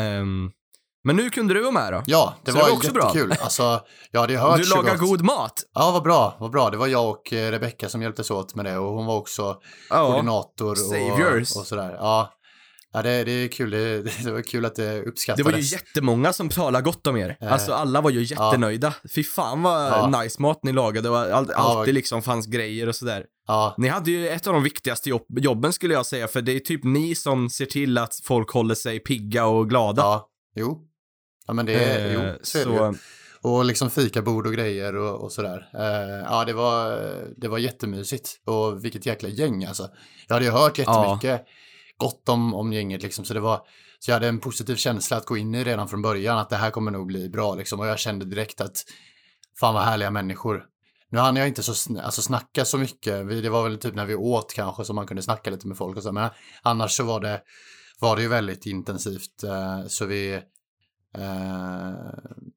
Ehm, 0.00 0.50
men 1.04 1.16
nu 1.16 1.30
kunde 1.30 1.54
du 1.54 1.60
vara 1.60 1.70
med 1.72 1.92
då. 1.92 2.02
Ja, 2.06 2.34
det 2.44 2.50
Så 2.52 2.56
var, 2.58 2.64
det 2.64 2.70
var 2.70 2.76
också 2.76 2.92
bra. 2.92 3.04
jättekul. 3.06 3.32
Alltså, 3.40 3.80
jag 4.10 4.20
hade 4.20 4.36
hört 4.38 4.62
Du 4.62 4.68
lagar 4.68 4.96
gott. 4.96 5.08
god 5.08 5.22
mat. 5.24 5.62
Ja, 5.74 5.90
vad 5.92 6.02
bra, 6.02 6.36
vad 6.40 6.50
bra. 6.50 6.70
Det 6.70 6.76
var 6.76 6.86
jag 6.86 7.10
och 7.10 7.32
eh, 7.32 7.50
Rebecca 7.50 7.88
som 7.88 8.02
hjälptes 8.02 8.30
åt 8.30 8.54
med 8.54 8.64
det 8.64 8.78
och 8.78 8.92
hon 8.92 9.06
var 9.06 9.16
också 9.16 9.56
Ja. 9.90 10.06
koordinator 10.06 10.74
Saviors. 10.74 11.54
och, 11.56 11.60
och 11.60 11.66
sådär. 11.66 11.96
Ja, 11.98 12.32
ja 12.92 13.02
det, 13.02 13.24
det 13.24 13.32
är 13.32 13.48
kul. 13.48 13.70
Det, 13.70 14.02
det 14.24 14.32
var 14.32 14.42
kul 14.42 14.64
att 14.64 14.74
det 14.74 14.82
Det 14.90 15.02
uppskattades. 15.02 15.46
var 15.52 15.58
ju 15.58 15.64
jättemånga 15.64 16.32
som 16.32 16.48
talade 16.48 16.84
gott 16.84 17.06
om 17.06 17.16
er. 17.16 17.36
Eh, 17.40 17.52
Alltså 17.52 17.72
alla 17.72 18.00
var 18.00 18.10
ju 18.10 18.22
jättenöjda. 18.22 18.94
Fy 19.14 19.24
fan 19.24 19.62
vad 19.62 19.82
Ja. 19.92 20.20
nice 20.22 20.42
mat 20.42 20.60
ni 20.62 20.72
lagade 20.72 21.08
och 21.10 21.18
all, 21.18 21.46
Ja, 21.50 21.54
alltid 21.54 21.94
liksom 21.94 22.22
fanns 22.22 22.46
grejer 22.46 22.88
och 22.88 22.94
sådär. 22.96 23.24
Ja, 23.46 23.74
Ni 23.78 23.88
hade 23.88 24.10
ju 24.10 24.28
ett 24.28 24.46
av 24.46 24.52
de 24.54 24.62
viktigaste 24.62 25.08
jobb, 25.10 25.26
jobben 25.38 25.72
skulle 25.72 25.94
jag 25.94 26.06
säga, 26.06 26.28
för 26.28 26.42
det 26.42 26.52
är 26.52 26.60
typ 26.60 26.84
ni 26.84 27.14
som 27.14 27.50
ser 27.50 27.66
till 27.66 27.98
att 27.98 28.14
folk 28.24 28.50
håller 28.50 28.74
sig 28.74 28.98
pigga 29.00 29.46
och 29.46 29.68
glada. 29.68 30.02
ja, 30.02 30.28
jo. 30.56 30.86
Ja, 31.46 31.52
men 31.52 31.66
det 31.66 31.84
är, 31.84 32.06
Eh, 32.06 32.12
jo, 32.14 32.38
så 32.42 32.58
är 32.58 32.66
det 32.66 32.72
ju. 32.72 32.94
Och 33.42 33.64
liksom 33.64 33.90
fikabord 33.90 34.46
och 34.46 34.52
grejer 34.52 34.96
och, 34.96 35.24
och 35.24 35.32
sådär. 35.32 35.68
Eh, 35.74 36.24
ja, 36.30 36.44
det 36.44 36.52
var, 36.52 37.00
det 37.36 37.48
var 37.48 37.58
jättemysigt. 37.58 38.40
Och 38.44 38.84
vilket 38.84 39.06
jäkla 39.06 39.28
gäng 39.28 39.64
alltså. 39.64 39.88
Jag 40.28 40.34
hade 40.34 40.46
ju 40.46 40.52
hört 40.52 40.78
jättemycket 40.78 41.46
gott 41.96 42.28
om, 42.28 42.54
om 42.54 42.72
gänget 42.72 43.02
liksom. 43.02 43.24
Så 43.24 43.34
det 43.34 43.40
var, 43.40 43.60
så 43.98 44.10
jag 44.10 44.16
hade 44.16 44.28
en 44.28 44.40
positiv 44.40 44.76
känsla 44.76 45.16
att 45.16 45.26
gå 45.26 45.36
in 45.36 45.54
i 45.54 45.64
redan 45.64 45.88
från 45.88 46.02
början, 46.02 46.38
att 46.38 46.50
det 46.50 46.56
här 46.56 46.70
kommer 46.70 46.90
nog 46.90 47.06
bli 47.06 47.28
bra 47.28 47.54
liksom. 47.54 47.80
Och 47.80 47.86
jag 47.86 47.98
kände 47.98 48.24
direkt 48.24 48.60
att 48.60 48.84
fan 49.60 49.74
vad 49.74 49.82
härliga 49.82 50.10
människor. 50.10 50.64
Nu 51.10 51.18
hann 51.18 51.36
jag 51.36 51.48
inte 51.48 51.62
så 51.62 51.98
alltså 52.00 52.22
snacka 52.22 52.64
så 52.64 52.78
mycket. 52.78 53.26
Vi, 53.26 53.40
det 53.40 53.50
var 53.50 53.62
väl 53.62 53.78
typ 53.78 53.94
när 53.94 54.06
vi 54.06 54.14
åt 54.14 54.52
kanske 54.54 54.84
som 54.84 54.96
man 54.96 55.06
kunde 55.06 55.22
snacka 55.22 55.50
lite 55.50 55.66
med 55.66 55.76
folk 55.76 55.96
och 55.96 56.02
så. 56.02 56.12
Men 56.12 56.30
annars 56.62 56.90
så 56.90 57.04
var 57.04 57.20
det, 57.20 57.42
var 58.00 58.16
det 58.16 58.22
ju 58.22 58.28
väldigt 58.28 58.66
intensivt. 58.66 59.44
Eh, 59.44 59.86
så 59.86 60.06
vi, 60.06 60.40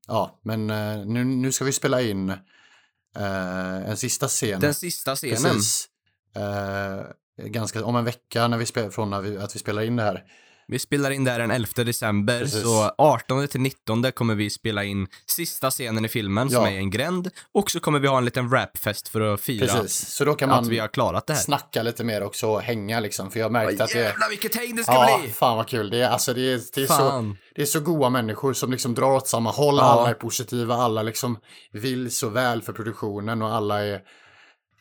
ja, 0.08 0.39
men 0.43 0.70
eh, 0.70 1.06
nu, 1.06 1.24
nu 1.24 1.51
ska 1.51 1.66
vi 1.66 1.72
spela 1.72 2.01
in 2.01 2.30
eh, 2.30 3.89
en 3.89 3.97
sista 3.97 4.28
scen. 4.28 4.60
Den 4.60 4.74
sista 4.74 5.16
scenen. 5.16 5.43
Precis. 5.43 5.88
Eh, 6.36 7.06
ganska, 7.45 7.86
om 7.86 7.95
en 7.95 8.06
vecka 8.06 8.47
när 8.47 8.58
vi 8.58 8.66
spel, 8.66 8.91
från 8.91 9.10
när 9.10 9.22
vi, 9.22 9.38
att 9.38 9.56
vi 9.56 9.60
spelar 9.60 9.82
in 9.82 9.95
det 9.95 10.04
här. 10.04 10.24
Vi 10.68 10.80
spelar 10.80 11.11
in 11.11 11.24
där 11.24 11.39
den 11.39 11.51
11 11.51 11.68
december, 11.84 12.39
Precis. 12.39 12.61
så 12.64 12.91
18 12.97 13.47
till 13.47 13.61
19 13.61 14.11
kommer 14.11 14.36
vi 14.36 14.49
spela 14.49 14.84
in 14.84 15.07
sista 15.26 15.72
scenen 15.72 16.05
i 16.05 16.07
filmen 16.07 16.49
som 16.49 16.61
Ja. 16.64 16.70
är 16.70 16.74
i 16.74 16.78
en 16.78 16.89
gränd. 16.89 17.30
Och 17.53 17.72
så 17.72 17.80
kommer 17.80 17.99
vi 17.99 18.07
ha 18.07 18.18
en 18.18 18.26
liten 18.26 18.49
rapfest 18.51 19.07
för 19.07 19.22
att 19.22 19.41
fira 19.41 19.68
Precis, 19.68 20.07
så 20.16 20.26
då 20.26 20.34
kan 20.36 20.49
man 20.49 20.59
att 20.64 20.68
vi 20.70 20.80
har 20.80 20.88
klarat 20.88 21.28
det 21.28 21.34
här. 21.34 21.39
snacka 21.39 21.84
lite 21.84 22.03
mer 22.03 22.24
också 22.24 22.47
och 22.47 22.61
hänga 22.61 22.99
liksom. 22.99 23.32
För 23.32 23.39
jag 23.39 23.51
märkte 23.51 23.84
att 23.84 23.89
det 23.89 23.99
Jävlar 23.99 24.30
vilket 24.30 24.55
häng 24.55 24.76
det 24.76 24.84
ska 24.84 24.93
Ja, 24.93 25.20
bli! 25.24 25.32
fan 25.32 25.57
vad 25.57 25.68
kul. 25.68 25.89
Det 25.89 25.97
är, 26.01 26.09
alltså, 26.09 26.34
det 26.34 26.41
är, 26.53 26.61
det 26.76 26.82
är, 26.84 26.88
så, 26.88 27.36
det 27.55 27.61
är 27.61 27.66
så 27.66 27.80
goa 27.80 28.09
människor 28.09 28.53
som 28.53 28.72
liksom 28.72 28.93
drar 28.95 29.11
åt 29.11 29.28
samma 29.28 29.51
håll. 29.51 29.76
Ja. 29.78 29.84
Alla 29.84 30.09
är 30.09 30.14
positiva, 30.14 30.76
alla 30.76 31.03
liksom 31.03 31.38
vill 31.72 32.11
så 32.11 32.30
väl 32.30 32.61
för 32.61 32.74
produktionen 32.74 33.41
och 33.41 33.53
alla 33.53 33.86
är... 33.86 34.01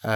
Eh, 0.05 0.11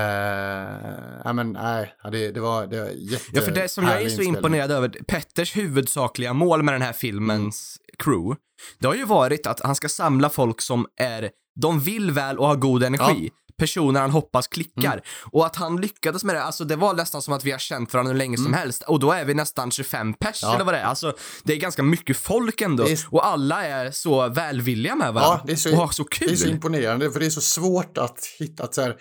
ja, 1.24 1.32
men 1.32 1.52
nej, 1.52 1.94
ja, 2.02 2.10
det, 2.10 2.30
det 2.30 2.40
var, 2.40 2.66
det 2.66 2.80
var 2.80 2.88
jätte 2.88 3.24
Ja, 3.32 3.42
för 3.42 3.50
det 3.50 3.68
som 3.68 3.84
jag 3.84 3.92
är 3.94 3.98
så 3.98 4.04
inspelning. 4.04 4.34
imponerad 4.36 4.70
över, 4.70 4.88
Petters 4.88 5.56
huvudsakliga 5.56 6.32
mål 6.32 6.62
med 6.62 6.74
den 6.74 6.82
här 6.82 6.92
filmens 6.92 7.76
Mm. 7.80 7.96
crew, 7.98 8.36
det 8.78 8.86
har 8.86 8.94
ju 8.94 9.04
varit 9.04 9.46
att 9.46 9.60
han 9.60 9.74
ska 9.74 9.88
samla 9.88 10.30
folk 10.30 10.60
som 10.60 10.86
är, 11.00 11.30
de 11.60 11.80
vill 11.80 12.10
väl 12.10 12.38
och 12.38 12.46
har 12.46 12.56
god 12.56 12.82
energi. 12.82 13.30
Personer 13.58 14.00
han 14.00 14.10
hoppas 14.10 14.46
klickar. 14.48 14.92
Mm. 14.92 15.02
Och 15.32 15.46
att 15.46 15.56
han 15.56 15.80
lyckades 15.80 16.24
med 16.24 16.34
det, 16.34 16.42
alltså 16.42 16.64
det 16.64 16.76
var 16.76 16.94
nästan 16.94 17.22
som 17.22 17.34
att 17.34 17.44
vi 17.44 17.50
har 17.50 17.58
känt 17.58 17.92
varandra 17.92 18.12
hur 18.12 18.18
länge 18.18 18.36
som 18.36 18.54
helst. 18.54 18.82
Och 18.82 19.00
då 19.00 19.12
är 19.12 19.24
vi 19.24 19.34
nästan 19.34 19.70
25 19.70 20.14
pers 20.14 20.42
Mm. 20.42 20.50
Ja. 20.50 20.54
eller 20.54 20.64
vad 20.64 20.74
det 20.74 20.78
är. 20.78 20.84
Alltså 20.84 21.14
det 21.44 21.52
är 21.52 21.56
ganska 21.56 21.82
mycket 21.82 22.16
folk 22.16 22.60
ändå. 22.60 22.88
Är- 22.88 22.98
Och 23.10 23.26
alla 23.26 23.64
är 23.66 23.90
så 23.90 24.28
välvilliga 24.28 24.94
med 24.94 25.14
varandra. 25.14 25.38
Ja, 25.40 25.44
det 25.46 25.52
är 25.52 25.56
så, 25.56 25.70
och 25.72 25.76
har 25.76 25.88
så 25.88 26.04
kul. 26.04 26.28
Det 26.28 26.34
är 26.34 26.36
så 26.36 26.48
imponerande, 26.48 27.10
för 27.10 27.20
det 27.20 27.26
är 27.26 27.30
så 27.30 27.40
svårt 27.40 27.98
att 27.98 28.24
hitta, 28.38 28.64
att, 28.64 28.74
så 28.74 28.82
här, 28.82 28.96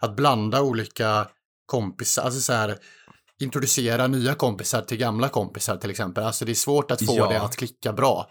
att 0.00 0.16
blanda 0.16 0.62
olika 0.62 1.28
kompisar, 1.66 2.22
alltså 2.22 2.40
så 2.40 2.52
här, 2.52 2.76
introducera 3.40 4.06
nya 4.06 4.34
kompisar 4.34 4.82
till 4.82 4.96
gamla 4.98 5.28
kompisar 5.28 5.76
till 5.76 5.90
exempel. 5.90 6.24
Alltså 6.24 6.44
det 6.44 6.52
är 6.52 6.54
svårt 6.54 6.90
att 6.90 7.06
få 7.06 7.16
Ja. 7.16 7.28
det 7.28 7.40
att 7.42 7.56
klicka 7.56 7.92
bra. 7.92 8.30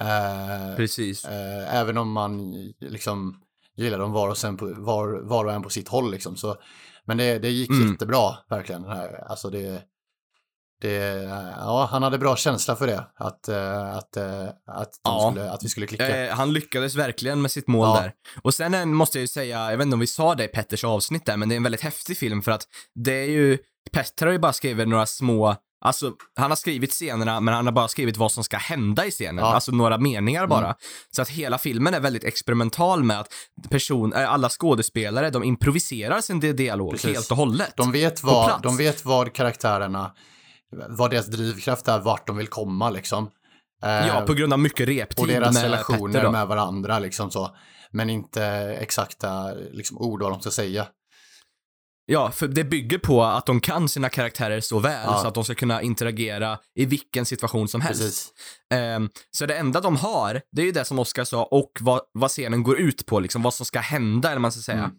Eh, 0.00 0.76
Precis. 0.76 1.24
eh, 1.24 1.74
även 1.74 1.98
om 1.98 2.12
man 2.12 2.52
liksom 2.80 3.40
gillar 3.76 3.98
dem 3.98 4.12
var 4.12 4.28
och, 4.28 4.38
sen 4.38 4.56
på, 4.56 4.66
var, 4.76 5.20
var 5.28 5.44
och 5.44 5.52
en 5.52 5.62
på 5.62 5.70
sitt 5.70 5.88
håll 5.88 6.10
liksom. 6.10 6.36
Så, 6.36 6.56
men 7.04 7.16
det, 7.16 7.38
det 7.38 7.50
gick 7.50 7.70
Mm. 7.70 7.90
jättebra, 7.90 8.34
verkligen. 8.50 8.84
Alltså 9.28 9.50
det, 9.50 9.82
det, 10.80 11.22
ja, 11.58 11.88
han 11.90 12.02
hade 12.02 12.18
bra 12.18 12.36
känsla 12.36 12.76
för 12.76 12.86
det, 12.86 13.04
att, 13.16 13.48
eh, 13.48 13.96
att, 13.96 14.16
eh, 14.16 14.42
att, 14.66 14.90
Ja. 15.04 15.30
skulle, 15.32 15.50
att 15.50 15.64
vi 15.64 15.68
skulle 15.68 15.86
klicka. 15.86 16.26
Eh, 16.26 16.34
han 16.36 16.52
lyckades 16.52 16.94
verkligen 16.94 17.42
med 17.42 17.50
sitt 17.50 17.68
mål 17.68 17.88
Ja. 17.88 18.00
där. 18.02 18.12
Och 18.42 18.54
sen 18.54 18.74
en, 18.74 18.94
måste 18.94 19.18
jag 19.18 19.20
ju 19.22 19.28
säga, 19.28 19.70
jag 19.70 19.76
vet 19.78 19.84
inte 19.84 19.94
om 19.94 20.00
vi 20.00 20.06
sa 20.06 20.34
det 20.34 20.44
i 20.44 20.48
Petters 20.48 20.84
avsnitt 20.84 21.26
där, 21.26 21.36
men 21.36 21.48
det 21.48 21.54
är 21.54 21.56
en 21.56 21.62
väldigt 21.62 21.80
häftig 21.82 22.18
film 22.18 22.42
för 22.42 22.52
att 22.52 22.62
det 22.94 23.12
är 23.12 23.28
ju, 23.30 23.58
Petter 23.92 24.26
har 24.26 24.32
ju 24.32 24.38
bara 24.38 24.52
skrivit 24.52 24.88
några 24.88 25.06
små, 25.06 25.56
alltså 25.84 26.12
han 26.36 26.50
har 26.50 26.56
skrivit 26.56 26.92
scenerna, 26.92 27.40
men 27.40 27.54
han 27.54 27.66
har 27.66 27.72
bara 27.72 27.88
skrivit 27.88 28.16
vad 28.16 28.32
som 28.32 28.44
ska 28.44 28.56
hända 28.56 29.06
i 29.06 29.10
scenen, 29.10 29.44
Ja. 29.44 29.54
alltså 29.54 29.72
några 29.72 29.98
meningar 29.98 30.46
bara. 30.46 30.64
Mm. 30.64 30.76
Så 31.16 31.22
att 31.22 31.28
hela 31.28 31.58
filmen 31.58 31.94
är 31.94 32.00
väldigt 32.00 32.24
experimental 32.24 33.04
med 33.04 33.20
att 33.20 33.28
person, 33.70 34.12
alla 34.14 34.48
skådespelare, 34.48 35.30
de 35.30 35.44
improviserar 35.44 36.20
sin 36.20 36.40
di- 36.40 36.52
dialog 36.52 36.90
Precis. 36.90 37.14
helt 37.14 37.30
och 37.30 37.36
hållet. 37.36 37.72
De 37.76 37.92
vet, 37.92 38.22
vad, 38.22 38.62
de 38.62 38.76
vet 38.76 39.04
vad 39.04 39.32
karaktärerna, 39.32 40.12
vad 40.88 41.10
deras 41.10 41.26
drivkraft 41.26 41.88
är, 41.88 41.98
vart 41.98 42.26
de 42.26 42.36
vill 42.36 42.48
komma 42.48 42.90
liksom. 42.90 43.30
Eh, 43.82 44.06
ja, 44.06 44.24
på 44.26 44.34
grund 44.34 44.52
av 44.52 44.58
mycket 44.58 44.88
reptid 44.88 45.22
och 45.22 45.28
deras 45.28 45.54
med 45.54 45.62
relationer 45.62 46.30
med 46.30 46.46
varandra 46.46 46.98
liksom 46.98 47.30
så. 47.30 47.56
Men 47.90 48.10
inte 48.10 48.44
exakta 48.80 49.52
liksom, 49.54 49.98
ord 49.98 50.22
vad 50.22 50.32
de 50.32 50.40
ska 50.40 50.50
säga. 50.50 50.86
Ja, 52.06 52.30
för 52.30 52.48
det 52.48 52.64
bygger 52.64 52.98
på 52.98 53.24
att 53.24 53.46
de 53.46 53.60
kan 53.60 53.88
sina 53.88 54.08
karaktärer 54.08 54.60
så 54.60 54.78
väl 54.78 55.04
Ja. 55.06 55.18
så 55.18 55.28
att 55.28 55.34
de 55.34 55.44
ska 55.44 55.54
kunna 55.54 55.82
interagera 55.82 56.58
i 56.74 56.84
vilken 56.86 57.26
situation 57.26 57.68
som 57.68 57.80
helst. 57.80 58.32
Ehm, 58.74 59.08
så 59.30 59.46
det 59.46 59.56
enda 59.56 59.80
de 59.80 59.96
har, 59.96 60.40
det 60.52 60.62
är 60.62 60.66
ju 60.66 60.72
det 60.72 60.84
som 60.84 60.98
Oskar 60.98 61.24
sa 61.24 61.44
och 61.44 61.72
vad, 61.80 62.00
vad 62.12 62.30
scenen 62.30 62.62
går 62.62 62.78
ut 62.80 63.06
på, 63.06 63.20
liksom 63.20 63.42
vad 63.42 63.54
som 63.54 63.66
ska 63.66 63.80
hända 63.80 64.30
eller 64.30 64.40
man 64.40 64.52
ska 64.52 64.60
säga. 64.60 64.90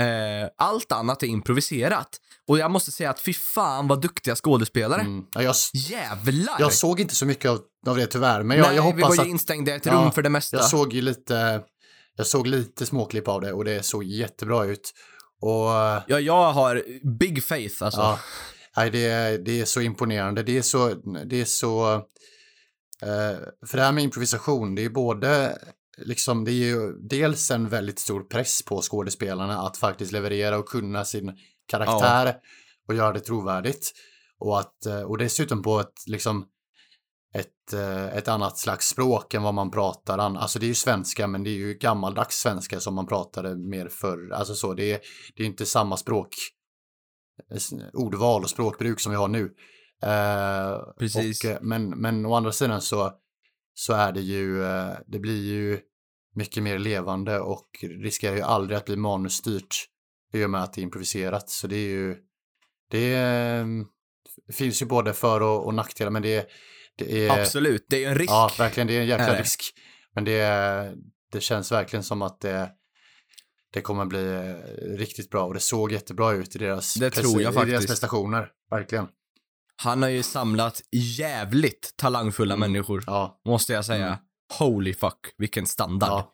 Ehm, 0.00 0.48
allt 0.58 0.92
annat 0.92 1.22
är 1.22 1.26
improviserat. 1.26 2.08
Och 2.48 2.58
jag 2.58 2.70
måste 2.70 2.90
säga 2.90 3.10
att 3.10 3.20
fy 3.20 3.32
fan 3.34 3.88
vad 3.88 4.00
duktiga 4.00 4.36
skådespelare. 4.36 5.00
Mm. 5.00 5.26
Ja, 5.34 5.42
jag, 5.42 5.54
Jävlar! 5.72 6.56
jag 6.58 6.72
såg 6.72 7.00
inte 7.00 7.14
så 7.14 7.26
mycket 7.26 7.50
av, 7.50 7.60
av 7.86 7.96
det 7.96 8.06
tyvärr, 8.06 8.42
men 8.42 8.56
jag, 8.56 8.66
Nej, 8.66 8.76
jag 8.76 8.96
vi 8.96 9.02
var 9.02 9.08
hoppas 9.08 9.26
ju 9.26 9.30
instängda 9.30 9.72
i 9.72 9.74
ett 9.74 9.86
Ja, 9.86 9.92
rum 9.92 10.12
för 10.12 10.22
det 10.22 10.28
mesta. 10.30 10.56
Jag 10.56 10.66
såg 10.66 10.92
ju 10.92 11.00
lite, 11.00 11.62
jag 12.16 12.26
såg 12.26 12.46
lite 12.46 12.86
småklipp 12.86 13.28
av 13.28 13.40
det 13.40 13.52
och 13.52 13.64
det 13.64 13.82
såg 13.86 14.04
jättebra 14.04 14.64
ut. 14.64 14.92
Och 15.40 15.68
Ja, 16.06 16.20
jag 16.20 16.52
har 16.52 16.82
big 17.18 17.44
faith 17.44 17.84
alltså. 17.84 18.00
Ja, 18.00 18.18
nej, 18.76 18.90
det, 18.90 19.04
är, 19.06 19.38
det 19.38 19.60
är 19.60 19.64
så 19.64 19.80
imponerande. 19.80 20.42
Det 20.42 20.58
är 20.58 20.62
så, 20.62 20.88
det 21.24 21.40
är 21.40 21.44
så, 21.44 21.94
eh, 23.02 23.38
för 23.66 23.76
det 23.76 23.82
här 23.82 23.92
med 23.92 24.04
improvisation, 24.04 24.74
det 24.74 24.84
är 24.84 24.88
både, 24.88 25.58
liksom, 25.96 26.44
det 26.44 26.50
är 26.50 26.66
ju 26.66 26.92
dels 26.92 27.50
en 27.50 27.68
väldigt 27.68 27.98
stor 27.98 28.24
press 28.24 28.64
på 28.64 28.82
skådespelarna 28.82 29.58
att 29.60 29.76
faktiskt 29.76 30.12
leverera 30.12 30.58
och 30.58 30.68
kunna 30.68 31.04
sin 31.04 31.38
karaktär 31.66 32.36
och 32.88 32.94
göra 32.94 33.12
det 33.12 33.20
trovärdigt. 33.20 33.92
Och, 34.38 34.60
att, 34.60 34.86
eh, 34.86 35.00
och 35.00 35.18
dessutom 35.18 35.62
på 35.62 35.80
ett, 35.80 35.94
liksom, 36.06 36.46
ett, 37.34 37.72
eh, 37.72 38.16
ett 38.16 38.28
annat 38.28 38.58
slags 38.58 38.88
språk 38.88 39.34
än 39.34 39.42
vad 39.42 39.54
man 39.54 39.70
pratar. 39.70 40.18
Alltså 40.18 40.58
det 40.58 40.66
är 40.66 40.68
ju 40.68 40.74
svenska, 40.74 41.26
men 41.26 41.44
det 41.44 41.50
är 41.50 41.58
ju 41.58 41.74
gammaldags 41.74 42.36
svenska 42.36 42.80
som 42.80 42.94
man 42.94 43.06
pratade 43.06 43.56
mer 43.56 43.88
förr. 43.88 44.32
Alltså 44.32 44.54
så, 44.54 44.74
det 44.74 44.92
är, 44.92 45.00
det 45.36 45.42
är 45.42 45.46
inte 45.46 45.66
samma 45.66 45.96
språk 45.96 46.28
ordval 47.92 48.42
och 48.42 48.50
språkbruk 48.50 49.00
som 49.00 49.12
vi 49.12 49.18
har 49.18 49.28
nu. 49.28 49.54
Eh, 50.02 50.94
Precis. 50.98 51.44
Och, 51.44 51.64
men, 51.64 51.88
men 51.88 52.26
å 52.26 52.34
andra 52.34 52.52
sidan 52.52 52.80
så, 52.80 53.12
så 53.74 53.92
är 53.92 54.12
det 54.12 54.20
ju, 54.20 54.64
eh, 54.64 54.92
det 55.06 55.18
blir 55.18 55.44
ju 55.44 55.80
mycket 56.34 56.62
mer 56.62 56.78
levande 56.78 57.40
och 57.40 57.68
riskerar 57.82 58.36
ju 58.36 58.42
aldrig 58.42 58.78
att 58.78 58.84
bli 58.84 58.96
manusstyrt 58.96 59.86
i 60.32 60.44
och 60.44 60.50
med 60.50 60.62
att 60.62 60.72
det 60.72 60.80
är 60.80 60.82
improviserat. 60.82 61.50
Så 61.50 61.66
det 61.66 61.76
är 61.76 61.88
ju, 61.88 62.16
det 62.90 63.14
är, 63.14 63.66
finns 64.52 64.82
ju 64.82 64.86
både 64.86 65.12
för 65.12 65.40
och, 65.40 65.66
och 65.66 65.74
nackdelar, 65.74 66.10
men 66.10 66.22
det 66.22 66.34
är, 66.34 66.44
det 66.96 67.26
är 67.26 67.40
Absolut, 67.40 67.86
det 67.88 67.96
är 67.96 68.00
ju 68.00 68.06
en 68.06 68.18
risk. 68.18 68.30
Ja, 68.30 68.50
verkligen, 68.58 68.86
det 68.86 68.96
är 68.96 69.00
en 69.00 69.06
jäkla 69.06 69.32
det. 69.32 69.40
risk. 69.40 69.60
Men 70.14 70.24
det, 70.24 70.94
det 71.32 71.40
känns 71.40 71.72
verkligen 71.72 72.02
som 72.02 72.22
att 72.22 72.40
det, 72.40 72.70
det 73.72 73.80
kommer 73.80 74.04
bli 74.04 74.34
eh, 74.34 74.96
riktigt 74.96 75.30
bra 75.30 75.44
och 75.44 75.54
det 75.54 75.60
såg 75.60 75.92
jättebra 75.92 76.32
ut 76.32 76.56
i 76.56 76.58
deras, 76.58 76.94
Det 76.94 77.10
tror 77.10 77.42
jag 77.42 77.68
i 77.68 77.70
deras 77.70 77.86
prestationer. 77.86 78.48
Verkligen. 78.70 79.08
Han 79.82 80.02
har 80.02 80.08
ju 80.08 80.22
samlat 80.22 80.80
jävligt 80.92 81.94
talangfulla 81.96 82.54
Mm. 82.54 82.72
människor, 82.72 83.04
Ja, 83.06 83.40
måste 83.46 83.72
jag 83.72 83.84
säga. 83.84 84.06
Mm. 84.06 84.18
Holy 84.58 84.94
fuck, 84.94 85.34
vilken 85.38 85.66
standard. 85.66 86.08
ja. 86.10 86.30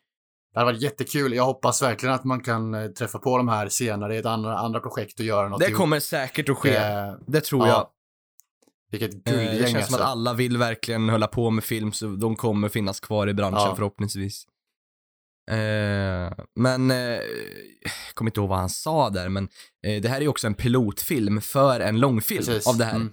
Det 0.53 0.59
hade 0.61 0.73
varit 0.73 0.83
jättekul. 0.83 1.33
Jag 1.35 1.45
hoppas 1.45 1.83
verkligen 1.83 2.15
att 2.15 2.25
man 2.25 2.41
kan 2.41 2.75
eh, 2.75 2.87
träffa 2.89 3.19
på 3.19 3.37
de 3.37 3.49
här 3.49 3.69
senare 3.69 4.15
i 4.15 4.19
ett 4.19 4.27
andra, 4.27 4.59
andra 4.59 4.81
projekt 4.81 5.19
och 5.21 5.27
göra 5.27 5.49
något. 5.49 5.61
Det 5.61 5.71
kommer 5.71 6.01
säkert 6.01 6.49
att 6.49 6.57
ske. 6.59 6.77
Eh, 6.77 7.13
det 7.27 7.41
tror 7.41 7.67
ja, 7.67 7.73
jag. 7.73 7.89
vilket 8.91 9.29
Eh, 9.29 9.33
guldgäng 9.35 9.55
det 9.59 9.59
känns 9.59 9.71
som 9.71 9.77
alltså. 9.79 9.95
att 9.97 10.01
alla 10.01 10.35
vill 10.35 10.57
verkligen 10.57 11.09
hålla 11.09 11.27
på 11.27 11.51
med 11.51 11.65
film, 11.65 11.93
så 11.93 12.07
de 12.07 12.37
kommer 12.37 12.69
finnas 12.69 13.01
kvar 13.01 13.27
i 13.29 13.35
branschen 13.35 13.61
Ja. 13.61 13.75
förhoppningsvis. 13.77 14.45
Eh, 15.51 16.33
men, 16.57 16.91
eh, 16.91 16.97
jag 16.97 18.15
kommer 18.15 18.31
inte 18.31 18.41
ihåg 18.41 18.49
vad 18.49 18.59
han 18.59 18.71
sa 18.71 19.11
där, 19.11 19.29
men 19.29 19.49
eh, 19.87 20.03
det 20.03 20.09
här 20.09 20.17
är 20.17 20.21
ju 20.21 20.29
också 20.29 20.47
en 20.47 20.55
pilotfilm 20.55 21.41
för 21.41 21.81
en 21.81 22.01
långfilm 22.01 22.45
Precis. 22.45 22.67
av 22.67 22.77
det 22.77 22.85
här. 22.85 22.97
Mm. 22.97 23.13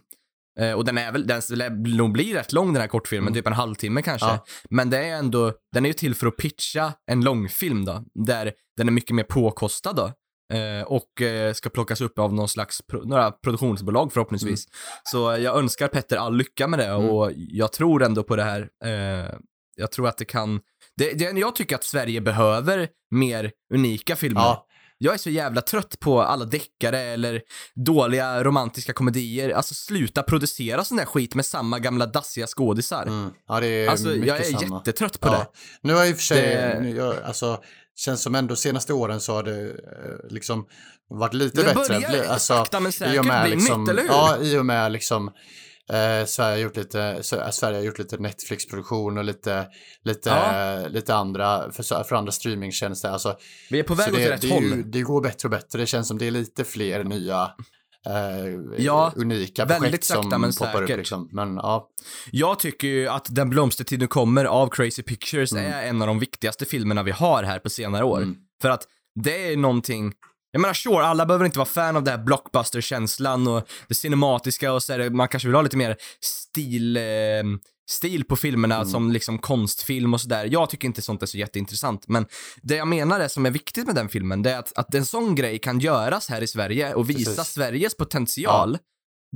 Eh, 0.60 0.72
och 0.74 0.86
den 0.86 0.97
är 0.97 1.12
väl, 1.12 1.28
den 1.28 1.41
lär 1.49 1.70
nog 1.97 2.12
bli 2.12 2.34
rätt 2.34 2.53
lång 2.53 2.74
den 2.74 2.82
här 2.82 2.88
kortfilmen, 2.88 3.28
Mm. 3.28 3.34
typ 3.34 3.47
en 3.47 3.53
halvtimme 3.53 4.01
kanske. 4.01 4.28
Ja. 4.28 4.45
Men 4.70 4.89
det 4.89 4.97
är 4.97 5.16
ändå, 5.16 5.53
den 5.74 5.86
är 5.86 5.89
ju 5.89 5.93
till 5.93 6.16
för 6.16 6.28
att 6.28 6.38
pitcha 6.38 6.93
en 7.12 7.22
långfilm 7.24 7.86
då, 7.86 8.03
där 8.26 8.51
den 8.78 8.88
är 8.88 8.91
mycket 8.91 9.16
mer 9.16 9.24
påkostad 9.24 9.93
då. 9.95 10.12
Eh, 10.58 10.84
och 10.88 11.22
eh, 11.22 11.53
ska 11.53 11.70
plockas 11.70 12.01
upp 12.01 12.20
av 12.20 12.34
någon 12.34 12.47
slags, 12.49 12.80
några 13.03 13.32
produktionsbolag 13.32 14.14
förhoppningsvis. 14.14 14.66
Så 15.03 15.18
jag 15.18 15.58
önskar 15.58 15.88
Petter 15.88 16.18
all 16.18 16.38
lycka 16.38 16.68
med 16.68 16.80
det 16.80 16.86
Mm. 16.86 17.10
och 17.10 17.32
jag 17.36 17.74
tror 17.74 18.03
ändå 18.03 18.24
på 18.24 18.36
det 18.36 18.43
här. 18.43 18.70
Jag 19.80 19.91
tror 19.91 20.08
att 20.08 20.18
det 20.18 20.26
kan, 20.26 20.60
det, 20.97 21.14
det, 21.14 21.39
jag 21.39 21.55
tycker 21.55 21.76
att 21.76 21.84
Sverige 21.84 22.22
behöver 22.22 22.88
mer 23.16 23.51
unika 23.74 24.16
filmer. 24.16 24.41
Ja, 24.41 24.66
Jag 24.98 25.14
är 25.14 25.18
så 25.18 25.30
jävla 25.30 25.62
trött 25.62 26.00
på 26.00 26.22
alla 26.22 26.45
deckare 26.45 27.00
eller 27.00 27.41
dåliga 27.76 28.43
romantiska 28.43 28.93
komedier. 28.93 29.50
Alltså 29.50 29.74
sluta 29.74 30.24
producera 30.24 30.84
sån 30.84 30.98
där 30.98 31.06
skit 31.06 31.36
med 31.36 31.45
samma 31.45 31.80
gamla 31.80 32.06
dassiga 32.06 32.48
skådisar. 32.48 33.04
Mm. 33.04 33.30
Ja, 33.48 33.60
det 33.60 33.68
är 33.68 33.89
Alltså 33.89 34.08
mycket 34.08 34.28
jag 34.28 34.38
är 34.39 34.43
samma. 34.43 34.78
jättetrött 34.78 35.20
på 35.20 35.28
ja. 35.28 35.32
det. 35.38 35.48
Nu 35.82 35.93
har 35.93 36.00
jag 36.00 36.10
i 36.10 36.14
och 36.14 36.16
för 36.18 36.24
sig, 36.24 36.41
Det- 36.41 36.80
nu, 36.82 36.95
jag, 36.95 37.16
alltså, 37.26 37.60
känns 37.95 38.22
som 38.22 38.36
ändå 38.36 38.56
senaste 38.56 38.93
åren 38.93 39.20
så 39.22 39.34
har 39.34 39.43
det 39.43 39.62
eh, 39.62 39.72
liksom 40.30 40.66
varit 41.10 41.34
lite 41.34 41.58
Det 41.58 41.64
bättre. 41.64 42.00
börjar 42.00 42.10
Bli- 42.30 42.39
sakta 42.39 42.80
men 42.80 42.91
säkert 42.91 43.22
bli 43.43 43.56
liksom, 43.56 43.82
nytt, 43.84 43.89
eller 43.91 44.02
hur? 44.02 44.10
Ja, 44.10 44.38
i 44.41 44.58
och 44.58 44.66
med 44.66 44.91
liksom 44.91 45.32
eh, 45.90 46.26
Sverige, 46.26 46.56
har 46.56 46.58
gjort 46.58 46.78
lite, 46.78 47.02
eh, 47.02 47.50
Sverige 47.52 47.78
har 47.78 47.84
gjort 47.84 48.00
lite 48.00 48.18
Netflix-produktion 48.18 49.18
och 49.18 49.24
lite, 49.24 49.68
lite, 50.04 50.30
Ja. 50.30 50.88
lite 50.88 51.16
andra, 51.16 51.72
för, 51.72 52.04
för 52.04 52.16
andra 52.16 52.32
streamingtjänster. 52.32 53.10
Alltså, 53.10 53.38
Vi 53.70 53.80
är 53.80 53.84
på 53.84 53.94
väg 53.94 54.10
åt 54.14 54.16
det, 54.20 54.32
rätt 54.32 54.42
det, 54.42 54.50
håll. 54.54 54.92
det 54.92 55.02
går 55.02 55.22
bättre 55.22 55.48
och 55.48 55.52
bättre. 55.52 55.80
Det 55.80 55.86
känns 55.86 56.08
som 56.08 56.18
det 56.18 56.28
är 56.28 56.32
lite 56.32 56.64
fler 56.64 57.04
nya 57.04 57.52
eh, 58.06 58.84
Ja, 58.86 59.14
unika 59.16 59.66
projekt 59.66 60.04
sakta 60.04 60.22
som 60.30 60.42
men 60.42 60.52
poppar 60.54 60.74
upp. 60.74 60.80
säkert. 60.88 60.98
Liksom. 60.98 61.30
Men 61.32 61.56
ja, 61.56 61.90
Jag 62.32 62.60
tycker 62.60 62.88
ju 62.88 63.08
att 63.08 63.28
Den 63.36 63.50
blomstertiden 63.50 64.08
kommer 64.08 64.46
av 64.46 64.70
Crazy 64.70 65.04
Pictures 65.04 65.52
Mm. 65.52 65.66
är 65.74 65.84
en 65.84 66.02
av 66.02 66.08
de 66.08 66.20
viktigaste 66.20 66.66
filmerna 66.66 67.04
vi 67.04 67.12
har 67.12 67.44
här 67.44 67.60
på 67.60 67.70
senare 67.70 68.04
år. 68.04 68.18
Mm. 68.22 68.36
För 68.62 68.70
att 68.70 68.84
det 69.24 69.52
är 69.54 69.58
någonting 69.58 70.14
jag 70.58 70.62
menar 70.62 70.74
sure, 70.74 71.05
alla 71.05 71.26
behöver 71.26 71.45
inte 71.45 71.60
vara 71.60 71.66
fan 71.70 71.95
av 71.95 72.03
det 72.03 72.12
här 72.12 72.18
blockbuster-känslan 72.18 73.47
och 73.47 73.68
det 73.88 73.95
cinematiska 73.95 74.74
och 74.74 74.84
så 74.84 74.93
är 74.93 74.97
det, 74.97 75.10
man 75.10 75.28
kanske 75.28 75.47
vill 75.47 75.55
ha 75.55 75.62
lite 75.62 75.78
mer 75.78 75.95
stil, 76.22 76.97
eh, 76.97 77.03
stil 77.89 78.24
på 78.24 78.36
filmerna 78.36 78.76
Mm. 78.76 78.88
som 78.88 79.12
liksom 79.12 79.38
konstfilm 79.39 80.14
och 80.14 80.22
sådär. 80.22 80.47
Jag 80.51 80.70
tycker 80.70 80.88
inte 80.88 81.01
sånt 81.01 81.24
är 81.24 81.26
så 81.26 81.38
jätteintressant, 81.38 82.08
men 82.08 82.26
det 82.62 82.76
jag 82.76 82.88
menar 82.88 83.20
är 83.20 83.28
som 83.28 83.45
är 83.45 83.51
viktigt 83.51 83.86
med 83.86 83.95
den 83.95 84.10
filmen, 84.10 84.41
det 84.43 84.51
är 84.51 84.60
att, 84.60 84.78
att 84.78 84.95
en 84.95 85.05
sån 85.05 85.36
grej 85.36 85.60
kan 85.60 85.80
göras 85.80 86.30
här 86.30 86.41
i 86.41 86.47
Sverige 86.47 86.93
och 86.93 87.10
visa 87.10 87.32
Precis. 87.36 87.53
Sveriges 87.53 87.97
potential. 87.97 88.78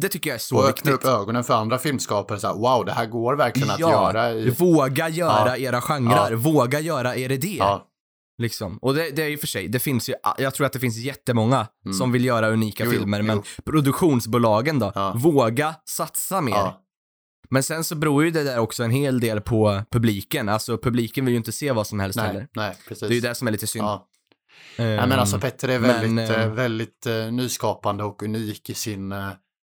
Det 0.01 0.09
tycker 0.09 0.29
jag 0.29 0.35
är 0.35 0.39
så 0.39 0.57
och 0.57 0.67
viktigt. 0.69 0.87
öppna 0.87 0.91
upp 0.91 1.05
ögonen 1.21 1.43
för 1.43 1.53
andra 1.53 1.77
filmskapare. 1.77 2.39
Så 2.39 2.47
här, 2.47 2.53
wow, 2.53 2.85
det 2.85 2.91
här 2.91 3.05
går 3.05 3.35
verkligen 3.35 3.69
att 3.71 3.79
göra. 3.79 4.31
I, 4.33 4.49
Våga 4.49 5.09
göra 5.09 5.57
Ja. 5.57 5.67
era 5.67 5.81
genrer, 5.81 6.31
Ja. 6.31 6.37
våga 6.37 6.79
göra 6.79 7.15
er 7.15 7.31
idé. 7.31 7.57
Liksom. 8.41 8.77
Och 8.77 8.93
det, 8.93 9.09
det 9.09 9.23
är 9.23 9.27
ju 9.29 9.37
för 9.37 9.47
sig, 9.47 9.67
det 9.67 9.79
finns 9.79 10.09
ju, 10.09 10.13
jag 10.37 10.53
tror 10.53 10.65
att 10.67 10.73
det 10.73 10.79
finns 10.79 10.97
jättemånga 10.97 11.67
Mm. 11.85 11.93
som 11.93 12.11
vill 12.11 12.25
göra 12.25 12.49
unika 12.49 12.83
Jo, 12.85 12.91
filmer, 12.91 13.19
jo. 13.19 13.25
men 13.25 13.41
produktionsbolagen 13.65 14.79
då, 14.79 14.91
Ja. 14.95 15.13
våga 15.17 15.75
satsa 15.89 16.41
mer. 16.41 16.51
ja, 16.51 16.81
Men 17.49 17.63
sen 17.63 17.83
så 17.83 17.95
beror 17.95 18.23
ju 18.25 18.31
det 18.31 18.43
där 18.43 18.59
också 18.59 18.83
en 18.83 18.91
hel 18.91 19.19
del 19.19 19.41
på 19.41 19.81
publiken, 19.91 20.49
alltså 20.49 20.77
publiken 20.77 21.25
vill 21.25 21.31
ju 21.33 21.37
inte 21.37 21.51
se 21.51 21.71
vad 21.71 21.87
som 21.87 21.99
helst 21.99 22.19
heller. 22.19 22.39
nej, 22.39 22.47
nej, 22.55 22.77
precis. 22.87 23.07
Det 23.07 23.13
är 23.13 23.15
ju 23.15 23.21
det 23.21 23.35
som 23.35 23.47
är 23.47 23.51
lite 23.51 23.67
synd. 23.67 23.85
Ja. 23.85 24.07
Ehm, 24.77 24.85
Nej, 24.95 25.07
men 25.07 25.19
alltså 25.19 25.39
Petter 25.39 25.67
är 25.69 25.79
väldigt, 25.79 26.11
men, 26.11 26.31
eh, 26.41 26.53
väldigt 26.53 27.05
eh, 27.05 27.31
nyskapande 27.31 28.03
och 28.03 28.23
unik 28.23 28.69
i 28.69 28.73
sin 28.73 29.11
eh, 29.11 29.29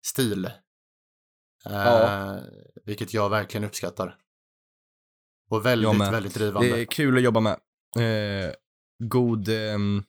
stil. 0.05 0.49
Ja. 1.63 2.39
Vilket 2.85 3.13
jag 3.13 3.29
verkligen 3.29 3.63
uppskattar. 3.63 4.15
Och 5.49 5.65
väldigt, 5.65 6.01
väldigt 6.01 6.33
drivande. 6.33 6.69
det 6.69 6.81
är 6.81 6.85
kul 6.85 7.17
att 7.17 7.23
jobba 7.23 7.39
med. 7.39 7.57
Eh, 7.95 8.51
god, 9.03 9.49
ehm, 9.49 10.03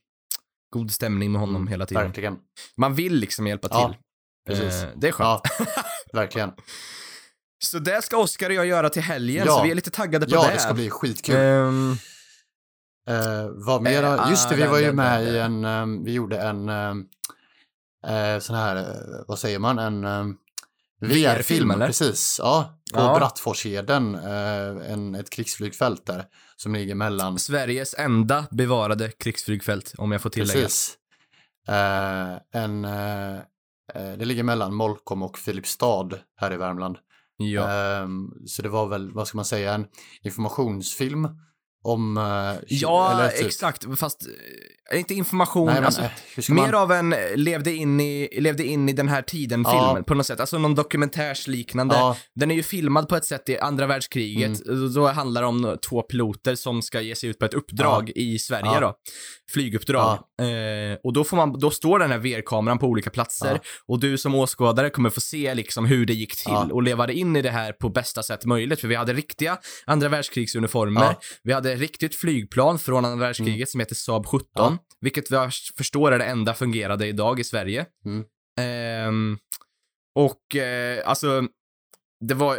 god 0.73 0.91
stämning 0.91 1.33
med 1.33 1.41
honom 1.41 1.57
Mm, 1.57 1.69
hela 1.69 1.87
tiden. 1.87 2.03
Verkligen. 2.05 2.37
Man 2.77 2.95
vill 2.95 3.15
liksom 3.15 3.47
hjälpa 3.47 3.69
Ja, 3.71 3.89
till. 3.89 3.99
precis. 4.57 4.83
Eh, 4.83 4.89
det 4.97 5.09
är 5.09 5.13
skönt. 5.13 5.41
Ja, 5.59 5.65
verkligen. 6.13 6.53
Så 7.65 7.79
det 7.79 8.03
ska 8.03 8.17
Oskar 8.17 8.49
och 8.51 8.55
jag 8.55 8.67
göra 8.67 8.91
till 8.91 9.03
helgen, 9.03 9.47
Ja. 9.47 9.57
så 9.57 9.63
vi 9.63 9.71
är 9.71 9.75
lite 9.75 9.91
taggade 9.91 10.27
på 10.27 10.35
Ja, 10.35 10.47
det. 10.47 10.53
det 10.53 10.59
ska 10.61 10.75
bli 10.75 10.91
skitkul. 10.91 11.37
Eh, 13.09 13.49
vad 13.55 13.83
mer? 13.83 14.03
Eh, 14.03 14.27
Just 14.31 14.49
det, 14.49 14.57
vi 14.57 14.67
var 14.67 14.79
ju 14.79 14.93
med 14.93 15.25
i 15.25 15.39
en, 15.39 15.65
ehm, 15.65 16.05
vi 16.05 16.13
gjorde 16.13 16.41
en 16.41 16.69
ehm, 16.69 17.05
eh, 18.07 18.39
sån 18.41 18.57
här, 18.57 18.77
eh, 18.77 19.25
vad 19.29 19.39
säger 19.39 19.59
man, 19.59 19.79
en 19.79 20.05
um, 20.05 20.37
VR-film, 21.01 21.75
precis. 21.79 22.37
Ja, 22.43 22.81
på 22.95 23.01
Ja. 23.01 23.17
Brattforsheden, 23.19 24.15
eh, 24.15 24.93
en, 24.93 25.15
ett 25.15 25.31
krigsflygfält 25.31 26.07
där 26.07 26.25
som 26.63 26.75
ligger 26.75 26.95
mellan 26.95 27.39
Sveriges 27.39 27.95
enda 27.99 28.47
bevarade 28.51 29.11
krigsflygfält, 29.11 29.95
om 29.99 30.13
jag 30.13 30.23
får 30.23 30.31
tillägga. 30.31 30.63
Precis. 30.63 30.99
Eh, 31.69 32.63
en, 32.63 32.85
eh, 32.85 33.37
eh, 33.95 34.13
det 34.19 34.25
ligger 34.25 34.43
mellan 34.43 34.75
Molkom 34.75 35.23
och 35.23 35.39
Filipstad 35.39 36.09
här 36.37 36.53
i 36.53 36.57
Värmland. 36.57 36.99
Ja. 37.37 37.71
Ehm, 37.71 38.31
så 38.47 38.63
det 38.63 38.69
var 38.69 38.87
väl, 38.87 39.13
vad 39.13 39.29
ska 39.29 39.39
man 39.39 39.45
säga, 39.45 39.75
en 39.75 39.87
informationsfilm 40.23 41.29
om... 41.85 42.17
eh, 42.17 42.65
ja, 42.69 43.31
typ- 43.37 43.47
exakt. 43.47 43.99
Fast 43.99 44.27
eh, 44.93 44.99
inte 44.99 45.15
information, 45.15 45.67
Nej, 45.67 45.75
men, 45.75 45.85
alltså, 45.85 46.03
eh, 46.03 46.43
ska 46.43 46.53
mer 46.55 46.63
man... 46.63 46.75
av 46.75 46.93
en 46.93 47.15
levde 47.35 47.75
in 47.75 48.01
i, 48.01 48.29
levde 48.41 48.65
in 48.65 48.89
i 48.89 48.93
den 48.93 49.09
här 49.09 49.23
tiden 49.23 49.63
Ja. 49.67 50.03
på 50.07 50.15
något 50.15 50.27
sätt. 50.27 50.41
Alltså 50.41 50.59
någon 50.59 50.75
dokumentärsliknande. 50.75 51.95
Ja, 51.95 52.17
Den 52.35 52.51
är 52.51 52.55
ju 52.55 52.63
filmad 52.63 53.09
på 53.09 53.17
ett 53.17 53.25
sätt 53.25 53.49
i 53.49 53.59
andra 53.59 53.87
världskriget. 53.87 54.67
Mm. 54.67 54.93
Då 54.95 55.07
handlar 55.07 55.41
det 55.43 55.49
om 55.49 55.77
två 55.89 56.03
piloter 56.03 56.55
som 56.55 56.83
ska 56.83 57.01
ge 57.01 57.15
sig 57.17 57.29
ut 57.31 57.39
på 57.39 57.45
ett 57.45 57.55
uppdrag 57.55 58.11
i 58.15 58.39
Sverige 58.39 58.65
Ja. 58.75 58.81
då. 58.81 58.95
Flyguppdrag. 59.53 60.13
Eh, 60.41 60.99
och 61.05 61.13
då, 61.13 61.25
får 61.25 61.37
man, 61.37 61.59
då 61.61 61.71
står 61.71 61.99
den 61.99 62.11
här 62.11 62.19
VR-kameran 62.19 62.79
på 62.79 62.87
olika 62.87 63.11
platser 63.11 63.51
Ja. 63.53 63.59
och 63.87 64.01
du 64.01 64.19
som 64.19 64.35
åskådare 64.35 64.91
kommer 64.91 65.11
få 65.11 65.21
se 65.21 65.55
liksom 65.55 65.87
hur 65.87 66.07
det 66.07 66.13
gick 66.15 66.37
till 66.37 66.53
Ja. 66.53 66.69
och 66.73 66.83
leva 66.83 67.13
in 67.13 67.37
i 67.37 67.43
det 67.43 67.51
här 67.51 67.73
på 67.73 67.89
bästa 67.89 68.23
sätt 68.23 68.45
möjligt. 68.45 68.81
För 68.81 68.89
vi 68.89 68.95
hade 68.95 69.13
riktiga 69.13 69.59
andra 69.87 70.09
världskrigsuniformer. 70.09 71.01
Ja. 71.03 71.21
Vi 71.43 71.53
hade 71.53 71.68
riktigt 71.77 72.15
flygplan 72.15 72.79
från 72.79 73.05
andra 73.05 73.27
världskriget 73.27 73.69
som 73.71 73.81
heter 73.81 73.95
Saab 73.95 74.27
17. 74.27 74.47
Ja. 74.55 74.79
Vilket 75.01 75.31
jag 75.31 75.53
förstår 75.77 76.13
är 76.13 76.19
det 76.19 76.25
enda 76.25 76.55
fungerade 76.55 77.07
idag 77.07 77.41
i 77.41 77.45
Sverige. 77.45 77.87
Mm. 78.05 78.25
Ehm, 78.61 79.39
och 80.15 80.57
eh, 80.57 81.09
alltså, 81.09 81.43
det 82.29 82.35
var, 82.35 82.59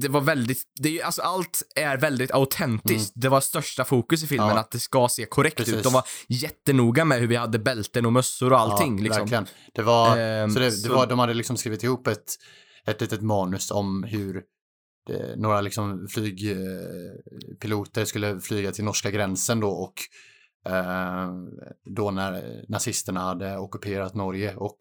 det 0.00 0.08
var 0.08 0.20
väldigt, 0.20 0.62
det 0.82 1.02
alltså 1.02 1.22
allt 1.22 1.62
är 1.76 1.96
väldigt 1.96 2.30
autentiskt. 2.32 3.12
Det 3.14 3.28
var 3.28 3.40
största 3.40 3.84
fokus 3.84 4.24
i 4.24 4.26
filmen, 4.26 4.44
Mm. 4.46 4.56
Ja. 4.56 4.60
att 4.60 4.70
det 4.70 4.78
ska 4.78 5.08
se 5.08 5.24
korrekt 5.26 5.56
Precis. 5.56 5.74
ut. 5.74 5.82
De 5.82 5.92
var 5.92 6.04
jättenoga 6.28 7.04
med 7.04 7.20
hur 7.20 7.26
vi 7.26 7.36
hade 7.36 7.58
bälten 7.58 8.06
och 8.06 8.12
mössor 8.12 8.52
och 8.52 8.60
allting. 8.60 8.96
ja, 8.98 9.02
liksom. 9.04 9.20
verkligen. 9.20 9.46
Det 9.74 9.82
var, 9.82 10.16
Ehm, 10.18 10.50
så 10.50 10.58
det, 10.58 10.64
det 10.64 10.72
så- 10.72 10.94
var, 10.94 11.06
de 11.06 11.18
hade 11.18 11.34
liksom 11.34 11.56
skrivit 11.56 11.82
ihop 11.82 12.06
ett, 12.06 12.34
ett 12.86 13.00
litet 13.00 13.22
manus 13.22 13.70
om 13.70 14.02
hur 14.04 14.42
det, 15.06 15.36
några 15.36 15.60
liksom 15.60 16.06
flygpiloter 16.10 18.04
skulle 18.04 18.40
flyga 18.40 18.72
till 18.72 18.84
norska 18.84 19.10
gränsen 19.10 19.60
då 19.60 19.70
och 19.70 19.94
eh, 20.72 21.30
då 21.96 22.10
när 22.10 22.64
nazisterna 22.68 23.20
hade 23.20 23.58
ockuperat 23.58 24.14
Norge 24.14 24.56
och 24.56 24.76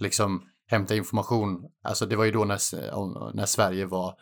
liksom 0.00 0.42
hämta 0.66 0.96
information. 0.96 1.64
Alltså 1.84 2.06
det 2.06 2.16
var 2.16 2.24
ju 2.24 2.30
då 2.30 2.44
när, 2.44 2.58
när 3.34 3.46
Sverige 3.46 3.86
var 3.86 4.14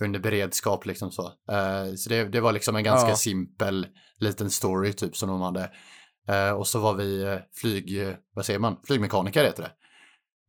under 0.00 0.20
beredskap 0.20 0.86
liksom 0.86 1.10
så. 1.10 1.26
Eh, 1.26 1.94
så 1.96 2.08
det, 2.08 2.24
det 2.24 2.40
var 2.40 2.52
liksom 2.52 2.76
en 2.76 2.84
ganska 2.84 3.08
Ja. 3.08 3.16
simpel 3.16 3.86
liten 4.18 4.50
story 4.50 4.92
typ 4.92 5.16
som 5.16 5.28
de 5.28 5.40
hade. 5.40 5.70
Eh, 6.28 6.50
och 6.50 6.66
så 6.66 6.80
var 6.80 6.94
vi 6.94 7.22
eh, 7.22 7.38
flyg, 7.60 8.02
eh, 8.02 8.14
vad 8.34 8.46
säger 8.46 8.58
man, 8.58 8.76
flygmekaniker 8.86 9.44
heter 9.44 9.62
det. 9.62 9.72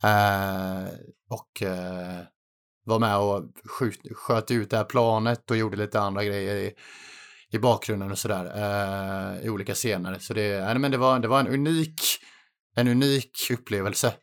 Eh, 0.07 0.87
och 1.29 1.61
eh, 1.61 2.19
var 2.85 2.99
med 2.99 3.17
och 3.17 3.43
skjut, 3.65 3.99
sköt 4.15 4.51
ut 4.51 4.69
det 4.69 4.77
här 4.77 4.83
planet 4.83 5.51
och 5.51 5.57
gjorde 5.57 5.77
lite 5.77 5.99
andra 5.99 6.23
grejer 6.23 6.55
i, 6.55 6.73
i 7.51 7.59
bakgrunden 7.59 8.11
och 8.11 8.17
sådär 8.19 8.45
eh, 8.55 9.45
i 9.45 9.49
olika 9.49 9.73
scener. 9.73 10.19
Så 10.19 10.33
det, 10.33 10.65
nej, 10.65 10.79
men 10.79 10.91
det, 10.91 10.97
var, 10.97 11.19
det 11.19 11.27
var 11.27 11.39
en 11.39 11.47
unik, 11.47 12.01
en 12.75 12.87
unik 12.87 13.47
upplevelse. 13.51 14.13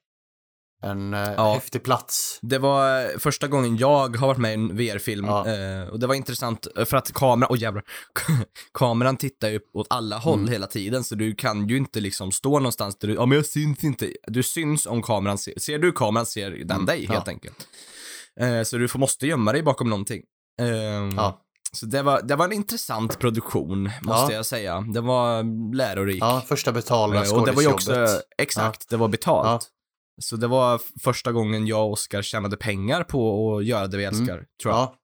En 0.84 1.14
eh, 1.14 1.32
Ja. 1.36 1.54
häftig 1.54 1.82
plats. 1.84 2.38
Det 2.42 2.58
var 2.58 3.18
första 3.18 3.48
gången 3.48 3.76
jag 3.76 4.16
har 4.16 4.26
varit 4.26 4.38
med 4.38 4.50
i 4.50 4.54
en 4.54 4.76
VR-film 4.76 5.24
Ja. 5.26 5.48
eh, 5.48 5.88
och 5.88 6.00
det 6.00 6.06
var 6.06 6.14
intressant 6.14 6.66
eh, 6.76 6.84
för 6.84 6.96
att 6.96 7.12
kameran, 7.12 7.50
åh 7.50 7.58
jävlar, 7.58 7.84
kameran 8.74 9.16
tittar 9.16 9.48
ju 9.48 9.60
åt 9.72 9.86
alla 9.90 10.18
håll 10.18 10.38
Mm. 10.38 10.52
hela 10.52 10.66
tiden 10.66 11.04
så 11.04 11.14
du 11.14 11.34
kan 11.34 11.68
ju 11.68 11.76
inte 11.76 12.00
liksom 12.00 12.32
stå 12.32 12.50
någonstans 12.58 12.98
där 12.98 13.08
du, 13.08 13.14
ja 13.14 13.26
men 13.26 13.36
jag 13.36 13.46
syns 13.46 13.84
inte. 13.84 14.12
Du 14.26 14.42
syns 14.42 14.86
om 14.86 15.02
kameran 15.02 15.38
ser, 15.38 15.54
ser 15.58 15.78
du 15.78 15.92
kameran 15.92 16.26
ser 16.26 16.50
den 16.50 16.70
Mm, 16.70 16.86
dig 16.86 16.98
helt 17.06 17.26
ja. 17.26 17.32
enkelt. 17.32 17.68
Eh, 18.40 18.62
så 18.62 18.76
du 18.78 18.88
får, 18.88 18.98
måste 18.98 19.26
gömma 19.26 19.52
dig 19.52 19.62
bakom 19.62 19.90
någonting. 19.90 20.22
Ehm, 20.60 21.10
Ja. 21.16 21.38
Så 21.74 21.86
det 21.86 22.02
var, 22.02 22.22
det 22.22 22.36
var 22.36 22.44
en 22.44 22.52
intressant 22.52 23.18
produktion, 23.18 23.82
måste 24.02 24.32
Ja. 24.32 24.32
jag 24.32 24.46
säga. 24.46 24.80
Det 24.80 25.00
var 25.00 25.42
lärorik. 25.76 26.22
Ja, 26.22 26.42
första 26.46 26.72
betalda 26.72 27.24
Eh, 27.24 27.34
och 27.34 27.46
det 27.46 27.52
var 27.52 27.62
ju 27.62 27.68
också, 27.68 28.06
exakt, 28.38 28.88
det 28.88 28.96
var 28.96 29.08
betalt. 29.08 29.68
Så 30.22 30.36
det 30.36 30.46
var 30.46 30.80
första 31.02 31.32
gången 31.32 31.66
jag 31.66 31.86
och 31.86 31.92
Oskar 31.92 32.22
tjänade 32.22 32.56
pengar 32.56 33.04
på 33.04 33.56
att 33.56 33.64
göra 33.64 33.86
det 33.86 33.96
vi 33.96 34.04
älskar, 34.04 34.26
tror 34.26 34.44
jag. 34.62 34.74
Mm. 34.74 34.80
Ja, 34.80 34.94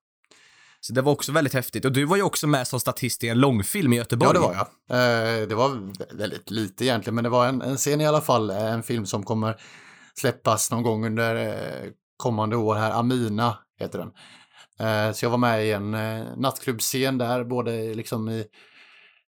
Så 0.80 0.92
det 0.92 1.02
var 1.02 1.12
också 1.12 1.32
väldigt 1.32 1.54
häftigt. 1.54 1.84
Och 1.84 1.92
du 1.92 2.04
var 2.04 2.16
ju 2.16 2.22
också 2.22 2.46
med 2.46 2.66
som 2.68 2.80
statist 2.80 3.24
i 3.24 3.28
en 3.28 3.38
långfilm 3.38 3.92
i 3.92 3.96
Göteborg. 3.96 4.28
ja, 4.28 4.40
det 4.40 4.46
var 4.46 4.54
jag. 4.54 5.40
Eh, 5.42 5.48
det 5.48 5.54
var 5.54 5.68
vä- 5.68 6.16
väldigt 6.18 6.50
lite 6.50 6.84
egentligen, 6.84 7.14
men 7.14 7.24
det 7.24 7.30
var 7.30 7.46
en, 7.46 7.62
en 7.62 7.76
scen 7.76 8.00
i 8.00 8.06
alla 8.06 8.20
fall. 8.20 8.50
eh, 8.50 8.56
En 8.72 8.82
film 8.82 9.06
som 9.06 9.22
kommer 9.22 9.56
släppas 10.20 10.70
någon 10.70 10.82
gång 10.82 11.06
under 11.06 11.36
eh, 11.36 11.90
kommande 12.18 12.56
år 12.56 12.74
här. 12.74 12.90
Amina 12.90 13.58
heter 13.78 13.98
den. 13.98 14.12
Eh, 14.80 15.12
så 15.12 15.24
jag 15.24 15.30
var 15.30 15.38
med 15.38 15.66
i 15.66 15.72
en 15.72 15.94
eh, 15.94 16.26
nattklubbscen 16.36 17.18
där, 17.18 17.44
både 17.44 17.94
liksom 17.94 18.28
i 18.28 18.46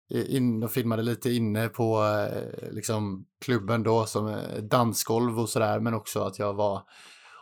in 0.10 0.60
de 0.60 0.70
filmade 0.70 1.04
lite 1.04 1.32
inne 1.32 1.70
på 1.70 2.04
eh, 2.04 2.72
liksom 2.72 3.26
klubben 3.46 3.84
då 3.84 4.06
som 4.06 4.38
dansgolv 4.72 5.40
och 5.40 5.50
sådär 5.50 5.80
men 5.80 5.94
också 5.94 6.24
att 6.24 6.40
jag 6.40 6.54
var 6.54 6.84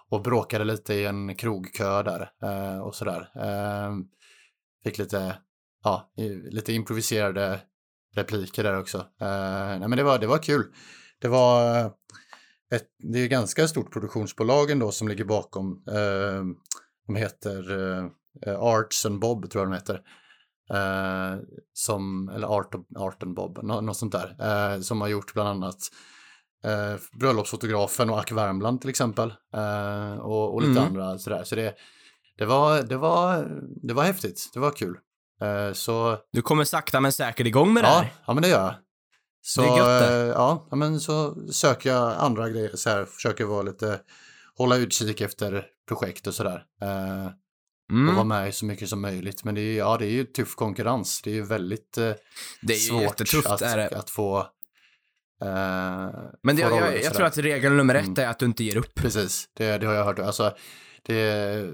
och 0.10 0.22
bråkade 0.22 0.64
lite 0.64 0.94
i 0.94 1.06
en 1.06 1.36
krogkö 1.36 2.04
där 2.04 2.30
och 2.82 2.96
sådär. 2.96 3.30
Ehm, 3.36 4.06
fick 4.84 4.98
lite, 4.98 5.36
ja, 5.84 6.12
lite 6.52 6.74
improviserade 6.74 7.60
repliker 8.16 8.64
där 8.64 8.80
också. 8.80 9.06
Nej 9.20 9.80
men 9.80 9.98
det 9.98 10.04
var, 10.04 10.20
det 10.20 10.28
var 10.28 10.38
kul. 10.38 10.66
Det 11.22 11.28
var 11.28 11.92
ett, 12.76 12.88
det 13.14 13.20
är 13.20 13.28
ganska 13.28 13.68
stort 13.68 13.94
produktionsbolag 13.94 14.72
ändå 14.72 14.92
som 14.92 15.08
ligger 15.08 15.26
bakom. 15.26 15.84
Eh, 15.88 16.44
de 17.08 17.16
heter 17.16 17.72
eh, 18.48 18.60
Arts 18.60 19.06
and 19.06 19.20
Bob 19.20 19.50
tror 19.50 19.64
jag 19.64 19.72
de 19.72 19.76
heter. 19.76 20.02
Eh, 20.74 21.40
som, 21.74 22.30
eller 22.36 22.48
Art, 22.48 22.76
Art 22.98 23.24
and 23.24 23.36
Bob, 23.36 23.60
nå- 23.64 23.82
något 23.82 23.98
sånt 23.98 24.12
där. 24.12 24.36
Eh, 24.74 24.80
som 24.82 25.02
har 25.02 25.08
gjort 25.08 25.34
bland 25.34 25.50
annat 25.50 25.78
eh, 26.66 27.00
Bröllopsfotografen 27.20 28.10
och 28.10 28.20
Ack 28.20 28.32
Värmland 28.32 28.82
till 28.82 28.90
exempel. 28.90 29.34
Eh, 29.56 30.14
och, 30.18 30.54
och 30.54 30.62
lite 30.62 30.72
Mm. 30.82 30.84
andra 30.84 31.18
sådär. 31.20 31.44
Så 31.44 31.56
det, 31.56 31.76
det, 32.38 32.46
var, 32.46 32.82
det, 32.82 32.98
var, 32.98 33.48
det 33.88 33.94
var 33.94 34.04
häftigt, 34.04 34.50
det 34.54 34.60
var 34.60 34.72
kul. 34.72 34.98
Eh, 35.42 35.74
så 35.74 36.18
Du 36.32 36.42
kommer 36.42 36.64
sakta 36.64 37.00
men 37.02 37.12
säkert 37.12 37.48
igång 37.48 37.74
med 37.74 37.84
det 37.84 37.88
ja, 37.88 37.94
här. 38.00 38.14
ja, 38.28 38.34
men 38.34 38.44
det 38.44 38.50
gör 38.50 38.62
jag. 38.64 38.74
Så, 39.46 39.62
Det 39.62 39.68
är 39.68 39.78
gött 39.78 40.02
det. 40.10 40.22
eh, 40.22 40.28
ja, 40.28 40.68
men 40.72 41.00
så 41.00 41.36
söker 41.52 41.90
jag 41.90 42.14
andra 42.18 42.50
grejer, 42.50 42.72
så 42.76 42.90
här, 42.90 43.06
försöker 43.06 43.46
vara 43.46 43.62
lite, 43.62 44.00
hålla 44.56 44.76
utkik 44.78 45.22
efter 45.22 45.66
projekt 45.88 46.28
och 46.28 46.34
sådär. 46.34 46.64
Eh, 46.82 47.26
och 47.92 48.06
vara 48.06 48.12
Mm. 48.12 48.28
med 48.28 48.50
i 48.50 48.52
så 48.52 48.66
mycket 48.66 48.90
som 48.90 49.02
möjligt. 49.02 49.44
Men 49.44 49.56
det 49.56 49.62
är, 49.62 49.78
ja, 49.78 49.98
det 49.98 50.06
är 50.06 50.10
ju 50.12 50.24
tuff 50.26 50.56
konkurrens. 50.56 51.22
Det 51.22 51.30
är 51.30 51.34
ju 51.36 51.42
väldigt 51.46 51.98
eh, 51.98 52.12
Det 52.62 52.74
är 52.74 52.78
svårt 52.78 53.02
jättetufft. 53.02 53.48
att, 53.48 53.62
är 53.62 53.78
det. 53.78 53.88
att 53.98 54.10
få 54.10 54.38
eh, 55.42 56.10
Men 56.44 56.56
det, 56.56 56.70
få 56.70 56.76
jag, 56.78 56.94
jag 56.96 57.04
sådär. 57.04 57.16
tror 57.16 57.26
att 57.26 57.38
regel 57.38 57.74
nummer 57.74 57.96
ett 57.96 58.06
Mm. 58.08 58.20
är 58.20 58.28
att 58.28 58.40
du 58.40 58.46
inte 58.46 58.64
ger 58.64 58.78
upp. 58.78 58.96
Precis, 58.96 59.50
det, 59.54 59.78
det 59.78 59.86
har 59.88 59.94
jag 59.94 60.06
hört. 60.06 60.20
Alltså, 60.20 60.56
det 61.04 61.16
är 61.22 61.74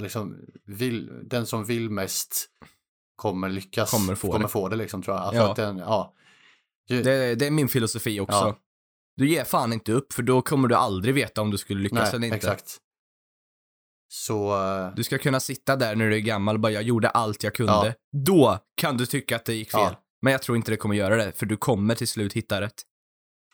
liksom, 0.00 0.36
vill, 0.66 1.10
den 1.28 1.46
som 1.46 1.64
vill 1.64 1.90
mest 1.90 2.46
kommer 3.16 3.48
lyckas. 3.48 3.90
Kommer 3.90 4.14
få 4.14 4.32
kommer 4.32 4.44
det. 4.46 4.48
få 4.48 4.68
det 4.68 4.76
liksom 4.76 5.02
tror 5.02 5.16
jag. 5.16 5.30
För 5.30 5.36
Ja. 5.38 5.50
att 5.50 5.56
den, 5.56 5.78
ja. 5.78 6.14
Ju- 6.92 7.02
Det, 7.02 7.34
det 7.34 7.46
är 7.46 7.50
min 7.50 7.68
filosofi 7.68 8.20
också. 8.20 8.36
Ja. 8.38 8.58
Du 9.16 9.28
ger 9.30 9.44
fan 9.44 9.72
inte 9.72 9.92
upp, 9.92 10.12
för 10.12 10.22
då 10.22 10.42
kommer 10.42 10.68
du 10.68 10.74
aldrig 10.74 11.14
veta 11.14 11.40
om 11.42 11.50
du 11.50 11.58
skulle 11.58 11.82
lyckas 11.82 12.08
eller 12.10 12.18
nej, 12.18 12.26
inte. 12.26 12.36
exakt. 12.36 12.78
Så, 14.08 14.64
eh, 14.64 14.94
Du 14.94 15.04
ska 15.04 15.18
kunna 15.18 15.40
sitta 15.40 15.76
där 15.76 15.96
när 15.96 16.08
du 16.10 16.14
är 16.16 16.20
gammal 16.20 16.54
och 16.56 16.60
bara 16.60 16.72
jag 16.72 16.82
gjorde 16.82 17.08
allt 17.08 17.42
jag 17.42 17.54
kunde. 17.54 17.72
Ja. 17.72 17.92
Då 18.26 18.58
kan 18.74 18.96
du 18.96 19.06
tycka 19.06 19.36
att 19.36 19.44
det 19.44 19.54
gick 19.54 19.70
fel. 19.70 19.80
Ja. 19.80 20.02
Men 20.22 20.32
jag 20.32 20.42
tror 20.42 20.56
inte 20.56 20.70
det 20.70 20.76
kommer 20.76 20.94
göra 20.94 21.16
det, 21.16 21.32
för 21.32 21.46
du 21.46 21.56
kommer 21.56 21.94
till 21.94 22.08
slut 22.08 22.32
hitta 22.32 22.60
rätt. 22.60 22.82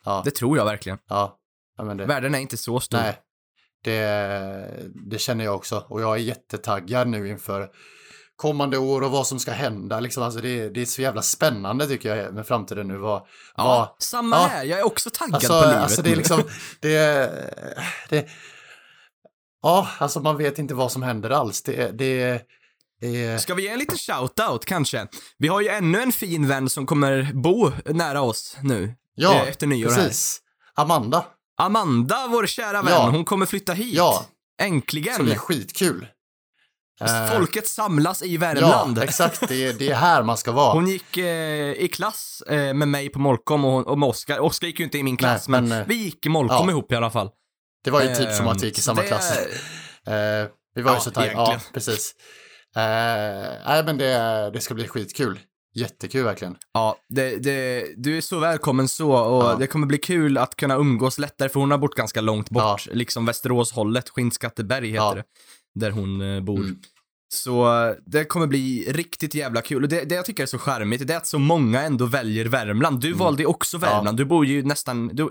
ja, 0.05 0.23
Det 0.25 0.31
tror 0.31 0.57
jag 0.59 0.65
verkligen. 0.65 0.99
ja. 1.09 1.39
det, 1.77 2.07
Världen 2.07 2.35
är 2.35 2.39
inte 2.39 2.57
så 2.57 2.81
stor. 2.81 2.99
nej, 2.99 3.19
det, 3.85 4.91
det 5.11 5.19
känner 5.19 5.45
jag 5.45 5.55
också. 5.57 5.85
Och 5.89 6.01
jag 6.01 6.15
är 6.15 6.21
jättetaggad 6.21 7.09
nu 7.09 7.29
inför 7.29 7.71
kommande 8.39 8.79
år 8.79 9.01
och 9.03 9.11
vad 9.11 9.27
som 9.27 9.39
ska 9.39 9.51
hända. 9.53 10.01
Liksom, 10.01 10.23
alltså 10.23 10.41
det, 10.41 10.69
det 10.69 10.81
är 10.83 10.87
så 10.87 11.03
jävla 11.03 11.23
spännande 11.23 11.87
tycker 11.87 12.17
jag 12.17 12.35
med 12.35 12.47
framtiden 12.47 12.89
nu. 12.89 12.97
Vad, 12.97 13.23
Ja, 13.57 13.65
vad, 13.65 14.03
samma 14.03 14.37
Ja. 14.37 14.47
här. 14.47 14.65
Jag 14.65 14.79
är 14.79 14.87
också 14.87 15.11
taggad 15.11 15.35
Alltså, 15.35 15.61
på 15.61 15.67
livet 15.67 15.83
alltså 15.83 16.03
det 16.03 16.13
är 16.13 16.17
liksom, 16.17 16.43
det, 16.81 16.97
det, 18.09 18.29
ja, 19.63 19.89
alltså 19.99 20.21
man 20.21 20.37
vet 20.37 20.59
inte 20.59 20.75
vad 20.75 20.93
som 20.93 21.03
händer 21.03 21.31
alls. 21.31 21.63
Det, 21.63 21.99
det, 21.99 22.43
det 23.01 23.39
Ska 23.43 23.55
vi 23.55 23.63
ge 23.63 23.69
en 23.69 23.79
liten 23.79 23.97
shout-out 23.97 24.65
kanske? 24.65 25.07
Vi 25.39 25.49
har 25.49 25.61
ju 25.61 25.69
ännu 25.69 26.03
en 26.03 26.13
fin 26.13 26.49
vän 26.49 26.69
som 26.69 26.87
kommer 26.87 27.31
bo 27.35 27.71
nära 27.87 28.21
oss 28.21 28.57
nu. 28.63 28.95
ja, 29.15 29.35
eh, 29.35 29.49
efter 29.49 29.67
nyår 29.67 29.91
här. 29.91 29.97
precis. 29.97 30.41
Amanda, 30.75 31.25
Amanda, 31.61 32.27
vår 32.31 32.47
kära 32.47 32.83
vän, 32.83 32.93
Ja. 32.93 33.11
hon 33.11 33.25
kommer 33.25 33.47
flytta 33.47 33.73
hit. 33.73 33.95
Ja. 33.95 34.27
Äntligen. 34.61 35.15
som 35.17 35.29
är 35.31 35.35
skitkul. 35.35 36.07
Eh, 37.01 37.33
Folket 37.37 37.67
samlas 37.69 38.23
i 38.23 38.37
Värmland. 38.37 38.99
Ja, 38.99 39.05
exakt. 39.05 39.49
Det, 39.49 39.65
är- 39.67 39.73
det 39.73 39.89
är 39.91 39.95
här 39.95 40.23
man 40.23 40.37
ska 40.37 40.53
vara. 40.53 40.73
Hon 40.73 40.87
gick 40.89 41.17
eh, 41.17 41.73
i 41.73 41.89
klass 41.93 42.43
eh, 42.49 42.75
med 42.75 42.89
mig 42.89 43.09
på 43.09 43.19
Molkom 43.19 43.65
och, 43.65 43.73
hon- 43.73 43.85
och 43.85 43.99
med 43.99 44.09
Oskar. 44.09 44.39
Oskar 44.41 44.67
gick 44.67 44.79
ju 44.79 44.85
inte 44.85 44.99
i 44.99 45.03
min 45.03 45.17
klass, 45.17 45.49
Nej, 45.49 45.61
men, 45.61 45.69
men, 45.69 45.81
eh, 45.81 45.87
vi 45.89 45.95
gick 45.95 46.27
i 46.27 46.29
Molkom 46.29 46.57
ja. 46.67 46.71
ihop 46.71 46.93
i 46.93 46.95
alla 46.97 47.11
fall. 47.11 47.31
det 47.85 47.91
var 47.91 48.03
ju 48.03 48.15
typ 48.15 48.33
som 48.33 48.47
Ehm, 48.47 48.53
att 48.53 48.63
vi 48.63 48.67
gick 48.67 48.79
i 48.79 48.81
samma 48.81 49.01
det- 49.01 49.07
klass. 49.07 49.39
Eh, 50.07 50.15
vi 50.75 50.83
var 50.83 50.91
ju 50.93 50.97
Ja, 50.97 51.01
så 51.01 51.11
tajta. 51.11 51.33
Ja, 51.35 51.61
precis. 51.75 52.15
Eh, 52.77 52.83
nej, 53.67 53.85
men 53.85 53.99
det, 53.99 54.51
det 54.55 54.61
ska 54.61 54.75
bli 54.75 54.89
skitkul. 54.89 55.41
Jättekul 55.75 56.25
verkligen. 56.25 56.57
Ja, 56.75 56.97
det, 57.09 57.37
det, 57.37 57.85
du 57.97 58.17
är 58.17 58.21
så 58.21 58.39
välkommen 58.39 58.89
så 58.89 59.13
och 59.13 59.45
Ja. 59.45 59.57
det 59.59 59.67
kommer 59.67 59.87
bli 59.87 59.99
kul 59.99 60.39
att 60.39 60.57
kunna 60.57 60.75
umgås 60.75 61.19
lättare 61.19 61.49
för 61.49 61.61
hon 61.61 61.71
har 61.71 61.79
bott 61.79 61.95
ganska 61.95 62.21
långt 62.21 62.51
bort, 62.51 62.87
liksom 62.87 63.27
Västeråshållet, 63.27 64.09
Skinnskatteberg 64.09 64.87
heter 64.89 64.97
Ja. 65.05 65.15
det, 65.15 65.23
där 65.79 65.91
hon 65.91 66.21
eh, 66.37 66.41
bor. 66.43 66.59
Mm. 66.59 66.79
Så 67.35 67.83
eh, 67.89 67.95
det 68.07 68.25
kommer 68.25 68.47
bli 68.47 68.93
riktigt 68.93 69.35
jävla 69.35 69.63
kul. 69.63 69.83
Och 69.83 69.89
det, 69.89 70.05
det 70.05 70.15
jag 70.15 70.25
tycker 70.25 70.43
är 70.43 70.47
så 70.47 70.59
charmigt, 70.59 71.07
det 71.07 71.13
är 71.13 71.17
att 71.17 71.27
så 71.27 71.39
många 71.39 71.83
ändå 71.83 72.07
väljer 72.07 72.45
Värmland. 72.47 73.01
Du 73.01 73.07
Mm. 73.09 73.19
valde 73.19 73.43
ju 73.43 73.47
också 73.47 73.79
Värmland. 73.79 74.17
Du 74.17 74.25
bor 74.25 74.47
ju 74.47 74.63
nästan, 74.63 75.09
du, 75.09 75.29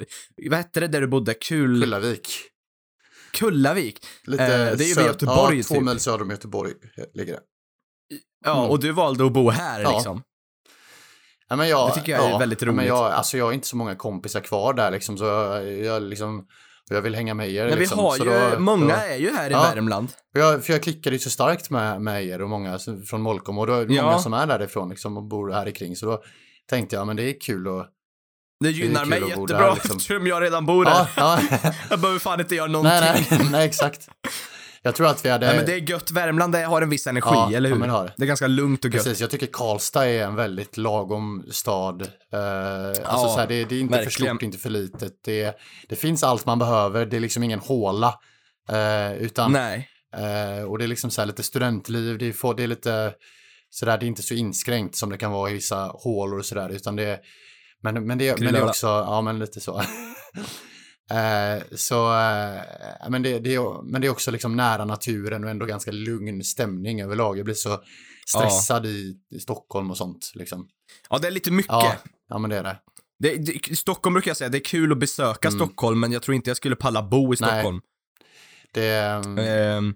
vad 0.49 0.57
hette 0.57 0.79
det 0.79 0.87
där 0.87 1.01
du 1.01 1.07
bodde? 1.07 1.33
Kul... 1.33 1.81
Kullavik. 1.81 2.29
Kullavik. 3.33 4.05
Lite 4.23 4.43
Eh, 4.43 4.49
det 4.77 4.83
är 4.83 4.87
ju 4.87 4.93
söd- 4.93 5.05
Göteborg, 5.05 5.57
Ja, 5.57 5.63
två 5.63 5.73
typ. 5.75 5.83
mil 5.83 5.99
söder 5.99 6.21
om 6.21 6.29
Göteborg 6.29 6.73
ligger 7.13 7.33
det. 7.33 7.39
Ja, 8.45 8.57
Mm. 8.59 8.69
och 8.71 8.79
du 8.79 8.91
valde 8.91 9.25
att 9.25 9.33
bo 9.33 9.49
här 9.49 9.81
Ja. 9.81 9.91
liksom. 9.95 10.23
Ja, 11.49 11.55
men 11.55 11.69
jag, 11.69 11.89
Det 11.89 11.93
tycker 11.95 12.11
jag 12.11 12.31
är 12.31 12.39
väldigt 12.39 12.61
ja, 12.61 12.65
Men 12.65 12.75
roligt. 12.75 12.87
jag, 12.87 13.11
alltså 13.11 13.37
jag 13.37 13.45
har 13.45 13.51
inte 13.53 13.67
så 13.67 13.77
många 13.77 13.95
kompisar 13.95 14.39
kvar 14.41 14.73
där 14.73 14.91
liksom, 14.91 15.17
så 15.17 15.25
jag, 15.25 15.71
jag, 15.77 16.03
liksom, 16.03 16.45
jag 16.95 17.01
vill 17.01 17.15
hänga 17.15 17.33
med 17.33 17.49
er. 17.51 17.69
Men 17.69 17.79
liksom. 17.79 17.97
vi 17.97 18.03
har 18.03 18.17
ju, 18.17 18.51
då- 18.55 18.59
många 18.59 18.95
då- 18.95 19.01
är 19.01 19.15
ju 19.17 19.31
här 19.35 19.49
i 19.49 19.53
Ja. 19.53 19.61
Värmland. 19.61 20.09
För 20.33 20.39
jag, 20.39 20.65
för 20.65 20.73
jag 20.73 20.83
klickade 20.83 21.15
ju 21.15 21.19
så 21.19 21.29
starkt 21.29 21.69
med, 21.69 22.01
med 22.01 22.25
er 22.25 22.41
och 22.41 22.49
många 22.49 22.79
från 23.09 23.21
Molkom 23.21 23.57
och 23.57 23.67
då 23.67 23.73
är 23.73 23.85
det 23.85 23.93
Ja. 23.93 24.03
många 24.03 24.19
som 24.19 24.33
är 24.33 24.47
därifrån 24.47 24.89
liksom, 24.89 25.17
och 25.17 25.23
bor 25.23 25.51
här 25.51 25.71
kring. 25.71 25.95
Så 25.95 26.05
då 26.05 26.23
tänkte 26.69 26.95
jag, 26.95 27.07
men 27.07 27.15
det 27.15 27.23
är 27.23 27.39
kul 27.41 27.67
att... 27.67 27.87
Det 28.63 28.71
gynnar 28.71 28.99
kul 29.01 29.09
mig 29.09 29.19
jättebra 29.29 29.45
där, 29.59 29.73
liksom. 29.73 29.97
eftersom 29.97 30.27
jag 30.27 30.43
redan 30.43 30.65
bor 30.65 30.85
här. 30.85 31.07
Ja, 31.15 31.39
ja. 31.63 31.71
Jag 31.89 31.99
behöver 31.99 32.19
fan 32.19 32.39
inte 32.39 32.55
göra 32.55 32.67
någonting. 32.67 32.99
nej, 33.01 33.27
nej, 33.31 33.47
nej, 33.51 33.65
exakt. 33.67 34.09
Jag 34.87 34.95
tror 34.95 35.07
att 35.07 35.25
vi 35.25 35.29
hade... 35.29 35.47
Nej, 35.47 35.55
men 35.55 35.65
det 35.65 35.73
är 35.73 35.89
gött. 35.89 36.11
Värmland 36.11 36.55
har 36.55 36.81
en 36.81 36.89
viss 36.89 37.07
energi, 37.07 37.29
Ja, 37.33 37.51
eller 37.53 37.69
hur? 37.69 37.79
ja, 37.79 37.85
det 37.85 37.91
har 37.91 38.13
det. 38.17 38.23
är 38.23 38.27
ganska 38.27 38.47
lugnt 38.47 38.85
och 38.85 38.93
gött. 38.93 39.03
Precis, 39.03 39.21
jag 39.21 39.29
tycker 39.29 39.47
Karlstad 39.47 40.05
är 40.07 40.23
en 40.23 40.35
väldigt 40.35 40.77
lagom 40.77 41.45
stad. 41.51 42.01
Eh, 42.33 42.87
alltså 43.05 43.27
så 43.29 43.37
här, 43.39 43.47
det, 43.47 43.65
det 43.65 43.75
är 43.75 43.79
inte 43.79 43.93
för 43.97 44.03
verkligen. 44.03 44.35
stort, 44.35 44.41
inte 44.43 44.57
för 44.57 44.69
litet. 44.69 45.13
Det, 45.25 45.57
det 45.89 45.95
finns 45.95 46.23
allt 46.23 46.45
man 46.45 46.59
behöver, 46.59 47.05
det 47.05 47.15
är 47.17 47.19
liksom 47.19 47.43
ingen 47.43 47.59
håla. 47.59 48.13
Eh, 48.69 49.13
utan, 49.17 49.51
Nej. 49.51 49.89
eh, 50.15 50.63
och 50.63 50.77
det 50.77 50.83
är 50.85 50.87
liksom 50.87 51.11
så 51.11 51.21
här 51.21 51.25
lite 51.25 51.43
studentliv, 51.43 52.17
det 52.17 52.25
är, 52.25 52.53
det 52.55 52.63
är 52.63 52.67
lite 52.67 53.13
sådär, 53.69 53.97
det 53.97 54.05
är 54.05 54.07
inte 54.07 54.23
så 54.23 54.33
inskränkt 54.33 54.95
som 54.95 55.09
det 55.09 55.17
kan 55.17 55.31
vara 55.31 55.49
i 55.49 55.53
vissa 55.53 55.91
hålor 55.93 56.39
och 56.39 56.45
sådär, 56.45 56.69
utan 56.69 56.95
det 56.95 57.03
är, 57.03 57.19
men, 57.83 58.07
men, 58.07 58.17
det, 58.17 58.39
men 58.39 58.53
det 58.53 58.59
är 58.59 58.65
också, 58.65 58.87
ja 58.87 59.21
men 59.21 59.39
lite 59.39 59.59
så. 59.59 59.81
Eh, 61.11 61.63
så, 61.75 62.13
eh, 62.13 63.09
men, 63.09 63.21
det, 63.23 63.39
det 63.39 63.55
är, 63.55 63.83
men 63.83 64.01
det 64.01 64.07
är 64.07 64.11
också 64.11 64.31
liksom 64.31 64.55
nära 64.55 64.85
naturen 64.85 65.43
och 65.43 65.49
ändå 65.49 65.65
ganska 65.65 65.91
lugn 65.91 66.43
stämning 66.43 67.01
överlag. 67.01 67.37
Jag 67.37 67.45
blir 67.45 67.55
så 67.55 67.81
stressad 68.27 68.85
i, 68.85 69.17
i 69.35 69.39
Stockholm 69.39 69.91
och 69.91 69.97
sånt. 69.97 70.31
Liksom. 70.35 70.67
Ja, 71.09 71.17
det 71.17 71.27
är 71.27 71.31
lite 71.31 71.51
mycket. 71.51 71.71
Ja, 71.71 71.95
ja, 72.29 72.37
men 72.37 72.49
det 72.49 72.57
är 72.57 72.63
det. 72.63 72.77
Det, 73.19 73.35
det, 73.37 73.75
Stockholm 73.77 74.13
brukar 74.13 74.29
jag 74.29 74.37
säga, 74.37 74.49
det 74.49 74.57
är 74.57 74.63
kul 74.63 74.91
att 74.91 74.97
besöka 74.97 75.47
Mm. 75.47 75.59
Stockholm, 75.59 75.99
men 75.99 76.11
jag 76.11 76.21
tror 76.21 76.35
inte 76.35 76.49
jag 76.49 76.57
skulle 76.57 76.75
palla 76.75 77.03
bo 77.03 77.25
i 77.25 77.27
Nej. 77.27 77.35
Stockholm. 77.37 77.81
det 78.71 78.95
mm, 78.95 79.37
Ehm, 79.37 79.95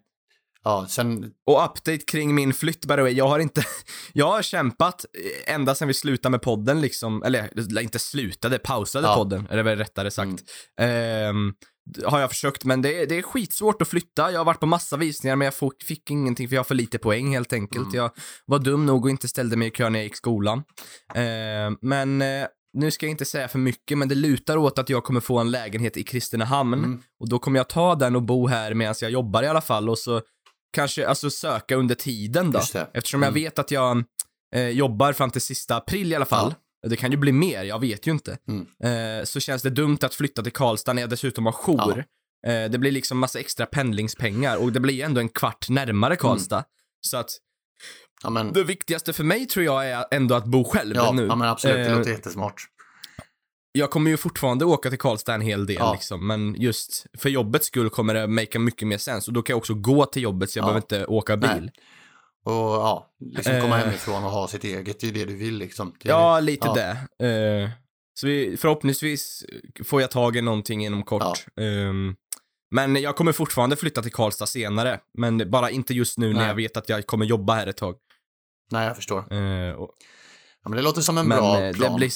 ja, 0.64 0.86
sen, 0.90 1.32
och 1.46 1.66
update 1.66 1.98
kring 1.98 2.36
min 2.36 2.54
flytt, 2.54 2.86
by 2.86 2.96
the 2.96 3.02
way. 3.02 3.12
Jag 3.14 3.28
har 3.28 3.40
inte, 3.40 3.64
jag 4.14 4.32
har 4.32 4.42
kämpat 4.42 5.06
eh, 5.48 5.54
ända 5.56 5.76
sedan 5.76 5.88
vi 5.88 5.94
slutade 5.94 6.32
med 6.32 6.42
podden 6.42 6.82
liksom, 6.82 7.24
eller 7.24 7.80
inte 7.82 8.00
slutade, 8.00 8.60
pausade 8.60 9.08
Ja. 9.08 9.16
podden, 9.16 9.48
eller 9.52 9.64
väl 9.64 9.78
rättare 9.78 10.12
sagt. 10.12 10.44
Ehm, 10.82 11.54
har 12.06 12.20
jag 12.20 12.30
försökt, 12.30 12.66
men 12.66 12.82
det, 12.82 13.02
är- 13.02 13.06
det 13.08 13.18
är 13.18 13.22
skitsvårt 13.22 13.82
att 13.82 13.88
flytta. 13.88 14.32
Jag 14.32 14.40
har 14.40 14.46
varit 14.46 14.60
på 14.60 14.66
massa 14.66 14.98
visningar, 14.98 15.36
men 15.36 15.46
jag 15.46 15.54
fick, 15.54 15.84
fick 15.84 16.12
ingenting 16.12 16.48
för 16.48 16.56
jag 16.56 16.60
har 16.60 16.64
för 16.66 16.76
lite 16.76 16.98
poäng 16.98 17.34
helt 17.34 17.54
enkelt. 17.54 17.86
Mm. 17.88 17.96
Jag 17.96 18.12
var 18.46 18.60
dum 18.60 18.86
nog 18.86 19.04
och 19.06 19.10
inte 19.10 19.28
ställde 19.28 19.58
mig 19.58 19.68
i 19.68 19.72
kö 19.72 19.90
när 19.90 20.00
jag 20.00 20.04
gick 20.04 20.16
skolan. 20.16 20.64
Ehm, 21.16 21.78
men 21.82 22.22
eh, 22.22 22.46
nu 22.78 22.92
ska 22.92 23.06
jag 23.06 23.12
inte 23.12 23.26
säga 23.26 23.48
för 23.48 23.60
mycket, 23.60 23.98
men 23.98 24.08
det 24.08 24.16
lutar 24.16 24.58
åt 24.58 24.80
att 24.80 24.90
jag 24.90 25.04
kommer 25.04 25.20
få 25.20 25.38
en 25.40 25.52
lägenhet 25.52 25.98
i 25.98 26.04
Kristinehamn. 26.04 26.74
Mm. 26.74 27.02
Och 27.20 27.30
då 27.30 27.40
kommer 27.40 27.60
jag 27.60 27.70
ta 27.70 27.96
den 27.96 28.16
och 28.16 28.22
bo 28.24 28.48
här 28.48 28.74
medan 28.74 28.96
jag 29.02 29.12
jobbar 29.12 29.44
i 29.44 29.48
alla 29.48 29.62
fall 29.62 29.90
och 29.90 29.98
så 30.00 30.22
kanske 30.72 31.08
alltså 31.08 31.30
söka 31.30 31.76
under 31.76 31.96
tiden 31.96 32.52
då. 32.52 32.60
Eftersom 32.94 33.22
jag 33.22 33.30
Mm. 33.30 33.44
vet 33.44 33.60
att 33.60 33.72
jag 33.72 34.04
eh, 34.56 34.68
jobbar 34.70 35.14
fram 35.14 35.30
till 35.32 35.42
sista 35.42 35.76
april 35.76 36.12
i 36.12 36.16
alla 36.16 36.26
fall. 36.26 36.56
Det 36.88 36.96
kan 36.96 37.12
ju 37.12 37.18
bli 37.18 37.32
mer, 37.32 37.64
jag 37.64 37.80
vet 37.80 38.08
ju 38.08 38.12
inte. 38.12 38.38
Mm. 38.48 39.20
Eh, 39.20 39.24
så 39.24 39.40
känns 39.40 39.62
det 39.62 39.70
dumt 39.70 39.98
att 40.02 40.14
flytta 40.16 40.44
till 40.44 40.52
Karlstad 40.52 40.94
när 40.94 41.02
jag 41.02 41.10
dessutom 41.10 41.46
har 41.46 41.54
jour. 41.54 42.06
Eh, 42.48 42.70
det 42.70 42.78
blir 42.78 42.92
liksom 42.92 43.18
massa 43.20 43.40
extra 43.40 43.66
pendlingspengar 43.66 44.58
och 44.58 44.72
det 44.72 44.80
blir 44.80 45.04
ändå 45.06 45.20
en 45.22 45.30
kvart 45.30 45.70
närmare 45.70 46.16
Karlstad. 46.16 46.64
Så 47.02 47.18
att 47.18 47.38
Ja, 48.24 48.30
men, 48.30 48.54
Det 48.54 48.64
viktigaste 48.64 49.14
för 49.14 49.24
mig 49.24 49.46
tror 49.46 49.66
jag 49.66 49.90
är 49.90 50.06
ändå 50.12 50.36
att 50.36 50.46
bo 50.46 50.64
själv 50.64 50.96
ja, 50.96 51.12
nu. 51.12 51.26
ja, 51.26 51.36
men 51.36 51.48
absolut. 51.48 51.76
Det 51.78 51.92
Eh, 51.92 51.98
låter 51.98 52.12
jättesmart. 52.12 52.64
Jag 53.72 53.90
kommer 53.92 54.12
ju 54.12 54.18
fortfarande 54.18 54.66
åka 54.66 54.90
till 54.90 55.00
Karlstad 55.00 55.34
en 55.34 55.42
hel 55.42 55.66
del 55.66 55.76
Ja. 55.80 55.94
liksom, 55.94 56.28
men 56.28 56.56
just 56.62 57.06
för 57.18 57.30
jobbets 57.30 57.66
skull 57.68 57.90
kommer 57.90 58.14
det 58.14 58.28
make 58.28 58.60
mycket 58.60 58.88
mer 58.88 58.98
sens 58.98 59.28
och 59.28 59.34
då 59.34 59.42
kan 59.42 59.54
jag 59.54 59.58
också 59.58 59.74
gå 59.74 60.06
till 60.06 60.22
jobbet 60.24 60.50
så 60.52 60.60
jag 60.60 60.64
Ja. 60.64 60.68
behöver 60.68 60.82
inte 60.82 61.06
åka 61.06 61.38
bil. 61.38 61.50
Nej. 61.62 61.72
Och 62.44 62.54
ja, 62.54 63.14
liksom 63.20 63.62
komma 63.62 63.80
Eh. 63.80 63.86
hemifrån 63.86 64.24
och 64.24 64.30
ha 64.32 64.48
sitt 64.48 64.64
eget, 64.64 65.00
det 65.00 65.08
är 65.08 65.12
det 65.12 65.26
du 65.26 65.36
vill 65.36 65.58
liksom. 65.58 65.94
Det 66.04 66.10
Ja, 66.10 66.40
lite 66.40 66.68
Ja. 66.68 66.74
det. 67.20 67.28
Eh, 67.64 67.70
så 68.14 68.28
vi, 68.28 68.58
förhoppningsvis 68.58 69.44
får 69.86 70.02
jag 70.02 70.12
tag 70.12 70.36
i 70.38 70.42
någonting 70.42 70.86
inom 70.86 71.04
kort. 71.04 71.46
Ehm, 71.62 72.16
men 72.72 72.96
jag 72.96 73.16
kommer 73.16 73.32
fortfarande 73.32 73.76
flytta 73.76 74.02
till 74.02 74.12
Karlstad 74.12 74.46
senare, 74.46 75.00
men 75.18 75.50
bara 75.52 75.70
inte 75.70 75.94
just 75.94 76.18
nu 76.18 76.28
när 76.34 76.40
Nej. 76.40 76.48
jag 76.48 76.56
vet 76.56 76.78
att 76.78 76.90
jag 76.90 77.06
kommer 77.08 77.26
jobba 77.26 77.54
här 77.54 77.68
ett 77.68 77.78
tag. 77.78 77.96
Nej, 78.72 78.88
jag 78.88 78.96
förstår. 78.96 79.34
Eh, 79.34 79.72
och, 79.74 79.90
Ja, 80.64 80.70
men 80.70 80.78
det 80.78 80.84
låter 80.84 81.02
som 81.02 81.18
en 81.18 81.28
men 81.28 81.38
bra 81.38 81.62
eh, 81.62 81.74
plan. 81.74 81.92
det 81.92 81.98
blir... 81.98 82.10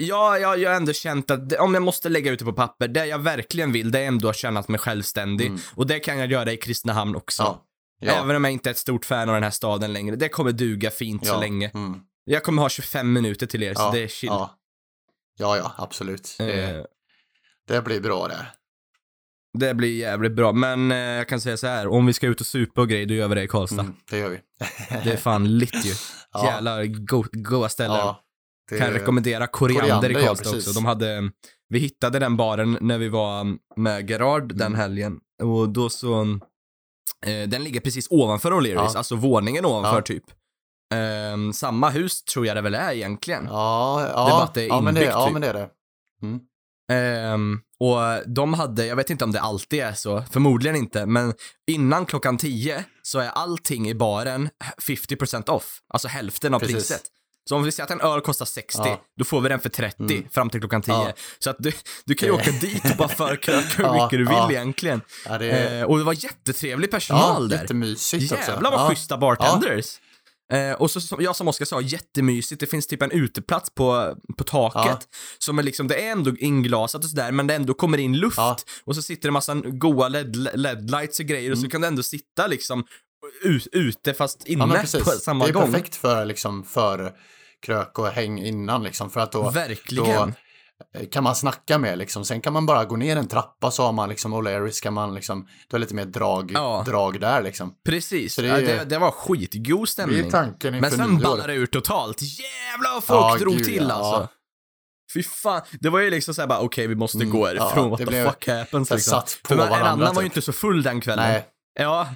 Ja, 0.00 0.38
jag, 0.38 0.58
jag 0.58 0.70
har 0.70 0.76
ändå 0.76 0.92
känt 0.92 1.30
att 1.30 1.48
det, 1.48 1.58
om 1.58 1.74
jag 1.74 1.82
måste 1.82 2.08
lägga 2.08 2.30
ut 2.30 2.38
det 2.38 2.44
på 2.44 2.52
papper, 2.52 2.88
det 2.88 3.06
jag 3.06 3.18
verkligen 3.18 3.72
vill, 3.72 3.90
det 3.90 3.98
är 4.00 4.06
ändå 4.06 4.28
att 4.28 4.36
känna 4.36 4.64
mig 4.68 4.78
självständig. 4.78 5.46
Mm. 5.46 5.60
Och 5.74 5.86
det 5.86 5.98
kan 5.98 6.18
jag 6.18 6.32
göra 6.32 6.52
i 6.52 6.56
Kristinehamn 6.56 7.16
också. 7.16 7.42
Ja. 7.42 7.64
Ja. 8.00 8.12
Även 8.12 8.36
om 8.36 8.44
jag 8.44 8.52
inte 8.52 8.68
är 8.68 8.70
ett 8.70 8.78
stort 8.78 9.04
fan 9.04 9.28
av 9.28 9.34
den 9.34 9.42
här 9.42 9.50
staden 9.50 9.92
längre. 9.92 10.16
Det 10.16 10.28
kommer 10.28 10.52
duga 10.52 10.90
fint 10.90 11.26
så 11.26 11.32
ja. 11.32 11.40
länge. 11.40 11.70
Mm. 11.74 12.00
Jag 12.24 12.42
kommer 12.42 12.62
ha 12.62 12.68
25 12.68 13.12
minuter 13.12 13.46
till 13.46 13.62
er, 13.62 13.74
så 13.74 13.90
det 13.90 14.00
är 14.00 14.08
chill. 14.08 14.28
Ja. 14.28 14.58
ja, 15.38 15.72
absolut. 15.76 16.34
Det, 16.38 16.70
Eh, 16.70 16.84
det 17.68 17.82
blir 17.82 18.00
bra 18.00 18.28
det. 18.28 18.46
Det 19.58 19.74
blir 19.74 19.98
jävligt 19.98 20.32
bra, 20.32 20.52
men 20.52 20.92
eh, 20.92 20.98
jag 20.98 21.28
kan 21.28 21.40
säga 21.40 21.56
så 21.56 21.66
här. 21.66 21.88
om 21.88 22.06
vi 22.06 22.12
ska 22.12 22.26
ut 22.26 22.40
och 22.40 22.46
supa 22.46 22.80
och 22.80 22.88
grejer, 22.88 23.06
då 23.06 23.14
gör 23.14 23.28
vi 23.28 23.34
det 23.34 23.42
i 23.42 23.48
Karlstad. 23.48 23.80
Mm, 23.80 23.94
det 24.10 24.18
gör 24.18 24.28
vi. 24.28 24.40
Det 25.04 25.12
är 25.12 25.16
fan 25.16 25.58
lit 25.58 25.86
ju. 25.86 25.92
Ja. 26.32 26.44
Jävla 26.44 26.86
go 26.86 27.24
goa 27.32 27.68
ställen. 27.68 27.96
Ja, 27.96 28.24
det, 28.68 28.78
Kan 28.78 28.86
jag 28.86 28.94
rekommendera 28.94 29.46
Koriander, 29.46 29.82
Koriander, 29.82 30.10
i 30.10 30.12
ja, 30.22 30.26
Karlstad 30.26 30.50
precis. 30.50 30.68
också. 30.68 30.80
De 30.80 30.84
hade, 30.86 31.30
vi 31.68 31.78
hittade 31.78 32.18
den 32.18 32.36
baren 32.36 32.78
när 32.80 32.98
vi 32.98 33.08
var 33.08 33.56
med 33.76 34.10
Gerard 34.10 34.54
den 34.54 34.66
Mm. 34.66 34.78
helgen. 34.80 35.18
Och 35.42 35.68
då 35.68 35.90
så, 35.90 36.20
eh, 37.26 37.48
den 37.48 37.64
ligger 37.64 37.80
precis 37.80 38.06
ovanför 38.10 38.50
O'Learys, 38.52 38.74
Ja. 38.74 38.92
alltså 38.98 39.16
våningen 39.16 39.64
ovanför 39.64 39.96
Ja. 39.96 40.02
typ. 40.02 40.24
Ehm, 40.94 41.52
samma 41.52 41.90
hus 41.90 42.22
tror 42.22 42.46
jag 42.46 42.56
det 42.56 42.60
väl 42.60 42.74
är 42.74 42.92
egentligen. 42.92 43.44
Ja, 43.50 44.00
ja, 44.00 44.06
Det 44.06 44.10
är 44.10 44.14
bara 44.30 44.42
att 44.44 44.54
det 44.54 44.62
är 44.64 44.68
ja, 44.68 44.80
men 44.80 44.94
det, 44.94 45.00
inbyggt, 45.00 45.12
ja, 45.14 45.24
typ. 45.26 45.32
men 45.32 45.42
det 45.42 45.48
är 45.48 45.54
det. 45.54 45.68
Mm. 46.22 46.40
Ehm, 46.92 47.60
och 47.80 48.30
de 48.30 48.54
hade, 48.54 48.86
jag 48.86 48.96
vet 48.96 49.10
inte 49.10 49.24
om 49.24 49.32
det 49.32 49.40
alltid 49.40 49.80
är 49.80 49.92
så, 49.92 50.22
förmodligen 50.30 50.76
inte, 50.76 51.06
men 51.06 51.34
innan 51.70 52.06
klockan 52.06 52.38
10 52.38 52.84
så 53.02 53.18
är 53.18 53.28
allting 53.28 53.88
i 53.88 53.94
baren 53.94 54.48
50% 54.78 55.48
off, 55.48 55.78
alltså 55.88 56.08
hälften 56.08 56.54
av 56.54 56.58
Precis. 56.60 56.74
priset. 56.74 57.02
Så 57.48 57.56
om 57.56 57.62
vi 57.62 57.72
säger 57.72 57.84
att 57.84 57.90
en 57.90 58.00
öl 58.00 58.20
kostar 58.20 58.46
60, 58.46 58.78
Ja. 58.84 59.02
då 59.18 59.24
får 59.24 59.40
vi 59.40 59.48
den 59.48 59.60
för 59.60 59.68
30 59.68 60.02
Mm. 60.02 60.28
fram 60.30 60.50
till 60.50 60.60
klockan 60.60 60.82
10. 60.82 60.94
Ja. 60.94 61.12
Så 61.38 61.50
att 61.50 61.56
du, 61.58 61.72
du 62.04 62.14
kan 62.14 62.28
ju 62.28 62.34
åka 62.34 62.50
dit 62.50 62.84
och 62.90 62.96
bara 62.96 63.08
förkröka 63.08 63.82
hur 63.82 63.92
mycket 64.02 64.10
du 64.10 64.24
vill 64.24 64.56
egentligen. 64.56 65.00
Det 65.24 65.50
är 65.50 65.78
Eh, 65.80 65.84
och 65.86 65.98
det 65.98 66.04
var 66.04 66.24
jättetrevlig 66.24 66.90
personal 66.90 67.48
där. 67.48 67.56
jättemysigt 67.60 68.32
också. 68.32 68.50
Jävlar 68.50 68.70
vad 68.70 68.80
ja. 68.80 68.88
schyssta 68.88 69.18
bartenders. 69.18 69.98
Eh, 70.52 70.72
och 70.72 70.90
så, 70.90 71.00
som- 71.00 71.22
jag 71.22 71.36
som 71.36 71.48
Oskar 71.48 71.64
sa, 71.64 71.80
jättemysigt. 71.80 72.60
Det 72.60 72.66
finns 72.66 72.86
typ 72.86 73.02
en 73.02 73.10
uteplats 73.10 73.70
på, 73.74 74.14
på 74.38 74.44
taket. 74.44 74.84
Ja. 75.10 75.16
Som 75.38 75.58
är 75.58 75.62
liksom, 75.62 75.88
det 75.88 76.06
är 76.06 76.12
ändå 76.12 76.36
inglasat 76.38 77.04
och 77.04 77.10
sådär, 77.10 77.32
men 77.32 77.46
det 77.46 77.54
ändå 77.54 77.74
kommer 77.74 77.98
in 77.98 78.16
luft. 78.16 78.36
Ja. 78.38 78.56
Och 78.84 78.94
så 78.94 79.02
sitter 79.02 79.28
det 79.28 79.32
massa 79.32 79.54
goa 79.54 80.08
LED, 80.08 80.36
LED-lights 80.54 81.20
och 81.20 81.26
grejer 81.26 81.52
och 81.52 81.58
så 81.58 81.68
kan 81.68 81.80
du 81.80 81.86
ändå 81.86 82.02
sitta 82.02 82.46
liksom 82.46 82.84
ute 83.72 84.14
fast 84.14 84.46
inne 84.46 84.64
Mm. 84.64 84.76
Ja, 84.92 84.98
på 85.04 85.10
samma 85.10 85.44
det 85.44 85.50
är 85.50 85.52
gång. 85.52 85.72
perfekt 85.72 85.96
för, 85.96 86.24
liksom, 86.24 86.64
för 86.64 87.12
krök 87.66 87.98
och 87.98 88.08
häng 88.08 88.38
innan 88.38 88.82
liksom, 88.82 89.10
för 89.10 89.20
att 89.20 89.32
då, 89.32 89.50
Verkligen. 89.50 90.34
då 90.92 91.00
eh, 91.00 91.08
kan 91.08 91.24
man 91.24 91.34
snacka 91.34 91.78
med 91.78 91.98
liksom. 91.98 92.24
Sen 92.24 92.40
kan 92.40 92.52
man 92.52 92.66
bara 92.66 92.84
gå 92.84 92.96
ner 92.96 93.16
en 93.16 93.28
trappa 93.28 93.70
så 93.70 93.82
har 93.82 93.92
man 93.92 94.08
liksom 94.08 94.34
O'Learys 94.34 94.82
kan 94.82 94.94
man 94.94 95.14
liksom, 95.14 95.40
är 95.40 95.46
det 95.70 95.78
lite 95.78 95.94
mer 95.94 96.04
drag, 96.04 96.50
Ja. 96.54 96.82
drag 96.86 97.20
där 97.20 97.42
liksom. 97.42 97.74
Precis. 97.84 98.36
Det 98.36 98.42
det, 98.42 98.48
är- 98.48 98.60
ja, 98.60 98.78
det, 98.78 98.84
det 98.84 98.98
var 98.98 99.10
skitgod 99.10 99.82
Det 99.82 99.86
stämning. 99.90 100.26
är 100.26 100.30
tanken 100.30 100.74
inför 100.74 100.90
Men 100.90 100.98
sen 100.98 101.18
ballade 101.18 101.52
det 101.52 101.54
ur 101.58 101.66
totalt. 101.66 102.22
Jävlar 102.22 102.94
vad 102.94 103.04
folk 103.04 103.20
Ja, 103.20 103.36
drog 103.38 103.54
gud, 103.56 103.64
till 103.66 103.86
ja. 103.88 103.94
alltså. 103.94 104.28
Fy 105.14 105.22
fan. 105.22 105.62
Det 105.80 105.88
var 105.88 106.00
ju 106.00 106.10
liksom 106.10 106.34
såhär 106.34 106.48
bara, 106.48 106.60
okej 106.60 106.86
vi 106.86 106.94
måste 106.94 107.18
Mm, 107.18 107.30
gå 107.30 107.48
ja, 107.48 107.62
härifrån. 107.62 107.90
What 107.90 107.98
det 107.98 108.06
the 108.06 108.24
fuck 108.24 108.48
happens 108.48 108.90
liksom. 108.90 109.10
satt 109.10 109.38
på 109.42 109.48
För 109.48 109.54
en 109.54 109.58
varandra, 109.70 109.88
annan 109.88 110.14
var 110.14 110.22
ju 110.22 110.28
typ. 110.28 110.36
inte 110.36 110.44
så 110.46 110.52
full 110.52 110.82
den 110.82 111.00
kvällen. 111.00 111.24
Nej, 111.32 111.46
Ja, 111.80 112.08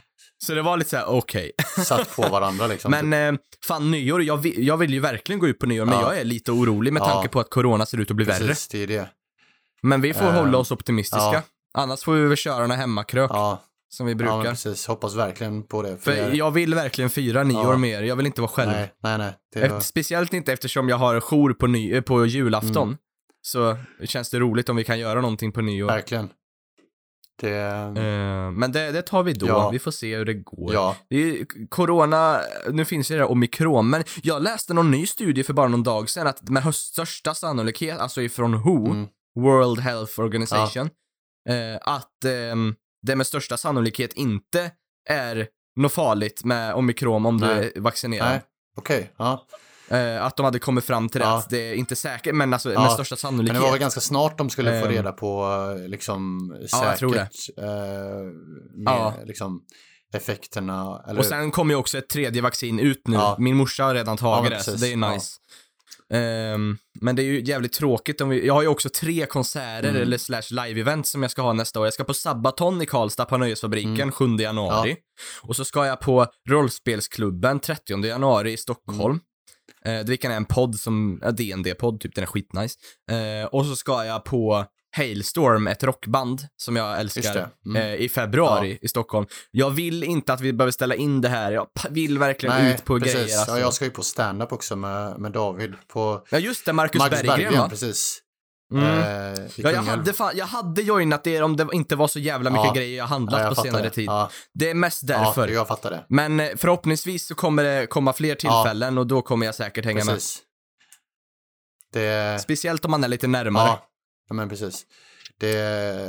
så 0.44 0.54
det 0.54 0.62
var 0.62 0.76
lite 0.76 0.90
såhär, 0.90 1.04
okej. 1.08 1.52
satt 1.84 2.16
på 2.16 2.22
varandra 2.22 2.66
liksom. 2.66 2.90
Men 2.90 3.34
eh, 3.34 3.40
fan 3.66 3.90
nyår, 3.90 4.22
jag 4.22 4.36
vill, 4.36 4.66
jag 4.66 4.76
vill 4.76 4.92
ju 4.94 5.00
verkligen 5.00 5.38
gå 5.38 5.48
ut 5.48 5.58
på 5.58 5.66
nyår, 5.66 5.84
men 5.84 5.94
Ja. 5.94 6.02
jag 6.02 6.20
är 6.20 6.24
lite 6.24 6.52
orolig 6.52 6.92
med 6.92 7.00
Ja. 7.00 7.06
tanke 7.08 7.28
på 7.28 7.40
att 7.40 7.50
corona 7.50 7.86
ser 7.86 7.98
ut 8.00 8.10
att 8.10 8.16
bli 8.16 8.24
värre. 8.24 8.46
Precis, 8.46 8.68
det 8.68 8.82
är 8.82 8.86
det. 8.86 9.08
Men 9.82 10.00
vi 10.00 10.14
får 10.14 10.24
Eh, 10.26 10.32
hålla 10.32 10.58
oss 10.58 10.70
optimistiska. 10.70 11.22
ja. 11.32 11.42
Annars 11.74 12.02
får 12.02 12.12
vi 12.14 12.26
väl 12.26 12.36
köra 12.36 12.58
några 12.66 12.74
hemmakrök, 12.80 13.30
Ja, 13.34 13.62
som 13.88 14.06
vi 14.06 14.12
ja 14.12 14.16
brukar. 14.16 14.36
men 14.36 14.44
precis. 14.44 14.86
Hoppas 14.86 15.14
verkligen 15.14 15.62
på 15.62 15.82
det. 15.82 15.96
För 15.96 16.10
det- 16.12 16.36
jag 16.36 16.50
vill 16.50 16.74
verkligen 16.74 17.10
fira 17.10 17.42
nyår 17.44 17.72
Ja. 17.72 17.76
mer, 17.76 18.02
jag 18.02 18.16
vill 18.16 18.26
inte 18.26 18.40
vara 18.40 18.50
själv. 18.50 18.70
Nej, 18.70 18.92
nej, 19.02 19.18
nej. 19.18 19.32
Efter, 19.56 19.68
var, 19.68 19.80
speciellt 19.80 20.32
inte 20.32 20.52
eftersom 20.52 20.88
jag 20.88 20.96
har 20.96 21.20
jour 21.20 21.52
på, 21.52 21.66
ny, 21.66 22.00
på 22.02 22.26
julafton. 22.26 22.88
Mm. 22.88 22.96
Så 23.42 23.76
känns 24.04 24.30
det 24.30 24.38
roligt 24.38 24.68
om 24.68 24.76
vi 24.76 24.84
kan 24.84 24.98
göra 24.98 25.20
någonting 25.20 25.52
på 25.52 25.60
nyår. 25.60 25.86
verkligen. 25.88 26.28
Det, 27.42 28.02
Eh, 28.02 28.50
men 28.50 28.72
det, 28.72 28.92
det 28.92 29.02
tar 29.02 29.22
vi 29.22 29.32
då, 29.32 29.46
Ja. 29.46 29.70
vi 29.70 29.78
får 29.78 29.90
se 29.90 30.16
hur 30.16 30.24
det 30.24 30.34
går. 30.34 30.74
ja, 30.74 30.96
Det 31.08 31.46
corona, 31.68 32.40
nu 32.70 32.84
finns 32.84 33.10
ju 33.10 33.14
det 33.14 33.20
där 33.20 33.30
omikron, 33.30 33.90
men 33.90 34.04
jag 34.22 34.42
läste 34.42 34.74
någon 34.74 34.90
ny 34.90 35.06
studie 35.06 35.42
för 35.44 35.52
bara 35.52 35.68
någon 35.68 35.82
dag 35.82 36.10
sedan 36.10 36.26
att 36.26 36.48
med 36.48 36.62
höst, 36.62 36.92
största 36.92 37.34
sannolikhet, 37.34 37.98
alltså 37.98 38.22
ifrån 38.22 38.62
WHO, 38.62 38.86
mm, 38.86 39.06
World 39.40 39.78
Health 39.80 40.20
Organization, 40.20 40.90
eh, 41.48 41.78
att 41.82 42.24
ehm, 42.24 42.74
det 43.06 43.16
med 43.16 43.26
största 43.26 43.56
sannolikhet 43.56 44.12
inte 44.12 44.70
är 45.08 45.46
något 45.76 45.92
farligt 45.92 46.44
med 46.44 46.74
omikron 46.74 47.26
om 47.26 47.40
du 47.40 47.46
Nej. 47.46 47.72
är 47.76 47.80
vaccinerad. 47.80 48.40
okej, 48.76 49.10
ja. 49.16 49.46
Eh, 49.92 50.24
att 50.24 50.36
de 50.36 50.44
hade 50.44 50.58
kommit 50.58 50.84
fram 50.84 51.08
till 51.08 51.20
det, 51.20 51.26
Ja. 51.26 51.44
det 51.50 51.70
är 51.70 51.74
inte 51.74 51.96
säkert, 51.96 52.34
men 52.34 52.52
alltså 52.52 52.72
Ja. 52.72 52.82
med 52.82 52.90
största 52.92 53.12
Men 53.12 53.18
sannolikhet. 53.18 53.56
det 53.56 53.60
var 53.60 53.70
väl 53.70 53.80
ganska 53.80 54.00
snart 54.00 54.38
de 54.38 54.50
skulle 54.50 54.80
få 54.80 54.86
Ehm. 54.86 54.92
reda 54.92 55.12
på 55.12 55.44
eh, 55.82 55.88
liksom 55.88 56.50
Ja, 56.54 56.60
jag 56.60 56.70
säkert 56.70 56.98
tror 56.98 57.12
det. 57.14 57.20
eh, 57.62 58.22
med, 58.84 58.92
Ja. 58.94 59.14
liksom 59.24 59.60
effekterna. 60.14 61.04
Eller, 61.08 61.18
Och 61.20 61.26
sen 61.26 61.50
kommer 61.50 61.74
ju 61.74 61.78
också 61.80 61.98
ett 61.98 62.08
tredje 62.08 62.42
vaccin 62.42 62.78
ut 62.80 63.02
nu. 63.08 63.16
Ja. 63.16 63.36
Min 63.38 63.56
morsa 63.56 63.84
har 63.84 63.94
redan 63.94 64.16
tagit 64.16 64.52
Ja, 64.52 64.56
det, 64.58 64.62
så 64.64 64.70
det 64.70 64.92
är 64.92 64.96
nice. 64.96 65.36
Ehm, 66.12 66.76
men 67.00 67.16
det 67.16 67.22
är 67.22 67.24
ju 67.24 67.40
jävligt 67.44 67.72
tråkigt 67.72 68.20
om 68.20 68.28
vi, 68.28 68.46
jag 68.46 68.54
har 68.54 68.62
ju 68.62 68.68
också 68.68 68.88
tre 68.88 69.26
konserter 69.26 69.88
Mm. 69.88 70.02
eller 70.02 70.18
slash 70.18 70.42
live-event 70.50 71.02
som 71.02 71.22
jag 71.22 71.30
ska 71.30 71.42
ha 71.42 71.52
nästa 71.52 71.80
år. 71.80 71.86
Jag 71.86 71.94
ska 71.94 72.04
på 72.04 72.14
Sabaton 72.14 72.82
i 72.82 72.86
Karlstad 72.86 73.24
på 73.24 73.36
Nöjesfabriken 73.38 73.92
Mm. 74.00 74.12
7 74.12 74.36
januari. 74.38 74.96
Och 75.42 75.56
så 75.56 75.64
ska 75.64 75.86
jag 75.86 76.00
på 76.00 76.26
Rollspelsklubben 76.48 77.60
30 77.60 78.04
januari 78.06 78.52
i 78.52 78.56
Stockholm. 78.56 79.00
Mm. 79.00 79.20
Eh, 79.84 80.04
vilken 80.06 80.32
är 80.32 80.36
en 80.36 80.44
podd 80.44 80.74
som, 80.74 81.18
ja, 81.22 81.30
DND-podd 81.30 82.00
typ, 82.00 82.14
den 82.14 82.22
är 82.22 82.26
skitnice. 82.26 82.78
Eh, 83.10 83.46
och 83.46 83.66
så 83.66 83.76
ska 83.76 84.04
jag 84.04 84.24
på 84.24 84.66
Hailstorm, 84.96 85.66
ett 85.66 85.82
rockband 85.84 86.40
som 86.56 86.76
jag 86.76 87.00
älskar. 87.00 87.48
Mm. 87.66 87.82
eh, 87.82 87.94
i 87.94 88.08
februari 88.08 88.78
i 88.82 88.88
Stockholm. 88.88 89.26
Jag 89.50 89.70
vill 89.70 90.04
inte 90.04 90.32
att 90.32 90.40
vi 90.40 90.52
behöver 90.52 90.72
ställa 90.72 90.94
in 90.94 91.20
det 91.20 91.28
här. 91.28 91.52
Jag 91.52 91.66
vill 91.90 92.18
verkligen 92.18 92.56
nej, 92.56 92.74
ut 92.74 92.84
på 92.84 92.98
precis. 92.98 93.14
grejer. 93.14 93.38
Alltså. 93.38 93.52
Ja, 93.52 93.58
jag 93.58 93.74
ska 93.74 93.84
ju 93.84 93.90
på 93.90 94.02
stand-up 94.02 94.52
också 94.52 94.76
med, 94.76 95.18
med 95.18 95.32
David 95.32 95.74
på 95.88 96.26
Ja, 96.30 96.38
just 96.38 96.66
det, 96.66 96.72
Marcus, 96.72 96.98
Marcus 96.98 97.22
Berggren, 97.22 97.36
Berggren, 97.36 97.60
va? 97.60 97.68
precis. 97.68 98.22
Mm. 98.72 99.34
Eh, 99.34 99.40
Ja, 99.56 99.70
jag, 99.70 99.82
hade 99.82 100.12
fan, 100.12 100.32
jag 100.36 100.46
hade 100.46 100.82
joinat 100.82 101.26
er 101.26 101.42
om 101.42 101.56
det 101.56 101.66
inte 101.72 101.96
var 101.96 102.08
så 102.08 102.18
jävla 102.18 102.50
mycket 102.50 102.66
Ja. 102.66 102.72
grejer 102.74 102.98
jag 102.98 103.04
handlat 103.06 103.40
Ja, 103.40 103.46
jag 103.46 103.56
på 103.56 103.62
senare 103.62 103.82
det. 103.82 103.90
tid. 103.90 104.06
Ja, 104.06 104.30
Det 104.54 104.70
är 104.70 104.74
mest 104.74 105.02
ja, 105.02 105.18
därför. 105.18 105.48
jag 105.48 105.68
fattar 105.68 105.90
det. 105.90 106.04
Men 106.08 106.40
eh, 106.40 106.48
förhoppningsvis 106.56 107.26
så 107.26 107.34
kommer 107.34 107.64
det 107.64 107.86
komma 107.86 108.12
fler 108.12 108.34
tillfällen 108.34 108.98
och 108.98 109.06
då 109.06 109.22
kommer 109.22 109.46
jag 109.46 109.54
säkert 109.54 109.84
hänga 109.84 110.04
Precis. 110.04 110.38
Det, 111.92 112.00
med. 112.00 112.40
Speciellt 112.40 112.84
om 112.84 112.90
man 112.90 113.04
är 113.04 113.08
lite 113.08 113.26
närmare. 113.26 113.66
ja, 113.68 113.88
ja, 114.28 114.34
men 114.34 114.48
precis. 114.48 114.86
Det, 115.38 115.48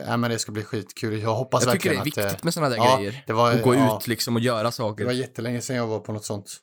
ja, 0.08 0.18
men 0.18 0.32
det 0.32 0.40
ska 0.40 0.52
bli 0.52 0.64
skitkul. 0.64 1.22
Jag 1.22 1.36
hoppas 1.36 1.64
jag 1.66 1.74
tycker 1.74 1.90
det 1.90 1.96
verkligen 1.96 2.20
är 2.26 2.28
att 2.28 2.32
viktigt 2.34 2.44
med 2.44 2.54
sådana 2.54 2.70
där 2.70 2.78
ja, 2.78 2.98
grejer. 2.98 3.24
det 3.28 3.34
var, 3.34 3.54
Och 3.56 3.62
gå 3.62 3.76
ja, 3.76 3.98
ut 3.98 4.08
liksom 4.08 4.36
och 4.36 4.42
göra 4.42 4.64
Det 4.64 4.72
saker. 4.72 5.06
var 5.06 5.12
jättelänge 5.12 5.62
sedan 5.62 5.76
jag 5.76 5.88
var 5.88 6.00
på 6.00 6.12
något 6.14 6.26
sånt. 6.26 6.56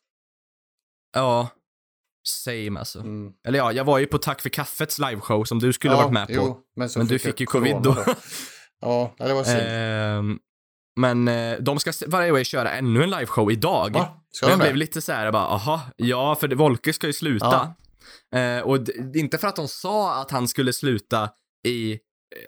Ja. 1.14 1.48
Same 2.28 2.78
alltså. 2.78 2.98
Mm. 2.98 3.32
Eller 3.46 3.58
ja, 3.58 3.72
jag 3.72 3.84
var 3.84 3.98
ju 3.98 4.06
på 4.06 4.18
Tack 4.18 4.40
för 4.40 4.48
kaffets 4.48 4.98
liveshow 4.98 5.44
som 5.44 5.58
du 5.58 5.72
skulle 5.72 5.94
ja, 5.94 6.00
varit 6.02 6.12
med 6.12 6.26
på. 6.26 6.32
Jo, 6.34 6.58
men, 6.76 6.88
Men 6.96 7.06
du 7.06 7.18
fick 7.18 7.40
ju 7.40 7.46
covid 7.46 7.76
då. 7.82 8.04
ja, 8.80 9.14
det 9.18 9.34
var 9.34 9.44
synd. 9.44 9.60
Ehm, 9.62 10.38
men 11.00 11.28
eh, 11.28 11.58
de 11.58 11.80
ska 11.80 11.92
varje 12.06 12.32
år 12.32 12.44
köra 12.44 12.70
ännu 12.70 13.02
en 13.02 13.10
liveshow 13.10 13.52
idag. 13.52 13.90
Va? 13.92 14.08
Ska 14.32 14.46
de 14.46 14.50
jag 14.50 14.60
blev 14.60 14.76
lite 14.76 15.00
så 15.00 15.12
här, 15.12 15.32
bara, 15.32 15.46
aha, 15.46 15.80
ja, 15.96 16.34
för 16.34 16.48
Volke 16.48 16.92
ska 16.92 17.06
ju 17.06 17.12
sluta. 17.12 17.74
Eh, 18.34 18.60
och 18.60 18.78
inte 19.14 19.38
för 19.38 19.48
att 19.48 19.56
de 19.56 19.68
sa 19.68 20.20
att 20.20 20.30
han 20.30 20.48
skulle 20.48 20.72
sluta 20.72 21.30
i, 21.66 21.92
eh, 21.92 21.98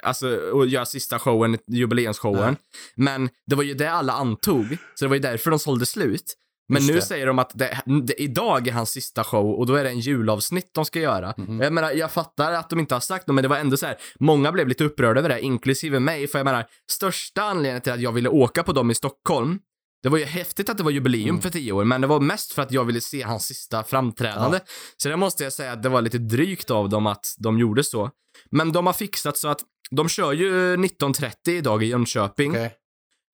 alltså, 0.03 0.37
och 0.37 0.67
göra 0.67 0.87
sista 0.87 1.19
showen, 1.19 1.59
jubileumsshowen. 1.67 2.45
Nej. 2.45 2.57
Men 2.95 3.29
det 3.47 3.55
var 3.55 3.63
ju 3.63 3.75
det 3.75 3.91
alla 3.91 4.13
antog, 4.13 4.77
så 4.95 5.05
det 5.05 5.09
var 5.09 5.17
ju 5.17 5.23
därför 5.23 5.51
de 5.51 5.59
sålde 5.59 5.87
slut. 5.87 6.37
Men 6.69 6.87
nu 6.87 7.01
säger 7.01 7.27
de 7.27 7.39
att 7.39 7.51
det, 7.55 7.83
det, 8.05 8.23
idag 8.23 8.69
är 8.69 8.73
hans 8.73 8.91
sista 8.91 9.25
show 9.25 9.47
och 9.55 9.67
då 9.67 9.75
är 9.75 9.85
det 9.85 9.91
en 9.91 10.01
julavsnitt 10.01 10.71
de 10.75 10.85
ska 10.85 11.01
göra. 11.01 11.35
Mhm. 11.37 11.61
Jag 11.61 11.73
menar, 11.73 11.91
jag 11.93 12.11
fattar 12.13 12.53
att 12.53 12.71
de 12.71 12.79
inte 12.81 12.95
har 12.95 13.01
sagt 13.01 13.27
något, 13.27 13.35
men 13.35 13.43
det 13.43 13.49
var 13.49 13.57
ändå 13.59 13.77
så 13.77 13.87
här, 13.87 13.97
många 14.21 14.53
blev 14.53 14.69
lite 14.69 14.85
upprörda 14.85 15.21
över 15.21 15.29
det, 15.29 15.41
inklusive 15.41 16.01
mig, 16.01 16.27
för 16.29 16.39
jag 16.39 16.45
menar, 16.45 16.67
största 16.91 17.43
anledningen 17.43 17.81
till 17.83 17.93
att 17.93 18.01
jag 18.01 18.13
ville 18.13 18.29
åka 18.29 18.63
på 18.63 18.73
dem 18.73 18.91
i 18.91 18.95
Stockholm, 18.95 19.59
det 20.03 20.09
var 20.09 20.19
ju 20.19 20.25
häftigt 20.25 20.69
att 20.71 20.79
det 20.79 20.85
var 20.85 20.91
jubileum 20.91 21.29
Mm. 21.29 21.43
för 21.43 21.51
tio 21.51 21.73
år, 21.73 21.85
men 21.85 22.01
det 22.01 22.07
var 22.07 22.21
mest 22.21 22.53
för 22.53 22.63
att 22.63 22.73
jag 22.73 22.85
ville 22.85 23.01
se 23.01 23.23
hans 23.23 23.45
sista 23.47 23.85
framträdande. 23.85 24.61
Så 24.97 25.09
det 25.09 25.17
måste 25.17 25.45
jag 25.45 25.53
säga 25.53 25.73
att 25.73 25.83
det 25.83 25.89
var 25.89 26.03
lite 26.03 26.19
drygt 26.19 26.71
av 26.71 26.89
dem 26.89 27.07
att 27.07 27.35
de 27.39 27.59
gjorde 27.59 27.85
så. 27.85 28.11
Men 28.51 28.73
de 28.73 28.87
har 28.87 28.93
fixat 28.93 29.37
så 29.37 29.49
att 29.49 29.61
de 29.91 30.09
kör 30.09 30.33
ju 30.33 30.77
19.30 30.77 31.51
idag 31.51 31.83
i 31.83 31.87
Jönköping. 31.87 32.51
Okej. 32.51 32.77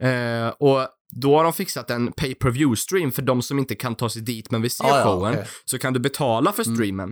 Eh, 0.03 0.49
och 0.49 0.89
då 1.17 1.37
har 1.37 1.45
de 1.45 1.53
fixat 1.53 1.91
en 1.91 2.13
pay 2.13 2.35
per 2.35 2.51
view 2.51 2.77
stream 2.77 3.13
för 3.13 3.23
de 3.23 3.43
som 3.43 3.59
inte 3.59 3.75
kan 3.75 3.95
ta 3.95 4.09
sig 4.09 4.23
dit 4.23 4.51
men 4.51 4.63
vill 4.63 4.71
se 4.71 4.85
Ah, 4.85 4.99
ja, 4.99 5.05
showen. 5.05 5.35
okej. 5.35 5.47
Så 5.65 5.79
kan 5.79 5.93
du 5.93 6.01
betala 6.01 6.53
för 6.53 6.65
Mm. 6.67 6.77
streamen. 6.77 7.11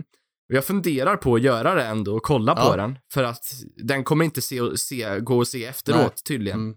Och 0.49 0.55
jag 0.55 0.65
funderar 0.65 1.17
på 1.17 1.35
att 1.35 1.41
göra 1.41 1.75
det 1.75 1.83
ändå 1.85 2.15
och 2.15 2.23
kolla 2.23 2.55
på 2.55 2.61
Ja. 2.61 2.75
den. 2.75 2.97
För 3.13 3.23
att 3.23 3.45
den 3.83 4.03
kommer 4.03 4.25
inte 4.25 4.41
se, 4.41 4.77
se, 4.77 5.19
gå 5.19 5.41
att 5.41 5.47
se 5.47 5.65
efteråt 5.65 5.99
Nej. 6.01 6.11
tydligen. 6.27 6.59
Mm. 6.59 6.75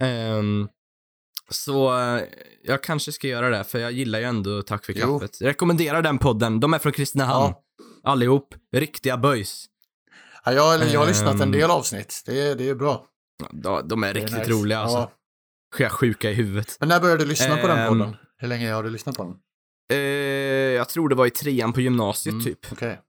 Ehm, 0.00 0.68
så 1.50 1.98
eh, 2.00 2.22
jag 2.64 2.82
kanske 2.82 3.12
ska 3.12 3.28
göra 3.28 3.50
det, 3.58 3.64
för 3.64 3.78
jag 3.78 3.92
gillar 3.92 4.18
ju 4.18 4.24
ändå 4.24 4.62
Tack 4.62 4.84
för 4.86 4.92
Jo. 4.96 5.18
kaffet. 5.18 5.40
Jag 5.40 5.48
rekommenderar 5.48 6.02
den 6.02 6.18
podden. 6.18 6.60
De 6.60 6.74
är 6.74 6.78
från 6.78 6.92
Kristinehamn. 6.92 7.54
Allihop. 8.02 8.54
Riktiga 8.76 9.16
boys. 9.16 9.64
Ja, 10.44 10.52
jag, 10.52 10.88
jag 10.92 11.00
har 11.00 11.06
lyssnat 11.06 11.34
en 11.34 11.42
Ehm. 11.42 11.52
del 11.52 11.70
avsnitt. 11.70 12.22
Det 12.26 12.40
är, 12.40 12.54
det 12.54 12.68
är 12.68 12.74
bra. 12.74 13.06
De, 13.52 13.88
de 13.88 14.04
är 14.04 14.14
Det 14.14 14.20
är 14.20 14.24
riktigt 14.24 14.38
nice. 14.38 14.50
roliga 14.50 14.78
alltså. 14.78 14.98
Ja. 14.98 15.10
Sjuka 15.90 16.30
i 16.30 16.34
huvudet. 16.34 16.76
Men 16.80 16.88
när 16.88 17.00
började 17.00 17.24
du 17.24 17.28
lyssna 17.28 17.56
på 17.56 17.66
den 17.66 17.78
Ehm. 17.78 17.88
podden? 17.88 18.16
Hur 18.38 18.48
länge 18.48 18.72
har 18.72 18.82
du 18.82 18.90
lyssnat 18.90 19.16
på 19.16 19.22
den? 19.24 19.34
Eh, 19.92 19.98
jag 20.76 20.88
tror 20.88 21.08
det 21.08 21.14
var 21.14 21.26
i 21.26 21.30
trean 21.30 21.72
på 21.72 21.80
gymnasiet 21.80 22.32
Mm, 22.32 22.44
typ. 22.44 22.72
Okej. 22.72 23.00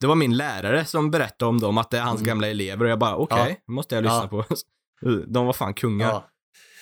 Det 0.00 0.06
var 0.06 0.14
min 0.14 0.36
lärare 0.36 0.84
som 0.84 1.10
berättade 1.10 1.48
om 1.48 1.60
dem, 1.60 1.78
att 1.78 1.90
det 1.90 1.98
är 1.98 2.02
hans 2.02 2.20
Mm. 2.20 2.26
gamla 2.28 2.48
elever 2.48 2.84
och 2.84 2.90
jag 2.90 2.98
bara 2.98 3.16
okej, 3.16 3.62
det 3.66 3.72
måste 3.72 3.94
jag 3.94 4.02
lyssna 4.04 4.28
Ja. 4.32 4.44
på. 4.44 4.44
De 5.26 5.46
var 5.46 5.52
fan 5.52 5.74
kungar. 5.74 6.08
Ja. 6.08 6.28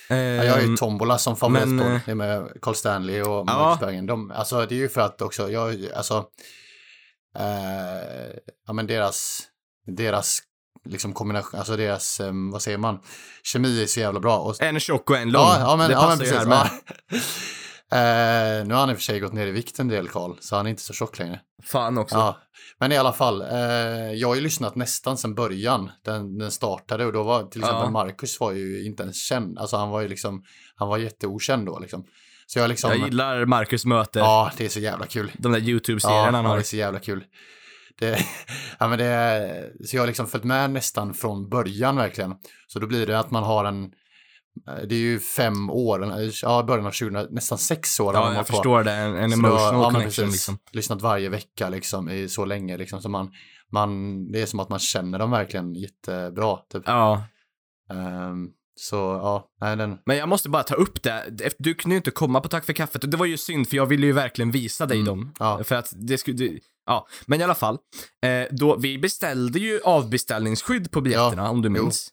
Ja, 0.08 0.16
jag 0.16 0.52
har 0.52 0.60
ju 0.60 0.66
Ehm, 0.66 0.76
Tombola 0.76 1.18
som 1.18 1.30
men, 1.30 1.36
favoritpodd. 1.36 1.92
eh, 1.92 2.00
Det 2.06 2.10
är 2.10 2.14
med 2.14 2.48
Carl 2.62 2.74
Stanley 2.74 3.20
och 3.22 3.28
Ja. 3.28 3.44
Marcus 3.44 3.80
Bergen. 3.80 4.06
De, 4.06 4.30
alltså 4.30 4.66
det 4.66 4.74
är 4.74 4.76
ju 4.78 4.88
för 4.88 5.00
att 5.00 5.22
också, 5.22 5.50
jag, 5.50 5.86
alltså, 5.96 6.24
eh, 7.38 8.36
ja 8.66 8.72
men 8.72 8.86
deras, 8.86 9.42
deras 9.86 10.38
liksom 10.84 11.12
kombination, 11.12 11.58
alltså 11.60 11.76
deras, 11.76 12.20
eh, 12.20 12.32
vad 12.52 12.62
säger 12.62 12.78
man, 12.78 12.98
kemi 13.42 13.82
är 13.82 13.86
så 13.86 14.00
jävla 14.00 14.20
bra. 14.20 14.38
Och, 14.38 14.62
En 14.62 14.80
tjock 14.80 15.10
och 15.10 15.16
en 15.16 15.30
lång. 15.30 15.42
ja, 15.42 15.56
ja, 15.60 15.76
men, 15.76 15.88
det 15.88 15.94
ja, 15.94 16.08
men 16.08 16.18
precis. 16.18 16.36
Ja. 16.46 16.68
Eh, 17.92 18.66
nu 18.66 18.74
har 18.74 18.80
han 18.80 18.90
i 18.90 18.92
och 18.92 18.96
för 18.96 19.02
sig 19.02 19.20
gått 19.20 19.32
ner 19.32 19.46
i 19.46 19.50
vikt 19.50 19.78
en 19.78 19.88
del, 19.88 20.08
Karl, 20.08 20.32
så 20.40 20.56
han 20.56 20.66
är 20.66 20.70
inte 20.70 20.82
så 20.82 20.92
tjock 20.92 21.18
längre. 21.18 21.40
Fan 21.64 21.98
också. 21.98 22.16
Ja, 22.16 22.38
men 22.80 22.92
i 22.92 22.96
alla 22.96 23.12
fall, 23.12 23.42
eh, 23.42 24.12
jag 24.14 24.28
har 24.28 24.34
ju 24.34 24.40
lyssnat 24.40 24.74
nästan 24.76 25.18
sedan 25.18 25.34
början. 25.34 25.90
Den, 26.04 26.38
den 26.38 26.50
startade 26.50 27.06
och 27.06 27.12
då 27.12 27.22
var 27.22 27.42
till 27.42 27.60
exempel 27.60 27.84
Ja. 27.84 27.90
Marcus 27.90 28.40
var 28.40 28.52
ju 28.52 28.84
inte 28.86 29.02
ens 29.02 29.22
känd. 29.24 29.58
Alltså 29.58 29.76
han 29.76 29.90
var 29.90 30.00
ju 30.00 30.08
liksom, 30.08 30.44
han 30.76 30.88
var 30.88 30.98
jätteokänd 30.98 31.66
då 31.66 31.78
liksom. 31.78 32.04
Så 32.46 32.58
jag 32.58 32.68
liksom, 32.68 32.90
Jag 32.90 32.98
gillar 32.98 33.44
Marcus 33.46 33.84
möter. 33.84 34.20
ja 34.20 34.52
det 34.56 34.64
är 34.64 34.68
så 34.68 34.80
jävla 34.80 35.06
kul. 35.06 35.32
De 35.38 35.52
där 35.52 35.58
Ja, 35.58 35.64
YouTube-serierna 35.66 36.32
han 36.36 36.44
ja, 36.44 36.50
har. 36.50 36.56
det 36.56 36.62
är 36.62 36.64
så 36.64 36.76
jävla 36.76 36.98
kul. 37.00 37.24
Det, 37.98 38.18
ja, 38.78 38.88
men 38.88 38.98
det, 38.98 39.72
så 39.86 39.96
jag 39.96 40.02
har 40.02 40.06
liksom 40.06 40.26
följt 40.26 40.44
med 40.44 40.70
nästan 40.70 41.14
från 41.14 41.48
början 41.48 41.96
verkligen. 41.96 42.34
Så 42.66 42.78
då 42.78 42.86
blir 42.86 43.06
det 43.06 43.18
att 43.18 43.30
man 43.30 43.42
har 43.42 43.64
en, 43.64 43.90
det 44.88 44.94
är 44.94 44.98
ju 44.98 45.18
fem 45.20 45.70
år, 45.70 46.14
ja 46.42 46.62
början 46.62 46.86
av 46.86 46.90
2000, 46.90 47.26
nästan 47.34 47.58
sex 47.58 48.00
år. 48.00 48.14
Ja, 48.14 48.20
man 48.20 48.28
jag 48.28 48.34
hållit 48.34 48.48
på. 48.50 48.56
förstår 48.56 48.84
det. 48.84 48.92
En, 48.92 49.16
en 49.16 49.30
Så 49.30 49.40
då- 49.40 49.48
emotional 49.48 49.74
ja, 49.82 49.84
connection 49.90 50.04
precis. 50.24 50.32
liksom. 50.32 50.58
Lyssnat 50.72 51.02
varje 51.02 51.28
vecka 51.28 51.68
liksom 51.68 52.08
i 52.10 52.28
så 52.28 52.44
länge 52.44 52.76
liksom. 52.76 53.02
Så 53.02 53.08
man, 53.08 53.30
man, 53.72 54.24
det 54.32 54.42
är 54.42 54.46
som 54.46 54.60
att 54.60 54.68
man 54.68 54.78
känner 54.78 55.18
dem 55.18 55.30
verkligen 55.30 55.74
jättebra. 55.74 56.56
Typ. 56.72 56.82
Ja. 56.86 57.24
Ehm, 57.90 58.48
så 58.74 58.96
ja, 58.96 59.50
nej 59.60 59.76
den, 59.76 59.98
Men 60.06 60.16
jag 60.16 60.28
måste 60.28 60.48
bara 60.48 60.62
ta 60.62 60.74
upp 60.74 61.02
det. 61.02 61.24
Du 61.58 61.74
kunde 61.74 61.94
ju 61.94 61.96
inte 61.96 62.10
komma 62.10 62.40
på 62.40 62.48
Tack 62.48 62.64
för 62.64 62.72
kaffet 62.72 63.04
och 63.04 63.10
det 63.10 63.16
var 63.16 63.26
ju 63.26 63.36
synd 63.38 63.68
för 63.68 63.76
jag 63.76 63.86
ville 63.86 64.06
ju 64.06 64.12
verkligen 64.12 64.50
visa 64.50 64.86
dig 64.86 64.96
Mm, 64.96 65.06
dem. 65.06 65.34
ja. 65.38 65.64
För 65.64 65.74
att 65.74 65.92
det 65.96 66.18
skulle, 66.18 66.58
ja. 66.86 67.06
Men 67.26 67.40
i 67.40 67.44
alla 67.44 67.54
fall. 67.54 67.78
Eh, 68.26 68.46
då, 68.50 68.76
vi 68.76 68.98
beställde 68.98 69.58
ju 69.58 69.80
avbeställningsskydd 69.84 70.90
på 70.90 71.00
biljetterna 71.00 71.50
om 71.50 71.62
du 71.62 71.68
jo. 71.68 71.72
minns. 71.82 72.08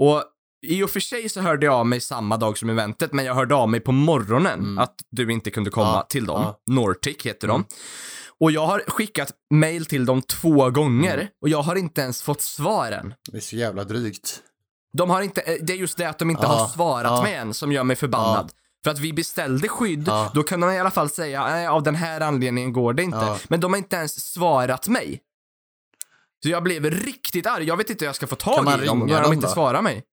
Och 0.00 0.22
i 0.66 0.82
och 0.82 0.90
för 0.90 1.00
sig 1.00 1.28
så 1.28 1.40
hörde 1.40 1.66
jag 1.66 1.74
av 1.74 1.86
mig 1.86 2.00
samma 2.00 2.36
dag 2.36 2.58
som 2.58 2.70
eventet, 2.70 3.12
men 3.12 3.24
jag 3.24 3.34
hörde 3.34 3.54
av 3.54 3.68
mig 3.68 3.80
på 3.80 3.92
morgonen 3.92 4.60
Mm. 4.60 4.78
att 4.78 4.94
du 5.10 5.32
inte 5.32 5.50
kunde 5.50 5.70
komma 5.70 5.86
Ja, 5.94 6.06
till 6.08 6.26
dem. 6.26 6.42
ja. 6.42 6.60
Nortic 6.74 7.16
heter 7.26 7.48
Mm. 7.48 7.64
de. 7.68 7.74
Och 8.40 8.50
jag 8.52 8.66
har 8.66 8.82
skickat 8.86 9.32
mail 9.54 9.86
till 9.86 10.06
dem 10.06 10.22
två 10.22 10.70
gånger 10.70 11.14
Mm. 11.14 11.26
och 11.42 11.48
jag 11.48 11.62
har 11.62 11.76
inte 11.76 12.00
ens 12.00 12.22
fått 12.22 12.40
svar 12.40 12.92
än. 12.92 13.14
det 13.32 13.36
är 13.36 13.40
så 13.40 13.56
jävla 13.56 13.84
drygt. 13.84 14.42
De 14.92 15.10
har 15.10 15.22
inte, 15.22 15.40
eh, 15.40 15.56
det 15.62 15.72
är 15.72 15.76
just 15.76 15.98
det 15.98 16.08
att 16.08 16.18
de 16.18 16.30
inte 16.30 16.42
Ja, 16.42 16.48
har 16.48 16.68
svarat 16.68 17.12
ja. 17.12 17.22
mig 17.22 17.34
än 17.34 17.54
som 17.54 17.72
gör 17.72 17.84
mig 17.84 17.96
förbannad. 17.96 18.52
För 18.88 18.92
att 18.92 18.98
vi 18.98 19.12
beställde 19.12 19.68
skydd, 19.68 20.04
Ja. 20.08 20.30
då 20.34 20.42
kan 20.42 20.60
de 20.60 20.70
i 20.70 20.78
alla 20.78 20.90
fall 20.90 21.10
säga, 21.10 21.46
nej 21.46 21.66
av 21.66 21.82
den 21.82 21.94
här 21.94 22.20
anledningen 22.20 22.72
går 22.72 22.92
det 22.94 23.02
inte. 23.02 23.16
Ja. 23.18 23.38
Men 23.48 23.60
de 23.60 23.72
har 23.72 23.78
inte 23.78 23.96
ens 23.96 24.32
svarat 24.32 24.88
mig. 24.88 25.20
Så 26.42 26.48
jag 26.48 26.62
blev 26.62 26.84
riktigt 26.90 27.46
arg, 27.46 27.64
jag 27.64 27.76
vet 27.76 27.90
inte 27.90 28.04
hur 28.04 28.08
jag 28.08 28.16
ska 28.16 28.26
få 28.26 28.36
tag 28.36 28.54
Kan 28.54 28.64
man 28.64 28.82
i 28.82 28.86
dem 28.86 28.98
när 28.98 29.22
de 29.22 29.32
inte 29.32 29.46
då? 29.46 29.52
svarar 29.52 29.82
mig. 29.82 30.04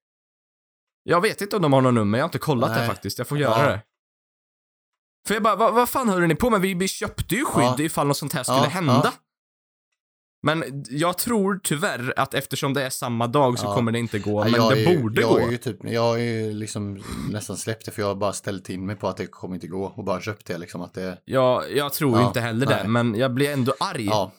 Jag 1.04 1.22
vet 1.22 1.42
inte 1.42 1.56
om 1.56 1.62
de 1.62 1.74
har 1.74 1.82
något 1.82 1.94
nummer, 1.94 2.18
jag 2.18 2.24
har 2.24 2.28
inte 2.28 2.38
kollat 2.38 2.70
det 2.70 2.76
Nej. 2.80 2.88
faktiskt, 2.88 3.18
jag 3.18 3.28
får 3.28 3.38
göra 3.38 3.64
Ja. 3.64 3.70
det. 3.70 3.82
För 5.28 5.34
jag 5.34 5.44
bara, 5.44 5.56
vad, 5.56 5.74
vad 5.74 5.90
fan 5.90 6.10
höll 6.10 6.22
ni 6.22 6.36
på 6.36 6.50
med? 6.50 6.62
Vi, 6.62 6.74
vi 6.74 6.88
köpte 6.88 7.36
ju 7.36 7.46
skydd 7.46 7.64
Ja. 7.66 7.82
ifall 7.82 8.08
något 8.08 8.18
sånt 8.18 8.34
här 8.34 8.44
skulle 8.44 8.68
hända. 8.68 9.14
Men 10.46 10.84
jag 10.90 11.18
tror 11.18 11.60
tyvärr 11.64 12.14
att 12.18 12.34
eftersom 12.34 12.74
det 12.74 12.84
är 12.86 12.90
samma 12.90 13.28
dag 13.28 13.60
så 13.60 13.66
Ja. 13.66 13.76
kommer 13.76 13.92
det 13.92 14.00
inte 14.00 14.20
gå, 14.20 14.44
men 14.44 14.54
jag 14.54 14.72
det 14.72 14.80
ju- 14.80 15.02
borde 15.02 15.22
jag 15.22 15.30
gå. 15.30 15.38
Är 15.40 15.52
ju 15.52 15.58
typ, 15.58 15.78
jag 15.84 16.02
har 16.02 16.18
ju 16.18 16.54
liksom 16.54 17.04
nästan 17.32 17.58
släppt 17.58 17.86
det 17.86 17.92
för 17.92 18.02
jag 18.02 18.08
har 18.08 18.16
bara 18.16 18.34
ställt 18.34 18.70
in 18.70 18.86
mig 18.86 18.96
på 18.96 19.08
att 19.08 19.18
det 19.18 19.28
kommer 19.28 19.56
inte 19.56 19.68
gå 19.68 19.86
och 19.86 20.04
bara 20.04 20.22
köpt 20.22 20.46
det 20.46 20.58
liksom 20.58 20.82
att 20.82 20.94
det, 20.94 21.18
Ja, 21.26 21.66
jag 21.66 21.94
tror 21.94 22.20
Ja, 22.20 22.28
inte 22.28 22.40
heller 22.42 22.66
det, 22.66 22.76
nej. 22.76 22.88
men 22.88 23.16
jag 23.16 23.34
blir 23.34 23.50
ändå 23.54 23.74
arg. 23.80 24.06
ja, 24.06 24.32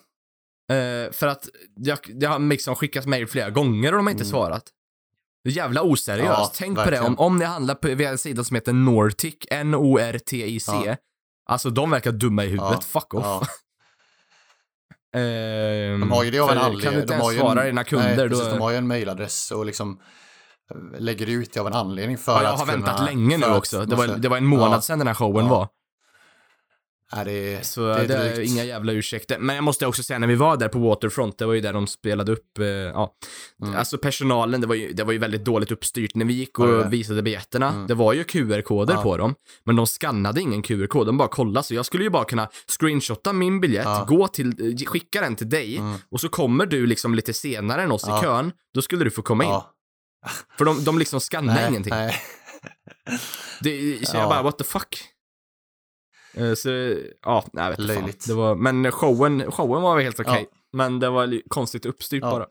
Eh, 0.71 1.11
för 1.11 1.27
att 1.27 1.49
jag, 1.75 1.97
jag 2.05 2.29
har 2.29 2.39
liksom 2.39 2.75
skickat 2.75 3.05
mejl 3.05 3.27
flera 3.27 3.49
gånger 3.49 3.91
och 3.91 3.97
de 3.97 4.05
har 4.07 4.11
inte 4.11 4.23
Mm. 4.23 4.31
svarat. 4.31 4.63
Det 5.43 5.49
är 5.49 5.53
jävla 5.53 5.81
oseriöst. 5.83 6.29
Ja, 6.29 6.51
Tänk 6.55 6.77
på 6.77 6.83
det, 6.83 6.91
verkligen. 6.91 7.05
om, 7.13 7.19
om 7.19 7.37
ni 7.37 7.45
handlar 7.45 7.75
på, 7.75 7.87
via 7.95 8.09
en 8.09 8.17
sida 8.17 8.43
som 8.43 8.55
heter 8.55 8.73
Nortic, 8.73 9.35
N-O-R-T-I-C. 9.51 10.97
Alltså 11.49 11.69
de 11.69 11.89
verkar 11.89 12.11
dumma 12.11 12.43
i 12.45 12.47
huvudet, 12.47 12.83
fuck 12.83 13.13
off. 13.13 13.47
Ehm, 15.15 15.99
De 15.99 16.11
har 16.11 16.23
ju 16.23 16.31
det 16.31 16.39
av 16.39 16.49
en 16.51 16.57
anledning. 16.57 16.83
Kan 16.83 16.93
du 16.93 16.99
inte 17.01 17.13
de 17.13 17.19
ens 17.21 17.39
svara 17.39 17.61
en, 17.61 17.65
dina 17.67 17.83
kunder, 17.83 18.07
nej, 18.07 18.29
då... 18.29 18.29
precis, 18.29 18.49
de 18.53 18.61
har 18.61 18.71
ju 18.71 18.77
en 18.77 18.87
mailadress 18.87 19.51
och 19.51 19.65
liksom 19.65 19.99
eh, 20.71 20.99
lägger 21.01 21.27
ut 21.29 21.53
det 21.53 21.59
av 21.59 21.67
en 21.67 21.73
anledning 21.73 22.17
för 22.17 22.31
ja, 22.31 22.43
jag 22.43 22.53
att 22.53 22.59
har 22.59 22.65
kunna, 22.65 22.77
väntat 22.77 23.05
länge 23.05 23.37
nu 23.37 23.45
också. 23.45 23.85
Det 23.85 23.95
var, 23.95 24.07
det 24.07 24.29
var 24.29 24.37
en 24.37 24.45
månad 24.45 24.71
Ja. 24.73 24.81
sedan 24.81 24.99
den 24.99 25.07
här 25.07 25.13
showen 25.15 25.45
Ja. 25.45 25.51
var. 25.51 25.67
Nej, 27.15 27.25
det 27.25 27.65
Så 27.65 27.81
det 27.87 28.07
det 28.07 28.13
är 28.15 28.39
inga 28.39 28.63
jävla 28.63 28.91
ursäkter. 28.91 29.39
Men 29.39 29.55
jag 29.55 29.63
måste 29.63 29.87
också 29.87 30.03
säga, 30.03 30.19
när 30.19 30.27
vi 30.27 30.35
var 30.35 30.57
där 30.57 30.67
på 30.67 30.79
Waterfront, 30.79 31.37
det 31.37 31.45
var 31.45 31.53
ju 31.53 31.61
där 31.61 31.73
de 31.73 31.87
spelade 31.87 32.31
upp, 32.31 32.57
eh, 32.59 32.65
ja. 32.65 33.13
Mm. 33.63 33.75
Alltså 33.75 33.97
personalen, 33.97 34.61
det 34.61 34.67
var, 34.67 34.75
ju, 34.75 34.93
det 34.93 35.03
var 35.03 35.13
ju 35.13 35.17
väldigt 35.19 35.45
dåligt 35.45 35.71
uppstyrt. 35.71 36.15
När 36.15 36.25
vi 36.25 36.33
gick 36.33 36.59
och 36.59 36.67
det? 36.67 36.87
visade 36.89 37.21
biljetterna, 37.23 37.69
Mm. 37.69 37.87
det 37.87 37.93
var 37.93 38.13
ju 38.13 38.23
QR-koder 38.23 38.93
Ja. 38.93 39.01
på 39.03 39.17
dem. 39.17 39.35
Men 39.63 39.75
de 39.75 39.87
skannade 39.87 40.41
ingen 40.41 40.61
QR-kod, 40.61 41.05
de 41.07 41.17
bara 41.17 41.27
kollade. 41.27 41.63
Så 41.67 41.73
jag 41.73 41.85
skulle 41.85 42.03
ju 42.03 42.09
bara 42.09 42.25
kunna 42.25 42.49
screenshotta 42.79 43.33
min 43.33 43.59
biljett, 43.59 43.85
Ja. 43.85 44.05
gå 44.07 44.27
till, 44.27 44.47
eh, 44.47 44.85
skicka 44.87 45.21
den 45.21 45.35
till 45.35 45.49
dig, 45.49 45.77
Mm. 45.77 45.97
och 46.11 46.21
så 46.21 46.29
kommer 46.29 46.65
du 46.65 46.85
liksom 46.85 47.15
lite 47.15 47.33
senare 47.33 47.81
än 47.83 47.91
oss 47.91 48.03
i 48.03 48.09
Ja. 48.09 48.21
kön, 48.21 48.51
då 48.73 48.81
skulle 48.81 49.03
du 49.03 49.11
få 49.11 49.21
komma 49.21 49.43
in. 49.43 49.49
Ja. 49.49 49.73
För 50.57 50.65
de, 50.65 50.83
de 50.83 50.99
liksom 50.99 51.19
skannar 51.19 51.53
Nej, 51.53 51.69
ingenting. 51.69 51.93
nej. 51.93 52.15
Det, 53.61 54.07
så 54.07 54.15
jag 54.17 54.23
Ja. 54.23 54.29
bara, 54.29 54.41
what 54.43 54.57
the 54.57 54.63
fuck? 54.63 55.03
Eh, 56.37 56.53
Så, 56.53 56.69
ja, 57.23 57.45
nej, 57.53 57.69
vet 57.69 57.79
inte 57.79 57.93
fan. 57.93 58.01
Löjligt. 58.01 58.27
Det 58.27 58.33
var, 58.33 58.55
men 58.55 58.91
showen, 58.91 59.51
showen 59.51 59.81
var 59.81 59.95
väl 59.95 60.03
helt 60.03 60.19
okej. 60.19 60.47
Ja. 60.51 60.57
Men 60.71 60.99
det 60.99 61.09
var 61.09 61.41
konstigt 61.47 61.85
uppstyrt 61.85 62.23
Ja. 62.23 62.29
bara. 62.31 62.47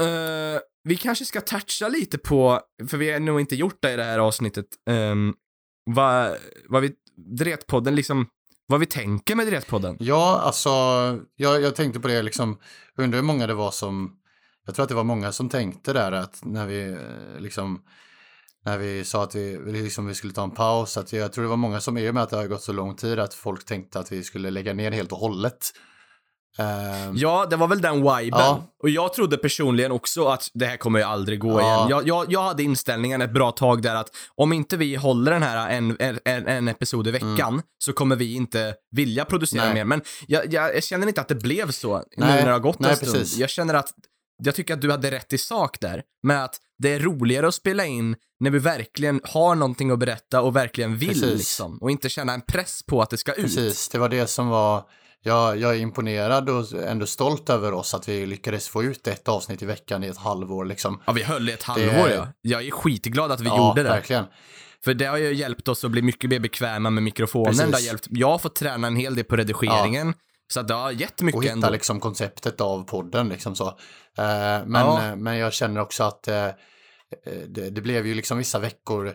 Eh, 0.00 0.60
vi 0.84 0.96
kanske 0.96 1.24
ska 1.24 1.40
toucha 1.40 1.88
lite 1.88 2.18
på, 2.18 2.60
för 2.88 2.96
vi 2.96 3.10
har 3.12 3.20
nog 3.20 3.40
inte 3.40 3.56
gjort 3.56 3.76
det 3.80 3.92
i 3.92 3.96
det 3.96 4.04
här 4.04 4.18
avsnittet, 4.18 4.66
um, 4.90 5.34
vad, 5.84 6.36
vad 6.68 6.82
vi, 6.82 6.92
Dretpodden 7.16 7.94
liksom, 7.94 8.26
vad 8.66 8.80
vi 8.80 8.86
tänker 8.86 9.34
med 9.34 9.46
Dretpodden. 9.46 9.96
Ja, 10.00 10.40
alltså, 10.44 10.70
jag, 11.36 11.62
jag 11.62 11.76
tänkte 11.76 12.00
på 12.00 12.08
det 12.08 12.22
liksom, 12.22 12.58
undrar 12.96 13.18
hur 13.18 13.26
många 13.26 13.46
det 13.46 13.54
var 13.54 13.70
som, 13.70 14.16
jag 14.66 14.74
tror 14.74 14.82
att 14.82 14.88
det 14.88 14.94
var 14.94 15.04
många 15.04 15.32
som 15.32 15.48
tänkte 15.48 15.92
där 15.92 16.12
att 16.12 16.44
när 16.44 16.66
vi 16.66 16.90
eh, 16.90 17.40
liksom, 17.40 17.82
när 18.64 18.78
vi 18.78 19.04
sa 19.04 19.22
att 19.24 19.34
vi, 19.34 19.58
liksom, 19.72 20.06
vi 20.06 20.14
skulle 20.14 20.32
ta 20.32 20.42
en 20.44 20.50
paus, 20.50 20.96
att 20.96 21.12
jag 21.12 21.32
tror 21.32 21.44
det 21.44 21.48
var 21.50 21.56
många 21.56 21.80
som, 21.80 21.98
i 21.98 22.10
och 22.10 22.14
med 22.14 22.22
att 22.22 22.30
det 22.30 22.36
har 22.36 22.46
gått 22.46 22.62
så 22.62 22.72
lång 22.72 22.96
tid, 22.96 23.18
att 23.18 23.34
folk 23.34 23.64
tänkte 23.64 23.98
att 23.98 24.12
vi 24.12 24.24
skulle 24.24 24.50
lägga 24.50 24.72
ner 24.74 24.90
helt 24.92 25.12
och 25.12 25.18
hållet. 25.18 25.70
Ehm, 26.58 27.16
Ja, 27.16 27.46
det 27.50 27.56
var 27.56 27.68
väl 27.68 27.80
den 27.80 27.94
viben. 27.96 28.40
Ja. 28.40 28.62
Och 28.82 28.88
jag 28.90 29.12
trodde 29.12 29.36
personligen 29.36 29.92
också 29.92 30.26
att 30.26 30.50
det 30.54 30.66
här 30.66 30.76
kommer 30.76 30.98
ju 30.98 31.04
aldrig 31.04 31.40
gå 31.40 31.60
Ja. 31.60 31.76
igen. 31.76 31.88
Jag, 31.88 32.08
jag, 32.08 32.32
jag 32.32 32.42
hade 32.42 32.62
inställningen 32.62 33.22
ett 33.22 33.32
bra 33.32 33.50
tag 33.52 33.82
där 33.82 33.94
att 33.94 34.10
om 34.36 34.52
inte 34.52 34.76
vi 34.76 34.94
håller 34.94 35.32
den 35.32 35.42
här 35.42 35.70
en, 35.70 35.96
en, 36.00 36.18
en, 36.24 36.68
episod 36.68 37.08
i 37.08 37.10
veckan 37.10 37.62
så 37.78 37.92
kommer 37.92 38.16
vi 38.16 38.34
inte 38.34 38.74
vilja 38.90 39.24
producera 39.24 39.62
Mm. 39.62 39.74
Nej. 39.74 39.84
mer. 39.84 39.88
Men 39.88 40.02
jag, 40.26 40.52
jag, 40.52 40.74
jag 40.76 40.82
känner 40.84 41.06
inte 41.08 41.20
att 41.20 41.28
det 41.28 41.34
blev 41.34 41.70
så 41.70 41.96
nu 41.98 42.04
Nej, 42.16 42.28
när 42.36 42.46
det 42.46 42.52
har 42.52 42.58
gått 42.60 42.78
nej, 42.78 42.90
en 42.90 42.96
stund. 42.96 43.12
precis. 43.12 43.38
Jag 43.38 43.50
känner 43.50 43.74
att 43.74 43.88
jag 44.42 44.54
tycker 44.54 44.74
att 44.74 44.80
du 44.80 44.90
hade 44.90 45.10
rätt 45.10 45.32
i 45.32 45.38
sak 45.38 45.80
där. 45.80 46.02
Med 46.22 46.44
att 46.44 46.56
det 46.78 46.94
är 46.94 46.98
roligare 47.00 47.48
att 47.48 47.54
spela 47.54 47.84
in 47.86 48.16
när 48.40 48.50
vi 48.50 48.58
verkligen 48.58 49.20
har 49.24 49.54
någonting 49.54 49.90
att 49.90 49.98
berätta 49.98 50.42
och 50.42 50.56
verkligen 50.56 50.96
vill 50.96 51.08
Precis. 51.08 51.38
liksom. 51.38 51.78
Och 51.78 51.90
inte 51.90 52.08
känna 52.08 52.32
en 52.34 52.40
press 52.40 52.82
på 52.86 53.02
att 53.02 53.10
det 53.10 53.16
ska 53.16 53.32
ut. 53.32 53.42
Precis, 53.42 53.88
det 53.88 53.98
var 53.98 54.08
det 54.08 54.26
som 54.26 54.48
var... 54.48 54.82
Jag, 55.22 55.56
jag 55.58 55.76
är 55.76 55.80
imponerad 55.80 56.48
och 56.50 56.72
ändå 56.72 57.06
stolt 57.06 57.50
över 57.50 57.72
oss 57.74 57.94
att 57.94 58.08
vi 58.08 58.26
lyckades 58.26 58.68
få 58.68 58.82
ut 58.82 59.06
ett 59.06 59.28
avsnitt 59.28 59.62
i 59.62 59.66
veckan 59.66 60.04
i 60.04 60.06
ett 60.06 60.16
halvår 60.18 60.64
liksom. 60.64 61.02
Ja, 61.06 61.12
vi 61.12 61.22
höll 61.22 61.48
i 61.48 61.52
ett 61.52 61.62
halvår 61.62 62.08
Det- 62.08 62.14
ja. 62.14 62.28
Jag 62.42 62.66
är 62.66 62.70
skitglad 62.70 63.32
att 63.32 63.40
vi 63.40 63.46
ja, 63.46 63.68
gjorde 63.68 63.82
det. 63.82 63.88
verkligen. 63.88 64.24
För 64.84 64.94
det 64.94 65.04
har 65.04 65.16
ju 65.16 65.34
hjälpt 65.34 65.68
oss 65.68 65.84
att 65.84 65.90
bli 65.90 66.02
mycket 66.02 66.30
mer 66.30 66.40
bekväma 66.40 66.90
med 66.90 67.02
mikrofonen. 67.02 67.46
Precis. 67.54 67.66
Det 67.70 67.76
har 67.76 67.80
hjälpt, 67.80 68.06
jag 68.10 68.28
har 68.30 68.38
fått 68.38 68.54
träna 68.54 68.86
en 68.86 68.96
hel 68.96 69.14
del 69.14 69.24
på 69.24 69.36
redigeringen. 69.36 70.14
Så 70.48 70.60
att 70.60 70.68
det 70.68 70.74
har 70.74 70.90
gett 70.90 71.22
mycket 71.22 71.36
Och 71.36 71.42
hitta 71.44 71.52
ändå. 71.52 71.70
liksom 71.70 72.00
konceptet 72.00 72.60
av 72.60 72.84
podden 72.84 73.28
liksom 73.28 73.56
så. 73.56 73.66
Eh, 73.68 73.74
men, 74.16 74.72
Ja. 74.74 75.04
eh, 75.08 75.16
men 75.16 75.36
jag 75.36 75.52
känner 75.52 75.80
också 75.80 76.04
att 76.04 76.28
eh, 76.28 76.46
det, 77.48 77.70
det 77.70 77.80
blev 77.80 78.06
ju 78.06 78.14
liksom 78.14 78.38
vissa 78.38 78.58
veckor 78.58 79.12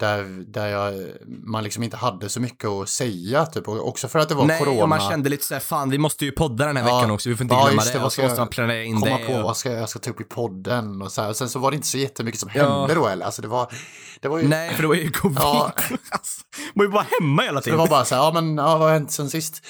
där, 0.00 0.44
där 0.52 0.66
jag, 0.66 0.94
man 1.26 1.64
liksom 1.64 1.82
inte 1.82 1.96
hade 1.96 2.28
så 2.28 2.40
mycket 2.40 2.68
att 2.70 2.88
säga 2.88 3.46
typ. 3.46 3.68
Och 3.68 3.88
också 3.88 4.08
för 4.08 4.18
att 4.18 4.28
det 4.28 4.34
var 4.34 4.44
Nej, 4.46 4.58
corona. 4.58 4.82
och 4.82 4.88
man 4.88 5.00
kände 5.10 5.30
lite 5.30 5.44
såhär, 5.44 5.60
fan 5.60 5.90
vi 5.90 5.98
måste 5.98 6.24
ju 6.24 6.32
podda 6.32 6.66
den 6.66 6.76
här 6.76 6.88
Ja. 6.88 6.96
veckan 6.96 7.10
också, 7.10 7.28
vi 7.28 7.36
får 7.36 7.42
inte 7.44 7.54
Ja, 7.54 7.64
glömma 7.66 7.82
det. 7.84 7.92
det, 7.92 7.98
vad 7.98 8.12
så 8.12 8.28
ska 8.28 8.36
jag 8.36 8.50
planera 8.50 8.82
in 8.82 9.00
komma 9.00 9.18
det. 9.18 9.24
på 9.26 9.32
och... 9.32 9.42
vad 9.42 9.56
ska, 9.56 9.72
jag 9.72 9.88
ska 9.88 9.98
ta 9.98 10.10
upp 10.10 10.20
i 10.20 10.24
podden 10.24 11.02
och 11.02 11.12
så 11.12 11.22
här. 11.22 11.28
Och 11.28 11.36
sen 11.36 11.48
så 11.48 11.58
var 11.58 11.70
det 11.70 11.74
inte 11.74 11.88
så 11.88 11.98
jättemycket 11.98 12.40
som 12.40 12.50
Ja. 12.54 12.78
hände 12.78 12.94
då 12.94 13.06
eller. 13.06 13.24
Alltså 13.26 13.42
det 13.42 13.48
var, 13.48 13.72
det 14.20 14.28
var 14.28 14.38
ju... 14.38 14.48
Nej, 14.48 14.74
för 14.74 14.82
det 14.82 14.88
var 14.88 14.94
ju 14.94 15.10
covid. 15.10 15.38
Ja. 15.40 15.72
alltså, 16.10 16.40
man 16.74 16.74
var 16.74 16.84
ju 16.84 16.90
bara 16.90 17.06
hemma 17.20 17.42
hela 17.42 17.52
Så 17.54 17.60
det 17.60 17.64
tiden. 17.64 17.78
var 17.78 17.86
bara 17.88 18.04
så 18.04 18.14
här, 18.14 18.22
ja 18.22 18.32
men 18.32 18.56
ja, 18.56 18.78
vad 18.78 18.88
har 18.88 18.92
hänt 18.92 19.12
sen 19.12 19.30
sist? 19.30 19.66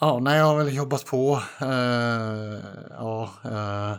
Ja, 0.00 0.18
nej 0.22 0.38
jag 0.38 0.44
har 0.44 0.56
väl 0.64 0.74
jobbat 0.76 1.06
på. 1.06 1.42
Uh, 1.62 1.68
ja, 2.90 3.30
uh, 3.44 3.96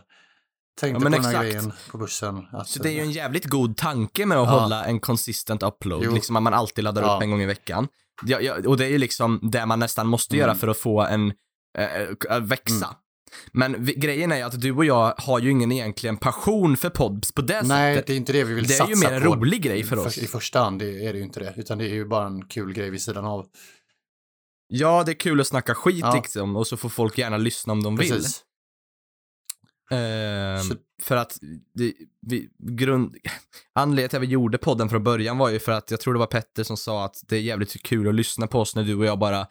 tänkte 0.79 0.87
Ja, 0.87 0.99
på 0.99 1.03
den 1.03 1.13
här 1.13 1.19
exakt. 1.19 1.41
grejen 1.45 1.73
på 1.91 1.97
bussen. 1.97 2.47
Att, 2.51 2.67
Så 2.69 2.83
det 2.83 2.89
är 2.89 2.93
ju 2.93 3.01
en 3.01 3.11
jävligt 3.11 3.45
god 3.45 3.77
tanke 3.77 4.25
med 4.25 4.37
att 4.37 4.47
Ja. 4.49 4.59
hålla 4.59 4.85
en 4.85 4.99
consistent 4.99 5.63
upload, 5.63 6.01
Jo. 6.05 6.13
liksom 6.13 6.35
att 6.35 6.43
man 6.43 6.53
alltid 6.53 6.83
laddar 6.83 7.01
Ja. 7.01 7.15
upp 7.15 7.21
en 7.23 7.31
gång 7.31 7.41
i 7.41 7.45
veckan. 7.45 7.87
Ja, 8.25 8.39
ja, 8.41 8.55
och 8.65 8.77
det 8.77 8.85
är 8.85 8.89
ju 8.89 8.97
liksom 8.97 9.39
det 9.51 9.65
man 9.65 9.79
nästan 9.79 10.07
måste 10.07 10.35
Mm. 10.35 10.41
göra 10.47 10.55
för 10.55 10.67
att 10.67 10.77
få 10.77 11.01
en, 11.01 11.33
äh, 12.29 12.39
växa. 12.39 12.95
Men 13.51 13.83
vi, 13.85 13.93
grejen 13.93 14.31
är 14.31 14.37
ju 14.37 14.43
att 14.43 14.61
du 14.61 14.71
och 14.71 14.85
jag 14.85 15.13
har 15.17 15.39
ju 15.39 15.51
ingen 15.51 15.71
egentligen 15.71 16.17
passion 16.17 16.77
för 16.77 16.89
pods 16.89 17.31
på 17.31 17.41
det 17.41 17.61
Nej, 17.61 17.95
sättet. 17.95 18.07
det 18.07 18.13
är 18.13 18.17
inte 18.17 18.33
det 18.33 18.43
vi 18.43 18.53
vill 18.53 18.67
Det 18.67 18.73
är 18.73 18.77
satsa 18.77 18.89
ju 18.91 18.95
mer 18.95 19.11
en 19.11 19.21
på. 19.23 19.35
rolig 19.35 19.61
grej 19.61 19.83
för 19.83 19.99
oss. 19.99 20.17
I 20.17 20.27
första 20.27 20.59
hand 20.59 20.79
det 20.79 21.05
är 21.07 21.13
det 21.13 21.19
ju 21.19 21.23
inte 21.25 21.39
det, 21.39 21.53
utan 21.57 21.77
det 21.77 21.85
är 21.85 21.93
ju 21.93 22.05
bara 22.05 22.25
en 22.27 22.45
kul 22.45 22.73
grej 22.73 22.89
vid 22.89 23.01
sidan 23.01 23.25
av. 23.25 23.45
Ja, 24.71 25.03
det 25.03 25.11
är 25.11 25.19
kul 25.19 25.41
att 25.41 25.47
snacka 25.47 25.75
skit 25.75 25.99
Ja. 25.99 26.15
liksom, 26.15 26.55
och 26.55 26.67
så 26.67 26.77
får 26.77 26.89
folk 26.89 27.17
gärna 27.17 27.37
lyssna 27.37 27.73
om 27.73 27.83
de 27.83 27.95
vill. 27.97 28.11
Precis. 28.11 28.43
Ehm, 29.91 30.63
Så- 30.63 30.75
För 31.01 31.15
att 31.15 31.37
det, 31.73 31.93
vi, 32.27 32.49
grund, 32.59 33.15
anledningen 33.75 34.09
till 34.09 34.17
att 34.17 34.23
vi 34.23 34.27
gjorde 34.27 34.57
podden 34.57 34.89
från 34.89 35.03
början 35.03 35.37
var 35.37 35.49
ju 35.49 35.59
för 35.59 35.71
att 35.71 35.91
jag 35.91 35.99
tror 35.99 36.13
det 36.13 36.19
var 36.19 36.27
Petter 36.27 36.63
som 36.63 36.77
sa 36.77 37.05
att 37.05 37.15
det 37.27 37.35
är 37.35 37.41
jävligt 37.41 37.83
kul 37.83 38.07
att 38.07 38.15
lyssna 38.15 38.47
på 38.47 38.59
oss 38.59 38.75
när 38.75 38.83
du 38.83 38.95
och 38.95 39.05
jag 39.05 39.19
bara 39.19 39.47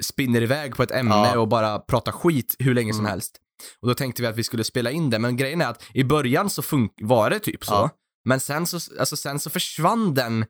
spinner 0.00 0.42
iväg 0.42 0.76
på 0.76 0.82
ett 0.82 0.90
ämne 0.90 1.14
Ja. 1.14 1.38
och 1.38 1.48
bara 1.48 1.78
pratar 1.78 2.12
skit 2.12 2.56
hur 2.58 2.74
länge 2.74 2.92
som 2.92 3.00
Mm. 3.00 3.10
helst. 3.10 3.40
Och 3.80 3.88
då 3.88 3.94
tänkte 3.94 4.22
vi 4.22 4.28
att 4.28 4.36
vi 4.36 4.44
skulle 4.44 4.64
spela 4.64 4.90
in 4.90 5.10
det, 5.10 5.18
men 5.18 5.36
grejen 5.36 5.60
är 5.60 5.66
att 5.68 5.82
i 5.94 6.04
början 6.04 6.50
så 6.50 6.62
fun- 6.62 6.88
var 7.00 7.30
det 7.30 7.38
typ 7.38 7.64
så, 7.64 7.72
Ja. 7.72 7.90
men 8.24 8.40
sen 8.40 8.66
så, 8.66 8.78
alltså 9.00 9.16
sen 9.16 9.38
så 9.38 9.50
försvann 9.50 10.14
den 10.14 10.44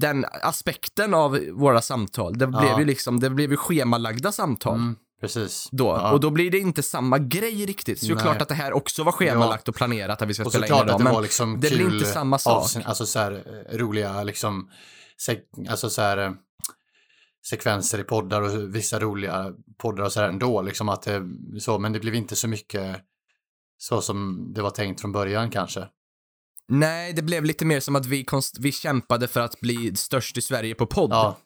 den 0.00 0.24
aspekten 0.42 1.14
av 1.14 1.38
våra 1.52 1.82
samtal. 1.82 2.38
Det 2.38 2.44
Ja. 2.52 2.60
blev 2.60 2.78
ju 2.78 2.84
liksom, 2.84 3.20
det 3.20 3.30
blev 3.30 3.50
ju 3.50 3.56
schemalagda 3.56 4.32
samtal 4.32 4.74
Mm, 4.74 4.96
precis. 5.20 5.68
då. 5.72 5.84
Ja. 5.86 6.12
Och 6.12 6.20
då 6.20 6.30
blir 6.30 6.50
det 6.50 6.58
inte 6.58 6.82
samma 6.82 7.18
grej 7.18 7.66
riktigt. 7.66 8.00
Så 8.00 8.06
det 8.06 8.12
är 8.12 8.18
klart 8.18 8.42
att 8.42 8.48
det 8.48 8.54
här 8.54 8.72
också 8.72 9.02
var 9.04 9.12
schemalagt 9.12 9.68
och 9.68 9.74
planerat 9.74 10.22
att 10.22 10.28
vi 10.28 10.34
ska 10.34 10.44
Och 10.44 10.52
spela 10.52 10.66
in 10.66 10.72
idag. 10.84 10.98
det 10.98 11.04
Men 11.04 11.22
liksom 11.22 11.60
det 11.60 11.70
blir 11.70 11.94
inte 11.94 12.06
samma 12.06 12.38
sak. 12.38 12.56
avsnitt, 12.62 12.86
alltså 12.86 13.06
så 13.06 13.18
här 13.18 13.32
eh, 13.72 13.76
roliga 13.78 14.22
liksom, 14.22 14.70
sek- 15.28 15.70
alltså 15.70 15.90
så 15.90 16.02
här 16.02 16.18
eh, 16.18 16.32
sekvenser 17.50 17.98
i 17.98 18.04
poddar 18.04 18.42
och 18.42 18.74
vissa 18.74 19.00
roliga 19.00 19.52
poddar 19.78 20.04
och 20.04 20.12
så 20.12 20.20
här 20.20 20.28
ändå, 20.28 20.62
liksom 20.62 20.88
att 20.88 21.02
det, 21.02 21.22
så, 21.60 21.78
men 21.78 21.92
det 21.92 22.00
blev 22.00 22.14
inte 22.14 22.36
så 22.36 22.48
mycket 22.48 22.96
så 23.78 24.00
som 24.00 24.46
det 24.54 24.62
var 24.62 24.70
tänkt 24.70 25.00
från 25.00 25.12
början 25.12 25.50
kanske. 25.50 25.86
Nej, 26.68 27.12
det 27.12 27.22
blev 27.22 27.44
lite 27.44 27.64
mer 27.64 27.80
som 27.80 27.96
att 27.96 28.06
vi, 28.06 28.24
konst- 28.24 28.56
vi 28.60 28.72
kämpade 28.72 29.28
för 29.28 29.40
att 29.40 29.60
bli 29.60 29.96
störst 29.96 30.36
i 30.38 30.42
Sverige 30.42 30.74
på 30.74 30.86
podd. 30.86 31.10
Ja, 31.10 31.38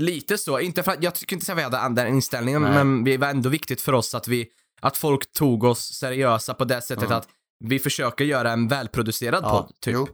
Lite 0.00 0.38
så. 0.38 0.60
Inte 0.60 0.82
för 0.82 0.92
att, 0.92 1.02
jag 1.02 1.14
tycker 1.14 1.36
inte 1.36 1.52
att 1.52 1.58
vi 1.58 1.62
hade 1.62 2.02
den 2.02 2.14
inställningen, 2.14 2.62
Nej. 2.62 2.72
men 2.72 3.04
det 3.04 3.16
var 3.18 3.28
ändå 3.28 3.48
viktigt 3.48 3.80
för 3.80 3.92
oss 3.92 4.14
att 4.14 4.28
vi, 4.28 4.48
att 4.80 4.96
folk 4.96 5.32
tog 5.32 5.64
oss 5.64 5.92
seriösa 5.94 6.54
på 6.54 6.64
det 6.64 6.80
sättet 6.82 7.04
Mm. 7.04 7.18
att 7.18 7.28
vi 7.64 7.78
försöker 7.78 8.24
göra 8.24 8.52
en 8.52 8.68
välproducerad 8.68 9.44
ja, 9.44 9.50
podd, 9.50 9.80
typ. 9.80 9.94
jo, 9.94 10.08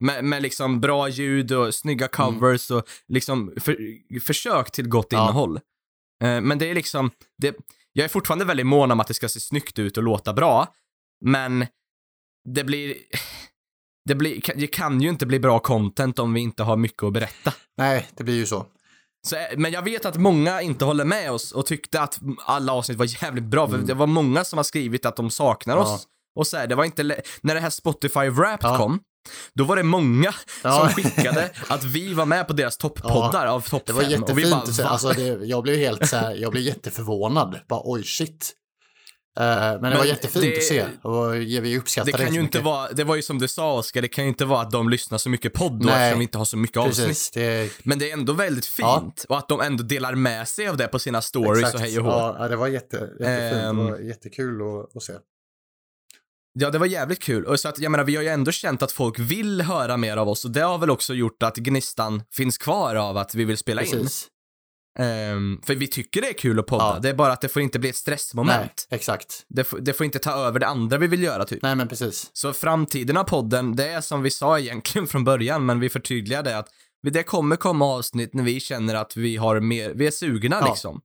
Med, 0.00 0.24
med 0.24 0.42
liksom 0.42 0.80
bra 0.80 1.08
ljud 1.08 1.52
och 1.52 1.74
snygga 1.74 2.08
covers 2.08 2.70
och 2.70 2.88
liksom 3.08 3.52
för, 3.60 3.76
försök 4.20 4.70
till 4.72 4.88
gott 4.88 5.06
Ja. 5.10 5.22
innehåll. 5.24 5.56
Eh, 6.24 6.40
men 6.40 6.58
det 6.58 6.70
är 6.70 6.74
liksom, 6.74 7.10
det, 7.38 7.56
jag 7.92 8.04
är 8.04 8.08
fortfarande 8.08 8.44
väldigt 8.44 8.66
mån 8.66 8.90
om 8.90 9.00
att 9.00 9.06
det 9.08 9.14
ska 9.14 9.28
se 9.28 9.40
snyggt 9.40 9.78
ut 9.78 9.96
och 9.96 10.02
låta 10.02 10.32
bra, 10.32 10.74
men 11.24 11.66
det 12.48 12.64
blir, 12.64 12.94
det, 14.08 14.14
blir, 14.14 14.40
det 14.56 14.66
kan 14.66 15.00
ju 15.00 15.08
inte 15.08 15.26
bli 15.26 15.40
bra 15.40 15.58
content 15.58 16.18
om 16.18 16.34
vi 16.34 16.40
inte 16.40 16.62
har 16.62 16.76
mycket 16.76 17.02
att 17.02 17.12
berätta. 17.12 17.52
nej, 17.78 18.08
det 18.16 18.24
blir 18.24 18.34
ju 18.34 18.46
så. 18.46 18.66
Så, 19.26 19.36
eh, 19.36 19.42
men 19.56 19.72
jag 19.72 19.82
vet 19.82 20.04
att 20.04 20.16
många 20.16 20.62
inte 20.62 20.84
håller 20.84 21.04
med 21.04 21.32
oss 21.32 21.52
och 21.52 21.66
tyckte 21.66 22.00
att 22.00 22.18
alla 22.46 22.72
avsnitt 22.72 22.98
var 22.98 23.22
jävligt 23.24 23.44
bra, 23.44 23.68
för 23.68 23.78
det 23.78 23.94
var 23.94 24.06
många 24.06 24.44
som 24.44 24.56
har 24.56 24.64
skrivit 24.64 25.06
att 25.06 25.16
de 25.16 25.30
saknar 25.30 25.74
Mm. 25.76 25.86
Ja. 25.88 25.94
oss. 25.94 26.06
Och 26.38 26.46
så 26.46 26.56
här, 26.56 26.66
det 26.66 26.74
var 26.74 26.84
inte, 26.84 27.02
när 27.40 27.54
det 27.54 27.60
här 27.60 27.70
Spotify 27.70 28.28
Wrapped 28.28 28.70
Ja. 28.70 28.76
kom, 28.78 29.00
då 29.54 29.64
var 29.64 29.76
det 29.76 29.82
många 29.82 30.34
Ja. 30.64 30.78
som 30.78 30.88
skickade 30.88 31.50
att 31.68 31.84
vi 31.84 32.14
var 32.14 32.26
med 32.26 32.46
på 32.46 32.52
deras 32.52 32.76
toppoddar 32.76 33.46
av 33.46 33.60
topp 33.60 33.82
Det 33.86 33.92
var 33.92 34.02
fem. 34.02 34.22
Och 34.22 34.38
vi 34.38 34.42
jättefint. 34.42 34.76
bara, 34.78 34.84
va? 34.84 34.90
alltså, 34.90 35.08
det, 35.08 35.22
jag 35.46 35.62
blev 35.62 35.76
helt 35.76 36.08
så 36.08 36.16
här, 36.16 36.34
jag 36.34 36.52
blev 36.52 36.64
jätteförvånad. 36.64 37.58
Bara 37.68 37.80
oj 37.84 38.04
shit. 38.04 38.52
Eh, 39.38 39.44
men 39.46 39.72
det 39.72 39.78
Men 39.80 39.98
var 39.98 40.04
jättefint 40.04 40.44
det- 40.44 40.56
att 40.56 40.62
se 40.62 40.86
och 41.02 41.34
vi 41.34 41.78
uppskattar 41.78 42.12
det 42.12 42.18
det 42.18 42.24
kan 42.24 42.34
ju 42.34 42.40
inte 42.40 42.60
vara, 42.60 42.92
det 42.92 43.04
var 43.04 43.16
ju 43.16 43.22
som 43.22 43.38
du 43.38 43.48
sa 43.48 43.72
Oskar, 43.78 44.02
det 44.02 44.08
kan 44.08 44.24
ju 44.24 44.28
inte 44.28 44.44
vara 44.44 44.60
att 44.60 44.70
de 44.70 44.88
lyssnar 44.88 45.18
så 45.18 45.28
mycket 45.30 45.52
podd 45.52 45.84
Nej. 45.84 45.94
eftersom 45.94 46.18
vi 46.18 46.22
inte 46.22 46.38
har 46.38 46.44
så 46.44 46.56
mycket 46.56 46.76
avsnitt. 46.76 47.06
Precis, 47.06 47.30
det, 47.30 47.70
Men 47.82 47.98
det 47.98 48.10
är 48.10 48.12
ändå 48.12 48.32
väldigt 48.32 48.66
fint. 48.66 48.86
Ja. 48.86 49.12
Och 49.28 49.38
att 49.38 49.48
de 49.48 49.60
ändå 49.60 49.82
delar 49.84 50.14
med 50.14 50.48
sig 50.48 50.68
av 50.68 50.76
det 50.76 50.88
på 50.88 50.98
sina 50.98 51.22
stories 51.22 51.58
exakt. 51.58 51.74
och 51.74 51.80
hej 51.80 51.98
och 51.98 52.04
hå. 52.04 52.36
ja, 52.38 52.48
det 52.48 52.56
var 52.56 52.68
jätte, 52.68 52.96
jättefint. 52.96 53.64
Ehm. 53.64 53.76
det 53.76 53.90
var 53.90 53.98
jättekul 53.98 54.60
att, 54.62 54.96
att 54.96 55.02
se. 55.02 55.12
Ja, 56.52 56.70
det 56.70 56.78
var 56.78 56.86
jävligt 56.86 57.22
kul. 57.22 57.44
Och 57.44 57.60
så 57.60 57.68
att, 57.68 57.78
jag 57.78 57.92
menar, 57.92 58.04
vi 58.04 58.16
har 58.16 58.22
ju 58.22 58.28
ändå 58.28 58.52
känt 58.52 58.82
att 58.82 58.92
folk 58.92 59.18
vill 59.18 59.60
höra 59.60 59.96
mer 59.96 60.16
av 60.16 60.28
oss 60.28 60.44
och 60.44 60.50
det 60.50 60.60
har 60.60 60.78
väl 60.78 60.90
också 60.90 61.14
gjort 61.14 61.42
att 61.42 61.56
gnistan 61.56 62.22
finns 62.32 62.58
kvar 62.58 62.94
av 62.94 63.16
att 63.16 63.34
vi 63.34 63.44
vill 63.44 63.56
spela 63.56 63.82
in. 63.82 64.08
Ehm, 64.98 65.60
för 65.66 65.74
vi 65.74 65.86
tycker 65.86 66.20
det 66.20 66.28
är 66.28 66.32
kul 66.32 66.58
att 66.58 66.66
podda. 66.66 66.84
Ja. 66.84 66.98
Det 67.02 67.08
är 67.08 67.14
bara 67.14 67.32
att 67.32 67.40
det 67.40 67.48
får 67.48 67.62
inte 67.62 67.78
bli 67.78 67.88
ett 67.90 67.96
stressmoment. 67.96 68.86
Nej, 68.90 68.98
exakt. 68.98 69.44
Det, 69.48 69.64
får, 69.64 69.78
det 69.78 69.92
får 69.92 70.04
inte 70.06 70.18
ta 70.18 70.32
över 70.32 70.60
det 70.60 70.66
andra 70.66 70.98
vi 70.98 71.06
vill 71.06 71.22
göra, 71.22 71.44
typ. 71.44 71.62
Nej, 71.62 71.76
men 71.76 71.88
precis. 71.88 72.30
Så 72.32 72.52
framtiden 72.52 73.16
av 73.16 73.24
podden, 73.24 73.76
det 73.76 73.88
är 73.88 74.00
som 74.00 74.22
vi 74.22 74.30
sa 74.30 74.58
egentligen 74.58 75.06
från 75.06 75.24
början, 75.24 75.66
men 75.66 75.80
vi 75.80 75.88
förtydligar 75.88 76.42
det 76.42 76.58
att 76.58 76.68
det 77.10 77.22
kommer 77.22 77.56
komma 77.56 77.84
avsnitt 77.86 78.34
när 78.34 78.42
vi 78.42 78.60
känner 78.60 78.94
att 78.94 79.16
vi 79.16 79.36
har 79.36 79.60
mer, 79.60 79.92
vi 79.94 80.06
är 80.06 80.10
sugna 80.10 80.58
Ja. 80.60 80.68
liksom. 80.68 81.00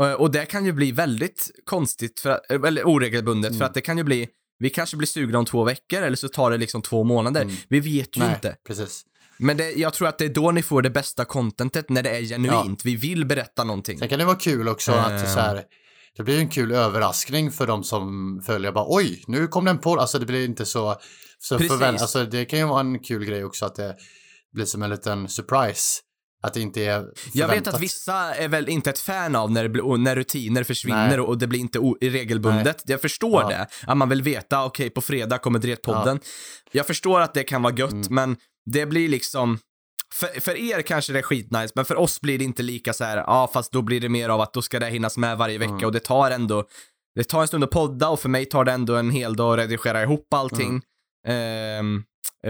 Eh, 0.00 0.12
Och 0.12 0.30
det 0.30 0.46
kan 0.46 0.64
ju 0.66 0.72
bli 0.72 0.92
väldigt 0.92 1.50
konstigt, 1.64 2.20
för, 2.20 2.30
att- 2.30 2.50
eller 2.50 2.86
oregelbundet, 2.86 3.50
Mm. 3.50 3.58
för 3.58 3.64
att 3.66 3.74
det 3.74 3.80
kan 3.80 3.98
ju 3.98 4.04
bli, 4.04 4.28
vi 4.58 4.70
kanske 4.70 4.96
blir 4.96 5.06
sugna 5.06 5.38
om 5.38 5.44
två 5.44 5.64
veckor 5.64 6.02
eller 6.02 6.16
så 6.16 6.28
tar 6.28 6.50
det 6.50 6.56
liksom 6.56 6.82
två 6.82 7.04
månader. 7.04 7.42
Mm. 7.42 7.54
Vi 7.68 7.80
vet 7.80 8.16
ju 8.16 8.20
Nej, 8.20 8.34
inte. 8.34 8.56
precis. 8.66 9.02
Men 9.38 9.56
det, 9.56 9.70
jag 9.72 9.92
tror 9.94 10.08
att 10.08 10.18
det 10.18 10.24
är 10.24 10.28
då 10.28 10.50
ni 10.50 10.62
får 10.62 10.82
det 10.82 10.90
bästa 10.90 11.24
contentet, 11.24 11.90
när 11.90 12.02
det 12.02 12.10
är 12.10 12.22
genuint. 12.22 12.84
Vi 12.84 12.96
vill 12.96 13.24
berätta 13.26 13.64
någonting. 13.64 13.98
Sen 13.98 14.08
kan 14.08 14.18
det 14.18 14.24
vara 14.24 14.36
kul 14.36 14.68
också 14.68 14.92
att 14.92 15.10
Ehm. 15.10 15.26
så 15.26 15.40
här, 15.40 15.62
det 16.16 16.22
blir 16.22 16.38
en 16.38 16.48
kul 16.48 16.72
överraskning 16.72 17.50
för 17.50 17.66
de 17.66 17.84
som 17.84 18.40
följer. 18.46 18.72
Bara 18.72 18.84
oj, 18.88 19.24
nu 19.26 19.46
kom 19.46 19.64
den 19.64 19.78
på. 19.78 19.96
Alltså 19.96 20.18
det 20.18 20.26
blir 20.26 20.44
inte 20.44 20.66
så, 20.66 20.96
så 21.38 21.58
förvänt, 21.58 22.00
Alltså 22.00 22.24
det 22.24 22.44
kan 22.44 22.58
ju 22.58 22.64
vara 22.64 22.80
en 22.80 22.98
kul 22.98 23.24
grej 23.24 23.44
också 23.44 23.66
att 23.66 23.74
det 23.74 23.96
blir 24.54 24.64
som 24.64 24.82
en 24.82 24.90
liten 24.90 25.28
surprise. 25.28 26.00
Att 26.42 26.54
det 26.54 26.60
inte 26.60 26.80
är 26.84 26.94
förväntat. 27.00 27.34
Jag 27.34 27.48
vet 27.48 27.66
att 27.66 27.80
vissa 27.80 28.34
är 28.34 28.48
väl 28.48 28.68
inte 28.68 28.90
ett 28.90 28.98
fan 28.98 29.36
av 29.36 29.50
när, 29.50 29.62
det 29.62 29.68
blir, 29.68 29.96
när 29.98 30.16
rutiner 30.16 30.64
försvinner 30.64 31.08
Nej. 31.08 31.20
och 31.20 31.38
det 31.38 31.46
blir 31.46 31.60
inte 31.60 31.78
regelbundet. 32.00 32.82
Jag 32.86 33.00
förstår 33.00 33.42
Ja. 33.42 33.48
det. 33.48 33.66
Att 33.86 33.96
man 33.96 34.08
vill 34.08 34.22
veta, 34.22 34.64
okej, 34.64 34.90
på 34.90 35.00
fredag 35.00 35.38
kommer 35.38 35.58
Dretpodden. 35.58 36.20
Jag 36.72 36.86
förstår 36.86 37.20
att 37.20 37.34
det 37.34 37.44
kan 37.44 37.62
vara 37.62 37.74
gött, 37.74 37.92
Mm. 37.92 38.06
men 38.10 38.36
det 38.66 38.86
blir 38.86 39.08
liksom... 39.08 39.58
för, 40.14 40.40
för 40.40 40.56
er 40.56 40.82
kanske 40.82 41.12
det 41.12 41.18
är 41.18 41.22
skitnice, 41.22 41.72
men 41.74 41.84
för 41.84 41.96
oss 41.96 42.20
blir 42.20 42.38
det 42.38 42.44
inte 42.44 42.62
lika 42.62 42.92
så 42.92 43.04
här, 43.04 43.16
ja 43.16 43.50
fast 43.52 43.72
då 43.72 43.82
blir 43.82 44.00
det 44.00 44.08
mer 44.08 44.28
av 44.28 44.40
att 44.40 44.52
då 44.52 44.62
ska 44.62 44.78
det 44.80 44.86
hinnas 44.90 45.16
med 45.16 45.38
varje 45.38 45.58
vecka 45.58 45.72
Mm. 45.72 45.84
och 45.84 45.92
det 45.92 46.00
tar 46.00 46.30
ändå, 46.30 46.64
det 47.14 47.24
tar 47.24 47.40
en 47.40 47.48
stund 47.48 47.64
att 47.64 47.70
podda 47.70 48.08
och 48.08 48.20
för 48.20 48.28
mig 48.28 48.46
tar 48.46 48.64
det 48.64 48.72
ändå 48.72 48.96
en 48.96 49.10
hel 49.10 49.36
dag 49.36 49.52
att 49.52 49.58
redigera 49.58 50.02
ihop 50.02 50.34
allting. 50.34 50.82
Ehm, 51.28 52.04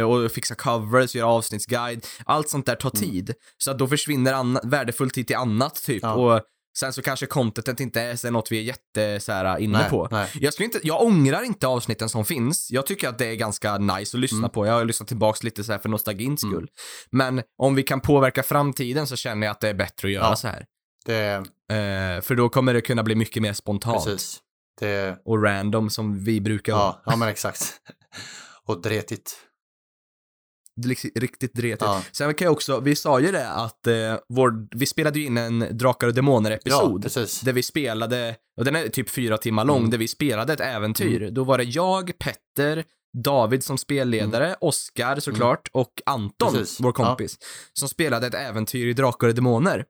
och 0.06 0.32
fixa 0.32 0.54
covers, 0.54 1.14
göra 1.14 1.28
avsnittsguide. 1.28 2.06
Allt 2.24 2.48
sånt 2.48 2.66
där 2.66 2.74
tar 2.74 2.90
tid. 2.90 3.34
Så 3.58 3.70
att 3.70 3.78
då 3.78 3.88
försvinner 3.88 4.66
värdefull 4.68 5.10
tid 5.10 5.26
till 5.26 5.36
annat 5.36 5.74
typ. 5.84 6.02
Ja. 6.02 6.14
Och 6.14 6.42
sen 6.78 6.92
så 6.92 7.02
kanske 7.02 7.26
contentet 7.26 7.80
inte 7.80 8.00
är 8.00 8.30
något 8.30 8.52
vi 8.52 8.58
är 8.58 8.62
jätte 8.62 9.20
så 9.20 9.32
här, 9.32 9.58
inne 9.58 9.78
Nej, 9.78 9.90
på. 9.90 10.08
nej. 10.10 10.30
Jag, 10.40 10.52
skulle 10.52 10.64
inte, 10.64 10.80
jag 10.82 11.02
ångrar 11.02 11.42
inte 11.42 11.66
avsnitten 11.66 12.08
som 12.08 12.24
finns. 12.24 12.70
Jag 12.70 12.86
tycker 12.86 13.08
att 13.08 13.18
det 13.18 13.26
är 13.26 13.34
ganska 13.34 13.78
nice 13.78 14.16
att 14.16 14.20
lyssna 14.20 14.38
Mm. 14.38 14.50
på. 14.50 14.66
Jag 14.66 14.72
har 14.72 14.84
lyssnat 14.84 15.08
tillbaks 15.08 15.42
lite 15.42 15.64
så 15.64 15.72
här 15.72 15.78
för 15.78 15.88
nostalgins 15.88 16.40
skull. 16.40 16.68
Men 17.10 17.42
om 17.62 17.74
vi 17.74 17.82
kan 17.82 18.00
påverka 18.00 18.42
framtiden 18.42 19.06
så 19.06 19.16
känner 19.16 19.46
jag 19.46 19.52
att 19.52 19.60
det 19.60 19.68
är 19.68 19.74
bättre 19.74 20.08
att 20.08 20.12
göra 20.14 20.24
Ja. 20.24 20.36
så 20.36 20.48
här. 20.48 20.64
Det, 21.06 21.44
Eh, 21.70 22.20
för 22.20 22.34
då 22.34 22.48
kommer 22.48 22.74
det 22.74 22.80
kunna 22.80 23.02
bli 23.02 23.14
mycket 23.14 23.42
mer 23.42 23.52
spontant 23.52 24.04
precis. 24.04 24.38
Det, 24.80 25.18
och 25.24 25.42
random 25.42 25.90
som 25.90 26.24
vi 26.24 26.40
brukar 26.40 26.72
vara. 26.72 26.82
ja, 26.84 27.02
ja, 27.06 27.16
men 27.16 27.28
exakt. 27.28 27.72
Och 28.66 28.82
dretigt. 28.82 29.36
Liksom 30.84 31.10
riktigt 31.14 31.54
dretigt. 31.54 31.82
Ja. 31.82 32.02
Sen 32.12 32.34
kan 32.34 32.44
jag 32.44 32.52
också, 32.52 32.80
vi 32.80 32.96
sa 32.96 33.20
ju 33.20 33.32
det 33.32 33.48
att 33.50 33.86
eh, 33.86 33.94
vår, 34.28 34.76
vi 34.76 34.86
spelade 34.86 35.18
ju 35.18 35.26
in 35.26 35.36
en 35.36 35.58
Drakar 35.78 36.06
och 36.06 36.10
Ja, 36.10 36.14
Demoner-episod. 36.16 37.02
precis. 37.02 37.40
där 37.40 37.52
vi 37.52 37.62
spelade, 37.62 38.36
och 38.58 38.64
den 38.64 38.76
är 38.76 38.88
typ 38.88 39.10
fyra 39.10 39.38
timmar 39.38 39.64
lång, 39.64 39.78
Mm. 39.78 39.90
där 39.90 39.98
vi 39.98 40.08
spelade 40.08 40.52
ett 40.52 40.60
äventyr. 40.60 41.30
Då 41.30 41.44
var 41.44 41.58
det 41.58 41.64
jag, 41.64 42.12
Petter, 42.18 42.84
David 43.22 43.64
som 43.64 43.78
spelledare, 43.78 44.56
Oskar 44.60 45.20
såklart, 45.20 45.68
och 45.72 46.02
Anton, 46.06 46.48
Mm. 46.48 46.60
Precis. 46.60 46.80
vår 46.80 46.92
kompis, 46.92 47.38
som 47.72 47.88
spelade 47.88 48.26
ett 48.26 48.34
äventyr 48.34 48.86
i 48.86 48.92
Drakar 48.92 49.28
och 49.28 49.34
Demoner. 49.34 49.84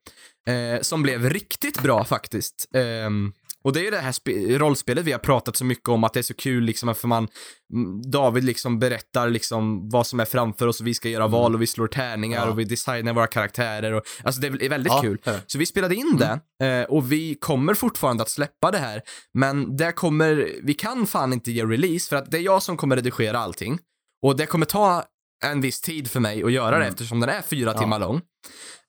Eh, 0.48 0.80
som 0.80 1.02
blev 1.02 1.30
riktigt 1.30 1.82
bra 1.82 2.04
faktiskt. 2.04 2.68
Ehm, 2.74 3.32
och 3.66 3.72
det 3.72 3.80
är 3.80 3.84
ju 3.84 3.90
det 3.90 3.98
här 3.98 4.12
spe- 4.12 4.58
rollspelet 4.58 5.04
vi 5.04 5.12
har 5.12 5.18
pratat 5.18 5.56
så 5.56 5.64
mycket 5.64 5.88
om, 5.88 6.04
att 6.04 6.12
det 6.12 6.20
är 6.20 6.22
så 6.22 6.34
kul 6.34 6.64
liksom, 6.64 6.94
för 6.94 7.08
man, 7.08 7.28
mm, 7.72 8.10
David 8.10 8.44
liksom 8.44 8.78
berättar 8.78 9.28
liksom 9.30 9.88
vad 9.90 10.06
som 10.06 10.20
är 10.20 10.24
framför 10.24 10.66
oss 10.66 10.80
och 10.80 10.86
vi 10.86 10.94
ska 10.94 11.08
göra 11.08 11.26
val 11.26 11.54
och 11.54 11.62
vi 11.62 11.66
slår 11.66 11.86
tärningar 11.88 12.36
Mm. 12.38 12.46
Ja. 12.48 12.52
och 12.52 12.58
vi 12.58 12.64
designar 12.64 13.12
våra 13.12 13.26
karaktärer 13.26 13.92
och, 13.92 14.02
alltså 14.24 14.40
det 14.40 14.46
är 14.46 14.68
väldigt 14.68 14.92
Ja, 14.92 15.00
kul. 15.02 15.18
Så 15.46 15.58
vi 15.58 15.66
spelade 15.66 15.94
in 15.94 16.18
det 16.18 16.66
eh, 16.66 16.84
och 16.84 17.12
vi 17.12 17.34
kommer 17.34 17.74
fortfarande 17.74 18.22
att 18.22 18.30
släppa 18.30 18.70
det 18.70 18.78
här. 18.78 19.02
Men 19.34 19.76
det 19.76 19.92
kommer, 19.92 20.48
vi 20.62 20.74
kan 20.74 21.06
fan 21.06 21.32
inte 21.32 21.52
ge 21.52 21.64
release 21.64 22.08
för 22.08 22.16
att 22.16 22.30
det 22.30 22.38
är 22.38 22.42
jag 22.42 22.62
som 22.62 22.76
kommer 22.76 22.96
redigera 22.96 23.38
allting. 23.38 23.78
Och 24.22 24.36
det 24.36 24.46
kommer 24.46 24.66
ta 24.66 25.04
en 25.44 25.60
viss 25.60 25.80
tid 25.80 26.10
för 26.10 26.20
mig 26.20 26.42
att 26.42 26.52
göra 26.52 26.70
det 26.70 26.76
Mm. 26.76 26.88
eftersom 26.88 27.20
den 27.20 27.28
är 27.30 27.42
fyra 27.42 27.72
Ja. 27.74 27.78
timmar 27.80 27.98
lång. 27.98 28.20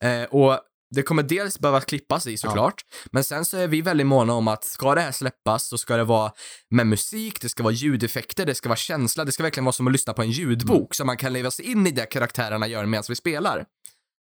Eh, 0.04 0.24
och 0.24 0.60
det 0.96 1.04
kommer 1.04 1.24
dels 1.24 1.60
behöva 1.60 1.82
klippas 1.82 2.28
i 2.28 2.38
såklart, 2.38 2.82
men 3.12 3.24
sen 3.24 3.46
så 3.46 3.58
är 3.58 3.68
vi 3.68 3.82
väldigt 3.82 4.08
måna 4.08 4.34
om 4.34 4.48
att 4.48 4.64
ska 4.64 4.96
det 4.96 5.02
här 5.02 5.12
släppas 5.12 5.68
så 5.68 5.78
ska 5.78 5.98
det 5.98 6.04
vara 6.04 6.32
med 6.70 6.88
musik, 6.88 7.42
det 7.42 7.50
ska 7.50 7.64
vara 7.64 7.74
ljudeffekter, 7.74 8.46
det 8.46 8.56
ska 8.56 8.70
vara 8.70 8.78
känsla, 8.78 9.26
det 9.26 9.32
ska 9.32 9.44
verkligen 9.44 9.66
vara 9.66 9.74
som 9.74 9.88
att 9.88 9.94
lyssna 9.94 10.14
på 10.14 10.22
en 10.22 10.32
ljudbok 10.32 10.78
Mm. 10.78 10.88
så 10.92 11.06
man 11.06 11.18
kan 11.18 11.34
leva 11.34 11.52
sig 11.52 11.66
in 11.72 11.88
i 11.88 11.92
det 11.92 12.06
karaktärerna 12.06 12.68
gör 12.68 12.86
medan 12.86 13.04
vi 13.10 13.16
spelar. 13.16 13.66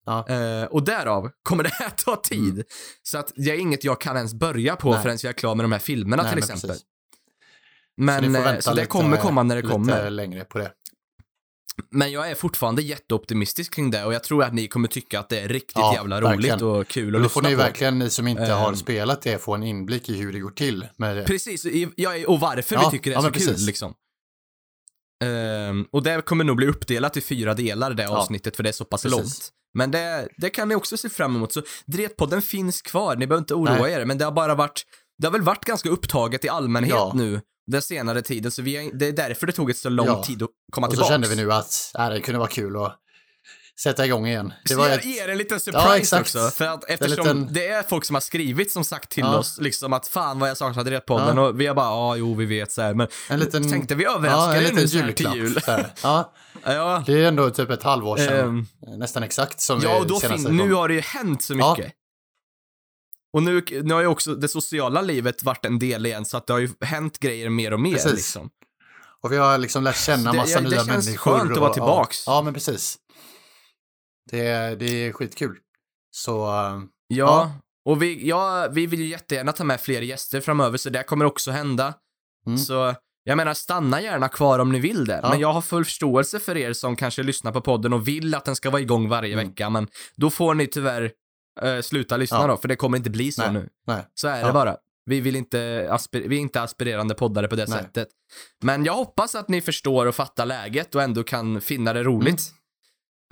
Ja. 0.05 0.27
Eh, 0.29 0.63
och 0.63 0.83
därav 0.83 1.31
kommer 1.43 1.63
det 1.63 1.73
här 1.73 1.89
ta 1.89 2.15
tid. 2.15 2.63
Så 3.03 3.17
att 3.17 3.31
det 3.35 3.51
är 3.51 3.59
inget 3.59 3.83
jag 3.83 4.01
kan 4.01 4.15
ens 4.17 4.33
börja 4.33 4.75
på 4.75 4.87
Mm. 4.87 4.95
Nej. 4.95 5.03
förrän 5.03 5.17
jag 5.23 5.29
är 5.29 5.33
klar 5.33 5.55
med 5.55 5.63
de 5.63 5.71
här 5.71 5.79
filmerna 5.79 6.23
Nej, 6.23 6.31
till 6.31 6.39
men 6.47 6.55
exempel. 6.55 6.77
Men, 7.97 8.23
får 8.23 8.39
eh, 8.39 8.45
vänta 8.45 8.61
så 8.61 8.73
det 8.73 8.85
kommer 8.85 9.17
komma 9.17 9.43
när 9.43 9.55
det 9.55 9.61
kommer. 9.61 10.09
längre 10.09 10.43
på 10.45 10.57
det. 10.57 10.71
Men 11.89 12.11
jag 12.11 12.31
är 12.31 12.35
fortfarande 12.35 12.81
jätteoptimistisk 12.81 13.73
kring 13.73 13.91
det 13.91 14.05
och 14.05 14.13
jag 14.13 14.23
tror 14.23 14.43
att 14.43 14.53
ni 14.53 14.67
kommer 14.67 14.87
tycka 14.87 15.19
att 15.19 15.29
det 15.29 15.39
är 15.39 15.47
riktigt 15.47 15.75
Ja, 15.75 15.93
jävla 15.93 16.21
verkligen. 16.21 16.59
roligt 16.59 16.77
och 16.79 16.87
kul 16.87 17.15
att 17.15 17.19
Och 17.19 17.23
då 17.23 17.29
får 17.29 17.41
lyssna 17.41 17.49
ni 17.49 17.55
på. 17.55 17.61
verkligen, 17.61 17.99
ni 17.99 18.09
som 18.09 18.27
inte 18.27 18.53
har 18.53 18.69
Ehm. 18.69 18.75
spelat 18.75 19.21
det, 19.21 19.41
få 19.41 19.55
en 19.55 19.63
inblick 19.63 20.09
i 20.09 20.17
hur 20.17 20.33
det 20.33 20.39
går 20.39 20.51
till 20.51 20.87
med 20.97 21.17
det. 21.17 21.23
Precis, 21.23 21.65
och 22.27 22.39
varför 22.39 22.75
Ja, 22.75 22.81
vi 22.85 22.91
tycker 22.97 23.11
det 23.11 23.13
är 23.13 23.17
ja, 23.17 23.21
så 23.21 23.25
men 23.25 23.33
kul 23.33 23.47
precis. 23.47 23.65
liksom. 23.67 23.93
Ehm, 25.23 25.85
och 25.91 26.03
det 26.03 26.21
kommer 26.25 26.43
nog 26.43 26.55
bli 26.57 26.67
uppdelat 26.67 27.17
i 27.17 27.21
fyra 27.21 27.53
delar 27.53 27.93
det 27.93 28.07
avsnittet 28.09 28.55
för 28.55 28.63
det 28.63 28.69
är 28.69 28.73
så 28.73 28.85
pass 28.85 29.01
Precis. 29.03 29.17
långt. 29.17 29.49
Men 29.73 29.91
det, 29.91 30.27
det 30.37 30.49
kan 30.49 30.69
ni 30.69 30.75
också 30.75 30.97
se 30.97 31.09
fram 31.09 31.35
emot. 31.35 31.53
Så 31.53 31.61
Dretpodden 31.85 32.41
finns 32.41 32.81
kvar, 32.81 33.15
ni 33.15 33.27
behöver 33.27 33.41
inte 33.41 33.53
oroa 33.53 33.81
Nej. 33.81 33.93
er. 33.93 34.05
Men 34.05 34.17
det 34.17 34.25
har 34.25 34.31
bara 34.31 34.55
varit, 34.55 34.83
det 35.17 35.27
har 35.27 35.31
väl 35.31 35.41
varit 35.41 35.65
ganska 35.65 35.89
upptaget 35.89 36.45
i 36.45 36.49
allmänhet 36.49 37.13
nu 37.13 37.41
den 37.67 37.81
senare 37.81 38.21
tiden. 38.21 38.51
Så 38.51 38.61
vi, 38.61 38.77
är- 38.77 38.91
det 38.93 39.07
är 39.07 39.11
därför 39.11 39.47
det 39.47 39.53
tog 39.53 39.69
ett 39.69 39.77
så 39.77 39.89
lång 39.89 40.07
Ja. 40.07 40.23
tid 40.23 40.43
att 40.43 40.49
komma 40.71 40.87
Och 40.87 40.93
så 40.93 40.95
tillbaks. 40.95 41.09
kände 41.11 41.27
vi 41.27 41.35
nu 41.35 41.53
att 41.53 41.91
äh, 41.99 42.09
det 42.09 42.21
kunde 42.21 42.39
vara 42.39 42.49
kul 42.49 42.75
att 42.83 42.95
sätta 43.83 44.05
igång 44.05 44.27
igen. 44.27 44.53
Det 44.65 44.73
Så 44.73 44.79
var 44.79 44.89
ett, 44.89 45.05
ger 45.05 45.27
en 45.29 45.37
liten 45.37 45.59
surprise 45.59 46.15
Ja, 46.15 46.21
också. 46.21 46.49
För 46.49 46.65
att 46.65 46.83
eftersom 46.89 47.15
liten- 47.25 47.53
det 47.53 47.67
är 47.67 47.83
folk 47.83 48.05
som 48.05 48.13
har 48.15 48.21
skrivit 48.21 48.71
som 48.71 48.83
sagt 48.83 49.09
till 49.11 49.23
Ja. 49.23 49.37
oss 49.37 49.57
liksom 49.61 49.93
att 49.93 50.07
fan 50.07 50.39
vad 50.39 50.49
jag 50.49 50.57
saknade 50.57 50.89
Dretpodden 50.89 51.37
Ja. 51.37 51.43
och 51.47 51.61
vi 51.61 51.67
har 51.67 51.75
bara 51.75 51.85
ja 51.85 52.15
jo 52.15 52.35
vi 52.35 52.45
vet 52.45 52.71
så 52.71 52.81
här. 52.81 52.93
men 52.93 53.07
en 53.29 53.39
liten, 53.39 53.69
tänkte 53.69 53.95
vi 53.95 54.03
ja, 54.03 54.15
överraskar 54.15 54.61
en 54.61 54.65
er 54.67 54.71
nu 54.73 54.87
så 54.87 54.97
här 54.97 55.11
till 55.11 55.29
jul. 55.35 55.61
så. 55.61 55.79
Ja, 56.03 56.33
Ja, 56.63 57.03
det 57.05 57.13
är 57.13 57.27
ändå 57.27 57.49
typ 57.49 57.69
ett 57.69 57.83
halvår 57.83 58.17
sedan, 58.17 58.49
Ehm, 58.87 58.99
nästan 58.99 59.23
exakt, 59.23 59.61
som 59.61 59.79
ja 59.83 59.99
och 59.99 60.07
då 60.07 60.19
fin- 60.19 60.43
nu 60.57 60.73
har 60.73 60.87
det 60.87 60.93
ju 60.93 61.01
hänt 61.01 61.41
så 61.41 61.53
Ja. 61.53 61.75
mycket. 61.77 61.93
Och 63.33 63.43
nu, 63.43 63.63
nu 63.83 63.93
har 63.93 64.01
ju 64.01 64.07
också 64.07 64.35
det 64.35 64.47
sociala 64.47 65.01
livet 65.01 65.43
varit 65.43 65.65
en 65.65 65.79
del 65.79 66.05
igen 66.05 66.25
så 66.25 66.37
att 66.37 66.47
det 66.47 66.53
har 66.53 66.59
ju 66.59 66.69
hänt 66.81 67.19
grejer 67.19 67.49
mer 67.49 67.73
och 67.73 67.79
mer 67.79 67.93
Precis. 67.93 68.13
liksom. 68.13 68.49
Och 69.23 69.31
vi 69.31 69.37
har 69.37 69.57
liksom 69.57 69.83
lärt 69.83 69.97
känna 69.97 70.31
Det- 70.31 70.37
massa 70.37 70.61
det 70.61 70.69
nya 70.69 70.85
känns 70.85 71.05
människor. 71.05 71.31
skönt 71.37 71.51
att 71.51 71.57
vara 71.57 71.73
tillbaks. 71.73 72.23
Ja, 72.27 72.33
ja, 72.35 72.41
men 72.41 72.53
precis. 72.53 72.97
Det 74.31 74.39
är, 74.47 74.75
det 74.75 74.85
är 74.85 75.11
skitkul. 75.13 75.57
Så, 76.11 76.31
Ja, 76.41 76.81
Ja. 77.07 77.51
och 77.85 78.01
vi, 78.01 78.27
ja, 78.27 78.67
vi 78.71 78.85
vill 78.87 78.99
ju 78.99 79.07
jättegärna 79.07 79.51
ta 79.51 79.63
med 79.63 79.81
fler 79.81 80.01
gäster 80.01 80.41
framöver 80.41 80.77
så 80.77 80.89
det 80.89 81.03
kommer 81.03 81.25
också 81.25 81.51
hända. 81.51 81.93
Mm. 82.47 82.57
Så 82.57 82.95
jag 83.23 83.37
menar, 83.37 83.53
stanna 83.53 84.01
gärna 84.01 84.29
kvar 84.29 84.59
om 84.59 84.71
ni 84.71 84.79
vill 84.79 85.05
det. 85.05 85.19
Ja. 85.23 85.29
Men 85.29 85.39
jag 85.39 85.53
har 85.53 85.61
full 85.61 85.85
förståelse 85.85 86.39
för 86.39 86.57
er 86.57 86.73
som 86.73 86.95
kanske 86.95 87.23
lyssnar 87.23 87.51
på 87.51 87.61
podden 87.61 87.93
och 87.93 88.07
vill 88.07 88.35
att 88.35 88.45
den 88.45 88.55
ska 88.55 88.69
vara 88.69 88.81
igång 88.81 89.09
varje 89.09 89.33
Mm. 89.33 89.47
vecka, 89.47 89.69
men 89.69 89.87
då 90.15 90.29
får 90.29 90.53
ni 90.53 90.67
tyvärr 90.67 91.11
eh, 91.61 91.81
sluta 91.81 92.17
lyssna 92.17 92.37
Ja. 92.37 92.47
då, 92.47 92.57
för 92.57 92.67
det 92.67 92.75
kommer 92.75 92.97
inte 92.97 93.09
bli 93.09 93.31
så 93.31 93.41
Nej. 93.41 93.51
nu. 93.53 93.69
nej. 93.87 94.05
Så 94.13 94.27
är 94.27 94.39
Ja. 94.39 94.47
det 94.47 94.53
bara. 94.53 94.77
Vi 95.05 95.21
vill 95.21 95.35
inte, 95.35 95.87
aspir- 95.91 96.27
vi 96.27 96.35
är 96.35 96.39
inte 96.39 96.61
aspirerande 96.61 97.15
poddare 97.15 97.47
på 97.47 97.55
det 97.55 97.69
Nej. 97.69 97.79
sättet. 97.79 98.07
Men 98.63 98.85
jag 98.85 98.93
hoppas 98.93 99.35
att 99.35 99.47
ni 99.47 99.61
förstår 99.61 100.05
och 100.05 100.15
fattar 100.15 100.45
läget 100.45 100.95
och 100.95 101.01
ändå 101.01 101.23
kan 101.23 101.61
finna 101.61 101.93
det 101.93 102.03
roligt. 102.03 102.41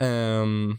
Mm. 0.01 0.41
Ehm, 0.41 0.77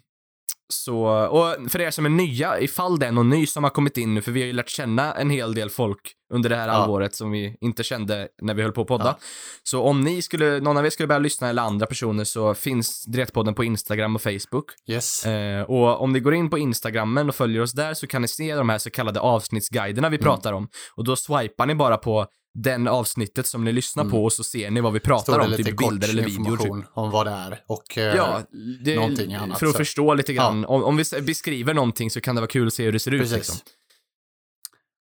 så, 0.68 1.04
och 1.26 1.70
för 1.70 1.80
er 1.80 1.90
som 1.90 2.04
är 2.06 2.10
nya, 2.10 2.60
ifall 2.60 2.98
det 2.98 3.06
är 3.06 3.12
någon 3.12 3.28
ny 3.30 3.46
som 3.46 3.64
har 3.64 3.70
kommit 3.70 3.96
in 3.96 4.14
nu, 4.14 4.22
för 4.22 4.32
vi 4.32 4.40
har 4.40 4.46
ju 4.46 4.52
lärt 4.52 4.68
känna 4.68 5.14
en 5.14 5.30
hel 5.30 5.54
del 5.54 5.70
folk 5.70 6.12
under 6.34 6.50
det 6.50 6.56
här 6.56 6.68
Ja. 6.68 6.72
halvåret 6.74 7.14
som 7.14 7.30
vi 7.30 7.56
inte 7.60 7.84
kände 7.84 8.28
när 8.42 8.54
vi 8.54 8.62
höll 8.62 8.72
på 8.72 8.80
att 8.80 8.86
podda. 8.88 9.04
Ja. 9.04 9.18
Så 9.62 9.82
om 9.82 10.00
ni 10.00 10.22
skulle, 10.22 10.60
någon 10.60 10.76
av 10.76 10.86
er 10.86 10.90
skulle 10.90 11.06
börja 11.06 11.18
lyssna 11.18 11.48
eller 11.48 11.62
andra 11.62 11.86
personer 11.86 12.24
så 12.24 12.54
finns 12.54 13.04
Dretpodden 13.04 13.54
på 13.54 13.64
Instagram 13.64 14.14
och 14.16 14.22
Facebook. 14.22 14.64
Yes. 14.88 15.26
Eh, 15.26 15.62
och 15.62 16.00
om 16.00 16.12
ni 16.12 16.20
går 16.20 16.34
in 16.34 16.50
på 16.50 16.58
Instagrammen 16.58 17.28
och 17.28 17.34
följer 17.34 17.62
oss 17.62 17.72
där 17.72 17.94
så 17.94 18.06
kan 18.06 18.22
ni 18.22 18.28
se 18.28 18.54
de 18.54 18.68
här 18.68 18.78
så 18.78 18.90
kallade 18.90 19.20
avsnittsguiderna 19.20 20.06
Mm. 20.06 20.18
vi 20.18 20.24
pratar 20.24 20.52
om. 20.52 20.68
Och 20.96 21.04
då 21.04 21.16
swipar 21.16 21.66
ni 21.66 21.74
bara 21.74 21.96
på 21.96 22.26
den 22.62 22.88
avsnittet 22.88 23.46
som 23.46 23.64
ni 23.64 23.72
lyssnar 23.72 24.04
på 24.04 24.24
och 24.24 24.32
så 24.32 24.44
ser 24.44 24.70
ni 24.70 24.80
vad 24.80 24.92
vi 24.92 25.00
pratar 25.00 25.32
Mm. 25.32 25.34
Står 25.34 25.38
det 25.38 25.44
om, 25.44 25.50
lite 25.58 25.70
typ 25.70 25.78
bilder 25.90 26.08
eller 26.08 26.22
videor. 26.24 26.56
Typ. 26.82 26.86
om 26.94 27.10
vad 27.10 27.26
det 27.26 27.30
är 27.32 27.60
och 27.66 27.98
eh, 27.98 28.16
Ja, 28.16 28.42
det, 28.84 28.96
någonting 28.96 29.34
annat, 29.34 29.58
för 29.58 29.66
att 29.66 29.72
så. 29.72 29.78
förstå 29.78 30.14
lite 30.14 30.32
grann. 30.32 30.64
Om, 30.64 30.84
om 30.84 30.96
vi 30.96 31.04
beskriver 31.22 31.74
någonting 31.74 32.10
så 32.10 32.20
kan 32.20 32.34
det 32.34 32.40
vara 32.40 32.50
kul 32.50 32.66
att 32.66 32.74
se 32.74 32.84
hur 32.84 32.92
det 32.92 32.98
ser 32.98 33.10
ut. 33.10 33.20
precis. 33.20 33.36
Liksom. 33.36 33.58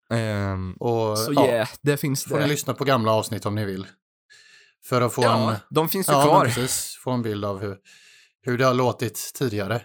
Ehm, 0.09 0.73
Och 0.73 1.17
så 1.17 1.33
ja, 1.33 1.45
yeah, 1.47 1.67
det 1.81 1.97
finns 1.97 2.23
får 2.23 2.35
ni 2.35 2.41
det. 2.41 2.47
lyssna 2.47 2.73
på 2.73 2.83
gamla 2.83 3.11
avsnitt 3.11 3.45
om 3.45 3.55
ni 3.55 3.65
vill. 3.65 3.87
För 4.85 5.01
att 5.01 5.13
få 5.13 5.23
Ja, 5.23 5.51
en, 5.51 5.57
de 5.69 5.89
finns 5.89 6.09
ju 6.09 6.13
ja, 6.13 6.23
kvar. 6.23 6.45
precis, 6.45 6.99
få 7.03 7.11
en 7.11 7.21
bild 7.21 7.45
av 7.45 7.61
hur, 7.61 7.77
hur 8.41 8.57
det 8.57 8.65
har 8.65 8.73
låtit 8.73 9.31
tidigare. 9.35 9.81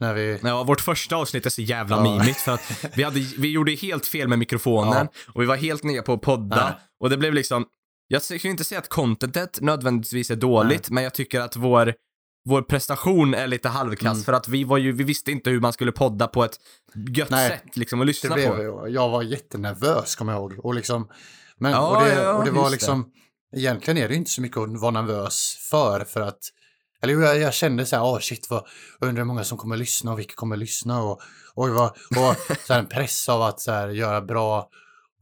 När 0.00 0.14
vi, 0.14 0.38
Ja, 0.42 0.62
vårt 0.64 0.80
första 0.80 1.16
avsnitt 1.16 1.46
är 1.46 1.50
så 1.50 1.62
jävla 1.62 1.96
Ja. 1.96 2.02
mimigt 2.02 2.40
för 2.40 2.52
att 2.52 2.84
vi, 2.96 3.02
hade, 3.02 3.20
vi 3.38 3.50
gjorde 3.50 3.72
helt 3.72 4.06
fel 4.06 4.28
med 4.28 4.38
mikrofonen 4.38 5.08
och 5.34 5.42
vi 5.42 5.46
var 5.46 5.56
helt 5.56 5.82
nya 5.84 6.02
på 6.02 6.12
att 6.12 6.20
podda 6.20 6.64
Nej. 6.64 6.74
och 7.00 7.10
det 7.10 7.16
blev 7.16 7.34
liksom, 7.34 7.64
jag 8.08 8.22
skulle 8.22 8.50
inte 8.50 8.64
säga 8.64 8.78
att 8.78 8.88
contentet 8.88 9.58
nödvändigtvis 9.60 10.30
är 10.30 10.36
dåligt, 10.36 10.90
men 10.90 11.04
jag 11.04 11.14
tycker 11.14 11.40
att 11.40 11.56
vår, 11.56 11.94
vår 12.48 12.62
prestation 12.62 13.34
är 13.34 13.46
lite 13.46 13.68
halvkass 13.68 14.12
Mm. 14.14 14.24
för 14.24 14.32
att 14.32 14.48
vi 14.48 14.64
var 14.64 14.78
ju, 14.78 14.92
vi 14.92 15.04
visste 15.04 15.30
inte 15.30 15.50
hur 15.50 15.60
man 15.60 15.72
skulle 15.72 15.92
podda 15.92 16.26
på 16.26 16.44
ett 16.44 16.56
gött 17.16 17.30
Nej. 17.30 17.48
sätt 17.48 17.76
liksom 17.76 18.00
att 18.00 18.04
det 18.04 18.06
lyssna 18.06 18.34
blev, 18.34 18.48
på. 18.70 18.88
jag 18.88 19.08
var 19.08 19.22
jättenervös 19.22 20.16
kommer 20.16 20.32
jag 20.32 20.40
ihåg. 20.40 20.64
Och, 20.64 20.74
liksom, 20.74 21.08
men, 21.58 21.72
Ja, 21.72 21.96
och, 21.98 22.04
det, 22.04 22.14
ja, 22.22 22.32
och 22.32 22.44
det 22.44 22.50
var 22.50 22.70
liksom, 22.70 23.10
egentligen 23.56 23.98
är 24.04 24.08
det 24.08 24.14
inte 24.14 24.30
så 24.30 24.40
mycket 24.40 24.56
att 24.58 24.80
vara 24.80 24.90
nervös 24.90 25.56
för, 25.70 26.04
för 26.04 26.20
att 26.20 26.38
eller 27.02 27.14
jag, 27.14 27.38
jag 27.38 27.54
kände 27.54 27.86
så 27.86 27.96
här, 27.96 28.04
åh 28.04 28.18
shit, 28.18 28.50
vad, 28.50 28.64
jag 29.00 29.08
undrar 29.08 29.20
hur 29.20 29.26
många 29.26 29.44
som 29.44 29.58
kommer 29.58 29.76
lyssna 29.76 30.12
och 30.12 30.18
vilka 30.18 30.34
kommer 30.34 30.56
lyssna 30.56 31.02
och, 31.02 31.20
och, 31.54 31.68
vad, 31.68 31.86
och 31.90 32.36
så 32.66 32.72
här, 32.72 32.80
en 32.80 32.86
press 32.88 33.28
av 33.28 33.42
att 33.42 33.60
så 33.60 33.70
här, 33.72 33.88
göra 33.88 34.20
bra 34.22 34.68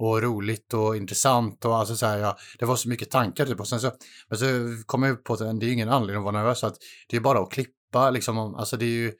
och 0.00 0.22
roligt 0.22 0.74
och 0.74 0.96
intressant 0.96 1.64
och 1.64 1.76
alltså 1.76 1.96
så 1.96 2.06
här, 2.06 2.18
ja, 2.18 2.36
det 2.59 2.64
var 2.64 2.76
så 2.76 2.88
mycket 2.88 3.10
tankar 3.10 3.46
typ 3.46 3.60
och 3.60 3.68
sen 3.68 3.80
så, 3.80 3.90
men 4.28 4.38
så 4.38 4.46
kom 4.86 5.02
jag 5.02 5.24
på 5.24 5.32
att 5.32 5.38
det 5.38 5.66
är 5.66 5.72
ingen 5.72 5.88
anledning 5.88 6.16
att 6.26 6.32
vara 6.32 6.42
nervös, 6.42 6.64
att 6.64 6.76
det 7.09 7.16
är 7.16 7.20
bara 7.20 7.40
att 7.40 7.50
klippa 7.50 8.10
liksom, 8.10 8.38
om- 8.38 8.55
alltså 8.55 8.76
det 8.76 8.84
är 8.84 8.88
ju, 8.88 9.12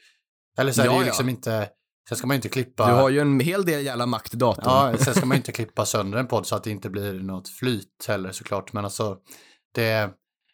Eller 0.59 0.72
så 0.72 0.80
är 0.82 0.85
Ja, 0.86 0.90
det 0.93 0.97
ju 0.97 1.02
ja. 1.02 1.06
liksom 1.06 1.28
inte, 1.28 1.68
sen 2.09 2.18
ska 2.18 2.26
man 2.26 2.35
inte 2.36 2.48
klippa, 2.48 2.86
Du 2.86 2.93
har 2.93 3.09
ju 3.09 3.20
en 3.20 3.40
hel 3.40 3.64
del 3.64 3.85
jävla 3.85 4.06
makt 4.06 4.35
i 4.35 4.36
datorn. 4.36 4.64
ja, 4.66 4.97
sen 5.05 5.14
ska 5.14 5.26
man 5.26 5.36
inte 5.36 5.52
klippa 5.52 5.86
sönder 5.86 6.18
en 6.18 6.26
podd 6.26 6.47
så 6.47 6.56
att 6.56 6.64
det 6.64 6.70
inte 6.70 6.90
blir 6.90 7.12
något 7.14 7.48
flyt 7.48 8.05
heller 8.09 8.32
såklart. 8.32 8.72
Men 8.72 8.85
alltså, 8.85 9.16
det, 9.74 10.10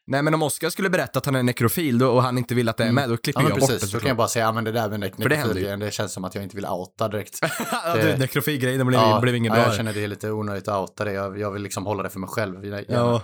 Nej, 0.07 0.23
men 0.23 0.35
om 0.35 0.43
Oskar 0.43 0.71
skulle 0.71 0.91
berätta 0.91 1.19
att 1.19 1.27
han 1.27 1.35
är 1.35 1.43
nekrofil 1.43 1.99
då, 1.99 2.11
och 2.11 2.23
han 2.23 2.39
inte 2.39 2.55
vill 2.55 2.69
att 2.69 2.77
det 2.77 2.85
är 2.85 2.93
med, 2.93 3.09
då 3.09 3.17
klipper 3.17 3.41
Mm. 3.41 3.51
ja 3.51 3.55
jag 3.57 3.61
bort 3.61 3.69
det 3.69 3.75
precis, 3.75 3.91
då 3.93 3.99
kan 4.01 4.09
jag 4.09 4.17
bara 4.17 4.29
säga, 4.29 4.45
ja 4.45 4.53
men 4.53 4.65
det 4.65 4.73
där 4.73 4.89
med 4.91 5.01
nek- 5.01 5.23
För 5.23 5.29
det 5.29 5.77
det 5.77 5.91
känns 5.91 6.13
som 6.13 6.25
att 6.25 6.35
jag 6.35 6.45
inte 6.45 6.57
vill 6.57 6.67
outa 6.67 7.09
direkt. 7.09 7.39
ja, 7.73 7.95
du, 7.97 8.17
nekrofilgrejen, 8.17 8.79
det 8.79 8.85
blev, 8.85 9.01
ja, 9.01 9.21
blev 9.21 9.35
inget 9.37 9.51
ja, 9.51 9.55
bra. 9.55 9.65
jag 9.65 9.75
känner 9.77 9.93
det 9.93 10.05
är 10.05 10.09
lite 10.09 10.31
onödigt 10.31 10.69
att 10.69 10.81
outa 10.91 11.05
det, 11.05 11.13
jag, 11.13 11.39
jag 11.39 11.51
vill 11.51 11.63
liksom 11.63 11.87
hålla 11.87 12.03
det 12.03 12.11
för 12.11 12.21
mig 12.21 12.29
själv. 12.29 12.65
gärna. 12.65 12.83
ja, 12.89 13.23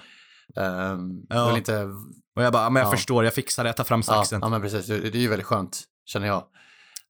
Ehm, 0.57 1.11
Ja. 1.28 1.36
Jag 1.36 1.47
vill 1.47 1.57
inte 1.57 1.85
och 2.36 2.43
jag 2.43 2.52
bara, 2.52 2.62
ja, 2.62 2.70
men 2.70 2.81
jag 2.81 2.86
Ja. 2.93 2.97
förstår, 2.97 3.24
jag 3.24 3.35
fixar 3.35 3.65
det, 3.65 3.69
jag 3.69 3.77
tar 3.77 3.85
fram 3.85 4.02
saxen. 4.02 4.39
ja 4.43 4.48
men 4.48 4.61
precis. 4.62 4.86
Det, 4.86 4.98
det 4.98 5.19
är 5.19 5.23
ju 5.23 5.28
väldigt 5.28 5.47
skönt, 5.47 5.81
känner 6.07 6.27
jag. 6.27 6.44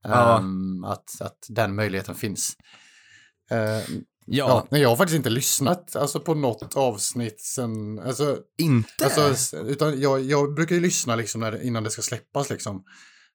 Ja. 0.02 0.38
Ehm, 0.38 0.84
att, 0.84 1.20
att 1.20 1.38
den 1.48 1.74
möjligheten 1.74 2.14
finns. 2.14 2.52
Ehm, 3.51 3.80
Ja, 4.32 4.66
ja. 4.70 4.78
jag 4.78 4.89
har 4.89 4.97
faktiskt 4.97 5.16
inte 5.16 5.31
lyssnat 5.31 5.97
alltså, 5.97 6.20
på 6.20 6.35
något 6.35 6.77
avsnitt 6.77 7.40
sen... 7.40 7.98
Alltså, 7.98 8.39
inte? 8.59 9.05
alltså, 9.05 9.57
utan 9.57 10.01
jag, 10.01 10.20
jag 10.20 10.55
brukar 10.55 10.74
ju 10.74 10.81
lyssna 10.81 11.16
liksom 11.16 11.40
när, 11.40 11.62
innan 11.62 11.85
det 11.85 11.90
ska 11.90 12.02
släppas. 12.02 12.51
Liksom. 12.51 12.85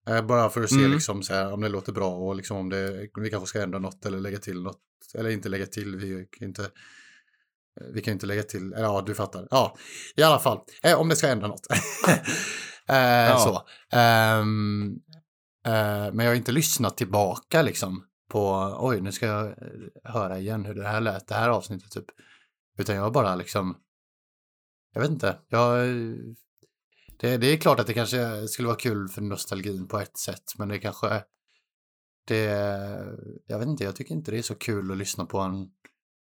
Eh, 0.09 0.21
bara 0.25 0.49
för 0.49 0.63
att 0.63 0.69
se 0.69 0.75
Mm. 0.75 0.91
liksom, 0.91 1.23
så 1.23 1.33
här, 1.33 1.53
om 1.53 1.61
det 1.61 1.69
låter 1.69 1.91
bra 1.91 2.15
och 2.15 2.35
liksom, 2.35 2.57
om 2.57 2.69
det, 2.69 3.07
vi 3.21 3.29
kanske 3.29 3.47
ska 3.47 3.61
ändra 3.61 3.79
något 3.79 4.05
eller 4.05 4.19
lägga 4.19 4.37
till 4.37 4.61
något. 4.61 4.81
Eller 5.13 5.29
inte 5.29 5.49
lägga 5.49 5.65
till, 5.65 5.95
vi 5.95 6.25
kan 6.39 6.47
inte... 6.47 6.69
Vi 7.93 8.01
kan 8.01 8.13
inte 8.13 8.25
lägga 8.25 8.43
till, 8.43 8.73
ja 8.77 9.03
du 9.05 9.15
fattar. 9.15 9.47
Ja, 9.51 9.77
i 10.15 10.23
alla 10.23 10.39
fall, 10.39 10.59
eh, 10.83 10.99
om 10.99 11.09
det 11.09 11.15
ska 11.15 11.27
ändra 11.27 11.47
något. 11.47 11.67
eh, 12.89 13.37
Så. 13.43 13.61
Ehm, 13.97 14.95
eh, 15.65 16.13
men 16.13 16.19
jag 16.19 16.27
har 16.27 16.35
inte 16.35 16.51
lyssnat 16.51 16.97
tillbaka 16.97 17.61
liksom 17.61 18.03
på, 18.27 18.75
oj 18.79 19.01
nu 19.01 19.11
ska 19.11 19.25
jag 19.25 19.47
eh, 19.47 19.53
höra 20.03 20.39
igen 20.39 20.65
hur 20.65 20.75
det 20.75 20.87
här 20.87 21.01
lät, 21.01 21.27
det 21.27 21.35
här 21.35 21.49
avsnittet 21.49 21.91
typ. 21.91 22.05
Utan 22.77 22.95
jag 22.95 23.13
bara 23.13 23.35
liksom, 23.35 23.77
jag 24.93 25.01
vet 25.01 25.11
inte, 25.11 25.39
jag, 25.47 25.87
det, 27.19 27.37
det 27.37 27.47
är 27.47 27.57
klart 27.57 27.79
att 27.79 27.87
det 27.87 27.93
kanske 27.93 28.47
skulle 28.47 28.67
vara 28.67 28.77
kul 28.77 29.07
för 29.07 29.21
nostalgin 29.21 29.87
på 29.87 29.99
ett 29.99 30.17
sätt, 30.17 30.43
men 30.57 30.67
det 30.67 30.79
kanske, 30.79 31.23
det, 32.27 32.43
jag 33.45 33.59
vet 33.59 33.67
inte, 33.67 33.83
jag 33.83 33.95
tycker 33.95 34.15
inte 34.15 34.31
det 34.31 34.37
är 34.37 34.41
så 34.41 34.55
kul 34.55 34.91
att 34.91 34.97
lyssna 34.97 35.25
på 35.25 35.39
en, 35.39 35.69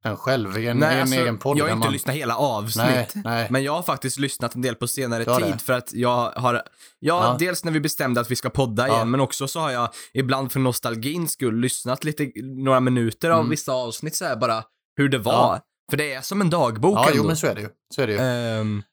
en 0.03 0.17
själv, 0.17 0.57
en, 0.57 0.77
Nej, 0.77 0.95
en 0.95 1.01
alltså, 1.01 1.15
egen 1.15 1.37
podd. 1.37 1.57
jag 1.57 1.65
har 1.65 1.71
inte 1.71 1.85
man- 1.85 1.93
lyssnat 1.93 2.15
hela 2.15 2.35
avsnitt. 2.35 2.85
Nej, 2.85 3.07
nej. 3.15 3.47
Men 3.49 3.63
jag 3.63 3.71
har 3.73 3.83
faktiskt 3.83 4.19
lyssnat 4.19 4.55
en 4.55 4.61
del 4.61 4.75
på 4.75 4.87
senare 4.87 5.25
tid 5.25 5.53
det? 5.53 5.59
för 5.59 5.73
att 5.73 5.93
jag 5.93 6.31
har, 6.31 6.53
ja, 6.53 6.61
Ja. 6.99 7.35
dels 7.39 7.63
när 7.63 7.71
vi 7.71 7.79
bestämde 7.79 8.21
att 8.21 8.31
vi 8.31 8.35
ska 8.35 8.49
podda 8.49 8.87
Ja. 8.87 8.95
igen, 8.95 9.11
men 9.11 9.19
också 9.19 9.47
så 9.47 9.59
har 9.59 9.71
jag 9.71 9.89
ibland 10.13 10.51
för 10.51 10.59
nostalgins 10.59 11.31
skull 11.31 11.55
lyssnat 11.59 12.03
lite, 12.03 12.31
några 12.43 12.79
minuter 12.79 13.29
av 13.29 13.39
Mm. 13.39 13.49
vissa 13.49 13.71
avsnitt 13.73 14.15
så 14.15 14.25
här 14.25 14.35
bara, 14.35 14.63
hur 14.97 15.09
det 15.09 15.17
var. 15.17 15.33
Ja. 15.33 15.59
För 15.89 15.97
det 15.97 16.13
är 16.13 16.21
som 16.21 16.41
en 16.41 16.49
dagbok 16.49 16.97
Ja, 16.97 17.05
ändå. 17.09 17.17
jo 17.17 17.27
men 17.27 17.37
så 17.37 17.47
är 17.47 17.55
det 17.55 17.61
ju. 17.61 17.69
Så 17.95 18.01
är 18.01 18.07
det 18.07 18.13
ju. 18.13 18.19
Ehm, 18.19 18.83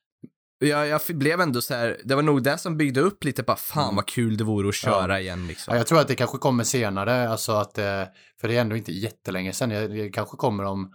jag, 0.59 0.89
jag 0.89 1.01
blev 1.09 1.41
ändå 1.41 1.61
så 1.61 1.75
här, 1.75 2.01
det 2.05 2.15
var 2.15 2.23
nog 2.23 2.43
det 2.43 2.59
som 2.59 2.77
byggde 2.77 3.01
upp 3.01 3.25
lite 3.25 3.43
bara, 3.43 3.57
fan 3.57 3.85
Mm. 3.85 3.97
vad 3.97 4.07
kul 4.07 4.37
det 4.37 4.45
vore 4.45 4.69
att 4.69 4.75
köra 4.75 5.21
igen 5.21 5.47
liksom. 5.47 5.73
Ja, 5.75 5.79
jag 5.79 5.87
tror 5.87 6.01
att 6.01 6.09
det 6.09 6.15
kanske 6.15 6.39
kommer 6.39 6.65
senare, 6.65 7.29
alltså 7.29 7.53
att, 7.53 7.79
eh, 7.79 8.03
för 8.41 8.49
det 8.49 8.57
är 8.57 8.61
ändå 8.61 8.77
inte 8.77 8.93
jättelänge 8.93 9.53
sedan, 9.53 9.69
det 9.69 10.11
kanske 10.11 10.37
kommer 10.37 10.65
om 10.65 10.93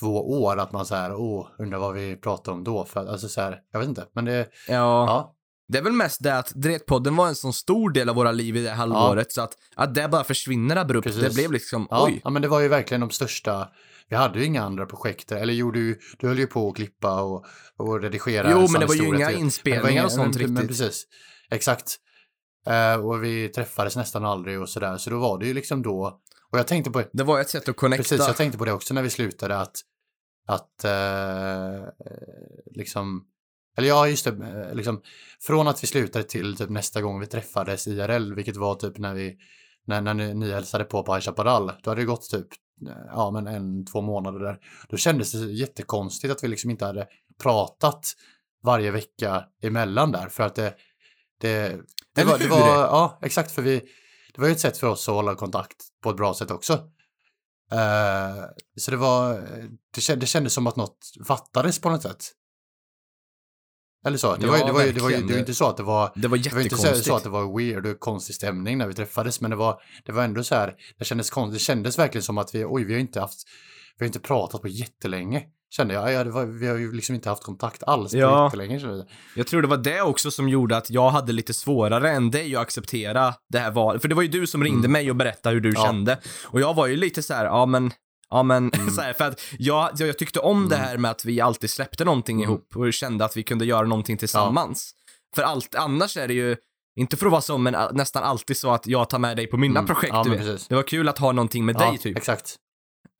två 0.00 0.42
år 0.42 0.56
att 0.56 0.72
man 0.72 0.86
så 0.86 0.94
här, 0.94 1.14
åh, 1.14 1.46
undrar 1.58 1.78
vad 1.78 1.94
vi 1.94 2.16
pratade 2.16 2.56
om 2.56 2.64
då, 2.64 2.84
för 2.84 3.06
alltså 3.06 3.28
så 3.28 3.40
här, 3.40 3.58
jag 3.72 3.80
vet 3.80 3.88
inte, 3.88 4.06
men 4.14 4.24
det, 4.24 4.38
Ja, 4.68 5.06
ja, 5.06 5.34
det 5.68 5.78
är 5.78 5.82
väl 5.82 5.92
mest 5.92 6.22
det 6.22 6.38
att 6.38 6.52
Dretpodden 6.54 7.16
var 7.16 7.28
en 7.28 7.34
sån 7.34 7.52
stor 7.52 7.90
del 7.90 8.08
av 8.08 8.14
våra 8.14 8.32
liv 8.32 8.56
i 8.56 8.62
det 8.62 8.70
halvåret, 8.70 9.32
så 9.32 9.40
att, 9.42 9.52
att 9.76 9.94
det 9.94 10.08
bara 10.08 10.24
försvinner 10.24 10.76
abrupt, 10.76 11.06
Precis. 11.06 11.22
det 11.22 11.34
blev 11.34 11.52
liksom, 11.52 11.86
ja, 11.90 12.04
oj. 12.06 12.20
ja, 12.24 12.30
men 12.30 12.42
det 12.42 12.48
var 12.48 12.60
ju 12.60 12.68
verkligen 12.68 13.00
de 13.00 13.10
största, 13.10 13.68
vi 14.12 14.16
hade 14.16 14.38
ju 14.38 14.44
inga 14.44 14.62
andra 14.62 14.86
projekt, 14.86 15.32
eller 15.32 15.52
jo, 15.54 15.70
du, 15.70 15.98
du 16.18 16.28
höll 16.28 16.38
ju 16.38 16.46
på 16.46 16.68
att 16.68 16.76
klippa 16.76 17.22
och, 17.22 17.46
och 17.76 18.02
redigera. 18.02 18.50
Jo, 18.50 18.58
en 18.58 18.72
men 18.72 18.80
det 18.80 18.86
var 18.86 18.94
ju 18.94 19.06
inga 19.06 19.28
till- 19.28 19.38
inspelningar 19.38 19.90
inga- 19.90 20.04
och 20.04 20.12
sånt 20.12 20.36
men, 20.36 20.52
Men 20.52 20.62
riktigt. 20.62 20.78
precis, 20.78 21.04
exakt. 21.50 21.96
Eh, 22.66 22.94
och 23.06 23.24
vi 23.24 23.48
träffades 23.48 23.96
nästan 23.96 24.24
aldrig 24.24 24.60
och 24.60 24.68
sådär, 24.68 24.96
så 24.96 25.10
då 25.10 25.18
var 25.18 25.38
det 25.38 25.46
ju 25.46 25.54
liksom 25.54 25.82
då, 25.82 26.20
och 26.50 26.58
jag 26.58 26.66
tänkte 26.66 26.90
på, 26.90 27.02
Det 27.12 27.22
var 27.24 27.40
ett 27.40 27.48
sätt 27.50 27.68
att 27.68 27.76
connecta. 27.76 28.02
Precis, 28.02 28.18
jag 28.18 28.36
tänkte 28.36 28.58
på 28.58 28.64
det 28.64 28.72
också 28.72 28.94
när 28.94 29.02
vi 29.02 29.10
slutade 29.10 29.58
att, 29.58 29.76
att 30.48 30.84
eh, 30.84 31.86
liksom, 32.74 33.24
eller 33.76 33.88
ja, 33.88 34.08
just 34.08 34.24
det, 34.24 34.70
liksom, 34.74 35.02
från 35.46 35.68
att 35.68 35.82
vi 35.82 35.86
slutade 35.86 36.24
till 36.24 36.56
typ 36.56 36.70
nästa 36.70 37.02
gång 37.02 37.20
vi 37.20 37.26
träffades 37.26 37.86
IRL, 37.86 38.34
vilket 38.34 38.56
var 38.56 38.74
typ 38.74 38.98
när 38.98 39.14
vi, 39.14 39.36
när, 39.86 40.00
när 40.00 40.14
ni, 40.14 40.34
ni 40.34 40.52
hälsade 40.52 40.84
på 40.84 41.02
på 41.02 41.14
High 41.14 41.24
Chaparral, 41.24 41.72
då 41.82 41.90
hade 41.90 42.00
det 42.00 42.06
gått 42.06 42.30
typ, 42.30 42.46
ja 43.06 43.30
men 43.30 43.46
en, 43.46 43.84
två 43.86 44.00
månader 44.00 44.40
där. 44.40 44.58
Då 44.88 44.96
kändes 44.96 45.32
det 45.32 45.52
jättekonstigt 45.52 46.32
att 46.32 46.44
vi 46.44 46.48
liksom 46.48 46.70
inte 46.70 46.84
hade 46.84 47.06
pratat 47.42 48.12
varje 48.62 48.90
vecka 48.90 49.44
emellan 49.62 50.12
där, 50.12 50.28
för 50.28 50.42
att 50.42 50.54
det, 50.54 50.74
det, 51.40 51.80
det 52.14 52.24
var, 52.24 52.38
det 52.38 52.48
var, 52.48 52.76
ja 52.76 53.18
exakt, 53.22 53.52
för 53.52 53.62
vi, 53.62 53.82
det 54.34 54.40
var 54.40 54.48
ju 54.48 54.52
ett 54.52 54.60
sätt 54.60 54.76
för 54.76 54.86
oss 54.86 55.08
att 55.08 55.14
hålla 55.14 55.34
kontakt 55.34 55.76
på 56.02 56.10
ett 56.10 56.16
bra 56.16 56.34
sätt 56.34 56.50
också. 56.50 56.72
Eh, 57.72 58.44
så 58.76 58.90
det 58.90 58.96
var, 58.96 59.34
det 59.94 60.14
det 60.14 60.26
kändes 60.26 60.52
som 60.52 60.66
att 60.66 60.76
något 60.76 60.98
fattades 61.26 61.80
på 61.80 61.90
något 61.90 62.02
sätt. 62.02 62.32
Eller 64.06 64.16
så, 64.18 64.36
det, 64.36 64.46
Ja, 64.46 64.50
var, 64.52 64.58
ju- 64.58 64.64
det, 64.64 64.72
var, 64.72 64.82
ju- 64.84 64.92
det, 64.92 65.00
var 65.00 65.10
ju, 65.10 65.16
det 65.16 65.32
var 65.32 65.38
inte 65.40 65.54
så 65.54 65.68
att 65.68 65.76
det 65.76 65.82
var, 65.82 66.12
Det 66.14 66.28
var 66.28 66.38
det 66.38 66.52
var 66.52 66.60
inte 66.60 66.76
så, 66.76 66.82
jättekonstigt. 66.82 67.14
att 67.16 67.22
det 67.22 67.28
var 67.28 67.58
weird 67.58 67.86
och 67.86 68.00
konstig 68.00 68.34
stämning 68.34 68.78
när 68.78 68.86
vi 68.86 68.94
träffades, 68.94 69.40
men 69.40 69.50
det 69.50 69.56
var, 69.56 69.80
det 70.06 70.12
var 70.12 70.24
ändå 70.24 70.44
så 70.44 70.54
här, 70.54 70.74
det 70.98 71.04
kändes 71.04 71.30
konstigt, 71.30 71.60
det 71.60 71.64
kändes 71.64 71.98
verkligen 71.98 72.22
som 72.22 72.38
att 72.38 72.54
vi, 72.54 72.64
oj, 72.68 72.84
vi 72.84 72.92
har 72.92 73.00
inte 73.00 73.20
haft, 73.20 73.38
vi 73.98 74.04
har 74.04 74.06
inte 74.06 74.20
pratat 74.20 74.62
på 74.62 74.68
jättelänge, 74.68 75.42
kände 75.70 75.94
jag. 75.94 76.12
Ja, 76.12 76.24
var, 76.24 76.44
vi 76.44 76.66
har 76.66 76.76
ju 76.76 76.92
liksom 76.92 77.14
inte 77.14 77.28
haft 77.28 77.42
kontakt 77.44 77.82
alls 77.82 78.12
på 78.12 78.18
Ja. 78.18 78.44
jättelänge, 78.44 78.80
kände 78.80 78.96
jag. 78.96 79.06
Jag 79.36 79.46
tror 79.46 79.62
det 79.62 79.68
var 79.68 79.76
det 79.76 80.00
också 80.02 80.30
som 80.30 80.48
gjorde 80.48 80.76
att 80.76 80.90
jag 80.90 81.10
hade 81.10 81.32
lite 81.32 81.54
svårare 81.54 82.10
än 82.10 82.30
dig 82.30 82.56
att 82.56 82.62
acceptera 82.62 83.34
det 83.48 83.58
här 83.58 83.70
valet. 83.70 84.02
För 84.02 84.08
det 84.08 84.14
var 84.14 84.22
ju 84.22 84.28
du 84.28 84.46
som 84.46 84.64
ringde 84.64 84.88
mig 84.88 85.10
och 85.10 85.16
berättade 85.16 85.54
hur 85.54 85.60
du 85.60 85.68
Mm. 85.68 85.80
Ja. 85.80 85.86
kände. 85.86 86.18
Och 86.46 86.60
jag 86.60 86.74
var 86.74 86.86
ju 86.86 86.96
lite 86.96 87.22
så 87.22 87.34
här, 87.34 87.44
ja 87.44 87.66
men, 87.66 87.90
ja 88.32 88.42
men, 88.42 88.70
Mm. 88.74 88.90
så 88.94 89.00
här, 89.00 89.12
för 89.12 89.24
att 89.24 89.40
jag, 89.58 89.90
jag, 89.98 90.18
tyckte 90.18 90.40
om 90.40 90.68
det 90.68 90.76
här 90.76 90.96
med 90.98 91.10
att 91.10 91.24
vi 91.24 91.40
alltid 91.40 91.70
släppte 91.70 92.04
någonting 92.04 92.36
Mm. 92.36 92.50
ihop 92.50 92.76
och 92.76 92.92
kände 92.92 93.24
att 93.24 93.36
vi 93.36 93.42
kunde 93.42 93.64
göra 93.64 93.86
någonting 93.86 94.16
tillsammans. 94.16 94.92
För 95.34 95.42
allt, 95.42 95.74
annars 95.74 96.16
är 96.16 96.28
det 96.28 96.34
ju, 96.34 96.56
inte 97.00 97.16
för 97.16 97.26
att 97.26 97.32
vara 97.32 97.42
så, 97.42 97.58
men 97.58 97.76
nästan 97.92 98.22
alltid 98.22 98.56
så 98.56 98.70
att 98.70 98.86
jag 98.86 99.08
tar 99.10 99.18
med 99.18 99.36
dig 99.36 99.46
på 99.46 99.56
mina 99.56 99.80
Mm. 99.80 99.86
projekt, 99.94 100.14
Ja. 100.14 100.24
Det 100.68 100.74
var 100.74 100.82
kul 100.82 101.08
att 101.08 101.18
ha 101.18 101.32
någonting 101.32 101.64
med 101.64 101.76
Ja, 101.80 101.88
dig 101.90 101.98
typ. 101.98 102.16
exakt. 102.16 102.56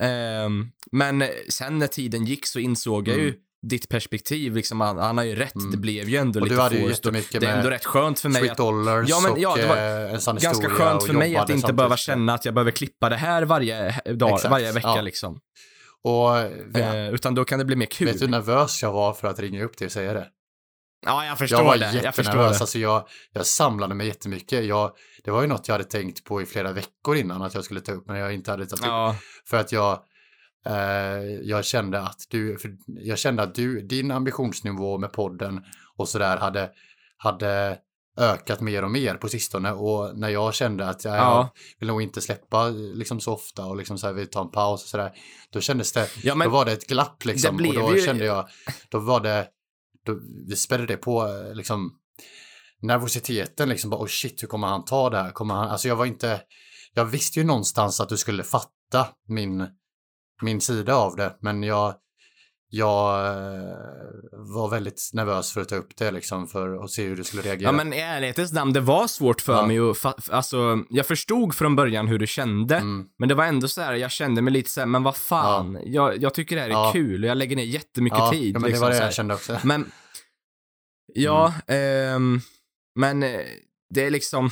Ehm, 0.02 0.68
men 0.92 1.24
sen 1.48 1.78
när 1.78 1.86
tiden 1.86 2.24
gick 2.24 2.46
så 2.46 2.58
insåg 2.58 3.08
jag 3.08 3.16
ju 3.16 3.28
Mm. 3.28 3.40
Ditt 3.62 3.88
perspektiv, 3.88 4.54
liksom, 4.56 4.80
han, 4.80 4.98
han 4.98 5.18
har 5.18 5.24
ju 5.24 5.34
rätt, 5.34 5.54
Mm. 5.54 5.70
det 5.70 5.76
blev 5.76 6.08
ju 6.08 6.16
ändå 6.16 6.40
Och 6.40 6.46
lite 6.46 6.56
forced 6.56 7.12
Det 7.40 7.46
är 7.46 7.56
ändå 7.56 7.70
rätt 7.70 7.84
skönt 7.84 8.20
för 8.20 8.28
mig 8.28 8.50
att 8.50 8.56
Dollars 8.56 9.08
Ja, 9.08 9.20
men- 9.20 9.40
ja, 9.40 9.54
det 9.56 9.66
var 9.66 9.76
eh, 9.76 10.12
en 10.14 10.20
sann 10.20 10.36
ganska 10.36 10.68
skönt 10.68 11.02
för 11.06 11.12
mig 11.12 11.36
att 11.36 11.50
inte 11.50 11.72
behöva 11.72 11.96
samtidigt. 11.96 12.04
känna 12.06 12.34
att 12.34 12.44
jag 12.44 12.54
behöver 12.54 12.70
klippa 12.70 13.08
det 13.08 13.16
här 13.16 13.42
varje 13.42 14.00
dag, 14.12 14.34
Exakt, 14.34 14.50
varje 14.50 14.72
vecka 14.72 14.88
ja. 14.88 15.00
liksom. 15.00 15.40
Och 16.04 16.30
vet, 16.66 16.94
Eh, 16.94 17.14
utan 17.14 17.34
då 17.34 17.44
kan 17.44 17.58
det 17.58 17.64
bli 17.64 17.76
mer 17.76 17.86
kul. 17.86 18.06
vet 18.06 18.18
du 18.18 18.24
hur 18.24 18.30
nervös 18.30 18.82
jag 18.82 18.92
var 18.92 19.12
för 19.12 19.28
att 19.28 19.38
ringa 19.40 19.64
upp 19.64 19.78
dig 19.78 19.86
och 19.86 19.92
säga 19.92 20.12
det? 20.14 20.26
ja, 21.06 21.26
jag 21.26 21.38
förstår 21.38 21.58
Jag 21.58 21.64
var 21.64 21.76
det. 21.76 22.00
Jag 22.04 22.14
förstår 22.14 22.36
det. 22.38 22.46
Alltså 22.46 22.78
jag, 22.78 23.08
jag 23.32 23.46
samlade 23.46 23.94
mig 23.94 24.06
jättemycket. 24.06 24.64
Jag, 24.64 24.92
det 25.24 25.30
var 25.30 25.40
ju 25.42 25.46
något 25.48 25.68
jag 25.68 25.74
hade 25.74 25.84
tänkt 25.84 26.24
på 26.24 26.42
i 26.42 26.46
flera 26.46 26.72
veckor 26.72 27.16
innan 27.16 27.42
att 27.42 27.54
jag 27.54 27.64
skulle 27.64 27.80
ta 27.80 27.92
upp, 27.92 28.06
men 28.06 28.16
jag 28.16 28.34
inte 28.34 28.50
hade 28.50 28.66
tagit 28.66 28.80
upp. 28.82 28.86
Ja, 28.88 29.16
För 29.46 29.56
att 29.56 29.72
jag, 29.72 29.92
eh, 29.92 29.98
jag 31.42 31.64
kände 31.64 32.00
att 32.00 32.26
du, 32.30 32.58
för 32.58 32.76
jag 32.86 33.18
kände 33.18 33.42
att 33.42 33.54
du, 33.54 33.80
din 33.80 34.10
ambitionsnivå 34.10 34.98
med 34.98 35.12
podden 35.12 35.60
och 35.96 36.08
sådär 36.08 36.36
hade, 36.36 36.70
hade 37.16 37.78
ökat 38.16 38.60
mer 38.60 38.84
och 38.84 38.90
mer 38.90 39.14
på 39.14 39.28
sistone 39.28 39.72
och 39.72 40.18
när 40.18 40.28
jag 40.28 40.54
kände 40.54 40.88
att 40.88 41.04
jag, 41.04 41.16
Ja. 41.16 41.52
vill 41.78 41.88
nog 41.88 42.02
inte 42.02 42.20
släppa 42.20 42.68
liksom 42.68 43.20
så 43.20 43.32
ofta 43.32 43.64
och 43.66 43.76
liksom 43.76 43.98
så 43.98 44.06
här, 44.06 44.14
vi 44.14 44.26
tar 44.26 44.40
en 44.40 44.50
paus 44.50 44.82
och 44.82 44.88
sådär, 44.88 45.12
då 45.50 45.60
kändes 45.60 45.92
det, 45.92 46.08
ja 46.22 46.34
men 46.34 46.48
då 46.48 46.52
var 46.54 46.64
det 46.64 46.72
ett 46.72 46.86
glapp 46.86 47.24
liksom 47.24 47.56
och 47.56 47.74
då 47.74 47.96
ju- 47.96 48.02
kände 48.02 48.24
jag, 48.24 48.48
då 48.88 48.98
var 48.98 49.20
det, 49.20 49.48
då 50.06 50.18
vi 50.48 50.56
spädde 50.56 50.86
det 50.86 50.96
på 50.96 51.26
eh, 51.28 51.54
liksom 51.54 51.92
nervositeten 52.80 53.68
liksom 53.68 53.90
bara, 53.90 54.00
oh 54.02 54.06
shit, 54.06 54.42
hur 54.42 54.48
kommer 54.48 54.66
han 54.66 54.84
ta 54.84 55.10
det 55.10 55.18
här? 55.22 55.30
Kommer 55.30 55.54
han, 55.54 55.68
alltså 55.68 55.88
jag 55.88 55.96
var 55.96 56.06
inte, 56.06 56.40
jag 56.94 57.04
visste 57.04 57.38
ju 57.40 57.44
någonstans 57.46 58.00
att 58.00 58.08
du 58.08 58.16
skulle 58.16 58.42
fatta 58.42 59.06
min, 59.28 59.66
min 60.42 60.60
sida 60.60 60.94
av 60.94 61.16
det, 61.16 61.36
men 61.40 61.62
jag, 61.62 61.94
jag 62.68 63.26
eh, 63.26 63.76
var 64.32 64.68
väldigt 64.70 65.10
nervös 65.12 65.52
för 65.52 65.60
att 65.60 65.68
ta 65.68 65.76
upp 65.76 65.96
det 65.96 66.10
liksom 66.10 66.46
för 66.48 66.84
att 66.84 66.90
se 66.90 67.04
hur 67.04 67.16
du 67.16 67.24
skulle 67.24 67.42
reagera. 67.42 67.68
Ja 67.68 67.72
men 67.72 67.92
i 67.92 67.98
ärlighetens 67.98 68.52
namn, 68.52 68.72
det 68.72 68.80
var 68.80 69.06
svårt 69.06 69.40
för 69.40 69.52
Ja. 69.52 69.66
mig 69.66 69.78
att 70.04 70.30
alltså, 70.30 70.78
jag 70.90 71.06
förstod 71.06 71.54
från 71.54 71.76
början 71.76 72.08
hur 72.08 72.18
du 72.18 72.26
kände, 72.26 72.76
Mm, 72.76 73.06
men 73.18 73.28
det 73.28 73.34
var 73.34 73.44
ändå 73.44 73.68
så 73.68 73.80
här, 73.80 73.94
jag 73.94 74.10
kände 74.10 74.42
mig 74.42 74.52
lite 74.52 74.70
så 74.70 74.80
här, 74.80 74.86
men 74.86 75.02
vad 75.02 75.16
fan, 75.16 75.78
jag, 75.84 76.22
jag 76.22 76.34
tycker 76.34 76.56
det 76.56 76.62
här 76.62 76.68
är 76.68 76.72
Ja. 76.72 76.90
kul 76.92 77.24
och 77.24 77.30
jag 77.30 77.36
lägger 77.36 77.56
ner 77.56 77.64
jättemycket 77.64 78.18
ja, 78.18 78.30
tid. 78.30 78.48
ja, 78.54 78.58
men 78.58 78.62
det 78.62 78.68
liksom, 78.68 78.82
var 78.82 78.90
det 78.90 78.94
så 78.96 79.00
här. 79.00 79.06
jag 79.08 79.14
kände 79.14 79.34
också. 79.34 79.58
Men, 79.64 79.92
ja, 81.14 81.54
Mm. 81.66 82.14
ehm, 82.14 82.40
men 82.94 83.22
eh, 83.22 83.40
det 83.94 84.04
är 84.04 84.10
liksom, 84.10 84.50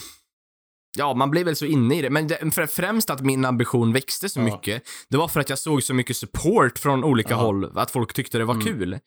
ja, 0.99 1.15
man 1.15 1.31
blev 1.31 1.45
väl 1.47 1.57
så 1.57 1.65
inne 1.67 1.99
i 1.99 2.03
det. 2.03 2.11
Men 2.11 2.27
det, 2.29 2.55
för, 2.55 2.67
främst 2.67 3.11
att 3.11 3.21
min 3.21 3.45
ambition 3.45 3.93
växte 3.93 4.29
så 4.29 4.41
Ja. 4.41 4.45
mycket, 4.45 4.83
det 5.09 5.17
var 5.17 5.29
för 5.29 5.41
att 5.41 5.49
jag 5.49 5.59
såg 5.59 5.83
så 5.83 5.95
mycket 5.95 6.17
support 6.17 6.79
från 6.79 7.05
olika 7.05 7.31
Ja. 7.31 7.37
håll, 7.37 7.79
att 7.79 7.91
folk 7.91 8.13
tyckte 8.13 8.39
det 8.39 8.45
var 8.45 8.55
Mm. 8.55 8.67
kul. 8.67 8.99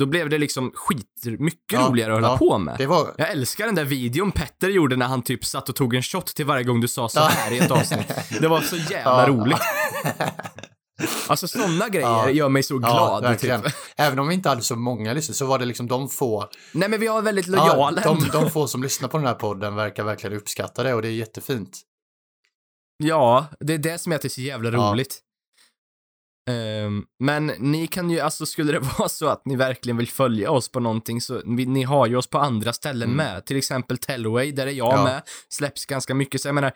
Då 0.00 0.06
blev 0.06 0.28
det 0.28 0.38
liksom 0.38 0.72
skitmycket 0.74 1.72
Ja, 1.72 1.80
roligare 1.90 2.12
att 2.12 2.20
hålla 2.20 2.28
ja. 2.32 2.38
på 2.38 2.58
med. 2.58 2.88
Var... 2.88 3.14
Jag 3.18 3.30
älskar 3.30 3.66
den 3.66 3.74
där 3.74 3.84
videon 3.84 4.32
Petter 4.32 4.68
gjorde 4.68 4.96
när 4.96 5.06
han 5.06 5.22
typ 5.22 5.44
satt 5.44 5.68
och 5.68 5.76
tog 5.76 5.94
en 5.94 6.02
shot 6.02 6.26
till 6.26 6.44
varje 6.46 6.64
gång 6.64 6.80
du 6.80 6.88
sa 6.88 7.08
så 7.08 7.20
här 7.20 7.52
i 7.52 7.58
ett 7.58 7.70
avsnitt. 7.70 8.12
Det 8.40 8.48
var 8.48 8.60
så 8.60 8.76
jävla 8.90 9.28
roligt. 9.28 9.58
Alltså 11.26 11.48
sådana 11.48 11.88
grejer 11.88 12.06
Ja. 12.08 12.30
gör 12.30 12.48
mig 12.48 12.62
så 12.62 12.74
Ja, 12.74 12.78
glad. 12.78 13.22
verkligen. 13.22 13.62
typ. 13.62 13.72
Även 13.96 14.18
om 14.18 14.28
vi 14.28 14.34
inte 14.34 14.48
hade 14.48 14.62
så 14.62 14.76
många 14.76 15.12
lyssnare 15.12 15.34
så 15.36 15.46
var 15.46 15.58
det 15.58 15.64
liksom 15.64 15.86
de 15.88 16.08
få, 16.08 16.48
Nej 16.72 16.88
men 16.88 17.00
vi 17.00 17.06
har 17.06 17.22
väldigt 17.22 17.46
ja, 17.46 17.66
lojala 17.66 18.00
de, 18.00 18.18
ändå. 18.18 18.40
de 18.40 18.50
få 18.50 18.68
som 18.68 18.82
lyssnar 18.82 19.08
på 19.08 19.18
den 19.18 19.26
här 19.26 19.34
podden 19.34 19.74
verkar 19.74 20.04
verkligen 20.04 20.36
uppskatta 20.36 20.82
det 20.82 20.94
och 20.94 21.02
det 21.02 21.08
är 21.08 21.12
jättefint. 21.12 21.78
Ja, 22.96 23.46
det 23.60 23.74
är 23.74 23.78
det 23.78 23.98
som 23.98 24.12
jag 24.12 24.20
tycker 24.20 24.30
är 24.32 24.34
så 24.34 24.40
jävla 24.40 24.70
Ja. 24.70 24.76
roligt. 24.92 25.20
Ehm, 26.50 27.04
men 27.18 27.46
ni 27.46 27.86
kan 27.86 28.10
ju, 28.10 28.20
alltså 28.20 28.46
skulle 28.46 28.72
det 28.72 28.78
vara 28.98 29.08
så 29.08 29.28
att 29.28 29.46
ni 29.46 29.56
verkligen 29.56 29.96
vill 29.96 30.08
följa 30.08 30.50
oss 30.50 30.68
på 30.72 30.80
någonting 30.80 31.20
så, 31.20 31.42
vi, 31.46 31.66
ni 31.66 31.82
har 31.82 32.06
ju 32.06 32.16
oss 32.16 32.26
på 32.30 32.38
andra 32.38 32.72
ställen 32.72 33.08
Mm. 33.12 33.16
med. 33.16 33.44
Till 33.46 33.56
exempel 33.56 33.98
Tellway, 33.98 34.52
där 34.52 34.66
är 34.66 34.70
jag 34.70 34.92
Ja. 34.94 35.04
med. 35.04 35.22
Släpps 35.48 35.86
ganska 35.86 36.14
mycket, 36.14 36.40
så 36.40 36.48
jag 36.48 36.54
menar, 36.54 36.72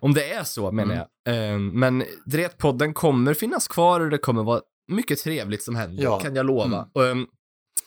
om 0.00 0.14
det 0.14 0.32
är 0.32 0.44
så 0.44 0.72
menar 0.72 0.94
Mm. 0.94 1.06
jag. 1.24 1.34
Ehm, 1.54 1.68
men 1.68 2.04
Dretpodden 2.26 2.94
kommer 2.94 3.34
finnas 3.34 3.68
kvar 3.68 4.00
och 4.00 4.10
det 4.10 4.18
kommer 4.18 4.42
vara 4.42 4.60
mycket 4.88 5.18
trevligt 5.18 5.62
som 5.62 5.76
händer, 5.76 6.02
Ja. 6.02 6.20
kan 6.20 6.34
jag 6.34 6.46
lova. 6.46 6.88
Ehm, 7.10 7.26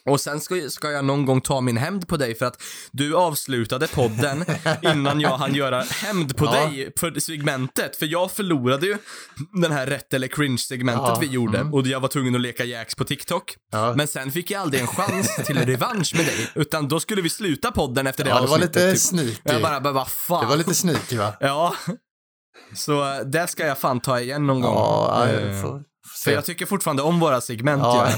och 0.06 0.22
sen 0.22 0.42
ska, 0.42 0.70
ska 0.70 0.92
jag 0.92 1.06
någon 1.06 1.26
gång 1.26 1.42
ta 1.42 1.62
min 1.62 1.78
hämnd 1.78 2.08
på 2.08 2.18
dig 2.18 2.36
för 2.36 2.46
att 2.46 2.62
du 2.92 3.16
avslutade 3.16 3.88
podden 3.88 4.46
innan 4.82 5.22
jag 5.22 5.38
hann 5.38 5.56
göra 5.56 5.82
hämnd 5.82 6.38
på 6.38 6.46
Ja. 6.46 6.52
dig 6.52 6.94
för 7.00 7.20
segmentet. 7.20 7.96
För 7.96 8.06
jag 8.06 8.32
förlorade 8.32 8.86
ju 8.88 8.98
den 9.62 9.72
här 9.72 9.88
rätt 9.88 10.14
eller 10.14 10.28
cringe-segmentet 10.28 11.08
Ja, 11.08 11.18
vi 11.22 11.28
gjorde 11.28 11.58
mm. 11.58 11.74
och 11.74 11.88
jag 11.88 12.00
var 12.00 12.08
tvungen 12.08 12.36
att 12.36 12.42
leka 12.42 12.64
jacks 12.66 12.96
på 12.96 13.04
TikTok. 13.04 13.56
Ja, 13.72 13.94
Men 13.96 14.08
sen 14.08 14.32
fick 14.32 14.52
jag 14.52 14.62
aldrig 14.62 14.82
en 14.82 14.88
chans 14.88 15.36
till 15.46 15.58
revansch 15.58 16.16
med 16.16 16.26
dig, 16.26 16.52
utan 16.56 16.88
då 16.88 17.00
skulle 17.00 17.22
vi 17.22 17.30
sluta 17.30 17.72
podden 17.72 18.08
efter 18.08 18.24
det 18.24 18.30
ja 18.30 18.42
det 18.42 18.48
var 18.48 18.60
lite 18.60 18.92
typ. 18.92 19.00
sneaky. 19.00 19.36
Jag 19.44 19.62
bara, 19.62 19.82
bara 19.82 19.94
vad 19.94 20.08
fan. 20.12 20.44
Det 20.44 20.50
var 20.50 20.58
lite 20.58 20.76
sneaky 20.76 21.18
va? 21.18 21.34
Ja. 21.40 21.76
Så 22.76 23.14
äh, 23.14 23.20
det 23.26 23.48
ska 23.48 23.66
jag 23.66 23.78
fan 23.78 24.00
ta 24.00 24.20
igen 24.20 24.48
någon 24.48 24.62
gång. 24.62 24.74
Ja, 24.74 25.28
Eh, 25.28 25.48
jag 25.48 25.62
får, 25.62 25.70
får 25.70 25.84
För 26.24 26.32
jag 26.32 26.46
tycker 26.46 26.66
fortfarande 26.66 27.02
om 27.04 27.20
våra 27.20 27.42
segment. 27.42 27.82
Ja, 27.84 28.10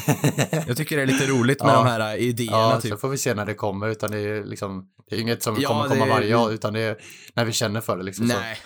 Ja. 0.52 0.64
Jag 0.68 0.78
tycker 0.78 0.96
det 0.98 1.02
är 1.02 1.06
lite 1.08 1.28
roligt 1.28 1.64
med 1.64 1.70
Ja. 1.72 1.76
de 1.76 1.88
här 1.88 2.16
äh, 2.16 2.22
idéerna 2.24 2.58
ja 2.58 2.82
typ. 2.82 2.92
så 2.92 2.98
får 2.98 3.10
vi 3.10 3.18
se 3.18 3.34
när 3.34 3.46
det 3.46 3.54
kommer 3.54 3.88
utan 3.90 4.12
det 4.12 4.18
är 4.20 4.44
liksom, 4.44 4.84
det 5.10 5.16
är 5.16 5.20
inget 5.20 5.44
som 5.44 5.56
Ja, 5.60 5.70
kommer 5.70 5.90
komma 5.90 6.06
varje 6.06 6.34
dag 6.34 6.54
utan 6.54 6.74
det 6.74 6.80
är 6.82 6.98
när 7.36 7.46
vi 7.46 7.52
känner 7.52 7.82
för 7.82 7.98
det 7.98 8.04
liksom. 8.04 8.26
Nej. 8.26 8.58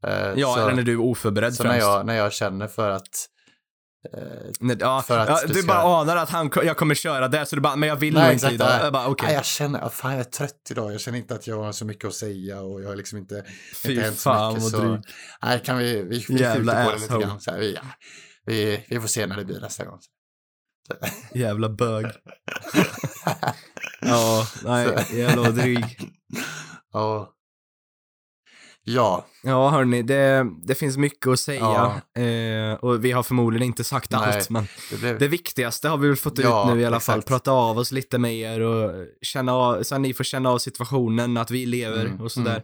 Så, 0.00 0.06
eh, 0.08 0.32
Ja, 0.36 0.54
så, 0.54 0.60
eller 0.62 0.74
när 0.76 0.82
du 0.82 0.92
är 0.92 1.00
oförberedd 1.00 1.54
så 1.54 1.62
när 1.62 1.70
främst. 1.70 1.86
jag, 1.86 2.06
när 2.06 2.14
jag 2.16 2.32
känner 2.32 2.68
för 2.68 2.90
att 2.90 3.02
eh, 4.14 4.22
Nej, 4.60 4.76
ja, 4.80 5.02
För 5.06 5.18
att 5.18 5.28
ja, 5.28 5.40
du 5.46 5.52
du 5.52 5.62
ska- 5.62 5.68
bara 5.68 6.00
anar 6.00 6.16
att 6.16 6.30
han, 6.30 6.50
jag 6.64 6.76
kommer 6.76 6.94
köra 6.94 7.28
där, 7.28 7.44
så 7.44 7.56
du 7.56 7.62
bara, 7.62 7.76
men 7.76 7.88
jag 7.88 7.96
vill 7.96 8.14
nog 8.14 8.32
inte 8.32 8.46
idag. 8.48 8.70
Jag 8.82 8.92
bara, 8.92 9.06
okej. 9.06 9.26
Nej, 9.26 9.34
jag 9.34 9.44
känner, 9.44 9.84
ah, 9.84 9.88
fan 9.90 10.10
jag 10.12 10.20
är 10.20 10.24
trött 10.24 10.68
idag. 10.70 10.92
Jag 10.92 11.00
känner 11.00 11.18
inte 11.18 11.34
att 11.34 11.46
jag 11.46 11.62
har 11.62 11.72
så 11.72 11.84
mycket 11.84 12.04
att 12.04 12.14
säga 12.14 12.60
och 12.60 12.82
jag 12.82 12.88
har 12.88 12.96
liksom 12.96 13.18
inte, 13.18 13.44
Fy 13.82 13.90
inte 13.92 14.04
hänt 14.04 14.18
så 14.18 14.50
mycket. 14.54 14.70
Så, 14.70 15.00
nej, 15.42 15.62
kan 15.64 15.78
vi, 15.78 15.92
vi, 16.02 16.02
vi 16.02 16.20
skjuter 16.22 16.54
på 16.54 16.90
det 16.90 16.98
lite 17.00 17.18
grann. 17.18 17.40
Så 17.40 17.50
här, 17.50 17.58
vi, 17.58 17.74
ja, 17.74 17.80
vi, 18.48 18.84
vi 18.88 19.00
får 19.00 19.08
se 19.08 19.26
när 19.26 19.36
det 19.36 19.44
blir 19.44 19.60
nästa 19.60 19.84
gång. 19.84 19.98
Jävla 21.34 21.68
bög. 21.68 22.06
ja, 24.00 24.46
nej, 24.64 25.06
jävla 25.12 25.50
dryg. 25.50 25.84
Ja. 26.92 27.34
Ja, 28.84 29.26
Ja, 29.42 29.68
hörni, 29.68 30.02
det, 30.02 30.46
det 30.66 30.74
finns 30.74 30.96
mycket 30.96 31.26
att 31.26 31.40
säga. 31.40 32.02
Eh, 32.16 32.74
och 32.74 33.04
vi 33.04 33.12
har 33.12 33.22
förmodligen 33.22 33.66
inte 33.66 33.84
sagt 33.84 34.10
Nej. 34.10 34.20
allt, 34.20 34.50
men 34.50 34.66
det 34.90 34.96
blev... 34.96 35.18
det 35.18 35.28
viktigaste 35.28 35.88
har 35.88 35.96
vi 35.98 36.08
väl 36.08 36.16
fått 36.16 36.38
Ja, 36.38 36.68
ut 36.70 36.74
nu 36.76 36.80
i 36.82 36.84
alla 36.84 37.00
fall. 37.00 37.18
exakt. 37.18 37.28
Prata 37.28 37.50
av 37.50 37.78
oss 37.78 37.92
lite 37.92 38.18
med 38.18 38.34
er 38.34 38.60
och 38.60 39.06
känna 39.22 39.52
av, 39.54 39.82
så 39.82 39.94
att 39.94 40.00
ni 40.00 40.14
får 40.14 40.24
känna 40.24 40.50
av 40.50 40.58
situationen, 40.58 41.36
att 41.36 41.50
vi 41.50 41.66
lever 41.66 42.04
Mm, 42.06 42.20
och 42.20 42.32
sådär. 42.32 42.56
Ehm, 42.56 42.62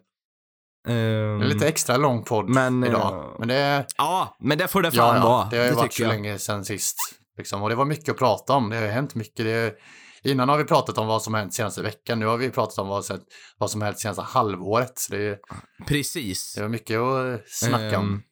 Det 0.85 0.93
är 0.93 1.39
lite 1.45 1.69
extra 1.69 1.97
lång 1.97 2.23
podd 2.25 2.49
Men, 2.49 2.85
idag. 2.85 3.15
eh, 3.15 3.35
Men 3.39 3.49
det. 3.49 3.87
Ja, 3.97 4.37
men 4.41 4.59
det 4.59 4.69
får 4.69 4.83
det 4.83 4.91
Ja, 4.93 5.03
fan 5.03 5.17
ja, 5.17 5.29
vara. 5.29 5.49
det 5.51 5.57
har 5.59 5.65
ju 5.65 5.73
varit 5.73 5.83
tycker 5.91 5.97
så 5.97 6.03
jag. 6.03 6.09
länge 6.09 6.39
sedan 6.39 6.65
sist. 6.65 6.97
Liksom. 7.39 7.63
Och 7.63 7.69
det 7.69 7.75
var 7.75 7.85
mycket 7.85 8.09
att 8.09 8.19
prata 8.19 8.53
om. 8.53 8.71
Det 8.71 8.77
har 8.77 8.83
ju 8.83 8.89
hänt 8.91 9.15
mycket. 9.15 9.45
Det. 9.47 9.75
Innan 10.23 10.49
har 10.49 10.59
vi 10.59 10.65
pratat 10.65 10.99
om 10.99 11.07
vad 11.07 11.23
som 11.23 11.35
har 11.35 11.41
hänt 11.41 11.55
senaste 11.55 11.83
veckan. 11.83 12.19
Nu 12.21 12.27
har 12.27 12.37
vi 12.37 12.51
pratat 12.51 12.79
om 12.79 12.89
vad 12.89 13.05
som, 13.05 13.21
vad 13.59 13.71
som 13.71 13.81
har 13.81 13.87
hänt 13.87 13.99
senaste 14.01 14.23
halvåret. 14.23 14.99
Så 14.99 15.13
det, 15.13 15.23
är, 15.23 15.39
Precis. 15.87 16.55
det 16.55 16.63
var 16.63 16.69
mycket 16.69 16.99
att 17.01 17.49
snacka 17.49 17.99
om. 17.99 18.05
Ehm, 18.15 18.23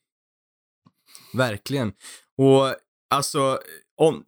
Verkligen. 1.35 1.93
Och 2.39 2.75
alltså, 3.11 3.59
om, 3.99 4.25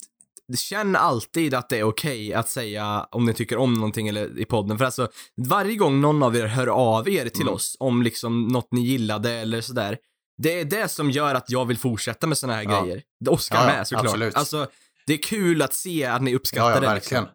känn 0.57 0.97
alltid 0.97 1.55
att 1.55 1.69
det 1.69 1.79
är 1.79 1.85
okej 1.85 2.35
att 2.35 2.49
säga 2.49 3.07
om 3.11 3.25
ni 3.25 3.35
tycker 3.35 3.57
om 3.57 3.75
någonting 3.75 4.09
eller 4.09 4.39
i 4.39 4.45
podden. 4.45 4.79
För 4.79 4.85
alltså, 4.85 5.09
varje 5.49 5.77
gång 5.77 6.01
någon 6.01 6.23
av 6.23 6.37
er 6.37 6.47
hör 6.47 6.67
av 6.67 7.09
er 7.09 7.29
till 7.29 7.43
Mm. 7.43 7.55
oss 7.55 7.77
om 7.81 8.03
liksom 8.03 8.49
något 8.49 8.69
ni 8.73 8.81
gillade 8.81 9.33
eller 9.33 9.61
sådär. 9.61 9.99
Det 10.43 10.61
är 10.61 10.65
det 10.65 10.89
som 10.89 11.11
gör 11.11 11.35
att 11.35 11.51
jag 11.51 11.65
vill 11.67 11.79
fortsätta 11.79 12.27
med 12.27 12.39
såna 12.39 12.55
här 12.55 12.63
Ja. 12.63 12.83
grejer. 12.83 13.03
Oskar 13.29 13.57
Ja, 13.57 13.63
ja, 13.71 13.77
med 13.77 13.87
såklart. 13.87 14.05
absolut. 14.05 14.35
Alltså, 14.35 14.67
det 15.07 15.13
är 15.13 15.23
kul 15.23 15.63
att 15.63 15.75
se 15.75 16.05
att 16.05 16.23
ni 16.23 16.35
uppskattar 16.35 16.71
Ja, 16.71 16.83
ja, 16.83 16.89
det. 16.89 16.95
Liksom. 16.95 17.27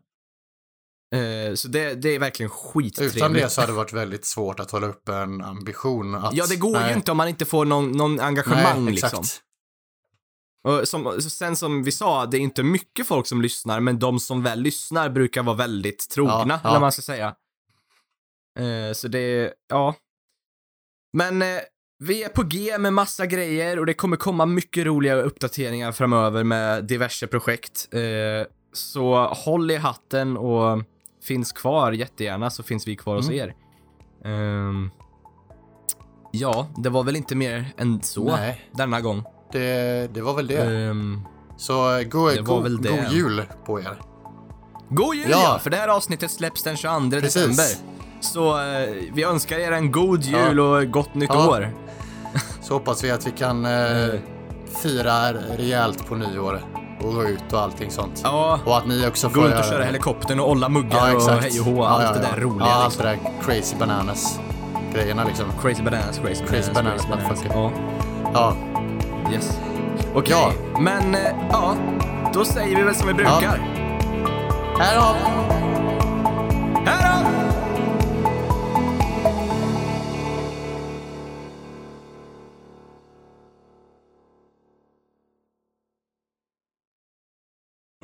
Eh, 1.15 1.53
så 1.55 1.67
det, 1.67 1.93
det 1.93 2.09
är 2.09 2.19
verkligen 2.19 2.49
skittrevligt. 2.49 3.17
Utan 3.17 3.33
det 3.33 3.49
så 3.49 3.61
hade 3.61 3.73
det 3.73 3.77
varit 3.77 3.93
väldigt 3.93 4.25
svårt 4.25 4.59
att 4.59 4.71
hålla 4.71 4.87
upp 4.87 5.09
en 5.09 5.41
ambition. 5.41 6.15
Att, 6.15 6.33
Ja, 6.35 6.45
det 6.49 6.55
går 6.55 6.71
nej, 6.73 6.89
ju 6.89 6.95
inte 6.95 7.11
om 7.11 7.17
man 7.17 7.27
inte 7.27 7.45
får 7.45 7.65
någon, 7.65 7.91
någon 7.91 8.19
engagemang 8.19 8.85
Nej, 8.85 8.93
exakt. 8.93 9.13
liksom. 9.13 9.25
Och 10.63 10.87
som, 10.87 11.21
sen 11.21 11.55
som 11.55 11.83
vi 11.83 11.91
sa, 11.91 12.25
det 12.25 12.37
är 12.37 12.41
inte 12.41 12.63
mycket 12.63 13.07
folk 13.07 13.27
som 13.27 13.41
lyssnar, 13.41 13.79
men 13.79 13.99
de 13.99 14.19
som 14.19 14.43
väl 14.43 14.59
lyssnar 14.61 15.09
brukar 15.09 15.43
vara 15.43 15.55
väldigt 15.55 16.09
trogna, 16.09 16.53
Ja, 16.53 16.59
ja. 16.63 16.69
eller 16.69 16.79
man 16.79 16.91
ska 16.91 17.01
säga. 17.01 17.35
Eh, 18.59 18.93
så 18.93 19.07
det, 19.07 19.53
ja. 19.69 19.95
Men 21.13 21.41
eh, 21.41 21.47
vi 22.03 22.23
är 22.23 22.29
på 22.29 22.43
G 22.43 22.77
med 22.77 22.93
massa 22.93 23.25
grejer 23.25 23.79
och 23.79 23.85
det 23.85 23.93
kommer 23.93 24.17
komma 24.17 24.45
mycket 24.45 24.85
roliga 24.85 25.15
uppdateringar 25.15 25.91
framöver 25.91 26.43
med 26.43 26.85
diverse 26.85 27.27
projekt. 27.27 27.87
Eh, 27.93 28.01
så 28.73 29.25
håll 29.25 29.71
i 29.71 29.75
hatten 29.77 30.37
och 30.37 30.83
finns 31.23 31.51
kvar 31.51 31.91
jättegärna 31.91 32.49
så 32.49 32.63
finns 32.63 32.87
vi 32.87 32.95
kvar 32.95 33.15
hos 33.15 33.29
Mm. 33.29 33.39
er. 33.39 33.55
Ehm, 34.25 34.91
ja, 36.31 36.67
det 36.77 36.89
var 36.89 37.03
väl 37.03 37.15
inte 37.15 37.35
mer 37.35 37.65
än 37.77 38.01
så 38.01 38.23
Nej, 38.23 38.69
denna 38.71 39.01
gång. 39.01 39.23
Det, 39.51 40.07
det 40.13 40.21
var 40.21 40.33
väl 40.33 40.47
det. 40.47 40.61
Ehm, 40.61 41.21
Så 41.57 41.97
eh, 41.97 42.03
god, 42.03 42.33
det 42.35 42.41
var 42.41 42.55
god, 42.55 42.63
väl 42.63 42.81
det. 42.81 42.89
god 42.89 43.11
jul 43.11 43.43
på 43.65 43.79
er. 43.79 43.97
God 44.89 45.15
jul 45.15 45.29
Ja. 45.29 45.39
ja. 45.43 45.59
För 45.59 45.69
det 45.69 45.77
här 45.77 45.87
avsnittet 45.87 46.31
släpps 46.31 46.63
den 46.63 46.77
22 46.77 47.09
Precis. 47.11 47.33
december. 47.33 47.65
Så 48.21 48.57
eh, 48.59 48.89
vi 49.13 49.23
önskar 49.23 49.59
er 49.59 49.71
en 49.71 49.91
god 49.91 50.23
jul 50.23 50.57
Ja. 50.57 50.63
och 50.63 50.91
gott 50.91 51.13
nytt 51.15 51.29
Ja. 51.33 51.49
år. 51.49 51.69
Så 52.61 52.73
hoppas 52.73 53.03
vi 53.03 53.11
att 53.11 53.27
vi 53.27 53.31
kan 53.31 53.65
eh, 53.65 53.71
Mm. 53.71 54.17
fira 54.83 55.33
rejält 55.33 56.07
på 56.07 56.15
nyår 56.15 56.61
och 57.03 57.13
gå 57.13 57.23
ut 57.23 57.53
och 57.53 57.59
allting 57.59 57.91
sånt. 57.91 58.21
Ja, 58.23 58.59
Och 58.65 58.77
att 58.77 58.87
ni 58.87 59.07
också 59.07 59.29
får 59.29 59.41
gå 59.41 59.47
runt 59.47 59.59
och 59.59 59.65
köra 59.65 59.83
helikoptern 59.83 60.39
och 60.39 60.49
olla 60.51 60.69
muggar 60.69 61.09
Ja, 61.09 61.15
och 61.15 61.21
hej 61.41 61.59
och 61.59 61.65
hå, 61.65 61.83
allt 61.83 62.13
det 62.13 62.19
där 62.33 62.41
roliga 62.41 62.67
Ja, 62.67 62.73
allt 62.73 62.85
liksom. 62.93 63.05
det 63.05 63.09
där 63.11 63.43
crazy 63.45 63.75
bananas 63.79 64.39
grejerna 64.93 65.23
liksom. 65.23 65.45
Crazy 65.61 65.83
bananas, 65.83 66.05
crazy 66.19 66.43
bananas, 66.43 66.49
Crazy 66.51 66.71
bananas, 66.73 67.07
motherfucker. 67.07 67.49
Ja, 67.53 67.71
Ja, 68.33 68.55
yes. 69.33 69.59
Okej, 70.13 70.31
Ja. 70.37 70.51
men 70.79 71.15
eh, 71.15 71.21
ja, 71.51 71.75
då 72.33 72.45
säger 72.45 72.75
vi 72.75 72.83
väl 72.83 72.95
som 72.95 73.07
vi 73.07 73.13
brukar. 73.13 73.59
här 74.79 74.97
har 74.99 75.15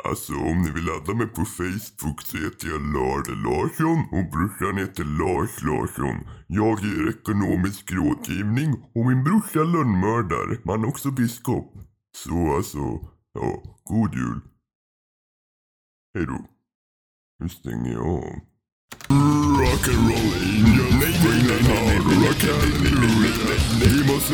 Alltså 0.09 0.33
om 0.33 0.61
ni 0.61 0.71
vill 0.71 0.85
ladda 0.85 1.13
mig 1.13 1.27
på 1.27 1.45
Facebook 1.45 2.21
så 2.21 2.37
heter 2.37 2.67
jag 2.67 2.81
Lard 2.81 3.27
Larsson 3.45 3.99
och 4.15 4.31
brorsan 4.31 4.77
heter 4.77 5.03
Lars 5.03 5.63
Larsson. 5.63 6.17
Jag 6.47 6.79
ger 6.83 7.09
ekonomisk 7.09 7.91
rådgivning 7.91 8.73
och 8.95 9.05
min 9.05 9.23
brorsa 9.23 9.63
lönnmördar. 9.63 10.59
Man 10.63 10.83
är 10.83 10.87
också 10.87 11.11
biskop. 11.11 11.73
Så 12.17 12.55
alltså, 12.55 12.79
ja, 13.33 13.63
god 13.83 14.13
jul. 14.15 14.41
Hejdå. 16.13 16.45
Nu 17.39 17.49
stänger 17.49 17.91
jag 17.91 18.07
av. 18.07 18.39
Rock'n'roll 19.59 20.33
angel. 20.49 20.89
Nej, 20.99 21.19
nej, 21.23 21.43
nej, 21.47 21.61
nej, 21.67 21.81
nej. 21.85 21.99
Rock'n'roll. 21.99 23.25
Vi 23.81 24.13
måste. 24.13 24.33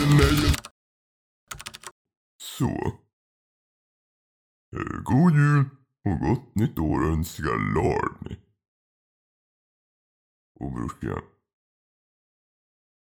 Så. 2.58 2.94
Eh, 4.76 5.02
god 5.04 5.34
jul 5.34 5.66
och 6.06 6.20
gott 6.20 6.56
nytt 6.56 6.80
år 6.80 7.06
önskar 7.06 7.74
Larny. 7.76 8.38
Och 10.60 10.72
brorsan. 10.72 11.31